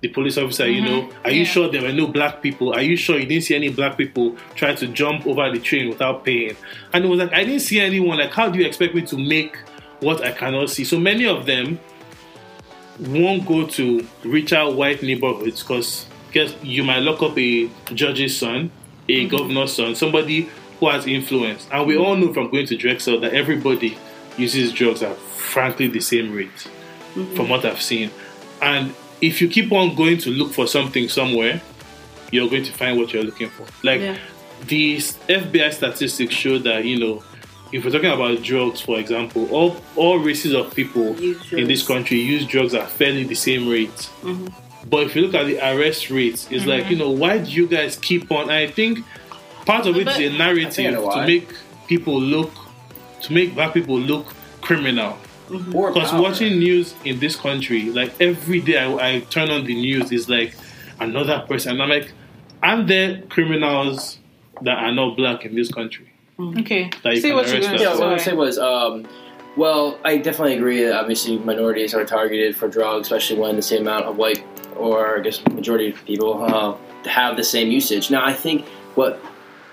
the 0.00 0.08
police 0.08 0.36
officer, 0.36 0.68
you 0.68 0.82
mm-hmm. 0.82 1.08
know, 1.08 1.16
are 1.24 1.30
you 1.30 1.44
sure 1.44 1.70
there 1.70 1.80
were 1.80 1.92
no 1.92 2.08
black 2.08 2.42
people? 2.42 2.74
Are 2.74 2.82
you 2.82 2.96
sure 2.96 3.18
you 3.18 3.26
didn't 3.26 3.44
see 3.44 3.54
any 3.54 3.70
black 3.70 3.96
people 3.96 4.36
trying 4.54 4.76
to 4.76 4.88
jump 4.88 5.26
over 5.26 5.50
the 5.50 5.60
train 5.60 5.88
without 5.88 6.24
paying? 6.24 6.56
And 6.92 7.04
it 7.04 7.08
was 7.08 7.20
like, 7.20 7.32
I 7.32 7.44
didn't 7.44 7.60
see 7.60 7.80
anyone. 7.80 8.18
Like, 8.18 8.32
how 8.32 8.50
do 8.50 8.58
you 8.58 8.66
expect 8.66 8.94
me 8.94 9.02
to 9.06 9.16
make 9.16 9.56
what 10.00 10.22
I 10.22 10.32
cannot 10.32 10.70
see? 10.70 10.84
So 10.84 10.98
many 10.98 11.24
of 11.24 11.46
them 11.46 11.78
won't 13.00 13.46
go 13.46 13.66
to 13.66 14.06
richer 14.24 14.70
white 14.70 15.02
neighborhoods 15.02 15.62
because 15.62 16.06
guess 16.32 16.54
you 16.62 16.82
might 16.84 16.98
lock 16.98 17.22
up 17.22 17.38
a 17.38 17.70
judge's 17.94 18.36
son, 18.36 18.70
a 19.08 19.26
mm-hmm. 19.26 19.36
governor's 19.36 19.72
son, 19.74 19.94
somebody 19.94 20.48
who 20.80 20.88
has 20.88 21.06
influence. 21.06 21.66
And 21.72 21.86
we 21.86 21.96
all 21.96 22.16
know 22.16 22.32
from 22.32 22.50
going 22.50 22.66
to 22.66 22.76
Drexel 22.76 23.20
that 23.20 23.32
everybody 23.32 23.96
uses 24.36 24.72
drugs 24.72 25.02
at 25.02 25.16
frankly 25.16 25.86
the 25.86 26.00
same 26.00 26.34
rate, 26.34 26.50
mm-hmm. 27.14 27.34
from 27.36 27.48
what 27.48 27.64
I've 27.64 27.80
seen. 27.80 28.10
And 28.60 28.94
if 29.20 29.40
you 29.40 29.48
keep 29.48 29.72
on 29.72 29.94
going 29.94 30.18
to 30.18 30.30
look 30.30 30.52
for 30.52 30.66
something 30.66 31.08
somewhere, 31.08 31.62
you're 32.30 32.50
going 32.50 32.64
to 32.64 32.72
find 32.72 32.98
what 32.98 33.12
you're 33.12 33.24
looking 33.24 33.48
for. 33.48 33.66
Like 33.82 34.00
Yeah. 34.00 34.18
the 34.66 34.96
FBI 34.96 35.72
statistics 35.72 36.34
show 36.34 36.58
that 36.58 36.84
you 36.84 36.98
know, 36.98 37.22
if 37.74 37.84
we're 37.84 37.90
talking 37.90 38.10
about 38.10 38.40
drugs, 38.42 38.80
for 38.80 39.00
example, 39.00 39.48
all 39.50 39.76
all 39.96 40.18
races 40.18 40.54
of 40.54 40.72
people 40.74 41.18
in 41.52 41.66
this 41.66 41.84
country 41.84 42.18
use 42.20 42.46
drugs 42.46 42.72
at 42.72 42.88
fairly 42.88 43.24
the 43.24 43.34
same 43.34 43.68
rate. 43.68 43.90
Mm-hmm. 44.22 44.46
But 44.88 45.04
if 45.06 45.16
you 45.16 45.22
look 45.22 45.34
at 45.34 45.46
the 45.46 45.58
arrest 45.58 46.08
rates, 46.10 46.46
it's 46.52 46.66
like 46.66 46.88
you 46.88 46.96
know, 46.96 47.10
why 47.10 47.38
do 47.38 47.50
you 47.50 47.66
guys 47.66 47.96
keep 47.96 48.30
on? 48.30 48.48
I 48.48 48.68
think 48.68 49.00
part 49.66 49.86
of 49.86 49.96
it 49.96 50.00
is 50.00 50.04
But- 50.04 50.14
a 50.14 50.26
I 50.26 50.28
think 50.28 50.34
I 50.34 50.38
narrative 50.38 50.94
to 51.14 51.26
make 51.26 51.48
people 51.88 52.20
look 52.20 52.52
to 53.22 53.32
make 53.32 53.54
black 53.54 53.74
people 53.74 53.98
look 53.98 54.26
criminal. 54.60 55.18
Or 55.74 55.92
Because 55.92 56.10
power. 56.10 56.22
watching 56.22 56.58
news 56.58 56.94
in 57.04 57.18
this 57.18 57.34
country, 57.36 57.90
like 57.90 58.18
every 58.20 58.60
day 58.60 58.78
I, 58.78 59.16
I 59.16 59.20
turn 59.20 59.50
on 59.50 59.64
the 59.66 59.74
news, 59.74 60.12
is 60.12 60.28
like 60.28 60.54
another 61.00 61.44
person. 61.48 61.72
And 61.72 61.82
I'm 61.82 61.88
like, 61.90 62.12
aren't 62.62 62.86
there 62.86 63.20
criminals 63.28 64.18
that 64.62 64.78
are 64.78 64.92
not 64.92 65.16
black 65.16 65.44
in 65.44 65.54
this 65.54 65.70
country? 65.70 66.10
Okay. 66.38 66.90
That 67.02 67.14
you 67.14 67.20
See 67.20 67.32
what 67.32 67.46
you're 67.48 67.60
arrest 67.60 67.62
gonna. 67.62 67.80
Yeah, 67.80 67.98
what 67.98 68.08
I 68.08 68.16
say. 68.16 68.32
was 68.34 68.56
say 68.56 68.58
was, 68.58 68.58
um, 68.58 69.06
well, 69.56 69.98
I 70.04 70.16
definitely 70.18 70.56
agree 70.56 70.82
that 70.84 70.94
obviously 70.94 71.38
minorities 71.38 71.94
are 71.94 72.04
targeted 72.04 72.56
for 72.56 72.68
drugs, 72.68 73.06
especially 73.06 73.38
when 73.38 73.56
the 73.56 73.62
same 73.62 73.82
amount 73.82 74.06
of 74.06 74.16
white 74.16 74.44
or 74.76 75.18
I 75.18 75.20
guess 75.20 75.44
majority 75.46 75.90
of 75.90 76.04
people 76.04 76.42
uh, 76.42 76.76
have 77.08 77.36
the 77.36 77.44
same 77.44 77.70
usage. 77.70 78.10
Now, 78.10 78.24
I 78.24 78.32
think 78.32 78.66
what 78.94 79.20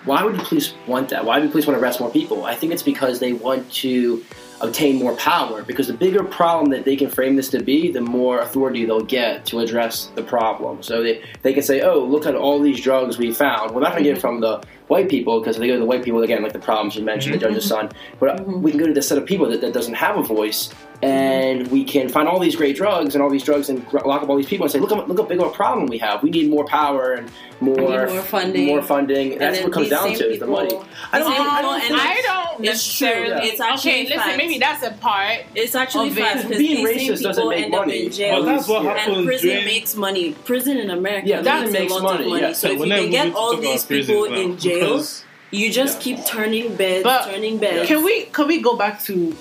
why 0.05 0.23
would 0.23 0.35
the 0.35 0.43
police 0.43 0.73
want 0.87 1.09
that? 1.09 1.25
Why 1.25 1.39
would 1.39 1.47
the 1.47 1.51
police 1.51 1.67
want 1.67 1.77
to 1.77 1.83
arrest 1.83 1.99
more 1.99 2.11
people? 2.11 2.45
I 2.45 2.55
think 2.55 2.73
it's 2.73 2.83
because 2.83 3.19
they 3.19 3.33
want 3.33 3.71
to 3.73 4.23
obtain 4.61 4.97
more 4.97 5.15
power. 5.15 5.63
Because 5.63 5.87
the 5.87 5.93
bigger 5.93 6.23
problem 6.23 6.71
that 6.71 6.85
they 6.85 6.95
can 6.95 7.09
frame 7.09 7.35
this 7.35 7.49
to 7.49 7.61
be, 7.61 7.91
the 7.91 8.01
more 8.01 8.39
authority 8.39 8.85
they'll 8.85 9.01
get 9.01 9.45
to 9.47 9.59
address 9.59 10.11
the 10.15 10.23
problem. 10.23 10.81
So 10.83 11.03
they, 11.03 11.23
they 11.41 11.53
can 11.53 11.63
say, 11.63 11.81
oh, 11.81 11.99
look 12.03 12.25
at 12.25 12.35
all 12.35 12.59
these 12.59 12.81
drugs 12.81 13.17
we 13.17 13.33
found. 13.33 13.71
We're 13.71 13.81
not 13.81 13.91
going 13.91 14.03
to 14.03 14.09
get 14.09 14.17
it 14.17 14.21
from 14.21 14.39
the 14.39 14.63
white 14.87 15.09
people 15.09 15.39
because 15.39 15.55
if 15.55 15.61
they 15.61 15.67
go 15.67 15.73
to 15.73 15.79
the 15.79 15.85
white 15.85 16.03
people 16.03 16.21
again, 16.21 16.43
like 16.43 16.53
the 16.53 16.59
problems 16.59 16.95
you 16.95 17.03
mentioned, 17.03 17.33
the 17.33 17.39
mm-hmm. 17.39 17.53
judge's 17.53 17.67
son. 17.67 17.89
But 18.19 18.37
mm-hmm. 18.37 18.61
we 18.61 18.71
can 18.71 18.79
go 18.79 18.87
to 18.87 18.93
the 18.93 19.01
set 19.01 19.17
of 19.17 19.25
people 19.25 19.49
that, 19.49 19.61
that 19.61 19.73
doesn't 19.73 19.95
have 19.95 20.17
a 20.17 20.23
voice, 20.23 20.73
and 21.03 21.67
we 21.71 21.83
can 21.83 22.09
find 22.09 22.27
all 22.27 22.39
these 22.39 22.55
great 22.55 22.75
drugs 22.75 23.15
and 23.15 23.23
all 23.23 23.29
these 23.29 23.43
drugs 23.43 23.69
and 23.69 23.85
lock 23.93 24.21
up 24.21 24.29
all 24.29 24.37
these 24.37 24.45
people 24.45 24.65
and 24.65 24.71
say, 24.71 24.79
look, 24.79 24.91
look 24.91 25.17
how 25.17 25.23
big 25.25 25.39
of 25.39 25.47
a 25.47 25.49
problem 25.49 25.87
we 25.87 25.97
have. 25.97 26.21
We 26.21 26.29
need 26.29 26.49
more 26.49 26.63
power 26.65 27.13
and 27.13 27.31
more 27.59 27.75
more 28.07 28.21
funding. 28.21 28.67
More 28.67 28.81
funding. 28.83 29.33
And 29.33 29.41
That's 29.41 29.59
what 29.59 29.67
it 29.69 29.73
comes 29.73 29.89
down 29.89 30.03
same 30.09 30.17
to 30.19 30.29
is 30.31 30.39
the 30.39 30.47
money. 30.47 30.69
I 31.11 31.19
don't. 31.19 31.29
these 31.31 31.39
I 31.39 31.61
don't. 31.61 31.81
people 31.81 31.97
I 31.99 32.21
don't 32.23 32.65
It's 32.65 32.97
true. 32.97 33.07
necessarily. 33.07 33.47
It's 33.47 33.59
actually 33.61 33.91
okay. 33.91 34.03
Listen, 34.03 34.17
facts. 34.19 34.37
maybe 34.37 34.57
that's 34.59 34.83
a 34.83 34.91
part. 34.91 35.37
It's 35.55 35.75
actually 35.75 36.09
Of 36.09 36.17
it. 36.17 36.21
fast 36.21 36.43
because 36.47 36.57
Being 36.59 36.85
racist 36.85 37.21
doesn't 37.23 37.33
people 37.35 37.49
make 37.49 37.63
end 37.65 37.73
up 37.75 37.85
money. 37.87 38.05
in 38.05 38.11
jail. 38.11 38.33
Well, 38.35 38.43
that's 38.43 38.67
what 38.67 38.85
and 38.85 38.89
happens 38.97 39.25
prison 39.25 39.49
during- 39.49 39.65
makes 39.65 39.95
money. 39.95 40.33
Prison 40.33 40.77
in 40.77 40.89
America 40.91 41.27
Yeah, 41.27 41.41
prison 41.41 41.61
makes, 41.61 41.73
makes 41.73 41.91
a 41.91 41.95
lot 41.95 42.03
money, 42.03 42.23
of 42.25 42.29
money. 42.29 42.41
yeah. 42.43 42.53
So 42.53 42.71
if 42.71 42.79
we're 42.79 42.85
you 42.85 42.93
can 42.93 43.09
get 43.11 43.35
all 43.35 43.57
these 43.57 43.83
people 43.85 44.29
now, 44.29 44.35
in 44.35 44.57
jail, 44.57 44.79
because- 44.97 45.23
you 45.51 45.71
just 45.71 45.97
Yeah. 46.05 46.15
keep 46.15 46.25
turning 46.25 46.75
beds, 46.75 47.03
But 47.03 47.25
turning 47.25 47.57
beds. 47.57 47.87
Can 47.87 48.03
we 48.03 48.23
can 48.25 48.47
we 48.47 48.61
go 48.61 48.75
back 48.75 49.01
to 49.03 49.31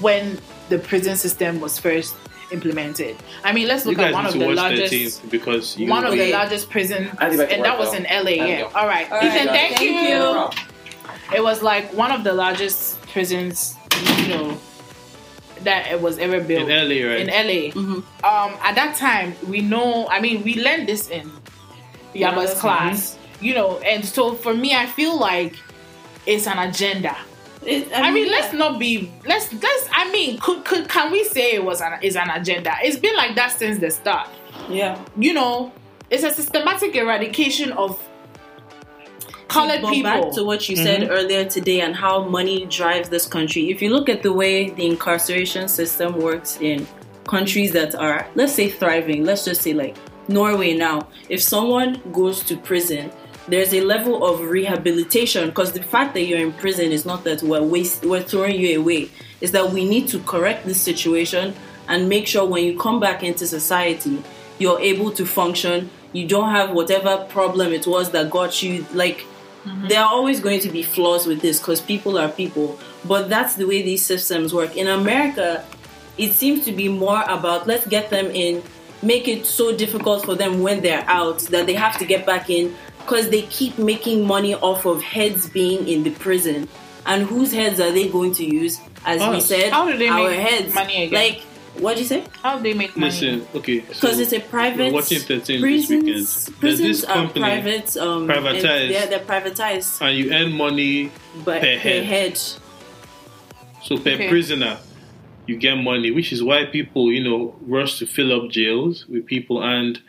when 0.00 0.38
the 0.68 0.78
prison 0.78 1.16
system 1.16 1.60
was 1.60 1.78
first 1.78 2.14
implemented? 2.50 3.16
I 3.42 3.52
mean, 3.52 3.68
let's 3.68 3.86
look 3.86 3.98
at 3.98 4.12
one 4.12 4.26
of 4.26 4.32
the 4.34 4.48
largest. 4.50 4.92
13th 4.92 5.30
because 5.30 5.76
you 5.78 5.88
One 5.88 6.04
of 6.04 6.12
the 6.12 6.32
largest 6.32 6.70
prisons, 6.70 7.10
I 7.18 7.28
think 7.30 7.40
I 7.40 7.46
can 7.46 7.54
and 7.56 7.64
that 7.64 7.78
was 7.78 7.94
in 7.94 8.04
LA. 8.04 8.30
Yeah. 8.44 8.62
All 8.74 8.86
right, 8.86 9.10
All 9.10 9.18
right, 9.18 9.26
Ethan, 9.34 9.48
thank, 9.48 9.76
Thank 9.78 9.80
you. 9.80 9.90
you. 9.90 10.50
It 11.34 11.42
was 11.42 11.62
like 11.62 11.92
one 11.94 12.12
of 12.12 12.22
the 12.24 12.32
largest 12.32 13.00
prisons, 13.08 13.74
you 14.18 14.28
know, 14.28 14.60
that 15.62 15.90
it 15.90 16.00
was 16.00 16.18
ever 16.18 16.40
built 16.40 16.68
In 16.68 16.88
LA, 16.88 17.08
right? 17.08 17.20
in 17.20 17.28
LA. 17.28 17.72
Mm-hmm. 17.72 18.24
Um, 18.24 18.58
at 18.62 18.74
that 18.74 18.96
time, 18.96 19.34
we 19.48 19.60
know. 19.60 20.06
I 20.08 20.20
mean, 20.20 20.42
we 20.42 20.62
learned 20.62 20.86
this 20.88 21.08
in 21.08 21.30
Yeah, 22.12 22.32
Yaba's 22.32 22.50
that's 22.50 22.60
class, 22.60 23.18
you 23.40 23.54
know. 23.54 23.78
And 23.78 24.04
so 24.04 24.34
for 24.34 24.52
me, 24.54 24.74
I 24.74 24.86
feel 24.86 25.18
like 25.18 25.56
it's 26.26 26.46
an 26.46 26.58
agenda. 26.58 27.16
It- 27.66 27.88
I 27.94 28.10
mean, 28.10 28.26
yeah. 28.26 28.32
let's 28.32 28.52
not 28.52 28.78
be 28.78 29.10
let's 29.26 29.52
let's. 29.52 29.88
I 29.92 30.10
mean, 30.10 30.38
could, 30.38 30.64
could 30.64 30.88
can 30.88 31.10
we 31.10 31.24
say 31.24 31.54
it 31.54 31.64
was 31.64 31.80
an 31.80 31.98
is 32.02 32.16
an 32.16 32.30
agenda? 32.30 32.74
It's 32.82 32.98
been 32.98 33.16
like 33.16 33.34
that 33.36 33.52
since 33.52 33.78
the 33.78 33.90
start. 33.90 34.28
Yeah. 34.68 35.02
You 35.16 35.34
know, 35.34 35.72
it's 36.10 36.24
a 36.24 36.32
systematic 36.32 36.94
eradication 36.94 37.72
of 37.72 38.00
colored 39.48 39.82
but 39.82 39.92
people. 39.92 40.10
back 40.10 40.32
to 40.32 40.44
what 40.44 40.68
you 40.68 40.76
said 40.76 41.02
mm-hmm. 41.02 41.12
earlier 41.12 41.44
today 41.44 41.80
and 41.80 41.94
how 41.94 42.24
money 42.24 42.66
drives 42.66 43.08
this 43.08 43.26
country. 43.26 43.70
If 43.70 43.82
you 43.82 43.90
look 43.90 44.08
at 44.08 44.22
the 44.22 44.32
way 44.32 44.70
the 44.70 44.86
incarceration 44.86 45.68
system 45.68 46.18
works 46.18 46.58
in 46.60 46.86
countries 47.26 47.72
that 47.72 47.94
are, 47.94 48.26
let's 48.34 48.52
say, 48.52 48.68
thriving, 48.68 49.24
let's 49.24 49.44
just 49.44 49.62
say 49.62 49.72
like 49.72 49.96
Norway 50.28 50.74
now, 50.74 51.08
if 51.28 51.42
someone 51.42 52.00
goes 52.12 52.42
to 52.44 52.56
prison, 52.56 53.10
there's 53.48 53.74
a 53.74 53.80
level 53.82 54.24
of 54.24 54.40
rehabilitation 54.40 55.48
because 55.48 55.72
the 55.72 55.82
fact 55.82 56.14
that 56.14 56.22
you're 56.22 56.40
in 56.40 56.52
prison 56.52 56.92
is 56.92 57.04
not 57.04 57.24
that 57.24 57.42
we're 57.42 57.62
waste, 57.62 58.04
we're 58.04 58.22
throwing 58.22 58.58
you 58.58 58.80
away. 58.80 59.10
Is 59.40 59.52
that 59.52 59.70
we 59.70 59.86
need 59.86 60.08
to 60.08 60.20
correct 60.20 60.64
this 60.64 60.80
situation 60.80 61.54
and 61.88 62.08
make 62.08 62.26
sure 62.26 62.46
when 62.46 62.64
you 62.64 62.78
come 62.78 63.00
back 63.00 63.22
into 63.22 63.46
society, 63.46 64.22
you're 64.58 64.80
able 64.80 65.10
to 65.12 65.26
function. 65.26 65.90
You 66.12 66.26
don't 66.26 66.50
have 66.50 66.70
whatever 66.70 67.26
problem 67.28 67.72
it 67.72 67.86
was 67.86 68.10
that 68.12 68.30
got 68.30 68.62
you. 68.62 68.86
Like 68.94 69.26
mm-hmm. 69.64 69.88
there 69.88 70.00
are 70.00 70.08
always 70.08 70.40
going 70.40 70.60
to 70.60 70.70
be 70.70 70.82
flaws 70.82 71.26
with 71.26 71.42
this 71.42 71.58
because 71.58 71.80
people 71.80 72.18
are 72.18 72.28
people. 72.28 72.78
But 73.04 73.28
that's 73.28 73.56
the 73.56 73.66
way 73.66 73.82
these 73.82 74.04
systems 74.04 74.54
work. 74.54 74.76
In 74.76 74.88
America, 74.88 75.64
it 76.16 76.32
seems 76.32 76.64
to 76.64 76.72
be 76.72 76.88
more 76.88 77.22
about 77.24 77.66
let's 77.66 77.86
get 77.86 78.08
them 78.08 78.26
in, 78.26 78.62
make 79.02 79.28
it 79.28 79.44
so 79.44 79.76
difficult 79.76 80.24
for 80.24 80.34
them 80.34 80.62
when 80.62 80.80
they're 80.80 81.04
out 81.06 81.40
that 81.50 81.66
they 81.66 81.74
have 81.74 81.98
to 81.98 82.06
get 82.06 82.24
back 82.24 82.48
in 82.48 82.74
because 83.04 83.28
they 83.30 83.42
keep 83.42 83.78
making 83.78 84.26
money 84.26 84.54
off 84.54 84.86
of 84.86 85.02
heads 85.02 85.48
being 85.48 85.86
in 85.88 86.02
the 86.02 86.10
prison. 86.10 86.68
And 87.06 87.22
whose 87.24 87.52
heads 87.52 87.80
are 87.80 87.92
they 87.92 88.08
going 88.08 88.32
to 88.34 88.44
use? 88.44 88.80
As 89.04 89.20
we 89.30 89.40
said, 89.40 89.70
How 89.72 89.90
do 89.90 89.96
they 89.98 90.08
our 90.08 90.30
make 90.30 90.40
heads. 90.40 90.74
money 90.74 91.04
again? 91.04 91.12
Like, 91.34 91.40
what'd 91.74 91.98
you 91.98 92.06
say? 92.06 92.24
How 92.42 92.56
do 92.56 92.62
they 92.62 92.72
make 92.72 92.96
money? 92.96 93.10
Listen, 93.12 93.46
okay. 93.54 93.80
Because 93.80 93.98
so 93.98 94.08
it's 94.08 94.32
a 94.32 94.40
private. 94.40 94.86
we're 94.86 94.92
watching 94.94 95.20
13 95.20 95.36
this 95.38 95.60
prisons, 95.60 95.90
weekend. 96.46 96.60
Prisons 96.60 96.88
this 97.00 97.04
are 97.04 97.14
company 97.14 97.40
private. 97.40 97.96
Um, 97.98 98.26
privatized. 98.26 98.90
Yeah, 98.90 99.04
they're 99.06 99.18
privatized, 99.20 100.00
and 100.00 100.16
you 100.16 100.32
earn 100.32 100.52
money 100.52 101.10
but 101.44 101.60
Per 101.60 101.66
per 101.74 101.78
head. 101.78 102.04
head. 102.04 102.38
So 103.82 103.98
per 103.98 104.12
Okay. 104.12 104.28
prisoner, 104.30 104.78
you 105.46 105.56
get 105.58 105.74
money, 105.74 106.10
which 106.10 106.32
is 106.32 106.42
why 106.42 106.64
people, 106.64 107.12
you 107.12 107.22
know, 107.22 107.54
rush 107.66 107.98
to 107.98 108.06
fill 108.06 108.32
up 108.32 108.50
jails 108.50 109.06
with 109.06 109.26
people. 109.26 109.62
And 109.62 110.00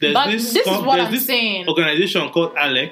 there's 0.00 0.14
But 0.14 0.30
this, 0.30 0.52
this 0.52 0.66
is 0.66 0.82
what 0.82 0.96
there's 0.96 1.06
I'm 1.06 1.12
this 1.12 1.26
saying. 1.26 1.68
organization 1.68 2.28
called 2.30 2.54
ALEC 2.56 2.90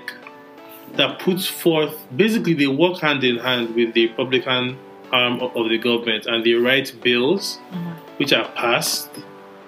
that 0.95 1.19
puts 1.19 1.47
forth 1.47 1.95
basically 2.17 2.55
they 2.55 2.67
work 2.67 2.99
hand 3.01 3.23
in 3.25 3.37
hand 3.39 3.75
with 3.75 3.93
the 3.95 4.07
Republican 4.09 4.79
arm 5.13 5.41
of 5.41 5.57
of 5.57 5.69
the 5.69 5.79
government 5.79 6.27
and 6.27 6.45
they 6.45 6.53
write 6.55 6.93
bills 7.03 7.59
Mm-hmm. 7.73 7.91
which 8.19 8.33
are 8.33 8.49
passed 8.53 9.09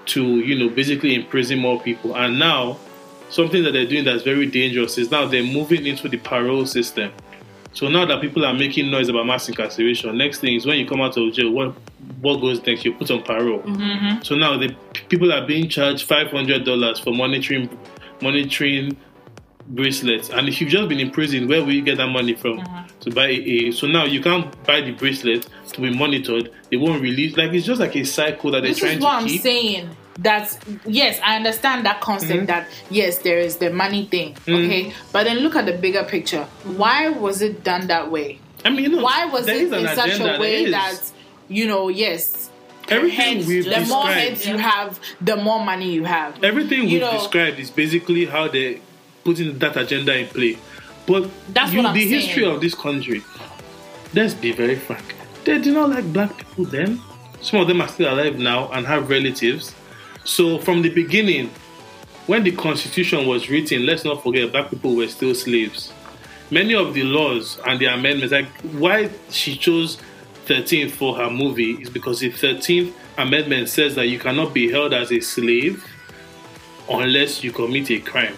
to, 0.06 0.22
you 0.40 0.58
know, 0.58 0.68
basically 0.74 1.14
imprison 1.14 1.58
more 1.58 1.80
people. 1.80 2.16
And 2.16 2.38
now 2.38 2.78
something 3.30 3.62
that 3.64 3.72
they're 3.72 3.86
doing 3.86 4.04
that's 4.04 4.22
very 4.24 4.46
dangerous 4.46 4.98
is 4.98 5.10
now 5.10 5.26
they're 5.26 5.42
moving 5.44 5.86
into 5.86 6.08
the 6.08 6.16
parole 6.18 6.66
system. 6.66 7.12
So 7.72 7.88
now 7.88 8.04
that 8.06 8.20
people 8.20 8.44
are 8.44 8.52
making 8.54 8.90
noise 8.90 9.08
about 9.08 9.26
mass 9.26 9.48
incarceration, 9.48 10.16
next 10.18 10.40
thing 10.40 10.54
is 10.56 10.66
when 10.66 10.78
you 10.78 10.86
come 10.88 11.00
out 11.00 11.16
of 11.16 11.32
jail, 11.32 11.50
what 11.50 11.74
what 12.20 12.40
goes 12.40 12.64
next? 12.66 12.84
You're 12.84 12.94
put 12.94 13.10
on 13.10 13.22
parole. 13.22 13.60
Mm-hmm. 13.62 14.22
So 14.22 14.34
now 14.34 14.56
the 14.58 14.68
p- 14.92 15.02
people 15.08 15.32
are 15.32 15.46
being 15.46 15.68
charged 15.68 16.06
five 16.08 16.30
hundred 16.30 16.64
dollars 16.64 16.98
for 16.98 17.12
monitoring 17.14 17.70
monitoring 18.20 18.96
bracelets. 19.68 20.30
And 20.30 20.48
if 20.48 20.60
you've 20.60 20.70
just 20.70 20.88
been 20.88 20.98
in 21.00 21.10
prison, 21.10 21.46
where 21.48 21.64
will 21.64 21.72
you 21.72 21.82
get 21.82 21.98
that 21.98 22.08
money 22.08 22.34
from 22.34 22.58
Uh-huh. 22.58 22.82
to 23.00 23.10
buy 23.10 23.28
a? 23.28 23.70
So 23.70 23.86
now 23.86 24.04
you 24.04 24.20
can't 24.20 24.50
buy 24.64 24.80
the 24.80 24.90
bracelet 24.92 25.48
to 25.72 25.80
be 25.80 25.94
monitored. 25.96 26.50
They 26.70 26.76
won't 26.76 27.00
release. 27.00 27.36
Like 27.36 27.52
it's 27.52 27.66
just 27.66 27.80
like 27.80 27.94
a 27.96 28.04
cycle 28.04 28.50
that 28.50 28.62
they're 28.62 28.70
This 28.72 28.80
trying 28.80 28.98
is 28.98 29.02
what 29.04 29.10
to 29.12 29.16
I'm 29.22 29.26
keep. 29.28 29.42
saying. 29.42 29.90
That 30.18 30.58
yes, 30.84 31.18
I 31.24 31.36
understand 31.36 31.86
that 31.86 32.00
concept. 32.00 32.32
Mm-hmm. 32.32 32.46
That 32.46 32.68
yes, 32.90 33.18
there 33.18 33.38
is 33.38 33.56
the 33.56 33.70
money 33.70 34.06
thing. 34.06 34.36
Okay, 34.46 34.92
but 35.12 35.24
then 35.24 35.38
look 35.38 35.56
at 35.56 35.66
the 35.66 35.72
bigger 35.78 36.04
picture. 36.04 36.44
Why 36.64 37.08
was 37.08 37.40
it 37.42 37.64
done 37.64 37.86
that 37.86 38.10
way? 38.10 38.38
I 38.64 38.70
mean, 38.70 38.80
you 38.84 38.88
know, 38.90 39.02
Why 39.02 39.24
was 39.26 39.48
it 39.48 39.72
in 39.72 39.86
such 39.94 40.20
a 40.20 40.38
way 40.38 40.70
that 40.70 41.00
you 41.48 41.66
know? 41.66 41.88
Yes, 41.88 42.50
everything 42.88 43.36
heads, 43.36 43.46
we've 43.46 43.64
the 43.64 43.70
more 43.70 44.04
described, 44.04 44.14
heads 44.20 44.46
you 44.46 44.58
have, 44.58 45.00
the 45.20 45.36
more 45.36 45.64
money 45.64 45.92
you 45.92 46.04
have. 46.04 46.42
everything 46.44 46.80
you 46.80 46.98
we've 46.98 47.00
know- 47.00 47.12
described 47.12 47.58
is 47.58 47.70
basically 47.70 48.26
how 48.26 48.48
they 48.48 48.82
putting 49.24 49.58
that 49.58 49.76
agenda 49.76 50.16
in 50.18 50.26
play. 50.26 50.58
But 51.06 51.30
That's 51.48 51.72
you, 51.72 51.82
the 51.82 51.92
saying. 51.94 52.08
history 52.08 52.44
of 52.44 52.60
this 52.60 52.74
country, 52.74 53.22
let's 54.12 54.34
be 54.34 54.52
very 54.52 54.76
frank, 54.76 55.14
they 55.44 55.58
do 55.58 55.72
not 55.72 55.88
like 55.90 56.12
black 56.12 56.36
people 56.36 56.64
then. 56.66 57.00
Some 57.40 57.60
of 57.60 57.68
them 57.68 57.80
are 57.80 57.88
still 57.88 58.12
alive 58.12 58.38
now 58.38 58.70
and 58.70 58.86
have 58.86 59.08
relatives. 59.08 59.74
So 60.24 60.58
from 60.58 60.82
the 60.82 60.90
beginning, 60.90 61.50
when 62.26 62.44
the 62.44 62.52
constitution 62.52 63.26
was 63.26 63.48
written, 63.48 63.86
let's 63.86 64.04
not 64.04 64.22
forget 64.22 64.52
black 64.52 64.70
people 64.70 64.94
were 64.94 65.08
still 65.08 65.34
slaves. 65.34 65.92
Many 66.50 66.74
of 66.74 66.94
the 66.94 67.04
laws 67.04 67.58
and 67.66 67.80
the 67.80 67.86
amendments, 67.86 68.32
like 68.32 68.48
why 68.72 69.10
she 69.30 69.56
chose 69.56 69.98
13th 70.46 70.90
for 70.90 71.16
her 71.16 71.30
movie, 71.30 71.72
is 71.74 71.90
because 71.90 72.20
the 72.20 72.30
13th 72.30 72.92
amendment 73.18 73.68
says 73.68 73.94
that 73.94 74.06
you 74.06 74.18
cannot 74.18 74.52
be 74.52 74.70
held 74.70 74.92
as 74.92 75.12
a 75.12 75.20
slave 75.20 75.84
unless 76.88 77.42
you 77.44 77.52
commit 77.52 77.90
a 77.90 78.00
crime. 78.00 78.36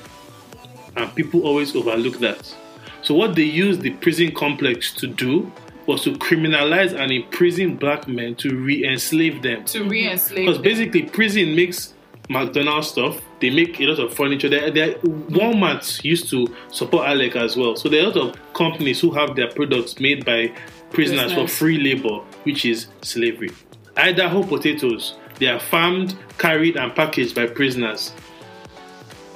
And 0.97 1.15
people 1.15 1.43
always 1.43 1.75
overlook 1.75 2.19
that. 2.21 2.55
So, 3.03 3.15
what 3.15 3.35
they 3.35 3.45
use 3.45 3.79
the 3.79 3.91
prison 3.91 4.33
complex 4.35 4.93
to 4.95 5.07
do 5.07 5.51
was 5.87 6.03
to 6.05 6.13
criminalize 6.13 6.93
and 6.99 7.11
imprison 7.13 7.77
black 7.77 8.07
men 8.09 8.35
to 8.37 8.57
re 8.57 8.87
enslave 8.87 9.43
them. 9.43 9.65
To 9.67 9.85
re-enslave. 9.85 10.47
Because 10.47 10.59
basically, 10.59 11.03
prison 11.03 11.55
makes 11.57 11.95
McDonald's 12.29 12.89
stuff. 12.89 13.21
They 13.41 13.51
make 13.51 13.81
a 13.81 13.87
lot 13.87 13.99
of 13.99 14.15
furniture. 14.15 14.49
They, 14.49 14.71
they, 14.71 14.95
Walmart 14.95 16.05
used 16.05 16.31
to 16.31 16.47
support 16.71 17.07
ALEC 17.09 17.35
as 17.37 17.57
well. 17.57 17.77
So 17.77 17.89
there 17.89 18.01
are 18.03 18.07
a 18.07 18.15
lot 18.15 18.17
of 18.17 18.53
companies 18.55 19.01
who 19.01 19.11
have 19.13 19.35
their 19.35 19.51
products 19.51 19.99
made 19.99 20.25
by 20.25 20.53
prisoners 20.91 21.33
for 21.33 21.49
free 21.49 21.79
labor, 21.79 22.19
which 22.45 22.65
is 22.65 22.87
slavery. 23.03 23.51
Idaho 23.97 24.43
potatoes. 24.45 25.17
They 25.39 25.47
are 25.49 25.59
farmed, 25.61 26.17
carried, 26.39 26.77
and 26.77 26.95
packaged 26.95 27.35
by 27.35 27.47
prisoners. 27.47 28.13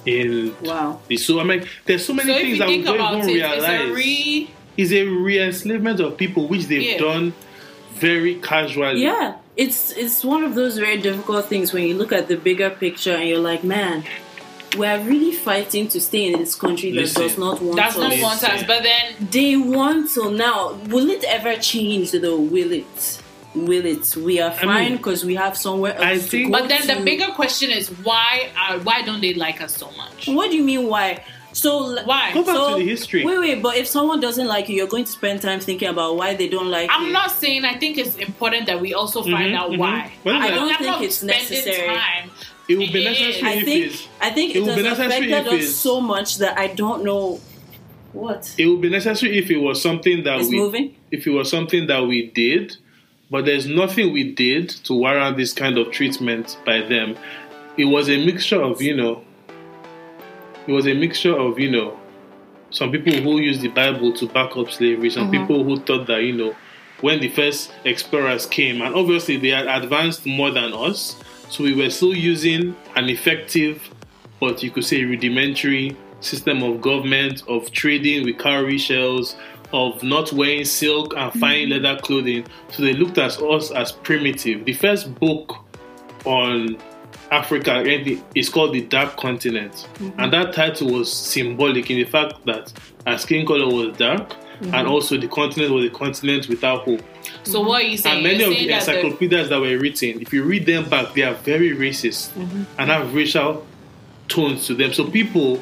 In 0.04 0.54
Wow. 0.62 1.00
the 1.08 1.16
so 1.16 1.40
I 1.40 1.44
mean, 1.44 1.66
there's 1.84 2.04
so 2.04 2.12
many 2.14 2.32
So 2.32 2.38
things 2.38 2.58
that 2.60 2.68
we 2.68 2.82
don't 2.82 3.18
even 3.18 3.26
realize. 3.26 3.58
it's 3.64 3.90
a 3.90 3.92
re. 3.92 4.50
It's 4.76 4.92
a 4.92 5.04
re-enslavement 5.04 6.00
of 6.00 6.16
people, 6.16 6.48
which 6.48 6.66
they've 6.66 6.82
Yeah. 6.82 6.98
done 6.98 7.34
very 7.94 8.34
casually. 8.36 9.02
Yeah, 9.02 9.34
it's 9.56 9.92
it's 9.92 10.24
one 10.24 10.42
of 10.44 10.54
those 10.54 10.76
very 10.78 10.98
difficult 10.98 11.48
things 11.48 11.72
when 11.72 11.84
you 11.88 11.94
look 11.94 12.12
at 12.12 12.28
the 12.28 12.36
bigger 12.36 12.70
picture 12.70 13.14
and 13.14 13.28
you're 13.28 13.38
like, 13.52 13.64
man, 13.64 14.04
we're 14.76 15.00
really 15.00 15.32
fighting 15.32 15.88
to 15.88 16.00
stay 16.00 16.24
in 16.30 16.38
this 16.38 16.54
country 16.54 16.90
that 16.90 17.00
Listen, 17.00 17.22
does 17.22 17.38
not 17.38 17.62
want 17.62 17.76
That's 17.76 17.96
us. 17.96 18.02
not 18.02 18.20
want 18.20 18.44
us. 18.44 18.62
But 18.66 18.82
then 18.82 19.28
they 19.30 19.56
want 19.56 20.10
till 20.10 20.30
now, 20.30 20.74
will 20.88 21.08
it 21.08 21.24
ever 21.24 21.56
change 21.56 22.10
though? 22.12 22.38
Will 22.38 22.72
it? 22.72 23.22
Will 23.54 23.86
it? 23.86 24.14
We 24.16 24.38
are 24.40 24.50
fine 24.52 24.84
mean, 24.90 24.96
because 24.98 25.24
we 25.24 25.34
have 25.36 25.56
somewhere 25.56 25.94
else 25.94 26.04
I 26.04 26.14
to 26.16 26.20
think- 26.20 26.52
go 26.52 26.58
But 26.58 26.68
then 26.68 26.86
the 26.86 27.02
bigger 27.02 27.28
question 27.32 27.70
is 27.70 27.88
why 28.08 28.50
are 28.58 28.78
why 28.80 29.00
don't 29.00 29.22
they 29.22 29.32
like 29.32 29.62
us 29.62 29.74
so 29.74 29.90
much? 29.96 30.28
What 30.28 30.50
do 30.50 30.56
you 30.58 30.62
mean? 30.64 30.86
Why? 30.88 31.24
So 31.56 32.02
Why? 32.04 32.34
Go 32.34 32.44
back 32.44 32.54
so, 32.54 32.76
to 32.76 32.84
the 32.84 32.88
history. 32.88 33.24
Wait, 33.24 33.38
wait. 33.38 33.62
But 33.62 33.76
if 33.76 33.86
someone 33.86 34.20
doesn't 34.20 34.46
like 34.46 34.68
you, 34.68 34.76
you're 34.76 34.86
going 34.86 35.04
to 35.04 35.10
spend 35.10 35.40
time 35.40 35.58
thinking 35.58 35.88
about 35.88 36.16
why 36.16 36.34
they 36.34 36.48
don't 36.48 36.70
like 36.70 36.90
you. 36.90 36.96
I'm 36.96 37.12
not 37.12 37.30
saying 37.30 37.64
I 37.64 37.78
think 37.78 37.96
it's 37.96 38.14
important 38.16 38.66
that 38.66 38.78
we 38.80 38.92
also 38.92 39.22
find 39.22 39.54
Mhm, 39.54 39.56
out 39.56 39.70
mhm. 39.70 39.78
why. 39.78 40.12
Well, 40.22 40.36
I 40.36 40.46
I 40.46 40.50
don't 40.50 40.68
I'm 40.68 40.76
think 40.76 40.90
not 40.90 41.02
it's 41.02 41.22
necessary. 41.22 41.86
Time. 41.86 42.30
It 42.68 42.76
would 42.76 42.92
be 42.92 43.04
necessary. 43.04 43.42
I 43.42 43.52
if 43.54 43.64
think 43.64 43.86
it's 43.86 44.08
I 44.20 44.30
think 44.30 44.50
it 44.54 44.58
it, 44.58 44.60
would 44.60 44.84
has 44.84 44.98
be 44.98 45.32
affected 45.32 45.46
us 45.48 45.74
so 45.74 46.00
much 46.00 46.36
that 46.38 46.58
I 46.58 46.66
don't 46.68 47.02
know 47.04 47.40
what 48.12 48.54
it 48.58 48.66
would 48.66 48.82
be 48.82 48.90
necessary 48.90 49.38
if 49.38 49.50
it 49.50 49.56
was 49.58 49.80
something 49.80 50.24
that 50.24 50.40
is 50.40 50.48
we 50.50 50.58
moving. 50.58 50.94
if 51.10 51.26
it 51.26 51.30
was 51.30 51.48
something 51.50 51.86
that 51.86 52.06
we 52.06 52.26
did, 52.32 52.76
but 53.30 53.46
there's 53.46 53.66
nothing 53.66 54.12
we 54.12 54.24
did 54.32 54.68
to 54.84 54.92
warrant 54.92 55.36
this 55.38 55.52
kind 55.54 55.78
of 55.78 55.90
treatment 55.90 56.58
by 56.66 56.80
them. 56.82 57.16
It 57.78 57.86
was 57.86 58.08
a 58.10 58.24
mixture 58.24 58.60
of, 58.62 58.80
you 58.82 58.94
know, 58.96 59.22
it 60.66 60.72
was 60.72 60.86
a 60.86 60.94
mixture 60.94 61.36
of, 61.36 61.58
you 61.58 61.70
know, 61.70 61.98
some 62.70 62.90
people 62.90 63.12
who 63.12 63.38
used 63.38 63.60
the 63.60 63.68
Bible 63.68 64.12
to 64.14 64.26
back 64.28 64.56
up 64.56 64.70
slavery, 64.70 65.10
some 65.10 65.30
mm-hmm. 65.30 65.42
people 65.42 65.64
who 65.64 65.78
thought 65.80 66.06
that, 66.06 66.22
you 66.22 66.32
know, 66.32 66.56
when 67.00 67.20
the 67.20 67.28
first 67.28 67.72
explorers 67.84 68.46
came, 68.46 68.80
and 68.82 68.94
obviously 68.94 69.36
they 69.36 69.50
had 69.50 69.68
advanced 69.68 70.26
more 70.26 70.50
than 70.50 70.72
us, 70.72 71.16
so 71.48 71.62
we 71.62 71.74
were 71.74 71.90
still 71.90 72.14
using 72.14 72.74
an 72.96 73.08
effective, 73.08 73.88
but 74.40 74.62
you 74.62 74.70
could 74.70 74.84
say 74.84 75.04
rudimentary 75.04 75.96
system 76.20 76.62
of 76.62 76.80
government, 76.80 77.42
of 77.48 77.70
trading 77.70 78.24
with 78.24 78.38
cowrie 78.38 78.78
shells, 78.78 79.36
of 79.72 80.02
not 80.02 80.32
wearing 80.32 80.64
silk 80.64 81.12
and 81.16 81.30
mm-hmm. 81.30 81.38
fine 81.38 81.68
leather 81.68 82.00
clothing. 82.00 82.46
So 82.70 82.82
they 82.82 82.94
looked 82.94 83.18
at 83.18 83.40
us 83.42 83.70
as 83.70 83.92
primitive. 83.92 84.64
The 84.64 84.72
first 84.72 85.14
book 85.16 85.64
on 86.24 86.78
Africa 87.30 87.82
is 88.34 88.48
called 88.48 88.74
The 88.74 88.82
Dark 88.82 89.16
Continent. 89.16 89.72
Mm-hmm. 89.72 90.20
And 90.20 90.32
that 90.32 90.52
title 90.52 90.92
was 90.92 91.12
symbolic 91.12 91.90
in 91.90 91.98
the 91.98 92.04
fact 92.04 92.44
that 92.46 92.72
our 93.06 93.18
skin 93.18 93.46
color 93.46 93.66
was 93.66 93.96
dark 93.96 94.30
mm-hmm. 94.30 94.74
and 94.74 94.88
also 94.88 95.16
the 95.16 95.28
continent 95.28 95.72
was 95.72 95.84
a 95.84 95.90
continent 95.90 96.48
without 96.48 96.84
hope. 96.84 97.02
So 97.44 97.60
what 97.60 97.82
are 97.82 97.86
you 97.86 97.96
saying? 97.96 98.16
And 98.16 98.24
many 98.24 98.38
You're 98.38 98.48
of 98.50 98.54
the 98.54 98.68
that 98.68 98.86
the- 98.86 98.92
encyclopedias 98.92 99.48
that 99.48 99.60
were 99.60 99.78
written, 99.78 100.20
if 100.20 100.32
you 100.32 100.44
read 100.44 100.66
them 100.66 100.88
back, 100.88 101.14
they 101.14 101.22
are 101.22 101.34
very 101.34 101.70
racist 101.70 102.30
mm-hmm. 102.30 102.64
and 102.78 102.90
have 102.90 103.14
racial 103.14 103.66
tones 104.28 104.66
to 104.66 104.74
them. 104.74 104.92
So 104.92 105.08
people, 105.08 105.58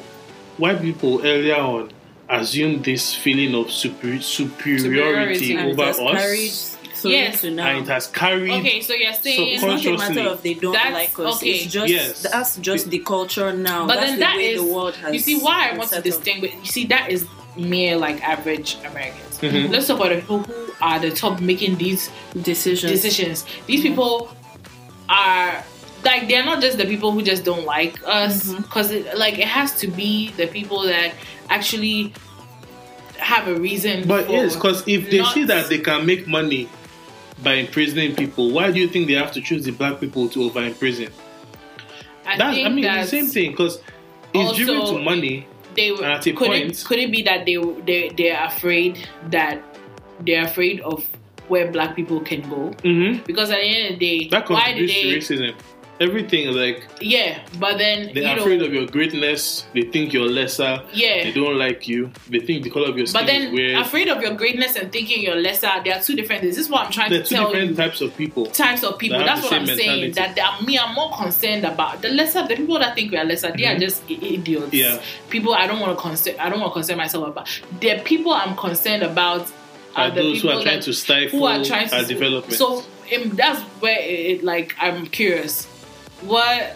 white 0.57 0.81
people 0.81 1.25
earlier 1.25 1.55
on, 1.55 1.91
assumed 2.29 2.83
this 2.83 3.13
feeling 3.13 3.53
of 3.53 3.71
super, 3.71 4.19
superiority, 4.19 5.55
Superiority. 5.55 5.57
Over 5.57 5.83
us, 6.17 6.74
so 7.05 7.09
Yes. 7.11 7.41
to 7.41 7.51
now. 7.51 7.67
and 7.67 7.77
it 7.85 7.87
has 7.91 8.07
carried. 8.07 8.51
Okay, 8.51 8.81
so 8.81 8.93
you're 8.93 9.13
saying 9.13 9.53
it's 9.53 9.63
not 9.63 9.85
a 9.85 9.97
matter 9.97 10.29
of 10.29 10.41
they 10.43 10.53
don't 10.55 10.73
That's- 10.73 10.93
like 10.93 11.19
us. 11.19 11.37
okay. 11.37 11.49
It's 11.51 11.71
just 11.71 11.87
Yes. 11.91 12.21
that's 12.23 12.57
just 12.57 12.89
the 12.89 12.99
culture 12.99 13.53
now. 13.53 13.85
But 13.87 13.95
that's 13.95 14.05
then 14.11 14.19
the 14.19 14.25
that 14.25 14.37
way 14.37 14.49
is 14.53 14.61
the 14.63 14.73
world 14.73 14.95
has. 14.95 15.13
you 15.13 15.19
see 15.19 15.37
why 15.37 15.69
I 15.71 15.77
want 15.77 15.89
to 15.91 16.01
distinguish. 16.01 16.53
You 16.63 16.65
see 16.77 16.85
that 16.85 17.11
is 17.11 17.25
mere 17.55 17.95
like 17.97 18.21
average 18.27 18.77
Americans. 18.85 19.37
Mhm. 19.39 19.69
Let's 19.71 19.87
talk 19.87 19.97
about 19.99 20.09
the 20.09 20.17
people 20.21 20.39
who 20.39 20.73
are 20.81 20.99
the 20.99 21.11
top 21.11 21.39
making 21.39 21.77
these 21.77 22.09
decisions. 22.41 22.91
decisions. 22.91 23.45
These 23.67 23.81
people 23.81 24.29
are 25.09 25.63
like 26.03 26.27
they're 26.27 26.45
not 26.45 26.61
just 26.61 26.77
the 26.77 26.85
people 26.85 27.11
who 27.11 27.21
just 27.21 27.43
don't 27.43 27.65
like 27.65 27.95
us 28.05 28.43
Mm-hmm. 28.43 28.61
because 28.63 28.91
like 29.15 29.37
it 29.39 29.47
has 29.47 29.73
to 29.81 29.87
be 29.87 30.31
the 30.37 30.47
people 30.47 30.81
that 30.83 31.13
actually 31.49 32.13
have 33.17 33.47
a 33.47 33.55
reason. 33.55 34.07
But 34.07 34.25
for 34.25 34.33
yes, 34.33 34.55
because 34.55 34.83
if 34.87 35.09
they 35.09 35.23
see 35.33 35.45
that 35.45 35.69
they 35.69 35.79
can 35.79 36.05
make 36.05 36.27
money 36.27 36.67
by 37.45 37.53
imprisoning 37.53 38.15
people, 38.15 38.51
why 38.51 38.71
do 38.71 38.79
you 38.79 38.89
think 38.89 39.07
they 39.07 39.13
have 39.13 39.31
to 39.33 39.39
choose 39.41 39.63
the 39.63 39.71
black 39.71 39.99
people 40.01 40.27
to 40.29 40.43
over 40.43 40.61
imprison? 40.61 41.09
I 42.25 42.37
think 42.53 42.65
I 42.67 42.69
mean, 42.69 42.83
the 42.83 43.05
same 43.05 43.27
thing 43.27 43.51
because 43.51 43.79
it's 44.33 44.57
driven 44.57 44.83
to 44.87 44.99
money. 44.99 45.47
they 45.75 45.89
And 45.89 46.03
at 46.05 46.25
a 46.27 46.33
could 46.33 46.47
point- 46.47 46.71
it 46.71 46.83
could 46.85 46.99
it 46.99 47.11
be 47.11 47.21
that 47.21 47.45
they 47.45 47.55
they 47.85 48.09
they're 48.17 48.43
afraid 48.45 49.07
that 49.29 49.61
they're 50.21 50.43
afraid 50.45 50.81
of 50.81 51.05
where 51.47 51.71
black 51.71 51.95
people 51.95 52.19
can 52.21 52.41
go 52.49 52.71
hmm 52.81 53.17
because 53.27 53.51
at 53.51 53.59
the 53.59 53.65
end 53.67 53.93
of 53.93 53.99
the 53.99 54.05
day 54.19 54.27
That 54.29 54.49
why 54.49 54.73
to 54.73 54.87
they 54.87 55.03
racism. 55.17 55.53
Everything 55.97 56.53
like 56.53 56.85
yeah 56.99 57.39
but 57.57 57.77
then 57.77 58.11
they're 58.13 58.37
afraid 58.37 58.59
know 58.59 58.65
of 58.65 58.73
your 58.73 58.85
greatness. 58.85 59.65
They 59.73 59.83
think 59.83 60.11
you're 60.11 60.27
lesser. 60.27 60.81
yeah 60.91 61.23
They 61.23 61.31
don't 61.31 61.57
like 61.57 61.87
you. 61.87 62.11
They 62.29 62.39
think 62.39 62.63
the 62.63 62.69
color 62.69 62.89
of 62.89 62.97
your 62.97 63.05
skin 63.05 63.21
but 63.21 63.27
then 63.27 63.53
weird. 63.53 63.79
afraid 63.79 64.09
of 64.09 64.21
your 64.21 64.33
greatness 64.35 64.75
and 64.75 64.91
thinking 64.91 65.23
you're 65.23 65.37
lesser 65.37 65.69
there 65.85 65.95
are 65.97 66.01
two 66.01 66.15
different 66.15 66.41
things 66.41 66.55
this 66.57 66.65
is 66.65 66.69
what 66.69 66.85
I'm 66.85 66.91
trying 66.91 67.11
There 67.11 67.21
are 67.21 67.23
to 67.23 67.29
two 67.29 67.35
tell 67.35 67.47
different 67.49 67.69
you 67.71 67.75
types 67.77 68.01
of 68.01 68.15
people. 68.17 68.45
types 68.47 68.83
of 68.83 68.97
people. 68.99 69.19
that 69.19 69.25
That's 69.25 69.43
what 69.43 69.53
I'm 69.53 69.65
same 69.67 69.77
saying. 69.77 70.13
That 70.15 70.35
they 70.35 70.41
are, 70.41 70.61
me, 70.63 70.77
I'm 70.77 70.93
more 70.95 71.11
concerned 71.15 71.63
about 71.63 72.01
the 72.01 72.09
lesser 72.09 72.45
the 72.45 72.55
people 72.57 72.77
that 72.79 72.93
think 72.95 73.11
we 73.11 73.17
are 73.17 73.23
lesser. 73.25 73.51
They 73.55 73.65
are 73.65 73.75
Mhm. 73.75 73.79
just 73.79 74.03
idiots. 74.09 74.73
Yeah. 74.73 74.99
People 75.29 75.53
I 75.53 75.65
don't 75.65 75.79
want 75.79 75.97
to 75.97 76.01
concern. 76.01 76.35
I 76.39 76.49
don't 76.49 76.59
want 76.59 76.71
to 76.73 76.79
concern 76.79 76.97
myself 76.97 77.25
about. 77.27 77.47
The 77.79 78.01
people 78.03 78.33
I'm 78.33 78.55
concerned 78.57 79.03
about 79.03 79.47
are 79.95 80.07
Are 80.07 80.11
those 80.11 80.41
who 80.41 80.49
are 80.49 80.61
trying 80.61 80.81
to 80.81 80.91
stifle 80.91 81.39
who 81.39 81.45
are 81.45 81.63
trying 81.63 81.87
to 81.87 81.95
our 81.95 82.03
development. 82.03 82.53
So 82.57 82.79
um, 83.15 83.29
that's 83.35 83.61
where 83.79 83.97
it, 83.99 84.19
it, 84.31 84.43
like 84.43 84.75
I'm 84.79 85.05
curious. 85.07 85.67
What 86.25 86.75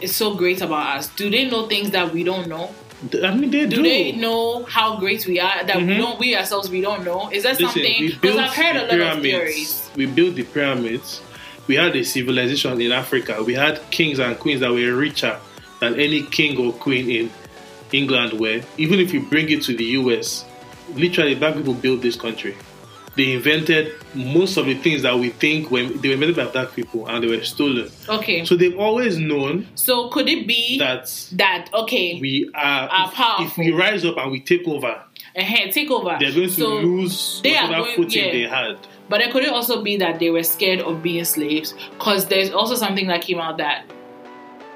is 0.00 0.14
so 0.14 0.34
great 0.34 0.60
about 0.60 0.98
us? 0.98 1.08
Do 1.08 1.30
they 1.30 1.48
know 1.48 1.66
things 1.66 1.90
that 1.90 2.12
we 2.12 2.24
don't 2.24 2.48
know? 2.48 2.74
I 3.22 3.32
mean, 3.34 3.50
they 3.50 3.66
Do, 3.66 3.76
do. 3.76 3.82
they 3.82 4.12
know 4.12 4.64
how 4.64 4.96
great 4.96 5.24
we 5.26 5.38
are 5.38 5.62
that 5.64 5.76
we 5.76 5.82
Mhm. 5.84 5.98
don't? 5.98 6.18
We 6.18 6.34
ourselves 6.34 6.68
we 6.68 6.80
don't 6.80 7.04
know. 7.04 7.28
Is 7.30 7.44
that 7.44 7.60
Listen, 7.60 7.68
something? 7.82 8.06
Because 8.20 8.36
I've 8.36 8.54
heard 8.54 8.76
a 8.76 8.96
lot 8.96 9.16
of 9.16 9.22
theories. 9.22 9.88
We 9.94 10.06
built 10.06 10.34
the 10.34 10.42
pyramids. 10.42 11.20
We 11.68 11.76
had 11.76 11.94
a 11.94 12.02
civilization 12.02 12.80
in 12.80 12.90
Africa. 12.92 13.42
We 13.44 13.54
had 13.54 13.80
kings 13.90 14.18
and 14.18 14.36
queens 14.38 14.60
that 14.60 14.70
were 14.72 14.94
richer 14.96 15.36
than 15.80 16.00
any 16.00 16.22
king 16.22 16.56
or 16.58 16.72
queen 16.72 17.08
in 17.10 17.30
England 17.92 18.32
were. 18.40 18.62
Even 18.78 18.98
if 19.00 19.12
you 19.14 19.20
bring 19.20 19.48
it 19.50 19.62
to 19.64 19.76
the 19.76 19.84
US, 20.00 20.44
literally 20.96 21.34
black 21.36 21.54
people 21.54 21.74
built 21.74 22.02
this 22.02 22.16
country. 22.16 22.56
They 23.18 23.32
invented 23.32 23.94
most 24.14 24.56
of 24.56 24.66
the 24.66 24.74
things 24.74 25.02
that 25.02 25.18
we 25.18 25.30
think 25.30 25.72
when 25.72 26.00
they 26.00 26.06
were 26.06 26.14
invented 26.14 26.36
by 26.36 26.46
black 26.46 26.72
people 26.72 27.08
and 27.08 27.24
they 27.24 27.26
were 27.26 27.42
stolen. 27.42 27.90
Okay. 28.08 28.44
So 28.44 28.54
they've 28.54 28.78
always 28.78 29.18
known 29.18 29.66
So 29.74 30.08
could 30.10 30.28
it 30.28 30.46
be 30.46 30.78
that, 30.78 31.06
that 31.32 31.68
okay, 31.74 32.20
we 32.20 32.48
are, 32.54 32.88
Are 32.88 33.12
if, 33.40 33.50
if 33.50 33.58
we 33.58 33.72
rise 33.72 34.04
up 34.04 34.18
and 34.18 34.30
we 34.30 34.38
take 34.38 34.68
over, 34.68 34.86
uh 34.86 35.42
take 35.72 35.90
over? 35.90 36.16
they're 36.20 36.30
going 36.30 36.48
to 36.48 36.50
so, 36.50 36.76
lose 36.76 37.40
they 37.42 37.54
whatever 37.54 37.72
going- 37.82 37.96
footing 37.96 38.24
yeah. 38.24 38.30
they 38.30 38.42
had. 38.42 38.78
But 39.08 39.18
then 39.18 39.32
could 39.32 39.42
it 39.42 39.48
also 39.48 39.82
be 39.82 39.96
that 39.96 40.20
they 40.20 40.30
were 40.30 40.44
scared 40.44 40.78
of 40.78 41.02
being 41.02 41.24
slaves? 41.24 41.74
Because 41.98 42.26
there's 42.26 42.50
also 42.52 42.76
something 42.76 43.08
that 43.08 43.22
came 43.22 43.40
out 43.40 43.56
that 43.56 43.84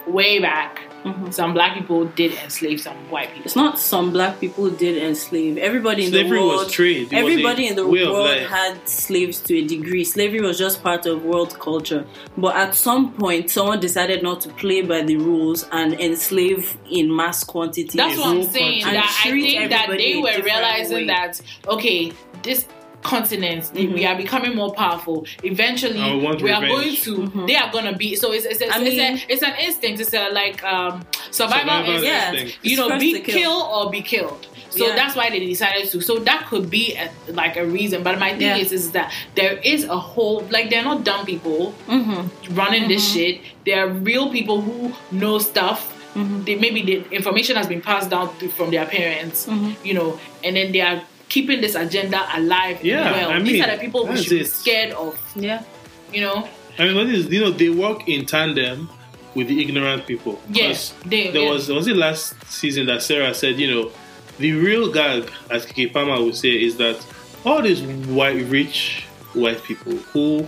way 0.09 0.41
back, 0.41 0.81
Mhm. 1.05 1.33
some 1.33 1.53
black 1.53 1.75
people 1.75 2.05
did 2.05 2.33
enslave 2.45 2.81
some 2.81 2.97
white 3.11 3.29
people. 3.31 3.43
It's 3.47 3.57
not 3.57 3.79
some 3.79 4.13
black 4.13 4.39
people 4.41 4.71
did 4.71 4.97
enslave. 5.03 5.59
Everybody 5.59 6.05
in 6.05 6.11
Slavery 6.11 6.39
the 6.39 6.45
was 6.45 6.57
world. 6.59 6.71
trade. 6.71 7.13
It 7.13 7.23
was 7.23 7.33
everybody 7.33 7.67
a 7.67 7.71
in 7.71 7.77
the 7.77 7.87
world 7.87 8.39
had 8.39 8.89
slaves 8.89 9.41
to 9.41 9.57
a 9.59 9.67
degree. 9.67 10.05
Slavery 10.05 10.41
was 10.41 10.59
just 10.59 10.83
part 10.83 11.07
of 11.07 11.25
world 11.25 11.59
culture. 11.59 12.05
But 12.37 12.55
at 12.57 12.75
some 12.75 13.13
point, 13.15 13.51
someone 13.51 13.81
decided 13.81 14.23
not 14.23 14.41
to 14.43 14.49
play 14.51 14.83
by 14.83 15.03
the 15.03 15.17
rules 15.17 15.67
and 15.73 15.95
enslave 16.01 16.77
in 16.91 17.15
mass 17.15 17.43
quantity. 17.45 17.97
That's 17.99 18.19
what 18.19 18.29
I'm 18.29 18.43
saying. 18.45 18.85
That 18.85 19.23
I 19.27 19.31
think 19.31 19.71
that 19.71 19.89
they 19.91 20.17
were 20.17 20.43
realizing 20.43 20.97
way. 20.99 21.07
that 21.07 21.41
okay, 21.69 22.13
this 22.43 22.67
continent 23.03 23.65
Mhm. 23.75 23.95
we 23.95 24.05
are 24.07 24.17
becoming 24.17 24.55
more 24.55 24.73
powerful. 24.73 25.27
Eventually, 25.43 26.01
I 26.01 26.15
want 26.15 26.41
we 26.43 26.51
are 26.51 26.63
revenge. 26.63 27.05
going 27.05 27.31
to. 27.31 27.39
Mhm. 27.39 27.47
They 27.47 27.57
are 27.57 27.71
gonna 27.73 27.97
be. 27.97 28.15
So 28.17 28.33
it's 28.33 28.45
it's, 28.47 28.61
it's, 28.61 28.75
I 28.75 28.81
it's, 28.81 28.91
mean- 28.97 29.01
a, 29.19 29.33
it's 29.33 29.43
an 29.43 29.55
instinct. 29.61 30.01
It's 30.01 30.15
a 30.15 30.29
like 30.31 30.63
um, 30.65 31.05
survival, 31.31 31.61
Survival 31.61 31.93
instinct. 31.95 32.05
yeah, 32.05 32.33
instinct. 32.33 32.59
You 32.63 32.77
know, 32.77 32.99
be 32.99 33.13
to 33.15 33.21
kill. 33.21 33.35
kill. 33.39 33.63
or 33.63 33.91
be 33.91 34.03
killed. 34.03 34.47
So 34.71 34.87
Yeah. 34.87 34.95
that's 34.97 35.15
why 35.15 35.29
they 35.29 35.41
decided 35.41 35.91
to. 35.91 36.01
So 36.01 36.19
that 36.21 36.47
could 36.49 36.71
be 36.71 36.97
a, 36.97 37.11
like 37.33 37.57
a 37.59 37.65
reason. 37.67 38.03
But 38.03 38.19
my 38.19 38.31
thing 38.31 38.41
Yeah. 38.57 38.57
is, 38.57 38.73
is 38.73 38.93
that 38.93 39.13
there 39.35 39.59
is 39.63 39.85
a 39.85 39.97
whole 39.99 40.47
like 40.51 40.71
they're 40.71 40.83
not 40.85 41.05
dumb 41.05 41.27
people 41.27 41.75
Mhm. 41.89 42.31
running 42.57 42.89
this 42.89 43.05
Mhm. 43.11 43.15
shit. 43.15 43.41
They 43.67 43.75
are 43.75 43.89
real 43.89 44.31
people 44.31 44.63
who 44.63 44.93
know 45.11 45.39
stuff. 45.39 45.89
Mhm. 46.15 46.45
They 46.47 46.55
maybe 46.57 46.83
the 46.83 47.05
information 47.11 47.57
has 47.57 47.67
been 47.67 47.81
passed 47.83 48.09
down 48.11 48.35
to, 48.39 48.49
from 48.49 48.71
their 48.71 48.85
parents, 48.87 49.47
you 49.85 49.95
know, 49.95 50.19
and 50.45 50.57
then 50.57 50.73
they 50.73 50.81
are 50.81 51.01
keeping 51.33 51.63
this 51.63 51.75
agenda 51.75 52.21
alive. 52.35 52.77
and 52.77 52.85
Yeah, 52.85 53.13
well, 53.13 53.31
I 53.31 53.41
these 53.41 53.65
are 53.65 53.71
the 53.75 53.79
people 53.79 54.03
we 54.03 54.09
that's 54.11 54.23
should 54.25 54.39
be 54.41 54.45
scared 54.45 54.93
of. 54.93 55.19
Yeah. 55.35 55.65
You 56.13 56.21
know, 56.21 56.49
I 56.79 56.85
mean, 56.85 56.95
what 56.95 57.07
is 57.07 57.27
you 57.29 57.41
know 57.41 57.51
they 57.51 57.71
work 57.71 58.07
in 58.07 58.27
tandem 58.27 58.91
with 59.35 59.49
the 59.49 59.63
ignorant 59.63 60.07
people. 60.07 60.39
Yes, 60.51 60.95
they. 61.07 61.31
There 61.31 61.43
yeah. 61.43 61.51
was 61.51 61.71
was 61.71 61.87
it 61.89 61.97
last 61.97 62.35
season 62.53 62.87
that 62.87 63.03
Sarah 63.03 63.33
said, 63.33 63.59
you 63.59 63.71
know, 63.73 63.91
the 64.39 64.53
real 64.53 64.93
gag, 64.93 65.31
as 65.51 65.65
Keke 65.65 65.91
Palmer 65.93 66.23
would 66.23 66.37
say, 66.37 66.51
is 66.51 66.77
that 66.77 67.05
all 67.47 67.63
these 67.63 67.83
white 68.09 68.45
rich 68.47 69.07
white 69.33 69.63
people 69.63 69.97
who 70.13 70.47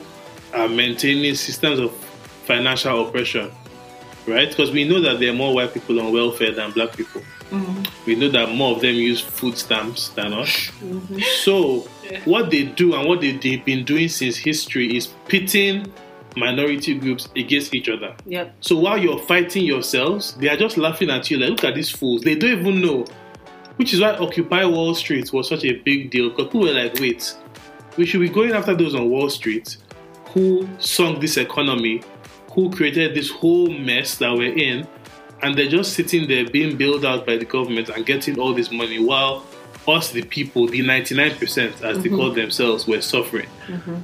are 0.52 0.68
maintaining 0.68 1.34
systems 1.34 1.78
of 1.78 1.92
financial 2.44 3.08
oppression, 3.08 3.50
right? 4.26 4.50
Because 4.50 4.70
we 4.70 4.86
know 4.86 5.00
that 5.00 5.18
there 5.18 5.30
are 5.30 5.36
more 5.36 5.54
white 5.54 5.72
people 5.72 5.98
on 5.98 6.12
welfare 6.12 6.52
than 6.52 6.72
black 6.72 6.94
people. 6.94 7.22
We 8.06 8.14
know 8.16 8.28
that 8.28 8.50
more 8.54 8.74
of 8.76 8.80
them 8.82 8.94
use 8.94 9.20
food 9.20 9.56
stamps 9.58 10.08
than 10.10 10.32
us. 10.32 10.70
Mhm. 10.82 11.22
So, 11.42 11.86
Yeah. 12.10 12.20
what 12.24 12.50
they 12.50 12.64
do 12.64 12.94
and 12.94 13.08
what 13.08 13.20
they, 13.20 13.32
they've 13.32 13.64
been 13.64 13.84
doing 13.84 14.08
since 14.08 14.36
history 14.36 14.96
is 14.96 15.08
pitting 15.28 15.86
minority 16.36 16.94
groups 16.94 17.28
against 17.36 17.74
each 17.74 17.88
other. 17.88 18.14
Yep. 18.26 18.54
So, 18.60 18.76
while 18.76 18.98
you're 18.98 19.18
fighting 19.20 19.64
yourselves, 19.64 20.34
they 20.40 20.48
are 20.48 20.56
just 20.56 20.76
laughing 20.76 21.10
at 21.10 21.30
you 21.30 21.38
like, 21.38 21.50
look 21.50 21.64
at 21.64 21.74
these 21.74 21.90
fools. 21.90 22.22
They 22.22 22.34
don't 22.34 22.58
even 22.60 22.80
know. 22.80 23.04
Which 23.76 23.92
is 23.92 24.00
why 24.00 24.10
Occupy 24.16 24.64
Wall 24.66 24.94
Street 24.94 25.32
was 25.32 25.48
such 25.48 25.64
a 25.64 25.72
big 25.72 26.10
deal 26.10 26.30
because 26.30 26.46
people 26.46 26.60
were 26.60 26.72
like, 26.72 26.94
wait, 27.00 27.34
we 27.96 28.06
should 28.06 28.20
be 28.20 28.28
going 28.28 28.52
after 28.52 28.74
those 28.74 28.94
on 28.94 29.08
Wall 29.10 29.28
Street 29.30 29.76
who 30.26 30.68
sunk 30.78 31.20
this 31.20 31.36
economy, 31.36 32.02
who 32.52 32.70
created 32.70 33.14
this 33.14 33.30
whole 33.30 33.68
mess 33.68 34.16
that 34.18 34.32
we're 34.32 34.52
in, 34.56 34.86
and 35.44 35.58
they're 35.58 35.68
just 35.68 35.92
sitting 35.92 36.26
there 36.26 36.48
being 36.48 36.74
bailed 36.78 37.04
out 37.04 37.26
by 37.26 37.36
the 37.36 37.44
government 37.44 37.90
and 37.90 38.06
getting 38.06 38.38
all 38.38 38.54
this 38.54 38.72
money 38.72 38.98
while 38.98 39.44
us, 39.86 40.10
the 40.10 40.22
people, 40.22 40.66
the 40.66 40.80
99%, 40.80 41.42
as 41.42 41.78
they 41.78 42.08
mm-hmm. 42.08 42.16
call 42.16 42.30
themselves, 42.30 42.86
were 42.86 43.02
suffering. 43.02 43.46
Mm-hmm. 43.66 43.96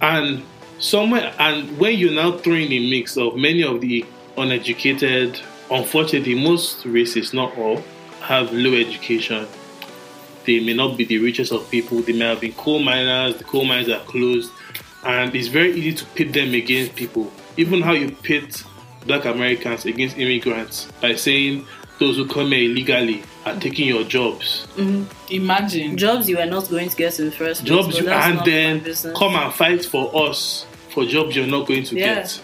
And 0.00 0.42
somewhere, 0.78 1.34
and 1.38 1.76
when 1.78 1.98
you're 1.98 2.14
now 2.14 2.38
throwing 2.38 2.72
a 2.72 2.90
mix 2.90 3.18
of 3.18 3.36
many 3.36 3.62
of 3.62 3.82
the 3.82 4.06
uneducated, 4.38 5.38
unfortunately, 5.70 6.34
most 6.34 6.86
races, 6.86 7.34
not 7.34 7.54
all, 7.58 7.82
have 8.22 8.50
low 8.50 8.72
education. 8.72 9.46
They 10.46 10.60
may 10.60 10.72
not 10.72 10.96
be 10.96 11.04
the 11.04 11.18
richest 11.18 11.52
of 11.52 11.70
people. 11.70 12.00
They 12.00 12.14
may 12.14 12.24
have 12.24 12.40
been 12.40 12.54
coal 12.54 12.78
miners. 12.78 13.36
The 13.36 13.44
coal 13.44 13.66
mines 13.66 13.90
are 13.90 14.00
closed, 14.00 14.50
and 15.04 15.34
it's 15.34 15.48
very 15.48 15.72
easy 15.72 15.92
to 15.96 16.06
pit 16.06 16.32
them 16.32 16.54
against 16.54 16.96
people. 16.96 17.30
Even 17.58 17.82
how 17.82 17.92
you 17.92 18.12
pit 18.12 18.64
Black 19.06 19.24
Americans 19.24 19.84
against 19.86 20.18
immigrants 20.18 20.88
by 21.00 21.14
saying 21.14 21.66
those 21.98 22.16
who 22.16 22.26
come 22.26 22.52
here 22.52 22.70
illegally 22.70 23.22
are 23.44 23.58
taking 23.58 23.88
your 23.88 24.04
jobs. 24.04 24.66
Mm-hmm. 24.76 25.32
Imagine. 25.34 25.96
Jobs 25.96 26.28
you 26.28 26.38
are 26.38 26.46
not 26.46 26.68
going 26.68 26.88
to 26.88 26.96
get 26.96 27.18
in 27.18 27.26
the 27.26 27.30
first 27.32 27.64
place. 27.64 27.68
Jobs, 27.68 27.98
you, 27.98 28.08
and 28.08 28.40
then 28.44 28.84
come 29.14 29.34
and 29.36 29.52
fight 29.52 29.84
for 29.84 30.28
us 30.28 30.66
for 30.90 31.04
jobs 31.06 31.36
you're 31.36 31.46
not 31.46 31.66
going 31.66 31.84
to 31.84 31.96
Yeah. 31.96 32.14
get. 32.16 32.40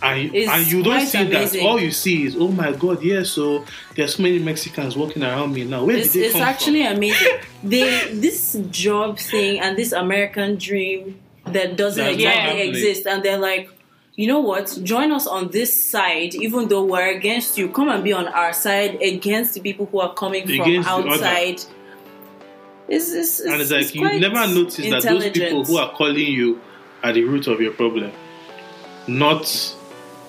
And, 0.00 0.32
and 0.32 0.66
you 0.70 0.82
don't 0.84 0.94
quite 0.94 1.08
see 1.08 1.24
that. 1.24 1.56
All 1.60 1.80
you 1.80 1.90
see 1.90 2.24
is, 2.24 2.36
oh 2.38 2.48
my 2.48 2.70
God, 2.72 3.02
yeah, 3.02 3.24
so 3.24 3.64
there's 3.96 4.14
so 4.14 4.22
many 4.22 4.38
Mexicans 4.38 4.96
walking 4.96 5.24
around 5.24 5.52
me 5.52 5.64
now. 5.64 5.84
Where 5.84 5.96
It's, 5.96 6.12
did 6.12 6.22
they 6.22 6.26
it's 6.26 6.32
come 6.34 6.42
actually 6.42 6.84
from? 6.84 6.96
amazing. 6.98 7.38
They 7.64 8.14
this 8.14 8.56
job 8.70 9.18
thing 9.18 9.58
and 9.58 9.76
this 9.76 9.90
American 9.90 10.54
dream 10.56 11.18
that 11.46 11.76
doesn't 11.76 12.04
That's 12.04 12.14
exactly 12.16 12.60
exist, 12.68 13.06
and 13.08 13.24
they're 13.24 13.38
like, 13.38 13.68
you 14.18 14.26
know 14.26 14.40
what? 14.40 14.76
Join 14.82 15.12
us 15.12 15.28
on 15.28 15.52
this 15.52 15.72
side, 15.72 16.34
even 16.34 16.66
though 16.66 16.84
we're 16.84 17.16
against 17.16 17.56
you. 17.56 17.68
Come 17.68 17.88
and 17.88 18.02
be 18.02 18.12
on 18.12 18.26
our 18.26 18.52
side 18.52 19.00
against 19.00 19.54
the 19.54 19.60
people 19.60 19.86
who 19.86 20.00
are 20.00 20.12
coming 20.12 20.44
from 20.44 20.60
Against 20.60 20.88
other. 20.88 21.08
outside. 21.08 21.62
It's, 22.88 23.12
it's, 23.12 23.38
And 23.38 23.62
it's 23.62 23.70
like 23.70 23.94
you 23.94 24.00
quite 24.00 24.20
never 24.20 24.44
notice 24.52 24.90
that 24.90 25.04
those 25.04 25.30
people 25.30 25.64
who 25.64 25.76
are 25.76 25.92
calling 25.92 26.16
you 26.16 26.60
are 27.04 27.12
the 27.12 27.22
root 27.22 27.46
of 27.46 27.60
your 27.60 27.70
problem, 27.70 28.10
not 29.06 29.76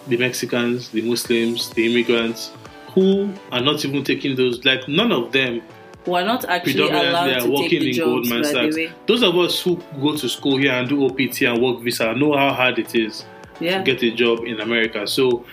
the 0.05 0.17
Mexicans, 0.17 0.89
the 0.89 1.01
Muslims, 1.01 1.71
the 1.71 1.91
immigrants, 1.91 2.51
who 2.93 3.33
are 3.51 3.61
not 3.61 3.83
even 3.85 4.03
taking 4.03 4.35
those. 4.35 4.63
Like 4.65 4.87
none 4.87 5.11
of 5.11 5.31
them 5.31 5.63
we're 6.05 6.23
not 6.23 6.45
actually 6.45 6.87
allowed 6.87 7.31
predominantly 7.31 7.33
are 7.33 7.39
to 7.39 7.41
take 7.41 7.51
working 7.51 7.79
the 7.79 7.87
in 7.87 7.93
jobs. 7.93 8.29
Goldman 8.29 8.43
Sachs. 8.43 8.93
Those 9.07 9.23
of 9.23 9.35
us 9.35 9.59
who 9.63 9.81
go 9.99 10.15
to 10.15 10.29
school 10.29 10.57
here 10.57 10.73
and 10.73 10.87
do 10.87 11.05
OPT 11.05 11.41
and 11.41 11.59
work 11.59 11.81
visa 11.81 12.13
know 12.13 12.37
how 12.37 12.53
hard 12.53 12.77
it 12.77 12.93
is 12.93 13.25
yeah. 13.59 13.83
to 13.83 13.83
get 13.83 14.01
a 14.03 14.11
job 14.15 14.45
in 14.45 14.59
America. 14.59 15.05
So 15.07 15.45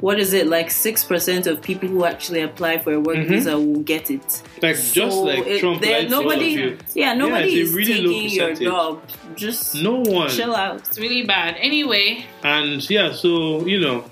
what 0.00 0.20
is 0.20 0.32
it 0.32 0.46
like? 0.46 0.70
Six 0.70 1.04
percent 1.04 1.46
of 1.46 1.60
people 1.60 1.88
who 1.88 2.04
actually 2.04 2.40
apply 2.42 2.78
for 2.78 2.92
a 2.92 3.00
work 3.00 3.16
Mhm. 3.16 3.28
visa 3.28 3.58
will 3.58 3.80
get 3.82 4.10
it. 4.10 4.42
like 4.62 4.76
So 4.76 4.94
just 5.06 5.18
like 5.18 5.46
it- 5.46 5.60
Trump 5.60 5.82
there- 5.82 5.98
lied 6.00 6.08
to 6.08 6.10
nobody, 6.10 6.46
you. 6.46 6.78
yeah, 6.94 7.14
nobody 7.14 7.48
it's 7.60 7.68
is 7.70 7.74
a 7.74 7.76
really 7.76 8.00
low 8.02 8.12
taking 8.12 8.30
your 8.38 8.54
job. 8.54 9.02
Just 9.36 9.74
No 9.74 9.96
one. 9.96 10.28
chill 10.30 10.54
out. 10.54 10.78
It's 10.78 10.98
really 10.98 11.22
bad. 11.22 11.56
Anyway, 11.60 12.24
And 12.44 12.88
yeah, 12.88 13.12
so 13.12 13.64
you 13.66 13.80
know, 13.80 14.04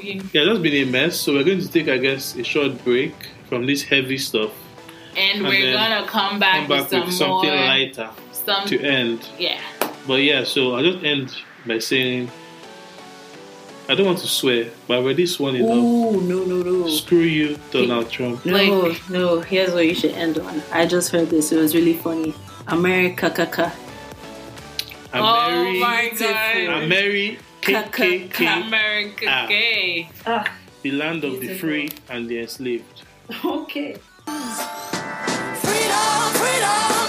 yeah, 0.00 0.44
that's 0.44 0.58
been 0.60 0.88
a 0.88 0.90
mess. 0.90 1.18
So 1.20 1.34
we're 1.34 1.44
going 1.44 1.60
to 1.60 1.68
take, 1.68 1.88
I 1.88 1.98
guess, 1.98 2.36
a 2.36 2.44
short 2.44 2.82
break 2.84 3.14
from 3.48 3.66
this 3.66 3.82
heavy 3.82 4.18
stuff. 4.18 4.50
and, 5.16 5.40
And 5.40 5.46
we're 5.48 5.72
gonna 5.74 6.06
come 6.06 6.38
back, 6.38 6.60
Come 6.60 6.68
back 6.68 6.80
with 6.82 6.90
some 6.90 7.04
with 7.06 7.14
something 7.14 7.50
more. 7.50 7.66
lighter 7.66 8.08
Some, 8.32 8.66
to 8.68 8.80
end. 8.80 9.20
yeah. 9.38 9.58
But 10.06 10.22
yeah, 10.22 10.44
so 10.44 10.74
I'll 10.74 10.82
just 10.82 11.04
end 11.04 11.34
by 11.66 11.78
saying 11.80 12.30
I 13.88 13.94
don't 13.94 14.06
want 14.06 14.18
to 14.20 14.28
swear, 14.28 14.70
but 14.86 14.94
I 14.94 14.96
already 15.02 15.26
sworn 15.26 15.56
enough. 15.56 15.70
Ooh, 15.76 16.20
no, 16.22 16.44
no, 16.44 16.62
no. 16.62 16.88
Screw 16.88 17.18
you, 17.18 17.58
Donald 17.72 18.08
Trump. 18.10 18.44
No, 18.46 18.52
Like- 18.56 19.10
no, 19.10 19.40
here's 19.40 19.72
what 19.74 19.86
you 19.86 19.94
should 19.94 20.12
end 20.12 20.38
on. 20.38 20.62
I 20.72 20.86
just 20.86 21.10
heard 21.10 21.30
this. 21.30 21.50
It 21.52 21.56
was 21.58 21.74
really 21.74 21.94
funny. 21.94 22.34
America, 22.68 23.28
caca. 23.30 23.72
I'm 25.12 25.22
oh 25.22 25.72
my 25.80 26.10
god. 26.18 26.68
I'm 26.70 26.88
Mary. 26.88 27.38
Ka- 27.60 27.82
ka- 27.90 28.02
KKK, 28.02 28.66
America 28.66 29.26
Ah. 29.28 29.46
gay. 29.46 30.08
Ah, 30.26 30.44
the 30.82 30.90
land 30.92 31.24
of 31.24 31.40
the 31.40 31.54
free 31.58 31.90
and 32.08 32.28
the 32.28 32.38
enslaved. 32.38 33.02
okay. 33.44 33.96
Freedom, 35.62 36.32
freedom, 36.40 37.08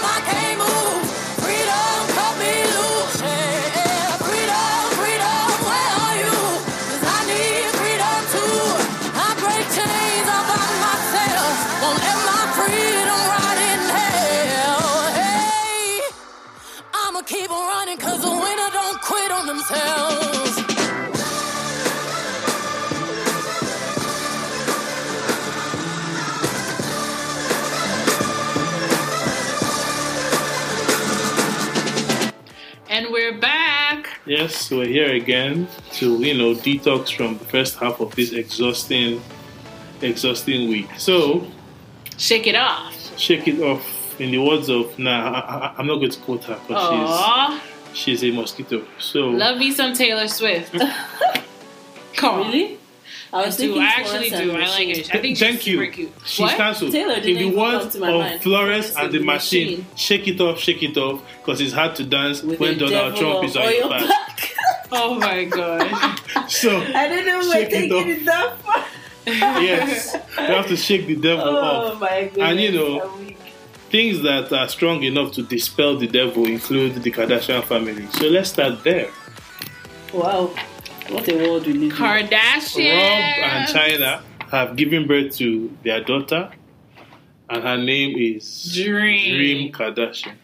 themselves. 19.68 20.60
And 32.88 33.08
we're 33.10 33.36
back. 33.38 34.20
Yes, 34.26 34.70
we're 34.70 34.86
here 34.86 35.12
again 35.14 35.66
to 35.94 36.22
you 36.22 36.34
know 36.36 36.54
detox 36.54 37.14
from 37.16 37.38
the 37.38 37.44
first 37.46 37.76
half 37.76 38.00
of 38.00 38.14
this 38.14 38.32
exhausting, 38.32 39.20
exhausting 40.00 40.68
week. 40.68 40.88
So 40.98 41.46
Shake 42.16 42.46
it 42.46 42.54
off. 42.54 43.18
shake 43.18 43.48
it 43.48 43.60
off. 43.60 43.90
In 44.20 44.30
the 44.30 44.38
words 44.38 44.68
of 44.68 44.96
nah, 44.98 45.32
I, 45.32 45.40
I, 45.40 45.74
I'm 45.78 45.86
not 45.88 45.96
going 45.96 46.10
to 46.10 46.20
quote 46.20 46.44
her 46.44 46.58
because 46.68 46.84
Aww. 46.88 47.50
she's 47.58 47.73
she's 47.94 48.22
a 48.24 48.30
mosquito. 48.30 48.84
So 48.98 49.28
Love 49.30 49.58
me 49.58 49.70
some 49.72 49.92
Taylor 49.94 50.28
Swift. 50.28 50.74
Come. 52.16 52.38
Really? 52.48 52.78
I 53.32 53.42
I 53.42 53.46
was 53.46 53.56
do. 53.56 53.76
I 53.78 53.84
actually 53.86 54.30
Florence 54.30 54.50
do. 54.52 54.56
I 54.56 54.68
like 54.68 54.88
it. 54.98 55.14
I 55.14 55.18
think 55.18 55.38
Thank 55.38 55.58
she's 55.60 55.66
you. 55.66 55.78
super 55.80 55.92
cute. 55.92 56.12
She's 56.24 56.40
what? 56.40 56.56
cancelled. 56.56 56.92
Taylor 56.92 57.14
In 57.14 57.22
didn't 57.22 57.50
the 57.50 57.58
words 57.58 57.82
come 57.82 57.90
to 57.90 57.98
my 58.00 58.10
of 58.10 58.20
mind. 58.20 58.42
Florence 58.42 58.90
Florence 58.90 58.96
and 58.96 59.12
the 59.12 59.24
machine, 59.24 59.66
Machine. 59.80 59.86
shake 59.96 60.28
it 60.28 60.40
off, 60.40 60.58
shake 60.60 60.82
it 60.84 60.96
off, 60.96 61.20
because 61.38 61.60
it's 61.60 61.72
hard 61.72 61.96
to 61.96 62.04
dance 62.04 62.42
With 62.42 62.60
when 62.60 62.78
Donald 62.78 63.16
Trump 63.16 63.44
is 63.44 63.56
on 63.56 63.64
your 63.74 63.84
oil 63.84 63.90
back. 63.90 64.50
Oh 64.96 65.18
my 65.18 65.44
god. 65.44 66.20
So 66.48 66.76
I 66.78 67.08
didn't 67.08 67.26
know 67.26 67.40
we 67.40 67.46
were 67.48 67.52
Shake 67.54 67.72
it 67.72 67.90
off. 67.92 68.06
it 68.06 68.24
that 68.26 68.58
far. 68.60 68.84
yes, 69.26 70.14
you 70.14 70.44
have 70.44 70.66
to 70.68 70.76
shake 70.76 71.06
the 71.06 71.16
devil 71.16 71.44
Oh 71.48 71.56
off. 71.56 71.92
Oh 71.94 71.98
my 71.98 72.24
goodness. 72.24 72.38
And 72.50 72.60
you 72.60 72.70
know- 72.72 73.00
I'm 73.10 73.18
weak. 73.26 73.33
Things 73.94 74.22
that 74.22 74.52
are 74.52 74.68
strong 74.68 75.04
enough 75.04 75.30
to 75.34 75.42
dispel 75.44 75.96
the 75.96 76.08
devil 76.08 76.46
include 76.46 76.96
the 76.96 77.12
Kardashian 77.12 77.62
family. 77.62 78.08
So 78.14 78.26
let's 78.26 78.50
start 78.50 78.82
there. 78.82 79.08
Wow. 80.12 80.52
What 81.10 81.28
a 81.28 81.36
world 81.36 81.64
we 81.64 81.74
live 81.74 81.92
in. 81.92 81.96
Kardashian. 81.96 82.90
Rob 82.90 83.52
and 83.52 83.68
Chyna 83.68 84.22
have 84.50 84.74
given 84.74 85.06
birth 85.06 85.36
to 85.36 85.70
their 85.84 86.02
daughter, 86.02 86.50
and 87.48 87.62
her 87.62 87.76
name 87.76 88.18
is 88.18 88.74
Dream. 88.74 89.36
Dream 89.36 89.72
Kardashian. 89.72 90.34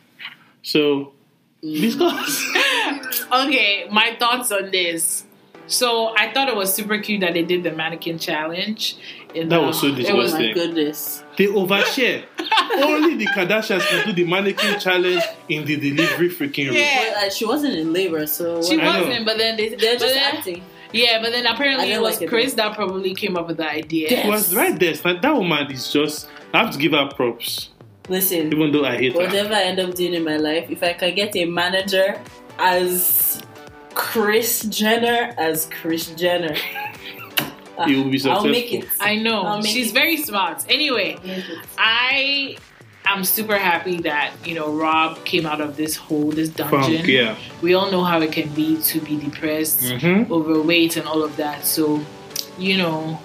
So 0.63 1.13
discuss. 1.61 2.49
okay, 3.33 3.89
my 3.91 4.15
thoughts 4.17 4.53
on 4.53 4.71
this. 4.71 5.25
So 5.67 6.15
I 6.17 6.33
thought 6.33 6.49
it 6.49 6.55
was 6.55 6.73
super 6.73 6.99
cute 6.99 7.23
that 7.23 7.35
they 7.35 7.43
did 7.43 7.65
the 7.65 7.73
mannequin 7.73 8.21
challenge. 8.21 8.97
In 9.35 9.49
That 9.49 9.61
the- 9.61 9.67
was 9.67 9.81
so 9.81 9.87
it 9.89 10.13
was- 10.15 10.35
Oh 10.35 10.39
my 10.39 10.53
goodness. 10.53 11.23
they 11.37 11.47
overshare. 11.47 12.25
Only 12.83 13.17
the 13.17 13.27
Kardashians 13.27 13.87
can 13.89 14.07
do 14.07 14.13
the 14.13 14.25
mannequin 14.31 14.79
challenge 14.81 15.23
in 15.49 15.65
the 15.65 15.77
delivery 15.77 16.29
freaking 16.29 16.67
room. 16.69 16.77
Yeah. 16.77 16.99
Well, 17.01 17.27
uh, 17.27 17.31
she 17.31 17.45
wasn't 17.45 17.75
in 17.75 17.93
labor, 17.93 18.27
so 18.27 18.63
She 18.63 18.81
I 18.81 19.01
wasn't, 19.01 19.25
but 19.27 19.39
then 19.39 19.57
they, 19.57 19.69
they're 19.71 19.97
just 19.97 20.15
then- 20.15 20.35
acting. 20.37 20.63
Yeah, 20.93 21.23
but 21.23 21.31
then 21.31 21.47
apparently 21.47 21.93
it 21.93 22.01
was 22.01 22.17
like 22.17 22.23
it, 22.23 22.29
Kris 22.29 22.55
that 22.55 22.75
probably 22.75 23.15
came 23.15 23.37
up 23.37 23.47
with 23.47 23.59
the 23.59 23.71
idea. 23.71 24.09
It 24.11 24.27
was 24.27 24.53
right 24.53 24.77
there. 24.77 24.91
It's 24.91 25.05
like, 25.05 25.23
that 25.23 25.33
woman 25.33 25.71
is 25.71 25.93
just. 25.93 26.29
I 26.53 26.65
have 26.65 26.73
to 26.73 26.79
give 26.81 26.91
her 26.91 27.09
props, 27.15 27.69
Listen, 28.09 28.53
even 28.53 28.73
though 28.73 28.85
I 28.85 28.97
hate 28.97 29.13
her. 29.13 29.19
whatever 29.21 29.55
I 29.55 29.63
end 29.63 29.79
up 29.79 29.95
doing 29.95 30.15
in 30.15 30.25
my 30.25 30.37
life, 30.37 30.69
if 30.69 30.83
I 30.83 30.95
can 30.95 31.15
get 31.15 31.37
a 31.37 31.45
manager 31.45 32.21
as 32.59 33.41
Kris 33.95 34.63
Jenner 34.65 35.33
as 35.39 35.67
Kris 35.67 36.09
Jenner, 36.17 36.57
You 37.89 38.03
will 38.03 38.11
be 38.11 38.21
I'll 38.25 38.45
make 38.45 38.69
successful. 38.71 39.07
it. 39.07 39.11
I 39.11 39.17
know. 39.17 39.63
She's 39.63 39.91
it. 39.91 39.95
very 39.95 40.17
smart. 40.19 40.65
Anyway, 40.69 41.17
I 41.79 42.57
am 43.07 43.25
super 43.25 43.57
happy 43.59 43.99
that, 44.03 44.33
you 44.45 44.55
know, 44.55 44.73
Rob 44.73 45.25
came 45.25 45.47
out 45.47 45.61
of 45.61 45.77
this 45.77 45.97
hole, 45.97 46.31
this 46.31 46.49
dungeon. 46.51 46.97
Funk, 46.99 47.07
yeah. 47.09 47.37
We 47.63 47.75
all 47.75 47.91
know 47.91 48.05
how 48.05 48.21
it 48.21 48.33
can 48.33 48.49
be 48.55 48.81
to 48.83 49.01
be 49.01 49.17
depressed, 49.17 49.81
Mm-hmm. 49.81 50.33
overweight, 50.33 50.97
and 50.97 51.07
all 51.09 51.23
of 51.23 51.37
that. 51.37 51.65
So, 51.67 52.01
you 52.59 52.77
know, 52.77 53.19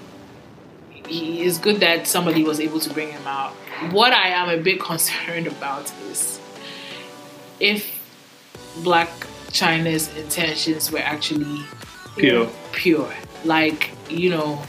it's 1.08 1.58
good 1.60 1.82
that 1.82 2.08
somebody 2.08 2.44
was 2.44 2.60
able 2.60 2.80
to 2.80 2.94
bring 2.94 3.10
him 3.12 3.28
out. 3.28 3.52
What 3.92 4.14
I 4.14 4.30
am 4.30 4.50
a 4.50 4.58
bit 4.62 4.80
concerned 4.92 5.48
about 5.48 5.92
is 6.10 6.40
if 7.60 7.92
Blac 8.80 9.10
Chyna's 9.52 10.14
intentions 10.18 10.92
were 10.92 11.00
actually 11.00 11.64
Pure. 12.18 12.50
pure. 12.72 13.14
Like, 13.44 13.90
you 14.10 14.30
know, 14.30 14.62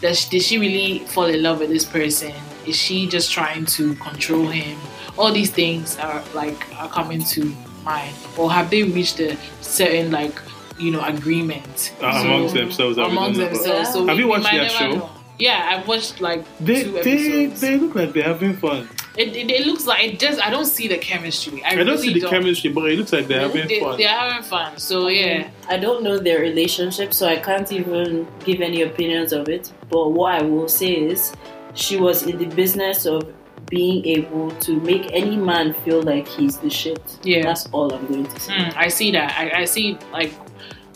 does 0.00 0.20
she, 0.20 0.30
did 0.30 0.42
she 0.42 0.58
really 0.58 1.00
fall 1.00 1.24
in 1.26 1.42
love 1.42 1.60
with 1.60 1.68
this 1.70 1.84
person? 1.84 2.32
Is 2.66 2.76
she 2.76 3.06
just 3.06 3.30
trying 3.32 3.66
to 3.66 3.94
control 3.96 4.46
him? 4.46 4.78
All 5.18 5.32
these 5.32 5.50
things 5.50 5.98
are 5.98 6.22
like 6.34 6.56
are 6.78 6.88
coming 6.88 7.22
to 7.24 7.54
mind, 7.84 8.14
or 8.38 8.50
have 8.52 8.70
they 8.70 8.82
reached 8.82 9.20
a 9.20 9.36
certain 9.60 10.10
like 10.10 10.40
you 10.78 10.90
know 10.90 11.02
agreement 11.04 11.94
Uh, 12.00 12.06
amongst 12.24 12.54
themselves 12.54 12.96
Amongst 12.96 13.38
don't 13.38 13.38
know 13.38 13.44
about. 13.46 13.64
themselves. 13.64 13.92
So 13.92 14.06
Have 14.06 14.16
we- 14.16 14.22
you 14.22 14.28
watched 14.28 14.50
their 14.50 14.68
show? 14.68 14.92
know. 14.94 15.10
Yeah, 15.38 15.74
I've 15.78 15.88
watched 15.88 16.20
like 16.20 16.44
They, 16.58 16.84
two 16.84 16.92
they, 16.92 17.00
episodes. 17.46 17.60
they 17.62 17.76
look 17.78 17.94
like 17.94 18.12
they're 18.12 18.24
having 18.24 18.56
fun. 18.58 18.88
It, 19.20 19.36
it, 19.36 19.50
it 19.50 19.66
looks 19.66 19.86
like 19.86 20.02
it 20.04 20.18
does. 20.18 20.38
I 20.38 20.50
don't 20.50 20.64
see 20.76 20.88
the 20.88 20.98
chemistry. 20.98 21.62
I, 21.64 21.70
I 21.70 21.74
don't 21.76 21.86
really 21.86 21.98
see 22.08 22.14
the 22.14 22.20
don't. 22.20 22.30
chemistry, 22.30 22.70
but 22.70 22.90
it 22.90 22.98
looks 22.98 23.12
like 23.12 23.26
they're 23.28 23.40
having 23.46 23.68
They, 23.68 23.80
fun. 23.80 23.98
they're 23.98 24.08
having 24.08 24.42
fun. 24.42 24.78
So 24.78 25.08
yeah, 25.08 25.50
I 25.68 25.76
don't 25.76 26.02
know 26.02 26.18
their 26.18 26.40
relationship, 26.40 27.12
so 27.12 27.28
I 27.28 27.36
can't 27.36 27.70
even 27.72 28.26
give 28.46 28.60
any 28.60 28.82
opinions 28.82 29.32
of 29.32 29.48
it. 29.48 29.72
But 29.90 30.10
what 30.10 30.34
I 30.34 30.42
will 30.42 30.68
say 30.68 30.92
is, 30.92 31.32
she 31.74 31.96
was 31.96 32.22
in 32.24 32.38
the 32.38 32.46
business 32.46 33.04
of 33.06 33.22
being 33.68 34.04
able 34.06 34.50
to 34.66 34.80
make 34.80 35.12
any 35.12 35.36
man 35.36 35.74
feel 35.84 36.02
like 36.02 36.26
he's 36.26 36.56
the 36.58 36.70
shit. 36.70 37.00
Yeah. 37.22 37.42
That's 37.42 37.66
all 37.72 37.92
I'm 37.94 38.06
going 38.08 38.26
to 38.26 38.40
say. 38.40 38.52
Mm, 38.54 38.76
I 38.76 38.88
see 38.88 39.10
that. 39.12 39.28
I, 39.38 39.60
I 39.60 39.64
see 39.66 39.96
like 40.12 40.32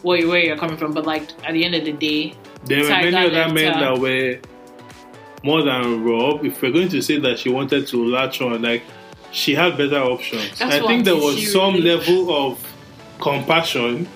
where 0.02 0.18
you- 0.18 0.28
where 0.28 0.40
you're 0.40 0.56
coming 0.56 0.76
from, 0.76 0.92
but 0.92 1.04
like 1.06 1.22
at 1.46 1.52
the 1.52 1.64
end 1.64 1.74
of 1.76 1.84
the 1.84 1.92
day, 1.92 2.34
There 2.64 2.82
were 2.82 2.88
many 2.88 3.16
other 3.16 3.30
left 3.30 3.54
men 3.54 3.72
that 3.78 3.98
were 3.98 4.38
more 5.44 5.62
than 5.62 6.02
Rob. 6.02 6.44
If 6.44 6.60
we're 6.62 6.72
going 6.72 6.88
to 6.88 7.02
say 7.02 7.18
that 7.18 7.38
she 7.38 7.50
wanted 7.50 7.86
to 7.88 8.04
latch 8.04 8.40
on, 8.40 8.62
like 8.62 8.82
she 9.30 9.54
had 9.54 9.76
better 9.76 9.98
options. 9.98 10.58
That's 10.58 10.76
I 10.76 10.86
think 10.86 11.04
there 11.04 11.16
was 11.16 11.52
some 11.52 11.74
really- 11.74 11.90
level 11.96 12.34
of 12.34 12.74
compassion 13.20 14.08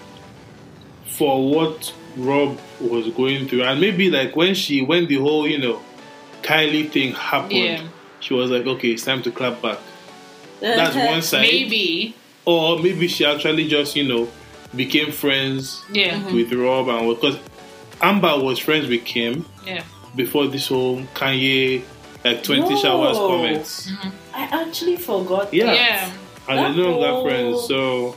for 1.05 1.51
what 1.51 1.93
Rob 2.17 2.59
was 2.81 3.09
going 3.11 3.49
through, 3.49 3.63
and 3.65 3.81
maybe 3.81 4.11
like 4.11 4.35
when 4.37 4.55
she 4.55 4.83
when 4.83 5.07
the 5.07 5.17
whole 5.17 5.47
you 5.47 5.59
know 5.59 5.81
Kylie 6.43 6.91
thing 6.91 7.13
happened, 7.13 7.53
Yeah. 7.53 7.83
she 8.21 8.35
was 8.35 8.51
like, 8.51 8.67
okay, 8.67 8.89
it's 8.89 9.05
time 9.05 9.23
to 9.23 9.31
clap 9.31 9.61
back. 9.61 9.79
That's 10.61 10.95
one 11.13 11.23
side. 11.23 11.43
maybe 11.43 12.15
Or 12.45 12.79
maybe 12.79 13.07
she 13.09 13.25
actually 13.27 13.69
just 13.69 13.95
you 13.97 14.05
know 14.09 14.29
became 14.75 15.13
friends 15.13 15.83
yeah, 15.93 16.25
with 16.33 16.53
Rob 16.53 16.89
and 16.89 17.09
because 17.15 17.39
Amber 18.01 18.39
was 18.39 18.59
friends 18.59 18.87
with 18.89 19.05
Kim 19.05 19.45
yeah. 19.67 19.83
Before 20.19 20.47
this 20.49 20.69
whole 20.69 21.01
Kanye 21.15 21.83
like 22.25 22.43
20 22.43 22.63
Whoa. 22.63 22.77
showers 22.83 23.17
comments. 23.17 23.91
Mm-hmm. 23.91 24.09
I 24.35 24.43
actually 24.63 24.97
forgot. 24.97 25.55
Yeah. 25.55 25.73
Yeah. 25.73 26.13
And 26.49 26.75
they 26.77 26.83
no 26.83 26.99
longer 26.99 27.29
friends. 27.31 27.67
So 27.69 28.17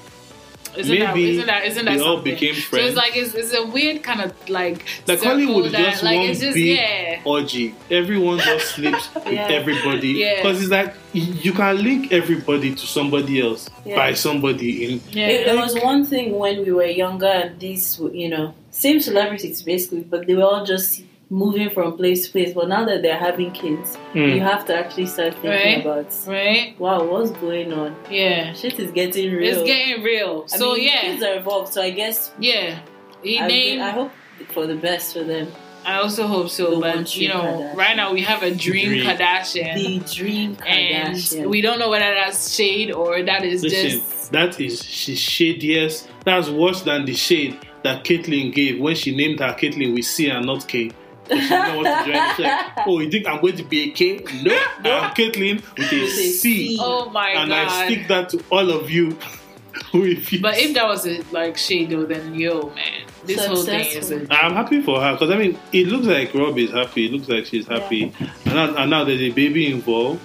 Isn't 0.77 0.99
that, 0.99 1.13
Maybe 1.15 1.31
isn't 1.31 1.45
that, 1.47 1.65
isn't 1.65 1.85
that 1.85 1.97
they 1.97 2.03
all 2.03 2.15
something? 2.17 2.33
became 2.33 2.55
So 2.55 2.61
friends. 2.61 2.87
it's 2.87 2.97
like, 2.97 3.15
it's, 3.17 3.33
it's 3.35 3.53
a 3.53 3.65
weird 3.67 4.03
kind 4.03 4.21
of 4.21 4.31
like, 4.49 4.85
like 5.07 5.19
circle 5.19 5.27
Hollywood 5.31 5.65
is 5.65 5.71
that, 5.73 5.89
just 5.91 6.03
like, 6.03 6.17
one 6.17 6.29
it's 6.29 6.39
just, 6.39 6.53
big 6.55 6.77
yeah. 6.77 7.21
orgy. 7.25 7.75
Everyone 7.91 8.39
just 8.39 8.65
sleeps 8.75 9.13
with 9.13 9.27
Yeah. 9.27 9.47
everybody. 9.59 10.07
Yeah. 10.09 10.35
Because 10.37 10.61
it's 10.61 10.71
like 10.71 10.93
you 11.13 11.51
can 11.53 11.83
link 11.83 12.11
everybody 12.13 12.73
to 12.73 12.85
somebody 12.87 13.41
else 13.41 13.69
Yeah. 13.85 13.95
by 13.97 14.13
somebody 14.13 14.85
in 14.85 15.01
Yeah. 15.11 15.27
It, 15.27 15.45
there 15.47 15.57
was 15.57 15.75
one 15.91 16.05
thing 16.05 16.37
when 16.39 16.63
we 16.65 16.71
were 16.71 16.85
younger, 17.03 17.27
and 17.27 17.59
these, 17.59 17.99
you 18.13 18.29
know, 18.29 18.53
same 18.71 18.99
celebrities 19.01 19.61
basically, 19.61 20.01
but 20.13 20.25
they 20.25 20.35
were 20.35 20.43
all 20.51 20.65
just 20.65 21.03
moving 21.31 21.69
from 21.69 21.95
place 21.97 22.25
to 22.27 22.31
place. 22.33 22.53
But 22.53 22.67
now 22.67 22.83
that 22.85 23.01
they're 23.01 23.17
having 23.17 23.51
kids, 23.51 23.95
Hmm. 24.13 24.19
you 24.19 24.41
have 24.41 24.65
to 24.65 24.75
actually 24.77 25.05
start 25.07 25.33
thinking 25.35 25.49
Right. 25.49 25.81
about, 25.81 26.13
right? 26.27 26.75
wow, 26.77 27.03
what's 27.05 27.31
going 27.31 27.71
on? 27.73 27.95
Yeah. 28.11 28.53
Shit 28.53 28.77
is 28.79 28.91
getting 28.91 29.31
real. 29.31 29.47
It's 29.59 29.63
getting 29.63 30.03
real. 30.03 30.45
I 30.53 30.57
so 30.57 30.73
mean, 30.73 30.83
yeah, 30.87 31.01
kids 31.01 31.23
are 31.23 31.35
involved, 31.35 31.71
so 31.73 31.81
I 31.81 31.89
guess 31.91 32.31
yeah. 32.39 32.79
He 33.23 33.39
I, 33.39 33.47
named. 33.47 33.81
I 33.81 33.89
hope 33.91 34.11
for 34.53 34.67
the 34.67 34.75
best 34.75 35.13
for 35.13 35.23
them. 35.23 35.47
I 35.85 35.97
also 35.97 36.27
hope 36.27 36.49
so, 36.49 36.75
The 36.75 36.81
but 36.81 37.15
you 37.15 37.29
know, 37.29 37.41
Kardashian. 37.41 37.75
right 37.75 37.95
now 37.95 38.13
we 38.13 38.21
have 38.21 38.43
a 38.43 38.51
dream, 38.53 38.89
Dream. 38.89 39.05
Kardashian, 39.07 39.73
The 39.75 40.15
dream 40.15 40.57
and 40.67 41.15
Kardashian. 41.15 41.45
we 41.49 41.61
don't 41.61 41.79
know 41.79 41.89
whether 41.89 42.13
that's 42.13 42.53
shade 42.53 42.91
or 42.91 43.23
that 43.23 43.43
is 43.43 43.63
Listen, 43.63 43.89
just. 43.89 44.31
that 44.31 44.59
is 44.59 44.83
she's 44.83 45.19
shadiest. 45.19 46.07
That's 46.25 46.49
worse 46.49 46.81
than 46.81 47.05
the 47.05 47.13
shade 47.15 47.57
that 47.83 48.03
Caitlyn 48.03 48.53
gave 48.53 48.79
when 48.79 48.95
she 48.95 49.15
named 49.15 49.39
her 49.39 49.55
Caitlyn 49.59 49.95
with 49.95 50.05
C 50.05 50.29
and 50.29 50.45
not 50.45 50.67
K. 50.67 50.91
She 51.31 51.47
didn't 51.47 51.83
to 51.83 52.03
join. 52.05 52.35
She's 52.35 52.45
like, 52.45 52.87
oh, 52.87 52.99
you 52.99 53.09
think 53.09 53.27
I'm 53.27 53.41
going 53.41 53.55
to 53.57 53.63
be 53.63 53.89
a 53.89 53.91
K? 53.91 54.23
No, 54.43 54.57
no. 54.83 54.99
I'm 54.99 55.11
Caitlyn 55.13 55.55
with 55.77 55.91
a 55.91 56.01
With 56.01 56.03
a 56.03 56.07
C. 56.07 56.31
C. 56.31 56.77
Oh 56.79 57.09
my 57.09 57.29
and 57.29 57.49
god! 57.49 57.67
I 57.67 57.85
stick 57.85 58.07
that 58.07 58.29
to 58.29 58.43
all 58.49 58.69
of 58.69 58.89
you 58.89 59.17
who 59.91 60.03
refuse. 60.03 60.41
But 60.41 60.57
if 60.57 60.73
that 60.73 60.85
was 60.85 61.07
a, 61.07 61.21
like 61.31 61.57
shade 61.57 61.89
though, 61.89 62.05
then 62.05 62.35
yo 62.35 62.69
man, 62.75 63.03
this 63.25 63.45
whole 63.45 63.63
thing 63.63 63.85
is 63.85 63.95
a. 63.95 64.19
Successful. 64.19 64.35
I'm 64.35 64.53
happy 64.53 64.81
for 64.81 65.01
her 65.01 65.13
because 65.13 65.29
I 65.29 65.37
mean, 65.37 65.57
it 65.71 65.87
looks 65.87 66.05
like 66.05 66.33
Rob 66.33 66.57
is 66.57 66.71
happy. 66.71 67.05
It 67.05 67.13
looks 67.13 67.29
like 67.29 67.45
she's 67.45 67.67
happy, 67.67 68.13
and, 68.45 68.55
now, 68.55 68.75
and 68.75 68.89
now 68.89 69.03
there's 69.03 69.21
a 69.21 69.31
baby 69.31 69.71
involved. 69.71 70.21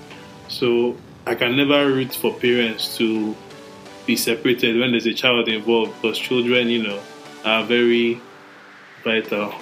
So 0.49 0.97
I 1.27 1.35
can 1.35 1.57
never 1.57 1.87
root 1.87 2.15
for 2.15 2.33
parents 2.35 2.97
to 2.99 3.37
be 4.07 4.17
separated 4.17 4.79
when 4.79 4.93
there's 4.93 5.07
a 5.07 5.15
child 5.15 5.49
involved 5.49 6.01
because 6.01 6.19
children, 6.19 6.69
you 6.69 6.83
know, 6.83 7.01
are 7.45 7.65
very 7.65 8.21
vital 9.03 9.53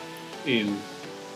in 0.47 0.79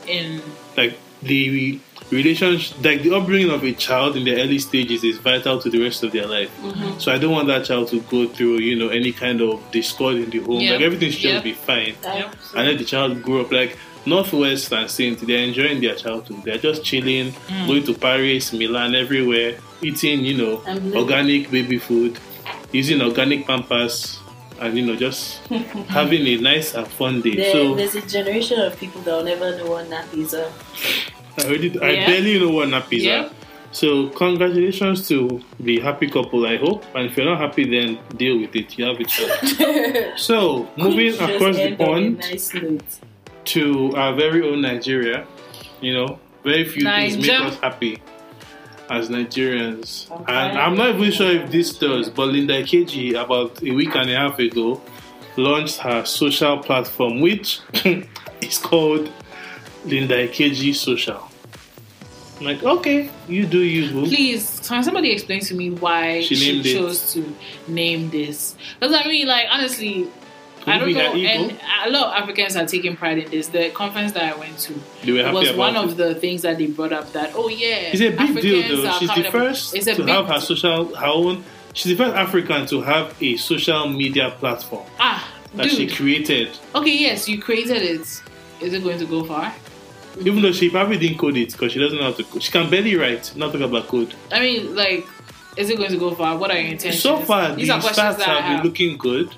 in 0.09 0.43
like 0.77 0.99
the 1.23 1.81
relationship, 2.11 2.77
like 2.85 3.03
the 3.03 3.15
upbringing 3.15 3.51
of 3.51 3.63
a 3.65 3.73
child 3.73 4.17
in 4.17 4.25
the 4.25 4.41
early 4.41 4.59
stages 4.59 5.05
is 5.05 5.19
vital 5.19 5.61
to 5.61 5.69
the 5.69 5.83
rest 5.83 6.03
of 6.03 6.13
their 6.13 6.27
life. 6.27 6.51
Mm-hmm. 6.63 6.99
So 6.99 7.13
I 7.13 7.19
don't 7.19 7.33
want 7.33 7.49
that 7.49 7.65
child 7.67 7.89
to 7.89 8.01
go 8.03 8.27
through, 8.29 8.59
you 8.59 8.77
know, 8.79 8.89
any 8.89 9.13
kind 9.13 9.41
of 9.41 9.61
discord 9.71 10.17
in 10.17 10.31
the 10.31 10.39
home. 10.39 10.61
Yep. 10.61 10.73
Like 10.75 10.81
everything 10.83 11.11
should 11.11 11.25
Yep. 11.25 11.33
just 11.35 11.45
be 11.45 11.53
fine. 11.55 11.95
Yep. 12.03 12.35
And 12.57 12.69
then 12.69 12.77
the 12.79 12.85
child 12.85 13.23
grew 13.23 13.41
up 13.43 13.51
like 13.53 13.77
North 14.07 14.33
West 14.33 14.73
and 14.73 14.89
Saint. 14.91 15.21
They're 15.27 15.43
enjoying 15.45 15.81
their 15.81 15.97
childhood. 15.97 16.43
They're 16.45 16.57
just 16.59 16.85
chilling, 16.85 17.33
Mm. 17.33 17.67
going 17.67 17.83
to 17.85 17.95
Paris, 17.95 18.53
Milan, 18.53 18.95
everywhere, 18.95 19.57
eating, 19.83 20.25
you 20.25 20.35
know, 20.37 20.63
organic 20.95 21.51
baby 21.51 21.79
food, 21.79 22.19
using 22.73 23.03
organic 23.03 23.47
pampers, 23.47 24.19
and 24.61 24.77
you 24.77 24.87
know, 24.87 24.97
just 24.97 25.47
having 25.89 26.27
a 26.27 26.37
nice 26.37 26.75
and 26.75 26.87
fun 26.87 27.21
day. 27.21 27.37
There, 27.37 27.53
so 27.53 27.75
there's 27.75 27.95
a 27.95 28.03
generation 28.03 28.61
of 28.61 28.79
people 28.79 29.01
that 29.03 29.13
will 29.13 29.25
never 29.25 29.57
know 29.57 29.71
what 29.71 29.87
nappies 29.89 30.35
are. 30.35 30.47
Uh. 30.47 30.53
I 31.39 31.45
already, 31.45 31.81
I 31.81 32.07
barely 32.07 32.39
know 32.41 32.51
what 32.51 32.69
nappies 32.69 33.01
uh. 33.01 33.11
Yeah. 33.11 33.25
are. 33.25 33.31
So 33.71 34.09
congratulations 34.11 35.07
to 35.09 35.43
the 35.61 35.81
happy 35.81 36.09
couple. 36.09 36.47
I 36.47 36.57
hope, 36.57 36.85
and 36.95 37.07
if 37.07 37.17
you're 37.17 37.27
not 37.27 37.39
happy, 37.39 37.65
then 37.69 37.99
deal 38.17 38.39
with 38.41 38.57
it. 38.57 38.79
You 38.79 38.87
have 38.87 38.97
it. 38.99 40.19
so 40.19 40.69
moving 40.77 41.15
across 41.15 41.57
the 41.57 41.63
end 41.63 41.81
on 41.81 41.89
a 41.89 41.91
pond 41.91 42.19
Nice 42.19 43.01
to 43.45 43.93
our 43.95 44.15
very 44.15 44.49
own 44.49 44.63
Nigeria. 44.63 45.27
You 45.81 45.95
know, 45.95 46.19
very 46.43 46.65
few 46.65 46.83
things 46.83 47.19
make 47.19 47.31
us 47.31 47.59
happy 47.61 48.01
as 48.90 49.09
Nigerians. 49.09 50.10
I'm 50.10 50.24
and. 50.28 50.59
I'm 50.59 50.77
not 50.77 50.94
even 50.97 51.10
sure 51.12 51.31
if 51.31 51.51
this 51.51 51.77
does, 51.77 52.09
but 52.10 52.28
Linda 52.28 52.62
Ikeji, 52.62 53.20
about 53.23 53.62
a 53.62 53.70
week 53.73 53.94
and 53.94 54.10
a 54.10 54.16
half 54.16 54.39
ago, 54.39 54.81
launched 55.36 55.78
her 55.78 56.05
social 56.05 56.59
platform, 56.59 57.20
which 57.20 57.60
is 58.40 58.59
called 58.59 59.10
Linda 59.85 60.27
Ikeji 60.28 60.74
Social. 60.74 61.24
I'm 62.40 62.44
like, 62.47 62.62
okay, 62.62 63.10
you 63.28 63.47
do 63.47 63.59
you, 63.59 63.90
boo. 63.90 64.06
Please, 64.06 64.60
can 64.69 64.85
somebody 64.85 65.10
explain 65.10 65.40
to 65.40 65.55
me 65.55 65.70
why 65.73 66.20
She 66.23 66.36
she, 66.36 66.52
named 66.52 66.66
it. 66.66 66.74
chose 66.77 67.12
to 67.15 67.35
name 67.66 68.10
this? 68.10 68.55
Because 68.78 68.94
I 68.94 69.09
mean, 69.09 69.27
like 69.27 69.47
honestly, 69.51 70.06
I 70.69 70.78
don't 70.78 70.93
know. 70.93 71.12
And 71.15 71.61
a 71.86 71.90
lot 71.90 72.09
of 72.16 72.23
Africans 72.23 72.57
are 72.57 72.66
taking 72.66 72.97
pride 72.97 73.19
in 73.19 73.31
this. 73.31 73.49
The 73.49 73.70
conference 73.70 74.12
that 74.12 74.24
I 74.35 74.36
went 74.39 74.59
to 74.61 74.74
They 75.05 75.12
were 75.12 75.23
happy 75.23 75.35
was 75.35 75.53
one 75.55 75.77
it. 75.77 75.85
of 75.85 75.97
the 75.97 76.15
things 76.15 76.43
that 76.43 76.59
they 76.59 76.66
brought 76.66 76.93
up. 76.93 77.12
That 77.12 77.32
oh 77.35 77.49
yeah, 77.49 77.90
It's 77.93 78.01
a 78.01 78.11
big 78.11 78.20
Africans 78.20 78.43
deal, 78.43 78.82
though. 78.82 78.93
She's 78.99 79.09
the 79.09 79.27
up- 79.27 79.32
first 79.32 79.73
to 79.74 79.85
big 79.97 80.09
have 80.09 80.27
her 80.28 80.40
social, 80.40 80.95
her 80.95 81.07
own. 81.07 81.45
She's 81.74 81.97
the 81.97 82.05
first 82.05 82.16
African 82.16 82.66
to 82.66 82.81
have 82.82 83.15
a 83.23 83.36
social 83.36 83.89
media 83.89 84.31
platform 84.39 84.86
ah 84.99 85.32
that 85.55 85.70
she 85.70 85.86
created. 85.86 86.51
Okay, 86.74 86.97
yes, 86.97 87.28
you 87.28 87.40
created 87.40 87.82
it. 87.82 88.23
Is 88.61 88.73
it 88.74 88.82
going 88.82 88.99
to 88.99 89.07
go 89.07 89.24
far? 89.24 89.55
Even 90.20 90.43
though 90.43 90.51
she 90.53 90.69
probably 90.69 90.99
didn't 90.99 91.19
code 91.19 91.36
it 91.36 91.53
because 91.53 91.73
she 91.73 91.78
doesn't 91.78 91.97
know 91.97 92.05
how 92.07 92.12
to 92.12 92.24
code. 92.24 92.43
She 92.43 92.51
can 92.51 92.69
barely 92.69 92.97
write, 92.97 93.35
not 93.36 93.53
talk 93.53 93.61
about 93.61 93.86
code. 93.86 94.15
I 94.32 94.40
mean, 94.40 94.74
like, 94.74 95.07
is 95.57 95.70
it 95.70 95.78
going 95.78 95.90
to 95.90 95.99
go 95.99 96.12
far? 96.15 96.36
What 96.36 96.51
are 96.51 96.59
your 96.59 96.73
intentions? 96.73 97.03
So 97.03 97.20
far, 97.20 97.55
these 97.55 97.69
the 97.69 97.74
stats 97.74 98.20
I 98.20 98.40
have 98.40 98.62
been 98.62 98.69
looking 98.69 98.97
good. 98.99 99.32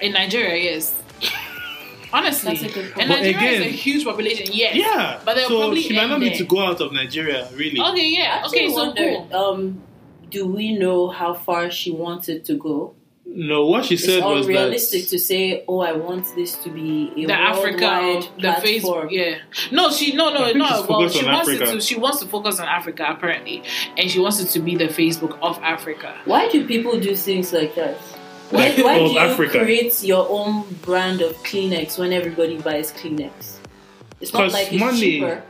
In 0.00 0.12
Nigeria. 0.12 0.56
Yes, 0.62 0.94
honestly, 2.12 2.50
That's 2.56 2.62
a 2.62 2.74
good 2.74 2.92
point. 2.92 2.98
and 2.98 3.08
But 3.08 3.22
Nigeria 3.22 3.60
is 3.60 3.66
a 3.66 3.70
huge 3.70 4.04
population. 4.04 4.46
Yes, 4.52 4.76
Yeah, 4.76 5.20
but 5.24 5.34
they'll 5.36 5.48
so 5.48 5.58
probably 5.58 5.82
she 5.82 5.94
might 5.94 6.06
not 6.06 6.14
end 6.14 6.22
need 6.24 6.32
there. 6.32 6.38
to 6.38 6.44
go 6.44 6.60
out 6.60 6.80
of 6.80 6.92
Nigeria, 6.92 7.48
really. 7.54 7.80
Okay, 7.80 8.08
yeah. 8.10 8.40
Actually 8.44 8.58
Okay, 8.66 8.68
so 8.70 8.84
wondered, 8.86 9.30
cool. 9.30 9.36
um, 9.36 9.82
do 10.30 10.46
we 10.46 10.76
know 10.76 11.08
how 11.08 11.34
far 11.34 11.70
she 11.70 11.90
wanted 11.90 12.44
to 12.46 12.54
go? 12.54 12.94
No, 13.28 13.66
what 13.66 13.84
she 13.84 13.94
It's 13.94 14.04
said 14.04 14.24
was 14.24 14.46
unrealistic 14.46 15.02
that 15.02 15.08
to 15.10 15.18
say, 15.18 15.64
"Oh, 15.68 15.80
I 15.80 15.92
want 15.92 16.24
this 16.36 16.54
to 16.58 16.70
be 16.70 17.10
a 17.16 17.26
The 17.26 17.32
worldwide 17.34 17.42
Africa, 17.42 18.28
the 18.36 18.40
platform." 18.40 18.64
Facebook, 18.64 19.10
yeah. 19.10 19.38
No, 19.72 19.90
she 19.90 20.14
no 20.14 20.28
I 20.30 20.32
no 20.38 20.44
think 20.44 20.56
no. 20.58 20.64
Well, 20.64 20.84
focused 20.86 21.16
she 21.16 21.26
on 21.26 21.32
wants 21.34 21.48
Africa. 21.50 21.64
it 21.70 21.74
to. 21.74 21.80
She 21.80 21.98
wants 21.98 22.20
to 22.20 22.26
focus 22.26 22.60
on 22.60 22.68
Africa 22.68 23.04
apparently, 23.08 23.62
and 23.98 24.08
she 24.10 24.20
wants 24.20 24.38
it 24.40 24.46
to 24.50 24.60
be 24.60 24.76
the 24.76 24.84
Facebook 24.86 25.36
of 25.42 25.58
Africa. 25.62 26.14
Why 26.24 26.48
do 26.48 26.66
people 26.66 26.98
do 27.00 27.14
things 27.16 27.52
like 27.52 27.74
that? 27.74 27.98
Why, 28.50 28.70
why 28.80 28.94
Of 28.98 29.08
do 29.08 29.12
you 29.14 29.18
Africa. 29.18 29.58
create 29.60 30.02
your 30.04 30.26
own 30.30 30.64
brand 30.82 31.20
of 31.20 31.32
Kleenex 31.42 31.98
when 31.98 32.12
everybody 32.12 32.58
buys 32.58 32.92
Kleenex? 32.92 33.56
It's 34.20 34.32
not 34.32 34.52
like 34.52 34.72
it's 34.72 34.80
money- 34.80 35.00
cheaper. 35.00 35.42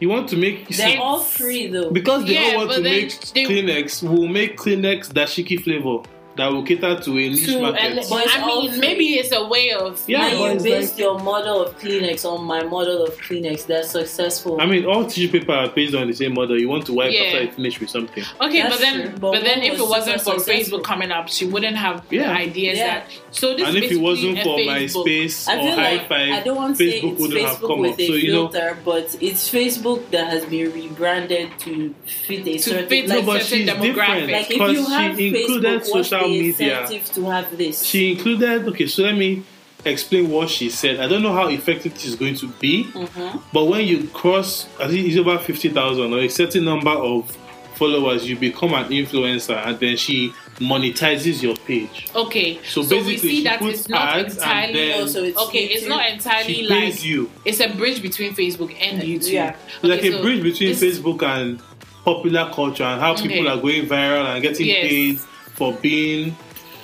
you 0.00 0.08
want 0.08 0.28
to 0.30 0.36
make. 0.36 0.68
you 0.70 0.76
They're 0.76 0.90
see, 0.92 0.96
all 0.96 1.20
free 1.20 1.68
though. 1.68 1.90
because 1.90 2.24
they 2.24 2.34
Yeah, 2.34 2.52
all 2.56 2.66
want 2.66 2.72
to 2.72 2.80
then 2.82 2.92
make 2.92 3.20
they- 3.34 3.44
Kleenex, 3.44 4.02
will 4.02 4.26
make 4.28 4.56
Kleenex 4.56 5.12
dashiki 5.12 5.62
flavor. 5.62 5.98
That 6.36 6.50
will 6.50 6.62
cater 6.62 6.98
to 6.98 7.10
a 7.18 7.28
niche 7.28 7.44
To, 7.46 7.60
market. 7.60 7.82
and, 7.82 7.94
But 8.08 8.26
I 8.30 8.46
mean, 8.46 8.70
free. 8.70 8.80
maybe 8.80 9.04
it's 9.14 9.32
a 9.32 9.44
way 9.46 9.72
of 9.72 10.02
Yeah, 10.06 10.26
and 10.28 10.38
you 10.38 10.46
it's 10.46 10.62
based 10.64 10.92
like- 10.92 10.98
your 11.00 11.18
model 11.18 11.62
of 11.62 11.78
Kleenex 11.78 12.24
on 12.24 12.44
my 12.44 12.62
model 12.62 13.04
of 13.04 13.16
Kleenex. 13.20 13.66
That's 13.66 13.90
successful. 13.90 14.60
I 14.60 14.66
mean, 14.66 14.84
all 14.86 15.04
tissue 15.04 15.28
paper 15.30 15.52
are 15.52 15.68
based 15.68 15.94
on 15.94 16.06
the 16.06 16.14
same 16.14 16.34
model. 16.34 16.58
You 16.58 16.68
want 16.68 16.86
to 16.86 16.92
wipe 16.94 17.12
Yeah. 17.12 17.20
after 17.22 17.42
you 17.42 17.50
finish 17.52 17.80
with 17.80 17.90
something. 17.90 18.24
Okay, 18.40 18.62
That's 18.62 18.74
but 18.76 18.80
then, 18.80 19.00
true. 19.02 19.10
but, 19.20 19.32
But 19.32 19.44
then, 19.44 19.58
one 19.58 19.66
if 19.66 19.72
it 19.74 19.80
was 19.80 19.90
wasn't 19.90 20.20
for 20.22 20.38
successful. 20.38 20.78
Facebook 20.78 20.84
coming 20.84 21.10
up, 21.10 21.28
she 21.28 21.44
wouldn't 21.46 21.76
have 21.76 22.08
the 22.08 22.20
ideas 22.20 22.78
Yeah. 22.78 22.86
that. 23.00 23.06
So 23.30 23.54
this 23.56 23.68
and 23.68 23.76
if 23.76 23.90
it 23.92 23.96
wasn't 24.00 24.38
for 24.40 24.58
Facebook. 24.58 25.06
MySpace 25.06 25.48
I 25.48 25.56
or 25.56 25.62
feel 25.62 25.74
High 25.74 25.92
like 25.92 26.08
Five, 26.08 26.32
I 26.32 26.40
don't 26.42 26.56
want 26.56 26.76
to 26.78 26.84
say 26.90 27.00
Facebook 27.00 27.12
it's 27.12 27.20
wouldn't 27.20 27.40
have 27.40 27.56
Facebook 27.58 27.66
come 27.68 27.78
with 27.80 27.92
up. 27.92 27.98
a 28.00 28.06
So 28.06 28.12
you 28.14 28.32
know, 28.32 28.48
filter, 28.48 28.78
but 28.84 29.16
it's 29.20 29.50
Facebook 29.50 30.10
that 30.10 30.28
has 30.30 30.44
been 30.46 30.72
rebranded 30.72 31.50
to 31.60 31.94
fit 32.26 32.40
a 32.46 32.52
To 32.54 32.58
certain 32.58 32.88
fit 32.88 33.08
like, 33.08 33.26
but 33.26 33.42
certain 33.42 33.66
demographic. 33.66 34.30
like 34.32 34.42
if 34.42 34.48
because 34.48 34.72
you 34.72 34.84
have 34.86 35.16
she 35.16 35.28
included 35.28 35.80
Facebook, 35.82 35.94
what's 35.94 36.12
social 36.22 36.88
media. 36.88 37.00
to 37.14 37.24
have 37.26 37.56
this? 37.58 37.82
She 37.84 38.12
included. 38.12 38.66
Okay, 38.68 38.86
so 38.86 39.02
let 39.02 39.16
me 39.16 39.42
explain 39.84 40.30
what 40.30 40.48
she 40.48 40.70
said. 40.70 41.00
I 41.00 41.08
don't 41.08 41.22
know 41.22 41.32
how 41.32 41.48
effective 41.48 41.94
it 41.94 42.04
is 42.04 42.14
going 42.14 42.36
to 42.36 42.48
be, 42.60 42.84
Mhm. 42.84 43.42
but 43.52 43.64
when 43.64 43.86
you 43.86 44.08
cross, 44.12 44.66
I 44.78 44.88
think 44.88 45.06
it's 45.08 45.16
over 45.16 45.38
fifty 45.38 45.68
thousand 45.68 46.12
or 46.12 46.20
a 46.20 46.28
certain 46.28 46.64
number 46.64 46.90
of 46.90 47.36
followers, 47.74 48.28
you 48.28 48.36
become 48.36 48.74
an 48.74 48.84
influencer, 48.90 49.56
and 49.66 49.78
then 49.80 49.96
she 49.96 50.32
monetizes 50.60 51.42
your 51.42 51.56
page. 51.56 52.06
Okay, 52.14 52.58
So, 52.68 52.82
so, 52.82 52.96
we 52.98 53.02
basically, 53.14 53.28
see 53.30 53.44
that 53.44 53.58
puts 53.58 53.80
it's 53.80 53.88
not 53.88 54.16
ads 54.18 54.34
and 54.36 54.42
entirely. 54.42 54.72
then 54.88 55.00
Oh, 55.02 55.06
so 55.06 55.24
it's 55.24 55.38
okay, 55.38 55.64
it's 55.64 55.86
not 55.88 56.06
entirely 56.08 56.54
She 56.54 56.66
like 56.68 57.04
you. 57.04 57.30
it's 57.44 57.58
a 57.60 57.68
bridge 57.70 58.00
between 58.02 58.34
Facebook 58.34 58.72
and 58.80 59.02
YouTube. 59.02 59.32
Yeah. 59.32 59.56
like 59.82 60.02
a 60.04 60.12
so 60.12 60.22
bridge 60.22 60.42
between 60.42 60.74
Facebook 60.74 61.22
and 61.22 61.58
popular 62.04 62.50
culture 62.54 62.84
and 62.84 63.00
how 63.00 63.14
people 63.16 63.40
Okay. 63.40 63.48
are 63.48 63.56
going 63.56 63.86
viral 63.86 64.26
and 64.32 64.42
getting 64.42 64.66
Yes. 64.66 64.88
paid 64.88 65.18
for 65.54 65.72
being 65.74 66.36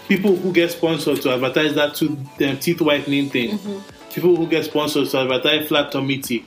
people 0.08 0.34
who 0.36 0.52
get 0.52 0.70
sponsored 0.70 1.20
to 1.22 1.32
advertise 1.32 1.74
that 1.74 1.94
to 1.96 2.18
them 2.38 2.58
teeth 2.58 2.80
whitening 2.80 3.28
thing. 3.30 3.58
Mm-hmm. 3.58 4.10
People 4.12 4.36
who 4.36 4.46
get 4.46 4.64
sponsored 4.64 5.08
to 5.10 5.18
advertise 5.18 5.68
flat 5.68 5.92
tummy 5.92 6.18
tea. 6.18 6.44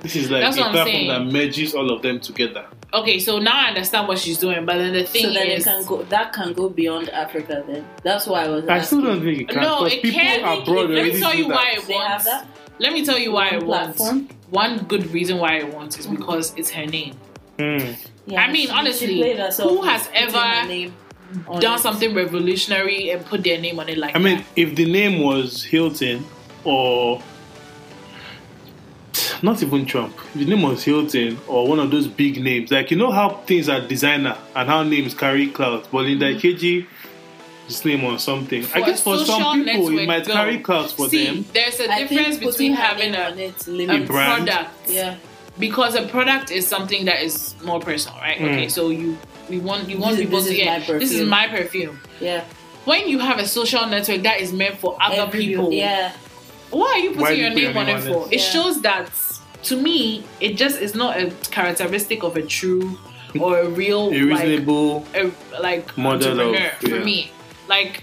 This 0.00 0.16
is 0.16 0.30
like 0.30 0.42
That's 0.42 0.56
a 0.56 0.60
what 0.62 0.72
platform 0.72 0.92
saying. 0.94 1.08
that 1.08 1.32
merges 1.32 1.74
all 1.74 1.90
of 1.92 2.02
them 2.02 2.18
together. 2.20 2.66
Okay, 2.94 3.18
so 3.20 3.38
now 3.38 3.52
I 3.66 3.68
understand 3.68 4.08
what 4.08 4.18
she's 4.18 4.38
doing, 4.38 4.66
but 4.66 4.76
then 4.78 4.92
the 4.92 5.04
thing 5.04 5.22
so 5.26 5.32
that 5.32 5.46
it 5.46 5.58
is, 5.58 5.64
can 5.64 5.84
go 5.84 6.02
that 6.04 6.32
can 6.32 6.52
go 6.52 6.68
beyond 6.68 7.08
Africa. 7.10 7.62
Then 7.66 7.86
that's 8.02 8.26
why 8.26 8.44
I 8.44 8.48
was. 8.48 8.66
I 8.68 8.80
still 8.80 9.02
don't 9.02 9.22
think 9.22 9.40
it 9.42 9.48
can 9.48 9.62
No, 9.62 9.84
it 9.84 10.02
people 10.02 10.18
can. 10.20 10.40
abroad 10.62 10.90
Let 10.90 10.90
me 10.90 11.00
already 11.00 11.20
tell 11.20 11.34
you 11.34 11.48
why 11.48 11.74
it 11.76 11.86
They 11.86 11.92
have 11.94 12.10
wants. 12.10 12.24
that. 12.24 12.46
Let 12.78 12.92
me 12.92 13.04
tell 13.04 13.18
you 13.18 13.32
why 13.32 13.50
One 13.52 13.90
it 13.90 13.98
wants. 13.98 14.10
One 14.50 14.78
good 14.84 15.06
reason 15.12 15.38
why 15.38 15.54
it 15.58 15.72
wants 15.72 15.98
is 15.98 16.06
because 16.06 16.52
it's 16.56 16.70
her 16.70 16.86
name. 16.86 17.14
Hmm. 17.58 17.92
Yeah, 18.26 18.42
I 18.42 18.50
mean, 18.52 18.66
she- 18.66 18.72
honestly, 18.72 19.06
she 19.22 19.62
who 19.62 19.82
has 19.82 20.06
putting 20.08 20.22
ever 20.22 20.38
her 20.38 20.66
name 20.66 20.88
on 20.88 20.94
Done 21.60 21.78
it. 21.78 21.80
something 21.80 22.14
revolutionary 22.14 23.10
and 23.10 23.24
put 23.24 23.42
their 23.44 23.60
name 23.60 23.78
on 23.78 23.88
it 23.88 23.98
like 23.98 24.14
I 24.14 24.18
mean, 24.18 24.38
that. 24.38 24.46
if 24.56 24.74
the 24.74 24.90
name 24.90 25.20
was 25.22 25.64
Hilton 25.64 26.24
or 26.64 27.22
not 29.42 29.62
even 29.62 29.84
Trump, 29.86 30.14
if 30.34 30.34
the 30.34 30.44
name 30.44 30.62
was 30.62 30.84
Hilton 30.84 31.38
or 31.48 31.66
one 31.66 31.78
of 31.80 31.90
those 31.90 32.06
big 32.06 32.42
names, 32.42 32.70
like 32.70 32.90
you 32.90 32.96
know 32.96 33.10
how 33.10 33.30
things 33.46 33.68
are 33.68 33.80
designer 33.80 34.36
and 34.54 34.68
how 34.68 34.82
names 34.82 35.14
carry 35.14 35.48
clout, 35.48 35.88
but 35.90 36.06
in 36.06 36.18
the 36.18 36.26
KG, 36.26 36.86
his 37.66 37.84
name 37.84 38.04
on 38.04 38.18
something. 38.18 38.64
I 38.74 38.80
guess 38.80 39.02
for 39.02 39.18
some 39.18 39.64
people 39.64 39.98
it 39.98 40.06
might 40.06 40.24
though, 40.24 40.32
carry 40.32 40.58
clout 40.58 40.90
for 40.90 41.08
See, 41.08 41.24
them. 41.24 41.44
there's 41.52 41.80
a 41.80 41.90
I 41.90 42.06
difference 42.06 42.38
between 42.38 42.74
having 42.74 43.14
a, 43.14 43.30
it 43.36 43.66
a 43.68 44.06
brand. 44.06 44.46
product 44.46 44.70
Yeah, 44.88 45.16
because 45.58 45.94
a 45.94 46.06
product 46.06 46.50
is 46.50 46.66
something 46.66 47.04
that 47.06 47.22
is 47.22 47.54
more 47.64 47.80
personal, 47.80 48.18
right? 48.18 48.38
Mm. 48.38 48.52
Okay, 48.52 48.68
so 48.68 48.90
you 48.90 49.16
we 49.52 49.58
want 49.58 49.88
you 49.88 49.98
want 49.98 50.16
This 50.16 50.24
people 50.24 50.40
this 50.40 50.48
to 50.48 50.54
is 50.54 50.66
my 50.66 50.78
get 50.78 51.00
this 51.00 51.12
is 51.12 51.28
my 51.28 51.46
perfume. 51.48 52.00
yeah. 52.20 52.44
When 52.84 53.06
you 53.08 53.18
have 53.20 53.38
a 53.38 53.46
social 53.46 53.86
network 53.86 54.22
that 54.22 54.40
is 54.40 54.50
meant 54.52 54.76
for 54.78 54.96
other 55.00 55.22
Every- 55.28 55.46
people, 55.46 55.72
Yeah, 55.72 56.12
why 56.70 56.88
are 56.94 56.98
you 56.98 57.10
putting 57.10 57.22
Why 57.22 57.30
you 57.32 57.42
your 57.44 57.54
name 57.54 57.76
on 57.76 57.88
it 57.88 58.00
for? 58.02 58.26
it? 58.26 58.32
It 58.36 58.40
Yeah. 58.40 58.50
shows 58.54 58.80
that 58.88 59.08
to 59.64 59.76
me, 59.76 60.24
it 60.40 60.56
just 60.56 60.80
is 60.80 60.94
not 61.02 61.16
a 61.22 61.30
characteristic 61.56 62.24
of 62.24 62.36
a 62.36 62.42
true 62.42 62.98
or 63.38 63.58
a 63.60 63.68
real 63.68 64.04
A 64.08 64.18
like 64.22 64.42
reasonable 64.42 65.06
a, 65.14 65.30
like 65.60 65.86
Model 65.96 66.40
of- 66.40 66.54
entrepreneur 66.56 66.70
for 66.98 67.04
me. 67.04 67.30
Like, 67.68 68.02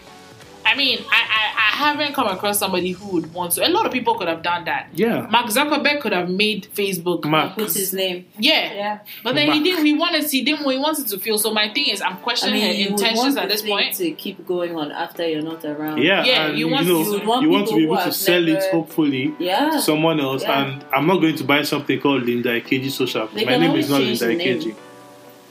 I 0.71 0.75
mean, 0.75 0.99
I, 1.09 1.21
I 1.39 1.45
I 1.59 1.71
haven't 1.93 2.13
come 2.13 2.27
across 2.27 2.59
somebody 2.59 2.91
who 2.91 3.07
would 3.13 3.33
want 3.33 3.53
to. 3.53 3.65
A 3.65 3.69
lot 3.69 3.85
of 3.85 3.91
people 3.91 4.15
could 4.15 4.27
have 4.27 4.41
done 4.43 4.65
that. 4.65 4.89
yeah. 4.93 5.27
Mark 5.29 5.47
Zuckerberg 5.47 6.01
could 6.01 6.11
have 6.13 6.29
made 6.29 6.67
Facebook. 6.73 7.23
Mark. 7.25 7.55
What's 7.57 7.75
his 7.75 7.93
name. 7.93 8.25
yeah. 8.37 8.73
Yeah, 8.73 8.99
But 9.23 9.35
then 9.35 9.51
he 9.51 9.63
didn't. 9.63 9.85
He 9.85 9.93
wanted. 9.93 10.29
He 10.29 10.43
didn't. 10.43 10.69
He 10.69 10.77
wanted 10.77 11.07
to 11.07 11.17
feel. 11.19 11.37
So 11.39 11.53
my 11.53 11.69
thing 11.73 11.87
is, 11.87 12.01
I'm 12.01 12.13
I 12.17 12.19
questioning 12.27 12.55
mean, 12.55 12.67
her 12.67 12.73
you 12.73 12.83
would 12.91 12.99
intentions 12.99 13.35
want 13.35 13.37
at 13.39 13.49
this 13.49 13.61
thing 13.61 13.71
point. 13.71 13.95
to 13.95 14.11
keep 14.11 14.45
going 14.45 14.75
on 14.75 14.91
after 14.91 15.27
you're 15.27 15.41
not 15.41 15.63
around. 15.65 15.99
Yeah, 15.99 16.23
Yeah, 16.25 16.47
and 16.47 16.57
you 16.59 16.67
you, 16.67 16.73
want- 16.73 16.87
know, 16.87 17.01
you 17.03 17.11
would 17.11 17.25
want 17.25 17.41
you 17.43 17.49
want 17.49 17.67
to 17.69 17.75
be 17.75 17.83
able 17.85 17.95
to 17.97 18.01
have 18.03 18.15
sell 18.15 18.47
it, 18.47 18.63
hopefully, 18.71 19.33
Yeah. 19.39 19.69
to 19.71 19.81
someone 19.81 20.19
else. 20.19 20.43
Yeah. 20.43 20.61
And 20.65 20.85
I'm 20.93 21.07
not 21.07 21.17
going 21.21 21.35
to 21.37 21.43
buy 21.43 21.61
something 21.63 21.99
called 21.99 22.23
Linda 22.23 22.59
Ikeji 22.61 22.91
Social. 22.91 23.27
They 23.27 23.45
My 23.45 23.57
name 23.57 23.75
is 23.75 23.89
not 23.89 24.01
Linda 24.01 24.27
the 24.27 24.35
name. 24.35 24.59
Ikeji. 24.59 24.75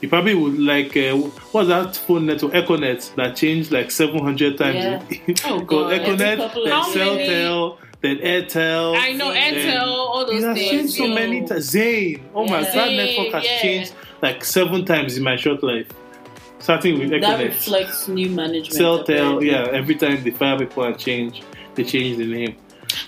You 0.01 0.07
probably 0.07 0.33
would 0.33 0.57
like 0.59 0.95
uh, 0.95 1.15
what's 1.51 1.67
that 1.67 1.95
phone 1.95 2.25
network 2.25 2.53
Econet 2.53 3.13
that 3.15 3.35
changed 3.35 3.71
like 3.71 3.91
700 3.91 4.57
times. 4.57 4.75
Yeah. 4.75 5.35
Oh, 5.45 5.59
God. 5.59 5.91
Econet, 5.93 6.17
then 6.17 6.41
of 6.41 6.51
How 6.51 6.93
many- 6.93 7.27
Celtel, 7.27 7.77
then 8.01 8.17
Airtel. 8.19 8.95
I 8.97 9.11
know 9.13 9.31
Intel, 9.33 9.87
all 9.87 10.21
It 10.21 10.27
those 10.33 10.43
has 10.45 10.57
things. 10.57 10.69
changed 10.71 10.93
so 10.93 11.07
many 11.07 11.45
times. 11.45 11.65
Zain. 11.65 12.23
Oh 12.33 12.45
my, 12.45 12.61
Yeah. 12.61 12.73
that 12.75 12.91
network 12.93 13.33
has 13.33 13.43
yeah. 13.43 13.61
changed 13.61 13.93
like 14.21 14.45
seven 14.45 14.85
times 14.85 15.17
in 15.17 15.23
my 15.23 15.35
short 15.35 15.61
life. 15.63 15.87
Starting 16.59 16.97
with 16.99 17.09
Econet. 17.09 17.21
That 17.21 17.39
reflects 17.43 18.07
new 18.07 18.29
management. 18.29 18.73
Celtel, 18.81 19.01
apparently. 19.01 19.51
yeah. 19.51 19.67
Every 19.71 19.95
time 19.95 20.23
they 20.23 20.31
fire 20.31 20.57
people 20.57 20.83
and 20.83 20.97
change, 20.97 21.41
they 21.75 21.83
change 21.83 22.17
the 22.17 22.25
name. 22.25 22.55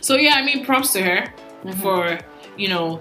So 0.01 0.15
yeah, 0.17 0.33
I 0.35 0.43
mean, 0.43 0.65
props 0.65 0.91
to 0.93 1.01
her 1.03 1.33
Mhm. 1.65 1.73
for 1.81 2.19
you 2.57 2.67
know 2.67 2.99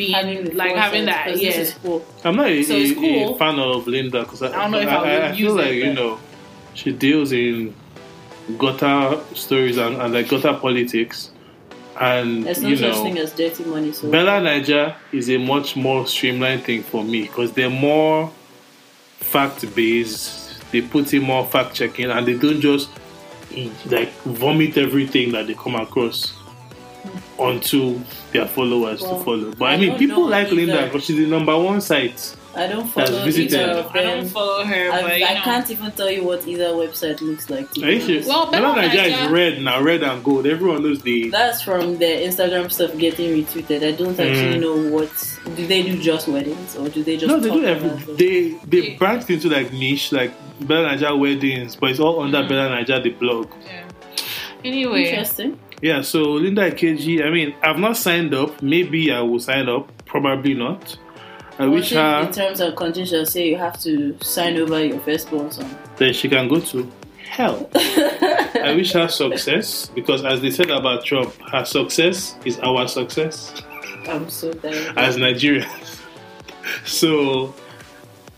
being 0.00 0.12
Having 0.12 0.56
like 0.56 0.74
having 0.76 1.04
that. 1.06 1.26
that. 1.26 1.32
'cause 1.32 1.42
Yeah. 1.42 1.50
This 1.56 1.68
is 1.68 1.74
cool. 1.82 2.04
I'm 2.24 2.36
not 2.36 2.48
a, 2.48 2.62
So 2.62 2.74
it's 2.74 2.98
a- 2.98 3.32
a 3.34 3.38
fan 3.38 3.58
of 3.58 3.86
Linda 3.86 4.20
because 4.24 4.42
I, 4.42 4.48
I 4.48 4.62
don't 4.62 4.70
know 4.72 4.78
if 4.80 4.88
I, 4.88 4.94
I 4.96 5.00
would 5.00 5.08
I, 5.08 5.28
I 5.28 5.32
feel 5.36 5.46
use 5.46 5.54
like 5.54 5.66
it, 5.68 5.84
you 5.86 5.92
know 5.92 6.18
she 6.74 6.92
deals 6.92 7.32
in 7.32 7.74
gutter 8.58 9.20
stories 9.34 9.76
and, 9.76 9.96
and 10.02 10.14
like 10.14 10.28
gutter 10.28 10.54
politics, 10.54 11.30
and 12.00 12.44
There's 12.44 12.62
no 12.62 12.68
you 12.70 12.76
such 12.76 12.94
know 12.94 13.02
thing 13.04 13.18
as 13.18 13.32
dirty 13.32 13.64
money. 13.64 13.92
So 13.92 14.08
BellaNaija 14.10 14.94
is 15.12 15.28
a 15.30 15.36
much 15.38 15.76
more 15.76 16.06
streamlined 16.06 16.62
thing 16.64 16.82
for 16.82 17.04
me 17.04 17.22
because 17.22 17.52
they're 17.52 17.68
more 17.70 18.30
fact 19.18 19.72
based. 19.74 20.38
They 20.72 20.80
put 20.80 21.12
in 21.12 21.22
more 21.22 21.44
fact 21.46 21.74
checking 21.74 22.10
and 22.10 22.26
they 22.26 22.34
don't 22.38 22.60
just 22.60 22.88
like 23.86 24.12
vomit 24.24 24.78
everything 24.78 25.32
that 25.32 25.46
they 25.48 25.54
come 25.54 25.74
across 25.74 26.32
onto 27.38 28.00
their 28.32 28.46
followers 28.46 29.00
Well, 29.02 29.18
to 29.18 29.24
follow. 29.24 29.52
But 29.58 29.64
I, 29.66 29.72
I 29.74 29.76
mean, 29.78 29.98
people 29.98 30.24
know 30.24 30.28
like 30.28 30.50
Linda 30.50 30.84
because 30.84 31.04
she's 31.04 31.16
the 31.16 31.26
number 31.26 31.56
one 31.58 31.80
site. 31.80 32.36
I 32.52 32.66
don't 32.66 32.92
That's 32.94 33.10
follow 33.10 33.24
visited. 33.24 33.54
either 33.60 33.72
of 33.78 33.94
I 33.94 34.02
don't 34.02 34.26
follow 34.26 34.64
her, 34.64 34.90
I, 34.90 35.02
but 35.02 35.18
you 35.20 35.24
I 35.24 35.34
know. 35.34 35.40
can't 35.42 35.70
even 35.70 35.92
tell 35.92 36.10
you 36.10 36.24
what 36.24 36.46
either 36.48 36.64
website 36.70 37.20
looks 37.20 37.48
like. 37.48 37.70
to 37.74 37.84
Are 37.84 37.90
you 37.92 38.02
honest. 38.02 38.26
sure? 38.26 38.28
Well, 38.28 38.50
Bella 38.50 38.74
BellaNaija 38.74 39.24
is 39.26 39.30
red 39.30 39.62
now, 39.62 39.80
red 39.80 40.02
and 40.02 40.24
gold. 40.24 40.46
Everyone 40.48 40.82
knows 40.82 41.00
the. 41.00 41.30
That's 41.30 41.62
from 41.62 41.98
the 41.98 42.06
Instagram 42.06 42.70
stuff 42.72 42.96
getting 42.98 43.30
retweeted. 43.44 43.84
I 43.86 43.92
don't 43.92 44.18
actually 44.18 44.56
Mm. 44.56 44.60
know 44.62 44.90
what 44.90 45.38
do 45.56 45.64
they 45.64 45.82
do 45.84 45.96
just 46.02 46.26
weddings 46.26 46.74
or 46.76 46.88
do 46.88 47.04
they 47.04 47.16
just 47.16 47.28
No, 47.28 47.38
they 47.38 47.48
talk 47.50 47.60
do 47.60 47.66
about 47.68 47.82
every. 47.84 48.14
They 48.14 48.50
they 48.66 48.88
Yeah. 48.90 48.98
branched 48.98 49.30
into 49.30 49.48
like 49.48 49.72
niche, 49.72 50.10
like 50.10 50.32
BellaNaija 50.64 51.16
weddings, 51.20 51.76
but 51.76 51.90
it's 51.92 52.00
all 52.00 52.20
under 52.20 52.38
Mhm. 52.42 52.48
BellaNaija 52.50 53.02
the 53.04 53.10
blog. 53.10 53.46
Yeah. 53.64 53.84
Anyway, 54.64 55.04
Interesting. 55.08 55.56
Yeah, 55.82 56.02
so 56.02 56.22
Linda 56.32 56.70
Ikeji, 56.70 57.24
I 57.24 57.30
mean, 57.30 57.54
I've 57.62 57.78
not 57.78 57.96
signed 57.96 58.34
up. 58.34 58.60
Maybe 58.62 59.10
I 59.12 59.20
will 59.22 59.40
sign 59.40 59.68
up. 59.68 59.90
Probably 60.04 60.54
not. 60.54 60.96
I 61.58 61.64
What 61.66 61.72
wish 61.72 61.90
her 61.90 62.26
the 62.26 62.32
terms 62.32 62.60
of 62.60 62.76
conditions 62.76 63.32
say 63.32 63.48
you 63.48 63.56
have 63.56 63.78
to 63.82 64.16
sign 64.22 64.56
over 64.58 64.82
your 64.84 64.98
firstborn 65.00 65.50
son. 65.50 65.76
Then 65.96 66.12
she 66.12 66.28
can 66.28 66.48
go 66.48 66.60
to 66.60 66.90
hell. 67.28 67.68
I 67.74 68.72
wish 68.76 68.92
her 68.92 69.08
success 69.08 69.88
because, 69.94 70.24
as 70.24 70.40
they 70.42 70.50
said 70.50 70.70
about 70.70 71.04
Trump, 71.04 71.34
her 71.50 71.64
success 71.64 72.34
is 72.44 72.58
our 72.60 72.88
success 72.88 73.62
I'm 74.08 74.28
so 74.30 74.52
tired. 74.52 74.98
as 74.98 75.16
Nigerians. 75.16 76.00
so, 76.86 77.54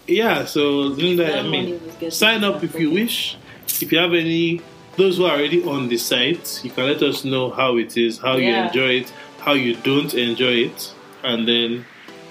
yeah, 0.07 0.45
so 0.45 0.71
Linda, 0.81 1.39
I 1.39 1.43
mean, 1.43 1.81
sign 2.11 2.45
up 2.45 2.63
if 2.63 2.79
you 2.79 2.91
wish. 2.91 3.37
If 3.81 3.91
you 3.93 3.99
have 3.99 4.13
any, 4.15 4.61
those 4.97 5.17
who 5.17 5.25
are 5.25 5.33
already 5.37 5.65
on 5.65 5.89
the 5.89 5.97
site, 5.97 6.61
you 6.65 6.71
can 6.71 6.85
let 6.87 7.03
us 7.03 7.25
know 7.25 7.51
how 7.51 7.77
it 7.79 7.97
is, 7.97 8.19
how 8.19 8.37
you 8.37 8.53
enjoy 8.55 9.01
it, 9.01 9.13
how 9.41 9.53
you 9.55 9.75
don't 9.77 10.13
enjoy 10.15 10.53
it, 10.69 10.95
and 11.23 11.47
then 11.49 11.85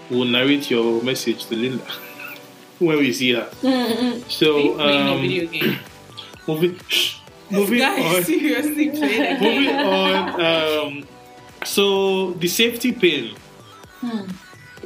we'll 0.09 0.25
narrate 0.25 0.69
your 0.69 1.01
message 1.03 1.45
to 1.45 1.55
Linda 1.55 1.83
when 2.79 2.97
we 2.99 3.11
see 3.13 3.33
her. 3.33 3.49
Mm-mm. 3.61 4.29
So, 4.31 4.55
are 4.55 4.59
you 4.59 4.73
playing 4.75 5.07
a 5.07 5.11
um, 5.13 5.21
video 5.21 5.47
game? 5.47 5.79
moving, 6.47 6.79
moving 7.49 7.79
Guys, 7.79 8.15
on. 8.17 8.23
seriously 8.23 8.89
playing 8.91 9.39
Moving 9.41 9.75
on. 9.75 10.41
Um, 10.41 11.07
so 11.63 12.31
the 12.33 12.47
safety 12.47 12.91
pin, 12.91 13.35
Hmm. 14.01 14.29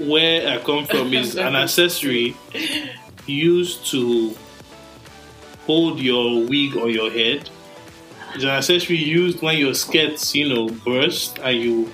where 0.10 0.48
I 0.50 0.62
come 0.62 0.86
from, 0.86 1.14
is 1.14 1.36
an 1.48 1.56
accessory 1.56 2.36
used 3.26 3.86
to 3.92 4.36
hold 5.66 6.00
your 6.00 6.46
wig 6.46 6.76
on 6.78 6.90
your 6.90 7.10
head. 7.12 7.50
It's 8.36 8.44
an 8.44 8.50
accessory 8.50 8.98
used 8.98 9.42
when 9.42 9.58
your 9.58 9.74
skirts, 9.74 10.36
you 10.36 10.50
know, 10.54 10.68
burst 10.70 11.40
and 11.40 11.58
you 11.58 11.92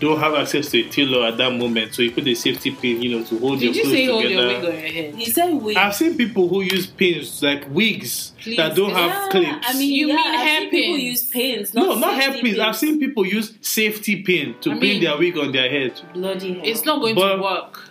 don't 0.00 0.18
have 0.18 0.34
access 0.34 0.68
to 0.70 0.80
a 0.80 0.88
tailor 0.88 1.26
at 1.26 1.36
that 1.36 1.52
moment. 1.52 1.94
So 1.94 2.02
you 2.02 2.10
put 2.10 2.26
a 2.26 2.34
safety 2.34 2.70
pin, 2.72 3.02
you 3.02 3.18
know, 3.18 3.24
to 3.26 3.38
hold 3.38 3.60
Did 3.60 3.76
you 3.76 3.82
your 3.82 3.84
clothes 3.84 3.92
say 3.94 4.06
hold 4.06 4.22
together. 4.22 4.42
your 4.42 4.60
wig 4.60 4.64
on 4.64 4.72
your 4.72 4.88
head? 4.90 5.14
He 5.14 5.24
said 5.26 5.52
wig. 5.52 5.76
I've 5.76 5.94
seen 5.94 6.16
people 6.16 6.48
who 6.48 6.62
use 6.62 6.86
pins 6.86 7.42
like 7.42 7.68
wigs 7.70 8.32
Please. 8.40 8.56
that 8.56 8.74
don't 8.74 8.90
have 8.92 9.30
clips. 9.30 9.66
I 9.68 9.74
mean, 9.78 9.92
You 9.92 10.08
yeah, 10.08 10.14
mean 10.16 10.26
I've 10.26 10.40
hair 10.40 10.60
seen 10.62 10.70
people 10.70 10.94
pins? 10.96 11.02
use 11.04 11.24
pins. 11.28 11.74
no, 11.74 11.94
Not 11.94 11.98
not 12.00 12.40
Pins. 12.42 12.58
I've 12.58 12.76
seen 12.76 12.98
people 12.98 13.26
use 13.26 13.52
safety 13.60 14.22
pin 14.22 14.54
to 14.62 14.72
I 14.72 14.78
pin 14.80 15.02
their 15.02 15.16
wig 15.18 15.36
on 15.38 15.52
their 15.52 15.68
head. 15.70 16.00
bloody 16.14 16.54
hell. 16.54 16.62
It's 16.64 16.84
not 16.86 17.00
going 17.00 17.14
But- 17.14 17.36
to 17.36 17.42
work. 17.42 17.88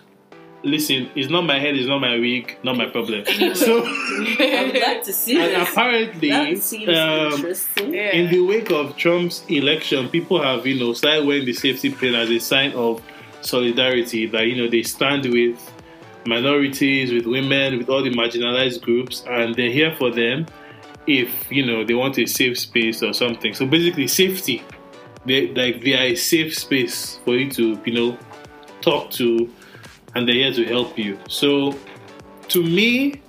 Listen, 0.64 1.10
it's 1.16 1.28
not 1.28 1.42
my 1.42 1.58
head, 1.58 1.74
it's 1.76 1.88
not 1.88 1.98
my 2.00 2.18
wig, 2.18 2.56
not 2.62 2.76
my 2.76 2.86
problem. 2.86 3.24
so, 3.54 3.82
I 3.84 4.70
would 4.72 4.80
like 4.80 5.02
to 5.04 5.12
see 5.12 5.36
and 5.40 5.60
this. 5.60 5.68
apparently, 5.70 6.30
That 6.30 6.58
seems 6.58 6.96
um, 6.96 7.32
interesting. 7.32 7.94
Yeah. 7.94 8.14
in 8.14 8.30
the 8.30 8.40
wake 8.40 8.70
of 8.70 8.96
Trump's 8.96 9.44
election, 9.48 10.08
people 10.08 10.40
have, 10.40 10.66
you 10.66 10.78
know, 10.78 10.92
started 10.92 11.26
wearing 11.26 11.46
the 11.46 11.52
safety 11.52 11.90
pin 11.92 12.14
as 12.14 12.30
a 12.30 12.38
sign 12.38 12.72
of 12.72 13.02
solidarity 13.40 14.26
that, 14.26 14.46
you 14.46 14.62
know, 14.62 14.70
they 14.70 14.82
stand 14.84 15.26
with 15.26 15.58
minorities, 16.26 17.12
with 17.12 17.26
women, 17.26 17.78
with 17.78 17.88
all 17.88 18.02
the 18.02 18.10
marginalized 18.10 18.82
groups, 18.82 19.24
and 19.28 19.54
they're 19.56 19.70
here 19.70 19.94
for 19.96 20.10
them 20.10 20.46
if, 21.06 21.50
you 21.50 21.66
know, 21.66 21.84
they 21.84 21.94
want 21.94 22.16
a 22.18 22.26
safe 22.26 22.58
space 22.58 23.02
or 23.02 23.12
something. 23.12 23.54
So 23.54 23.66
basically, 23.66 24.06
safety. 24.06 24.62
They, 25.24 25.48
like, 25.48 25.82
they 25.82 25.94
are 25.94 26.06
a 26.06 26.14
safe 26.16 26.56
space 26.56 27.18
for 27.24 27.34
you 27.36 27.50
to, 27.52 27.80
you 27.84 27.92
know, 27.92 28.18
talk 28.80 29.10
to, 29.12 29.48
and 30.14 30.28
they're 30.28 30.34
here 30.34 30.52
to 30.52 30.64
help 30.64 30.98
you. 30.98 31.18
So, 31.28 31.76
to 32.48 32.62
me, 32.62 33.20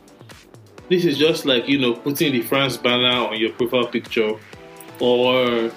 this 0.90 1.06
is 1.06 1.18
just 1.18 1.46
like 1.46 1.68
you 1.68 1.80
know 1.80 1.94
putting 1.94 2.34
the 2.34 2.42
France 2.42 2.78
banner 2.78 3.28
on 3.28 3.38
your 3.38 3.52
profile 3.54 3.88
picture 3.88 4.34
or 5.00 5.72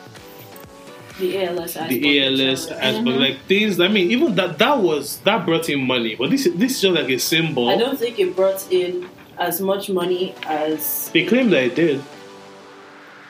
the 1.19 1.47
ALS. 1.47 1.75
the 1.75 2.25
ALS 2.25 2.67
as 2.67 2.97
but 2.97 3.05
mm-hmm. 3.05 3.21
like 3.21 3.39
things. 3.47 3.81
I 3.81 3.89
mean, 3.89 4.11
even 4.11 4.35
that 4.35 4.59
that 4.59 4.79
was 4.79 5.19
that 5.21 5.47
brought 5.47 5.69
in 5.69 5.81
money, 5.87 6.15
but 6.17 6.31
this 6.31 6.47
is 6.47 6.55
this 6.57 6.73
is 6.77 6.81
just 6.83 6.95
like 6.95 7.09
a 7.09 7.19
symbol. 7.19 7.69
I 7.69 7.77
don't 7.77 7.99
think 7.99 8.19
it 8.19 8.37
brought 8.37 8.71
in 8.71 9.09
as 9.39 9.61
much 9.61 9.89
money 9.89 10.35
as. 10.47 11.11
They 11.11 11.25
claim 11.25 11.51
that 11.51 11.65
it 11.65 11.75
did. 11.75 12.03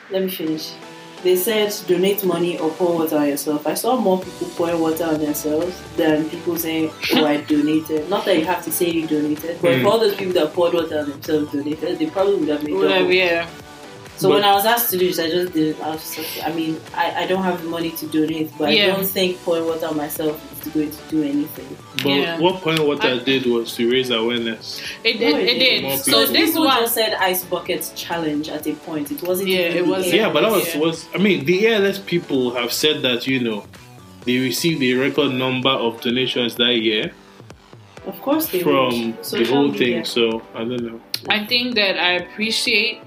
Let 0.09 0.23
me 0.23 0.29
finish. 0.29 0.73
They 1.23 1.35
said 1.35 1.73
donate 1.87 2.23
money 2.23 2.57
or 2.59 2.69
pour 2.71 2.93
water 2.95 3.17
on 3.17 3.27
yourself. 3.27 3.65
I 3.65 3.73
saw 3.73 3.97
more 3.99 4.19
people 4.21 4.47
pouring 4.55 4.79
water 4.79 5.03
on 5.05 5.19
themselves 5.19 5.75
than 5.97 6.29
people 6.29 6.55
saying, 6.57 6.91
"Oh, 7.13 7.25
I 7.25 7.37
donated." 7.37 8.07
Not 8.09 8.23
that 8.25 8.37
you 8.37 8.45
have 8.45 8.63
to 8.65 8.71
say 8.71 8.89
you 8.89 9.07
donated, 9.07 9.57
but 9.61 9.71
if 9.71 9.81
Mm. 9.81 9.87
all 9.91 9.99
those 9.99 10.15
people 10.15 10.33
that 10.33 10.53
poured 10.53 10.73
water 10.73 10.99
on 10.99 11.09
themselves 11.09 11.51
donated, 11.51 11.97
they 11.99 12.05
probably 12.05 12.35
would 12.35 12.49
have 12.49 12.63
made 12.63 12.75
Whatever, 12.75 12.99
double. 12.99 13.11
yeah. 13.13 13.47
So 14.17 14.29
But- 14.29 14.35
when 14.35 14.43
I 14.45 14.53
was 14.53 14.65
asked 14.65 14.89
to 14.91 14.97
do 14.97 15.07
this, 15.07 15.19
I 15.19 15.29
just 15.29 15.53
did 15.53 15.67
it. 15.69 15.77
I 15.83 15.89
was 15.91 16.01
just 16.01 16.17
like, 16.17 16.47
I 16.47 16.51
mean, 16.55 16.79
I, 16.95 17.23
I 17.23 17.27
don't 17.27 17.43
have 17.43 17.61
the 17.63 17.67
money 17.69 17.91
to 17.91 18.05
donate, 18.07 18.51
but 18.57 18.73
Yeah. 18.73 18.85
I 18.85 18.87
don't 18.95 19.05
think 19.05 19.43
pouring 19.43 19.65
water 19.65 19.87
on 19.87 19.97
myself 19.97 20.39
is 20.67 20.73
going 20.73 20.91
to 20.91 21.03
do 21.09 21.23
anything. 21.23 21.77
But 22.03 22.05
Yeah. 22.09 22.39
what 22.39 22.61
point 22.61 22.79
what 22.85 23.03
I, 23.03 23.13
I- 23.13 23.19
did 23.19 23.45
was 23.45 23.75
to 23.75 23.89
raise 23.91 24.09
awareness. 24.09 24.81
It, 25.03 25.19
No, 25.19 25.27
it, 25.27 25.35
it 25.35 25.49
it 25.49 25.59
didn't. 25.59 25.99
So 25.99 26.25
this 26.25 26.51
people 26.51 26.65
one, 26.65 26.79
just 26.79 26.93
said 26.93 27.13
ice 27.15 27.43
bucket 27.45 27.91
challenge 27.95 28.49
at 28.49 28.67
a 28.67 28.73
point. 28.73 29.11
It 29.11 29.21
wasn't. 29.23 29.49
Yeah, 29.49 29.59
it 29.79 29.85
was- 29.85 30.11
Yeah, 30.13 30.31
but 30.31 30.41
that 30.41 30.51
was 30.51 30.73
Yeah. 30.73 30.81
was. 30.81 31.05
I 31.15 31.17
mean, 31.17 31.45
the 31.45 31.67
ALS 31.67 31.99
people 31.99 32.51
have 32.55 32.71
said 32.73 33.01
that 33.03 33.27
you 33.27 33.39
know 33.39 33.65
they 34.25 34.37
received 34.37 34.81
a 34.83 34.93
record 34.93 35.31
number 35.33 35.69
of 35.69 36.01
donations 36.01 36.55
that 36.55 36.73
year 36.75 37.11
Of 38.05 38.21
course 38.21 38.47
they 38.47 38.59
from 38.61 39.15
the 39.31 39.45
whole 39.45 39.69
media. 39.69 39.79
thing. 40.03 40.05
So 40.05 40.41
I 40.53 40.59
don't 40.59 40.83
know. 40.83 40.99
I 41.29 41.45
think 41.45 41.75
that 41.75 41.97
I 41.97 42.11
appreciate 42.13 42.99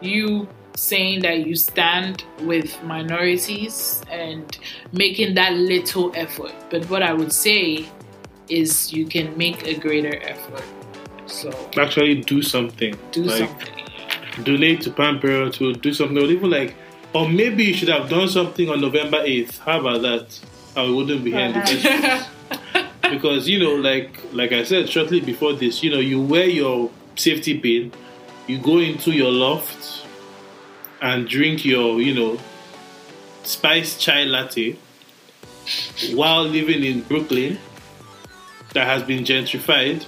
you 0.00 0.48
saying 0.78 1.20
that 1.22 1.46
you 1.46 1.56
stand 1.56 2.24
with 2.42 2.80
minorities 2.84 4.02
and 4.10 4.58
making 4.92 5.34
that 5.34 5.52
little 5.54 6.12
effort. 6.14 6.52
But 6.70 6.88
what 6.88 7.02
I 7.02 7.12
would 7.12 7.32
say 7.32 7.86
is 8.48 8.92
you 8.92 9.06
can 9.06 9.36
make 9.36 9.66
a 9.66 9.74
greater 9.74 10.16
effort. 10.22 10.64
So 11.26 11.50
Actually, 11.76 12.22
do 12.22 12.42
something. 12.42 12.96
do 13.12 13.24
Like, 13.24 13.48
something. 13.48 14.44
donate 14.44 14.80
to 14.82 14.90
Planned 14.90 15.20
Parenthood, 15.20 15.82
do 15.82 15.92
something, 15.92 16.16
or 16.16 16.24
even 16.26 16.50
like, 16.50 16.74
or 17.12 17.28
maybe 17.28 17.64
you 17.64 17.74
should 17.74 17.88
have 17.88 18.08
done 18.08 18.28
something 18.28 18.68
on 18.70 18.80
November 18.80 19.18
8th. 19.18 19.58
How 19.58 19.80
about 19.80 20.02
that? 20.02 20.40
I 20.76 20.88
wouldn't 20.88 21.24
be 21.24 21.32
here 21.32 21.52
the. 21.52 21.58
Uh-huh. 21.60 22.24
Because, 23.10 23.48
you 23.48 23.58
know, 23.58 23.74
like 23.74 24.10
like 24.34 24.52
I 24.52 24.64
said 24.64 24.86
shortly 24.88 25.20
before 25.20 25.54
this, 25.54 25.82
you 25.82 25.90
know, 25.90 25.98
you 25.98 26.20
wear 26.20 26.44
your 26.46 26.90
safety 27.16 27.58
pin, 27.58 27.90
you 28.46 28.58
go 28.58 28.78
into 28.78 29.12
your 29.12 29.30
loft 29.32 29.97
and 31.00 31.28
drink 31.28 31.64
your, 31.64 32.00
you 32.00 32.14
know, 32.14 32.38
spiced 33.42 34.00
chai 34.00 34.24
latte 34.24 34.76
while 36.14 36.44
living 36.44 36.84
in 36.84 37.02
Brooklyn 37.02 37.58
that 38.74 38.86
has 38.86 39.02
been 39.02 39.24
gentrified 39.24 40.04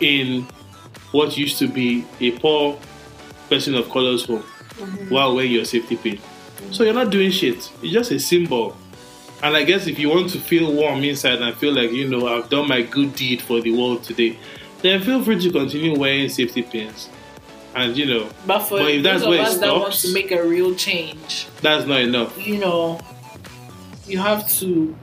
in 0.00 0.46
what 1.12 1.36
used 1.36 1.58
to 1.58 1.68
be 1.68 2.04
a 2.20 2.30
poor 2.38 2.78
person 3.48 3.74
of 3.74 3.88
color's 3.90 4.26
home 4.26 4.42
mm-hmm. 4.42 5.08
while 5.08 5.34
wearing 5.34 5.52
your 5.52 5.64
safety 5.64 5.96
pin. 5.96 6.18
So 6.70 6.84
you're 6.84 6.94
not 6.94 7.10
doing 7.10 7.30
shit. 7.30 7.56
It's 7.82 7.92
just 7.92 8.10
a 8.10 8.18
symbol. 8.18 8.76
And 9.42 9.56
I 9.56 9.62
guess 9.62 9.86
if 9.86 9.98
you 9.98 10.10
want 10.10 10.30
to 10.30 10.40
feel 10.40 10.72
warm 10.72 11.02
inside 11.04 11.40
and 11.40 11.56
feel 11.56 11.72
like, 11.72 11.92
you 11.92 12.08
know, 12.08 12.26
I've 12.26 12.48
done 12.48 12.68
my 12.68 12.82
good 12.82 13.14
deed 13.14 13.40
for 13.40 13.60
the 13.60 13.70
world 13.70 14.02
today, 14.02 14.38
then 14.82 15.00
feel 15.02 15.22
free 15.22 15.40
to 15.40 15.50
continue 15.50 15.96
wearing 15.96 16.28
safety 16.28 16.62
pins. 16.62 17.08
And, 17.80 17.96
you 17.96 18.06
know, 18.06 18.28
But 18.46 18.60
for 18.60 18.78
But 18.78 18.90
if 18.90 19.02
that's 19.02 19.22
those 19.22 19.28
where 19.30 19.40
of 19.40 19.46
it 19.46 19.50
us 19.52 19.58
that 19.58 19.72
want 19.72 19.92
stops- 19.94 20.02
to 20.02 20.14
make 20.14 20.30
a 20.32 20.42
real 20.46 20.74
change, 20.74 21.46
that's 21.62 21.86
not 21.86 22.00
enough. 22.00 22.46
you 22.46 22.58
know, 22.58 23.00
you 24.06 24.18
have 24.18 24.48
to 24.60 24.96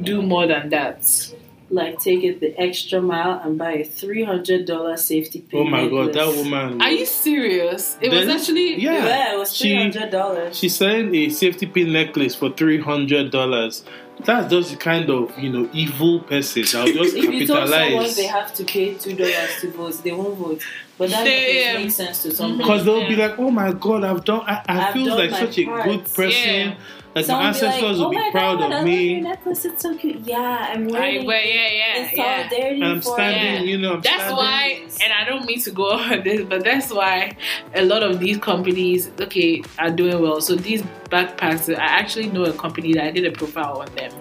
do 0.00 0.22
more 0.22 0.46
than 0.46 0.68
that. 0.70 1.32
Like 1.70 1.98
take 2.00 2.24
it 2.24 2.40
the 2.40 2.58
extra 2.58 2.98
mile 3.02 3.42
and 3.44 3.58
buy 3.58 3.72
a 3.72 3.84
three 3.84 4.24
hundred 4.24 4.64
dollar 4.64 4.96
safety 4.96 5.40
pin. 5.42 5.60
Oh 5.60 5.64
my 5.64 5.86
god, 5.86 6.14
that 6.14 6.34
woman. 6.34 6.80
Are 6.80 6.90
you 6.90 7.04
serious? 7.04 7.98
It 8.00 8.10
was 8.10 8.26
actually 8.26 8.80
yeah. 8.80 9.04
Yeah, 9.04 9.34
it 9.34 9.38
was 9.38 9.58
three 9.58 9.74
hundred 9.74 10.10
dollars. 10.10 10.58
She's 10.58 10.74
selling 10.76 11.14
a 11.14 11.28
safety 11.28 11.66
pin 11.66 11.92
necklace 11.92 12.34
for 12.34 12.48
three 12.50 12.80
hundred 12.80 13.30
dollars. 13.30 13.84
That's 14.24 14.50
just 14.50 14.70
the 14.70 14.76
kind 14.78 15.10
of 15.10 15.38
you 15.38 15.50
know 15.52 15.68
evil 15.74 16.20
person 16.20 16.62
that 16.62 16.84
will 16.86 17.04
just 17.04 17.14
If 17.16 17.24
you 17.34 17.46
told 17.46 17.68
someone 17.68 17.78
capitalize. 17.80 18.16
they 18.16 18.26
have 18.28 18.54
to 18.54 18.64
pay 18.64 18.94
two 18.94 19.14
dollars 19.14 19.60
to 19.60 19.70
vote, 19.70 20.02
they 20.02 20.12
won't 20.12 20.38
vote. 20.38 20.62
But 20.98 21.10
that 21.10 21.24
Yeah, 21.26 21.32
necklace 21.32 21.64
yeah. 21.64 21.78
makes 21.78 21.94
sense 21.94 22.22
to 22.24 22.34
some 22.34 22.58
Because 22.58 22.84
they'll 22.84 23.08
be 23.08 23.14
like, 23.16 23.38
"Oh 23.38 23.50
my 23.50 23.72
god, 23.72 24.02
I've 24.04 24.24
done. 24.24 24.40
I, 24.46 24.62
I 24.68 24.88
I've 24.88 24.92
feel 24.94 25.06
done 25.06 25.18
like 25.18 25.30
my 25.30 25.40
such 25.40 25.58
a 25.58 25.64
good 25.64 26.04
person. 26.12 26.30
Yeah. 26.30 26.74
Like 27.14 27.24
Someone 27.24 27.46
my 27.46 27.52
be 27.52 27.58
like, 27.60 27.62
ancestors 27.64 27.98
will 27.98 28.06
"Oh 28.06 28.10
be 28.10 28.30
proud 28.32 28.58
God, 28.58 28.62
I 28.62 28.64
of 28.66 28.70
love 28.70 28.86
your 28.88 28.96
me." 28.98 29.20
necklace. 29.20 29.64
It's 29.64 29.82
so 29.82 29.96
cute. 29.96 30.18
Yeah, 30.20 30.66
I'm 30.72 30.88
wearing 30.88 31.24
well, 31.24 31.36
it 31.40 31.46
yeah, 31.46 31.68
yeah, 31.70 31.96
in 31.96 32.02
yeah. 32.16 32.42
solidarity 32.42 32.80
And 32.82 32.84
I'm 32.92 33.00
for 33.00 33.14
standing, 33.14 33.62
it. 33.62 33.70
you 33.70 33.78
know. 33.78 33.94
I'm 33.94 34.00
That's 34.02 34.16
standing. 34.16 34.36
why, 34.36 34.82
and 35.02 35.12
I 35.12 35.24
don't 35.24 35.44
mean 35.46 35.60
to 35.62 35.70
go 35.70 35.90
on 35.92 36.22
this, 36.24 36.42
but 36.46 36.64
that's 36.64 36.92
why 36.92 37.36
a 37.74 37.84
lot 37.84 38.02
of 38.02 38.18
these 38.18 38.36
companies, 38.38 39.10
okay, 39.20 39.62
are 39.78 39.90
doing 39.90 40.20
well. 40.20 40.40
So 40.40 40.54
these 40.56 40.82
backpacks, 41.10 41.72
I 41.74 41.80
actually 41.80 42.28
know 42.28 42.44
a 42.44 42.52
company 42.52 42.92
that 42.94 43.04
I 43.04 43.10
did 43.12 43.24
a 43.24 43.30
profile 43.32 43.78
on 43.80 43.94
them. 43.94 44.12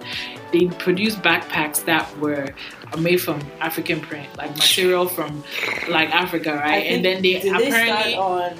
They 0.51 0.67
produce 0.67 1.15
backpacks 1.15 1.83
that 1.85 2.05
were 2.19 2.53
made 2.97 3.17
from 3.21 3.41
African 3.59 3.99
print, 3.99 4.27
like 4.37 4.55
material 4.55 5.07
from 5.07 5.43
like 5.89 6.09
Africa, 6.13 6.53
right? 6.55 6.83
think- 6.83 6.95
And 6.95 7.05
then 7.05 7.21
they 7.21 7.33
did 7.33 7.43
they 7.43 7.49
apparently 7.67 8.11
start 8.13 8.31
on 8.53 8.57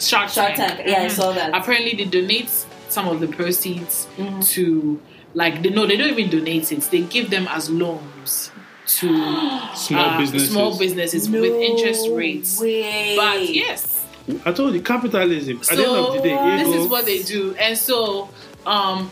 Shark 0.00 0.28
Shark 0.30 0.54
Tank. 0.54 0.76
Tank? 0.76 0.88
Yeah, 0.88 1.02
I 1.02 1.06
Mhm. 1.06 1.10
saw 1.10 1.32
that. 1.32 1.54
Apparently, 1.54 1.94
they 1.94 2.04
donate 2.04 2.50
some 2.88 3.06
of 3.08 3.20
the 3.20 3.28
proceeds 3.28 4.06
Mhm. 4.18 4.46
to 4.50 5.00
like 5.34 5.62
they 5.62 5.70
no, 5.70 5.86
they 5.86 5.96
don't 5.96 6.10
even 6.10 6.28
donate 6.28 6.72
it. 6.72 6.80
They 6.90 7.00
give 7.02 7.30
them 7.30 7.46
as 7.48 7.70
loans 7.70 8.50
to 8.98 9.06
Small 9.76 10.04
uh, 10.04 10.18
businesses. 10.18 10.50
small 10.50 10.76
businesses 10.76 11.30
with 11.30 11.44
interest 11.54 12.08
rates. 12.10 12.60
Way. 12.60 13.14
But 13.16 13.48
yes, 13.54 14.00
I 14.44 14.50
told 14.52 14.74
you, 14.74 14.80
capitalism. 14.82 15.60
At 15.70 15.76
the 15.76 15.84
end 15.84 15.96
of 15.96 16.12
the 16.14 16.18
so 16.18 16.24
day, 16.24 16.64
this 16.64 16.74
is 16.82 16.86
what 16.88 17.06
they 17.06 17.22
do, 17.22 17.54
and 17.60 17.78
so 17.78 18.28
um, 18.66 19.10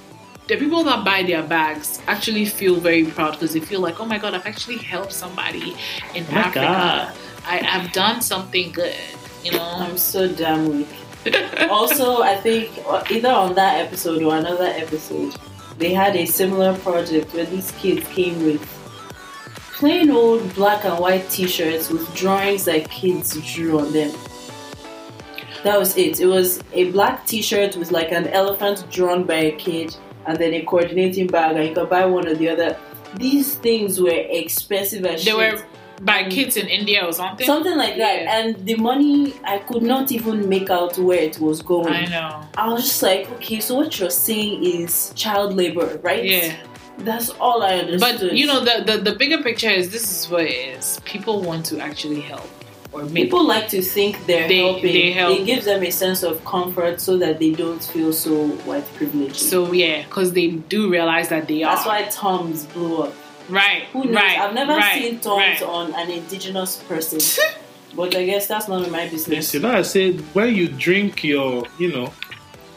the 0.50 0.56
people 0.56 0.82
that 0.82 1.04
buy 1.04 1.22
their 1.22 1.44
bags 1.44 2.00
actually 2.08 2.44
feel 2.44 2.74
very 2.74 3.04
proud 3.04 3.32
because 3.32 3.52
they 3.52 3.60
feel 3.60 3.80
like, 3.80 4.00
oh 4.00 4.04
my 4.04 4.18
god, 4.18 4.34
I've 4.34 4.46
actually 4.46 4.78
helped 4.78 5.12
somebody 5.12 5.76
in 6.16 6.26
Oh 6.32 6.36
Africa. 6.38 6.60
God. 6.60 7.14
I, 7.46 7.60
I've 7.60 7.92
done 7.92 8.20
something 8.20 8.72
good, 8.72 8.96
you 9.44 9.52
know. 9.52 9.62
I'm 9.62 9.96
so 9.96 10.26
damn 10.26 10.68
weak. 10.68 10.88
also, 11.70 12.22
I 12.22 12.34
think 12.36 12.68
uh, 12.84 13.04
either 13.10 13.28
on 13.30 13.54
that 13.54 13.76
episode 13.86 14.22
or 14.24 14.36
another 14.36 14.64
episode, 14.66 15.36
they 15.78 15.94
had 15.94 16.16
a 16.16 16.26
similar 16.26 16.76
project 16.78 17.32
where 17.32 17.46
these 17.46 17.70
kids 17.72 18.06
came 18.08 18.44
with 18.44 18.60
plain 19.74 20.10
old 20.10 20.52
black 20.56 20.84
and 20.84 20.98
white 20.98 21.30
T-shirts 21.30 21.90
with 21.90 22.12
drawings 22.16 22.64
that 22.64 22.90
kids 22.90 23.40
drew 23.54 23.78
on 23.78 23.92
them. 23.92 24.10
That 25.62 25.78
was 25.78 25.96
it. 25.96 26.18
It 26.18 26.26
was 26.26 26.60
a 26.72 26.90
black 26.90 27.24
T-shirt 27.24 27.76
with 27.76 27.92
like 27.92 28.10
an 28.10 28.26
elephant 28.28 28.84
drawn 28.90 29.22
by 29.24 29.34
a 29.34 29.52
kid, 29.52 29.96
and 30.30 30.38
then 30.38 30.54
a 30.54 30.62
coordinating 30.62 31.26
bag, 31.26 31.56
and 31.56 31.68
you 31.68 31.74
could 31.74 31.90
buy 31.90 32.06
one 32.06 32.26
or 32.28 32.34
the 32.34 32.48
other. 32.48 32.78
These 33.16 33.56
things 33.56 34.00
were 34.00 34.10
expensive 34.10 35.04
as 35.04 35.24
shit. 35.24 35.36
They 35.36 35.50
shit. 35.50 35.58
were 35.58 35.64
by 36.02 36.28
kids 36.30 36.56
in 36.56 36.68
India 36.68 37.04
or 37.04 37.12
something. 37.12 37.46
something 37.46 37.76
like 37.76 37.96
that. 37.96 38.22
Yeah. 38.22 38.38
And 38.38 38.64
the 38.64 38.76
money, 38.76 39.34
I 39.44 39.58
could 39.58 39.82
not 39.82 40.12
even 40.12 40.48
make 40.48 40.70
out 40.70 40.96
where 40.98 41.18
it 41.18 41.38
was 41.40 41.60
going. 41.62 41.92
I 41.92 42.06
know. 42.06 42.42
I 42.56 42.72
was 42.72 42.84
just 42.84 43.02
like, 43.02 43.30
okay, 43.32 43.60
so 43.60 43.74
what 43.74 43.98
you're 43.98 44.08
saying 44.08 44.64
is 44.64 45.12
child 45.14 45.54
labor, 45.54 45.98
right? 46.02 46.24
Yeah. 46.24 46.56
That's 46.98 47.30
all 47.30 47.62
I 47.62 47.78
understood. 47.78 48.20
But 48.20 48.32
you 48.32 48.46
know 48.46 48.60
the, 48.60 48.84
the 48.84 48.98
the 48.98 49.16
bigger 49.16 49.42
picture 49.42 49.70
is 49.70 49.90
this 49.90 50.04
is 50.10 50.30
what 50.30 50.44
it 50.44 50.76
is. 50.76 51.00
People 51.04 51.40
want 51.40 51.64
to 51.66 51.80
actually 51.80 52.20
help 52.20 52.48
or 52.92 53.04
make 53.04 53.24
people 53.24 53.44
like 53.46 53.68
to 53.68 53.80
think 53.82 54.26
they're 54.26 54.48
They- 54.48 54.58
helping. 54.58 54.92
they 54.92 55.12
help. 55.12 55.38
It 55.38 55.46
gives 55.46 55.64
them 55.64 55.82
a 55.82 55.90
sense 55.90 56.22
of 56.22 56.44
comfort 56.44 57.00
so 57.00 57.16
that 57.18 57.38
they 57.38 57.52
don't 57.52 57.82
feel 57.82 58.12
so 58.12 58.48
white 58.66 58.84
privileged. 58.94 59.36
so 59.36 59.72
yeah, 59.72 60.02
because 60.02 60.32
they 60.32 60.48
do 60.48 60.90
realize 60.90 61.28
that 61.28 61.46
they 61.48 61.60
that's 61.62 61.86
are 61.86 61.98
That's 62.00 62.16
why 62.22 62.36
Toms 62.36 62.66
blew 62.66 63.02
up. 63.04 63.14
right. 63.48 63.82
Who 63.92 64.04
knows? 64.04 64.14
Right. 64.16 64.38
I've 64.38 64.54
never 64.54 64.74
right, 64.76 65.02
seen 65.02 65.20
Toms 65.20 65.60
right. 65.60 65.62
on 65.62 65.94
an 65.94 66.10
indigenous 66.10 66.76
person. 66.88 67.20
but 67.94 68.14
I 68.14 68.24
guess 68.26 68.46
that's 68.46 68.68
none 68.68 68.84
of 68.84 68.90
my 68.90 69.04
business. 69.08 69.52
Listen, 69.54 69.62
like 69.62 69.74
I 69.76 69.82
said, 69.82 70.20
when 70.34 70.54
you 70.54 70.68
drink 70.68 71.22
your, 71.24 71.64
you 71.78 71.92
know, 71.92 72.12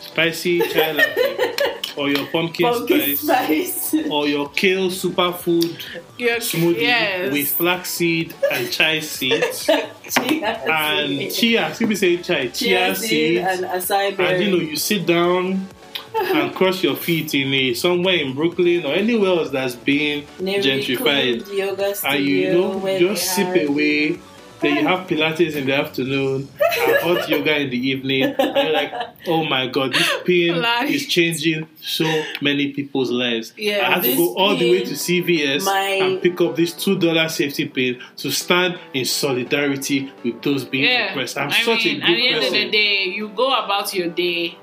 spicy 0.04 0.60
chai 0.72 0.92
latte 0.92 1.54
or 1.96 2.10
your 2.10 2.26
pumpkin, 2.28 2.66
Pumpkin 2.72 3.16
spice, 3.16 3.76
spice. 3.92 4.08
or 4.10 4.28
your 4.28 4.50
kale 4.50 4.90
superfood 4.90 5.80
Yes. 6.18 6.52
smoothie 6.52 6.82
yes. 6.82 7.32
with 7.32 7.48
flaxseed 7.50 8.34
and 8.52 8.72
chai 8.72 9.00
seeds 9.00 9.66
Chia 10.10 10.48
and 10.48 11.10
seed. 11.20 11.32
chia, 11.34 11.68
excuse 11.70 11.90
me, 11.90 11.96
say 11.96 12.18
chai, 12.18 12.48
chia, 12.48 12.52
Chia 12.52 12.96
seed 12.96 13.10
seeds, 13.10 13.48
and 13.48 13.66
acai 13.66 14.18
berry. 14.18 14.34
and 14.36 14.44
you 14.44 14.52
know, 14.52 14.58
you 14.64 14.76
sit 14.76 15.06
down 15.06 15.68
and 16.16 16.54
cross 16.56 16.84
your 16.84 16.96
feet 16.96 17.34
in 17.34 17.54
a 17.54 17.74
somewhere 17.74 18.16
in 18.16 18.34
Brooklyn 18.36 18.86
or 18.86 18.94
anywhere 18.94 19.30
else 19.40 19.50
that's 19.52 19.76
being 19.76 20.26
Navy 20.40 20.62
gentrified. 20.70 21.48
Yoga 21.56 21.96
studio, 21.96 22.18
and 22.18 22.26
you 22.26 22.54
know 22.54 23.00
just 23.14 23.36
sip 23.36 23.48
have- 23.48 23.70
away. 23.70 24.20
Then 24.64 24.78
you 24.78 24.88
have 24.88 25.08
Pilates 25.08 25.56
in 25.56 25.66
the 25.68 25.76
afternoon 25.76 26.48
and 26.60 26.98
hot 27.02 27.30
yoga 27.30 27.58
in 27.60 27.70
the 27.70 27.78
evening. 27.90 28.24
And 28.24 28.56
you're 28.58 28.72
like, 28.74 28.94
oh 29.28 29.44
my 29.46 29.68
god, 29.68 29.94
this 29.94 30.10
pain 30.26 30.64
is 30.88 31.06
changing 31.08 31.68
so 31.82 32.06
many 32.42 32.72
people's 32.74 33.12
lives. 33.12 33.54
Yeah, 33.58 33.88
I 33.88 33.94
had 33.96 34.04
to 34.04 34.16
go 34.16 34.36
all 34.36 34.56
the 34.56 34.72
way 34.72 34.84
to 34.86 34.94
CVS 34.94 35.66
my- 35.66 35.80
and 36.02 36.22
pick 36.22 36.40
up 36.42 36.56
this 36.56 36.74
two 36.74 36.98
dollar 36.98 37.28
safety 37.30 37.68
pin 37.68 38.00
to 38.18 38.32
stand 38.32 38.80
in 38.94 39.06
solidarity 39.06 40.12
with 40.24 40.42
those 40.42 40.64
being 40.66 40.86
Yeah, 40.86 41.12
oppressed. 41.12 41.38
I'm 41.38 41.50
I 41.50 41.62
such 41.62 41.86
mean, 41.86 42.02
a 42.02 42.04
at 42.04 42.08
good 42.08 42.18
the 42.18 42.28
end 42.30 42.36
person. 42.42 42.56
of 42.56 42.62
the 42.64 42.70
day, 42.72 43.04
you 43.06 43.28
go 43.30 43.48
about 43.54 43.94
your 43.94 44.08
day, 44.10 44.58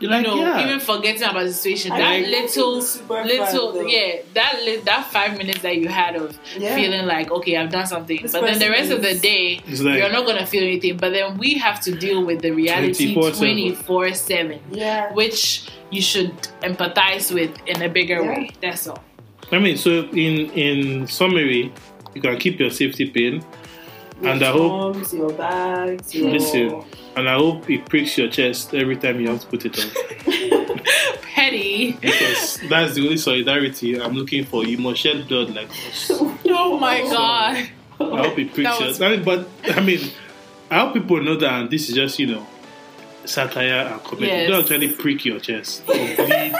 You're 0.00 0.10
like, 0.10 0.26
you 0.26 0.34
know, 0.34 0.40
yeah. 0.40 0.64
even 0.66 0.80
forgetting 0.80 1.22
about 1.22 1.44
the 1.44 1.52
situation. 1.52 1.92
I 1.92 1.98
that 1.98 2.12
think 2.24 2.28
little, 2.56 2.80
fun, 2.80 3.26
little, 3.26 3.72
though. 3.72 3.86
yeah, 3.86 4.22
that 4.34 4.60
li- 4.64 4.76
that 4.78 5.12
five 5.12 5.36
minutes 5.36 5.60
that 5.60 5.76
you 5.76 5.88
had 5.88 6.16
of 6.16 6.38
Yeah. 6.58 6.74
feeling 6.74 7.06
like, 7.06 7.30
okay, 7.30 7.56
I've 7.58 7.70
done 7.70 7.86
something, 7.86 8.20
This 8.22 8.32
but 8.32 8.40
then 8.42 8.58
the 8.58 8.66
person 8.66 8.70
rest 8.72 8.92
of 8.92 9.02
the 9.02 9.14
day, 9.18 9.60
like- 9.68 9.98
you're 9.98 10.10
not 10.10 10.24
gonna 10.26 10.46
feel 10.46 10.62
anything. 10.62 10.96
But 10.96 11.12
then 11.12 11.36
we 11.36 11.54
have 11.54 11.80
to 11.82 11.92
deal 11.94 12.24
with 12.24 12.40
the 12.40 12.50
reality 12.50 13.12
24/7. 13.14 13.38
twenty 13.38 13.74
four 13.74 14.12
seven, 14.14 14.58
Yeah. 14.72 15.12
which 15.12 15.64
you 15.90 16.00
should 16.00 16.32
empathize 16.62 17.32
with 17.34 17.50
in 17.66 17.82
a 17.82 17.88
bigger 17.88 18.22
Yeah. 18.22 18.28
way. 18.30 18.50
That's 18.62 18.88
all. 18.88 19.02
I 19.52 19.58
mean, 19.58 19.76
so 19.76 19.90
in 20.12 20.50
in 20.52 21.06
summary, 21.08 21.72
you 22.14 22.20
can 22.22 22.38
keep 22.38 22.58
your 22.58 22.70
safety 22.70 23.06
pin, 23.06 23.42
and 24.22 24.42
I 24.42 24.52
hope 24.52 25.12
your 25.12 25.32
bags, 25.32 26.14
your 26.14 26.30
Listen, 26.32 26.84
and 27.16 27.28
I 27.28 27.34
hope 27.34 27.68
it 27.70 27.86
pricks 27.88 28.16
your 28.18 28.28
chest 28.28 28.74
every 28.74 28.96
time 28.96 29.20
you 29.20 29.28
have 29.28 29.40
to 29.40 29.46
put 29.46 29.64
it 29.64 29.78
on. 29.78 30.78
Petty. 31.22 31.92
Because 31.92 32.58
that's 32.68 32.94
the 32.94 33.02
only 33.02 33.16
solidarity 33.16 34.00
I'm 34.00 34.12
looking 34.14 34.44
for. 34.44 34.64
You 34.64 34.78
must 34.78 35.00
shed 35.00 35.26
blood 35.28 35.50
like 35.54 35.70
us. 35.70 36.10
Oh 36.52 36.78
my 36.78 37.00
god. 37.02 37.68
I 38.00 38.26
hope 38.28 38.38
it 38.38 38.52
pricks 38.52 39.00
your 39.00 39.06
I 39.08 39.16
mean, 39.16 39.24
But, 39.24 39.48
I 39.68 39.80
mean, 39.80 40.00
I 40.70 40.80
hope 40.80 40.94
people 40.94 41.22
know 41.22 41.36
that 41.36 41.70
this 41.70 41.88
is 41.88 41.94
just, 41.94 42.18
you 42.18 42.26
know, 42.26 42.46
satire 43.24 43.88
and 43.92 44.02
comedy. 44.02 44.26
Yes. 44.26 44.50
Don't 44.50 44.60
actually 44.62 44.92
prick 44.94 45.24
your 45.24 45.38
chest 45.38 45.82
or 45.88 45.94
bleed. 45.94 46.54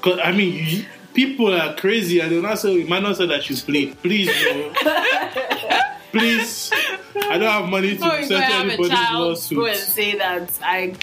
'Cause, 0.00 0.18
I 0.24 0.32
mean, 0.32 0.66
you, 0.66 0.84
people 1.14 1.52
are 1.54 1.74
crazy 1.76 2.20
and 2.20 2.32
they'll 2.32 2.42
not 2.42 2.58
say, 2.58 2.72
you 2.72 2.86
might 2.86 3.02
not 3.02 3.16
say 3.16 3.26
that 3.26 3.48
you 3.50 3.56
bleed. 3.66 4.00
Please, 4.02 4.28
no. 4.28 4.72
Please. 6.12 6.70
I 7.16 7.38
don't 7.38 7.42
have 7.42 7.68
money 7.68 7.96
to 7.96 8.02
Before 8.02 8.14
you 8.20 8.28
go 8.28 8.28
settle 8.28 8.42
have 8.42 8.66
a 8.66 8.72
anybody's 8.72 8.92
child, 8.92 9.28
lawsuit. 9.28 9.58
go 9.58 9.66
and 9.66 9.78
say 9.78 10.18
that 10.18 10.58
I 10.62 10.94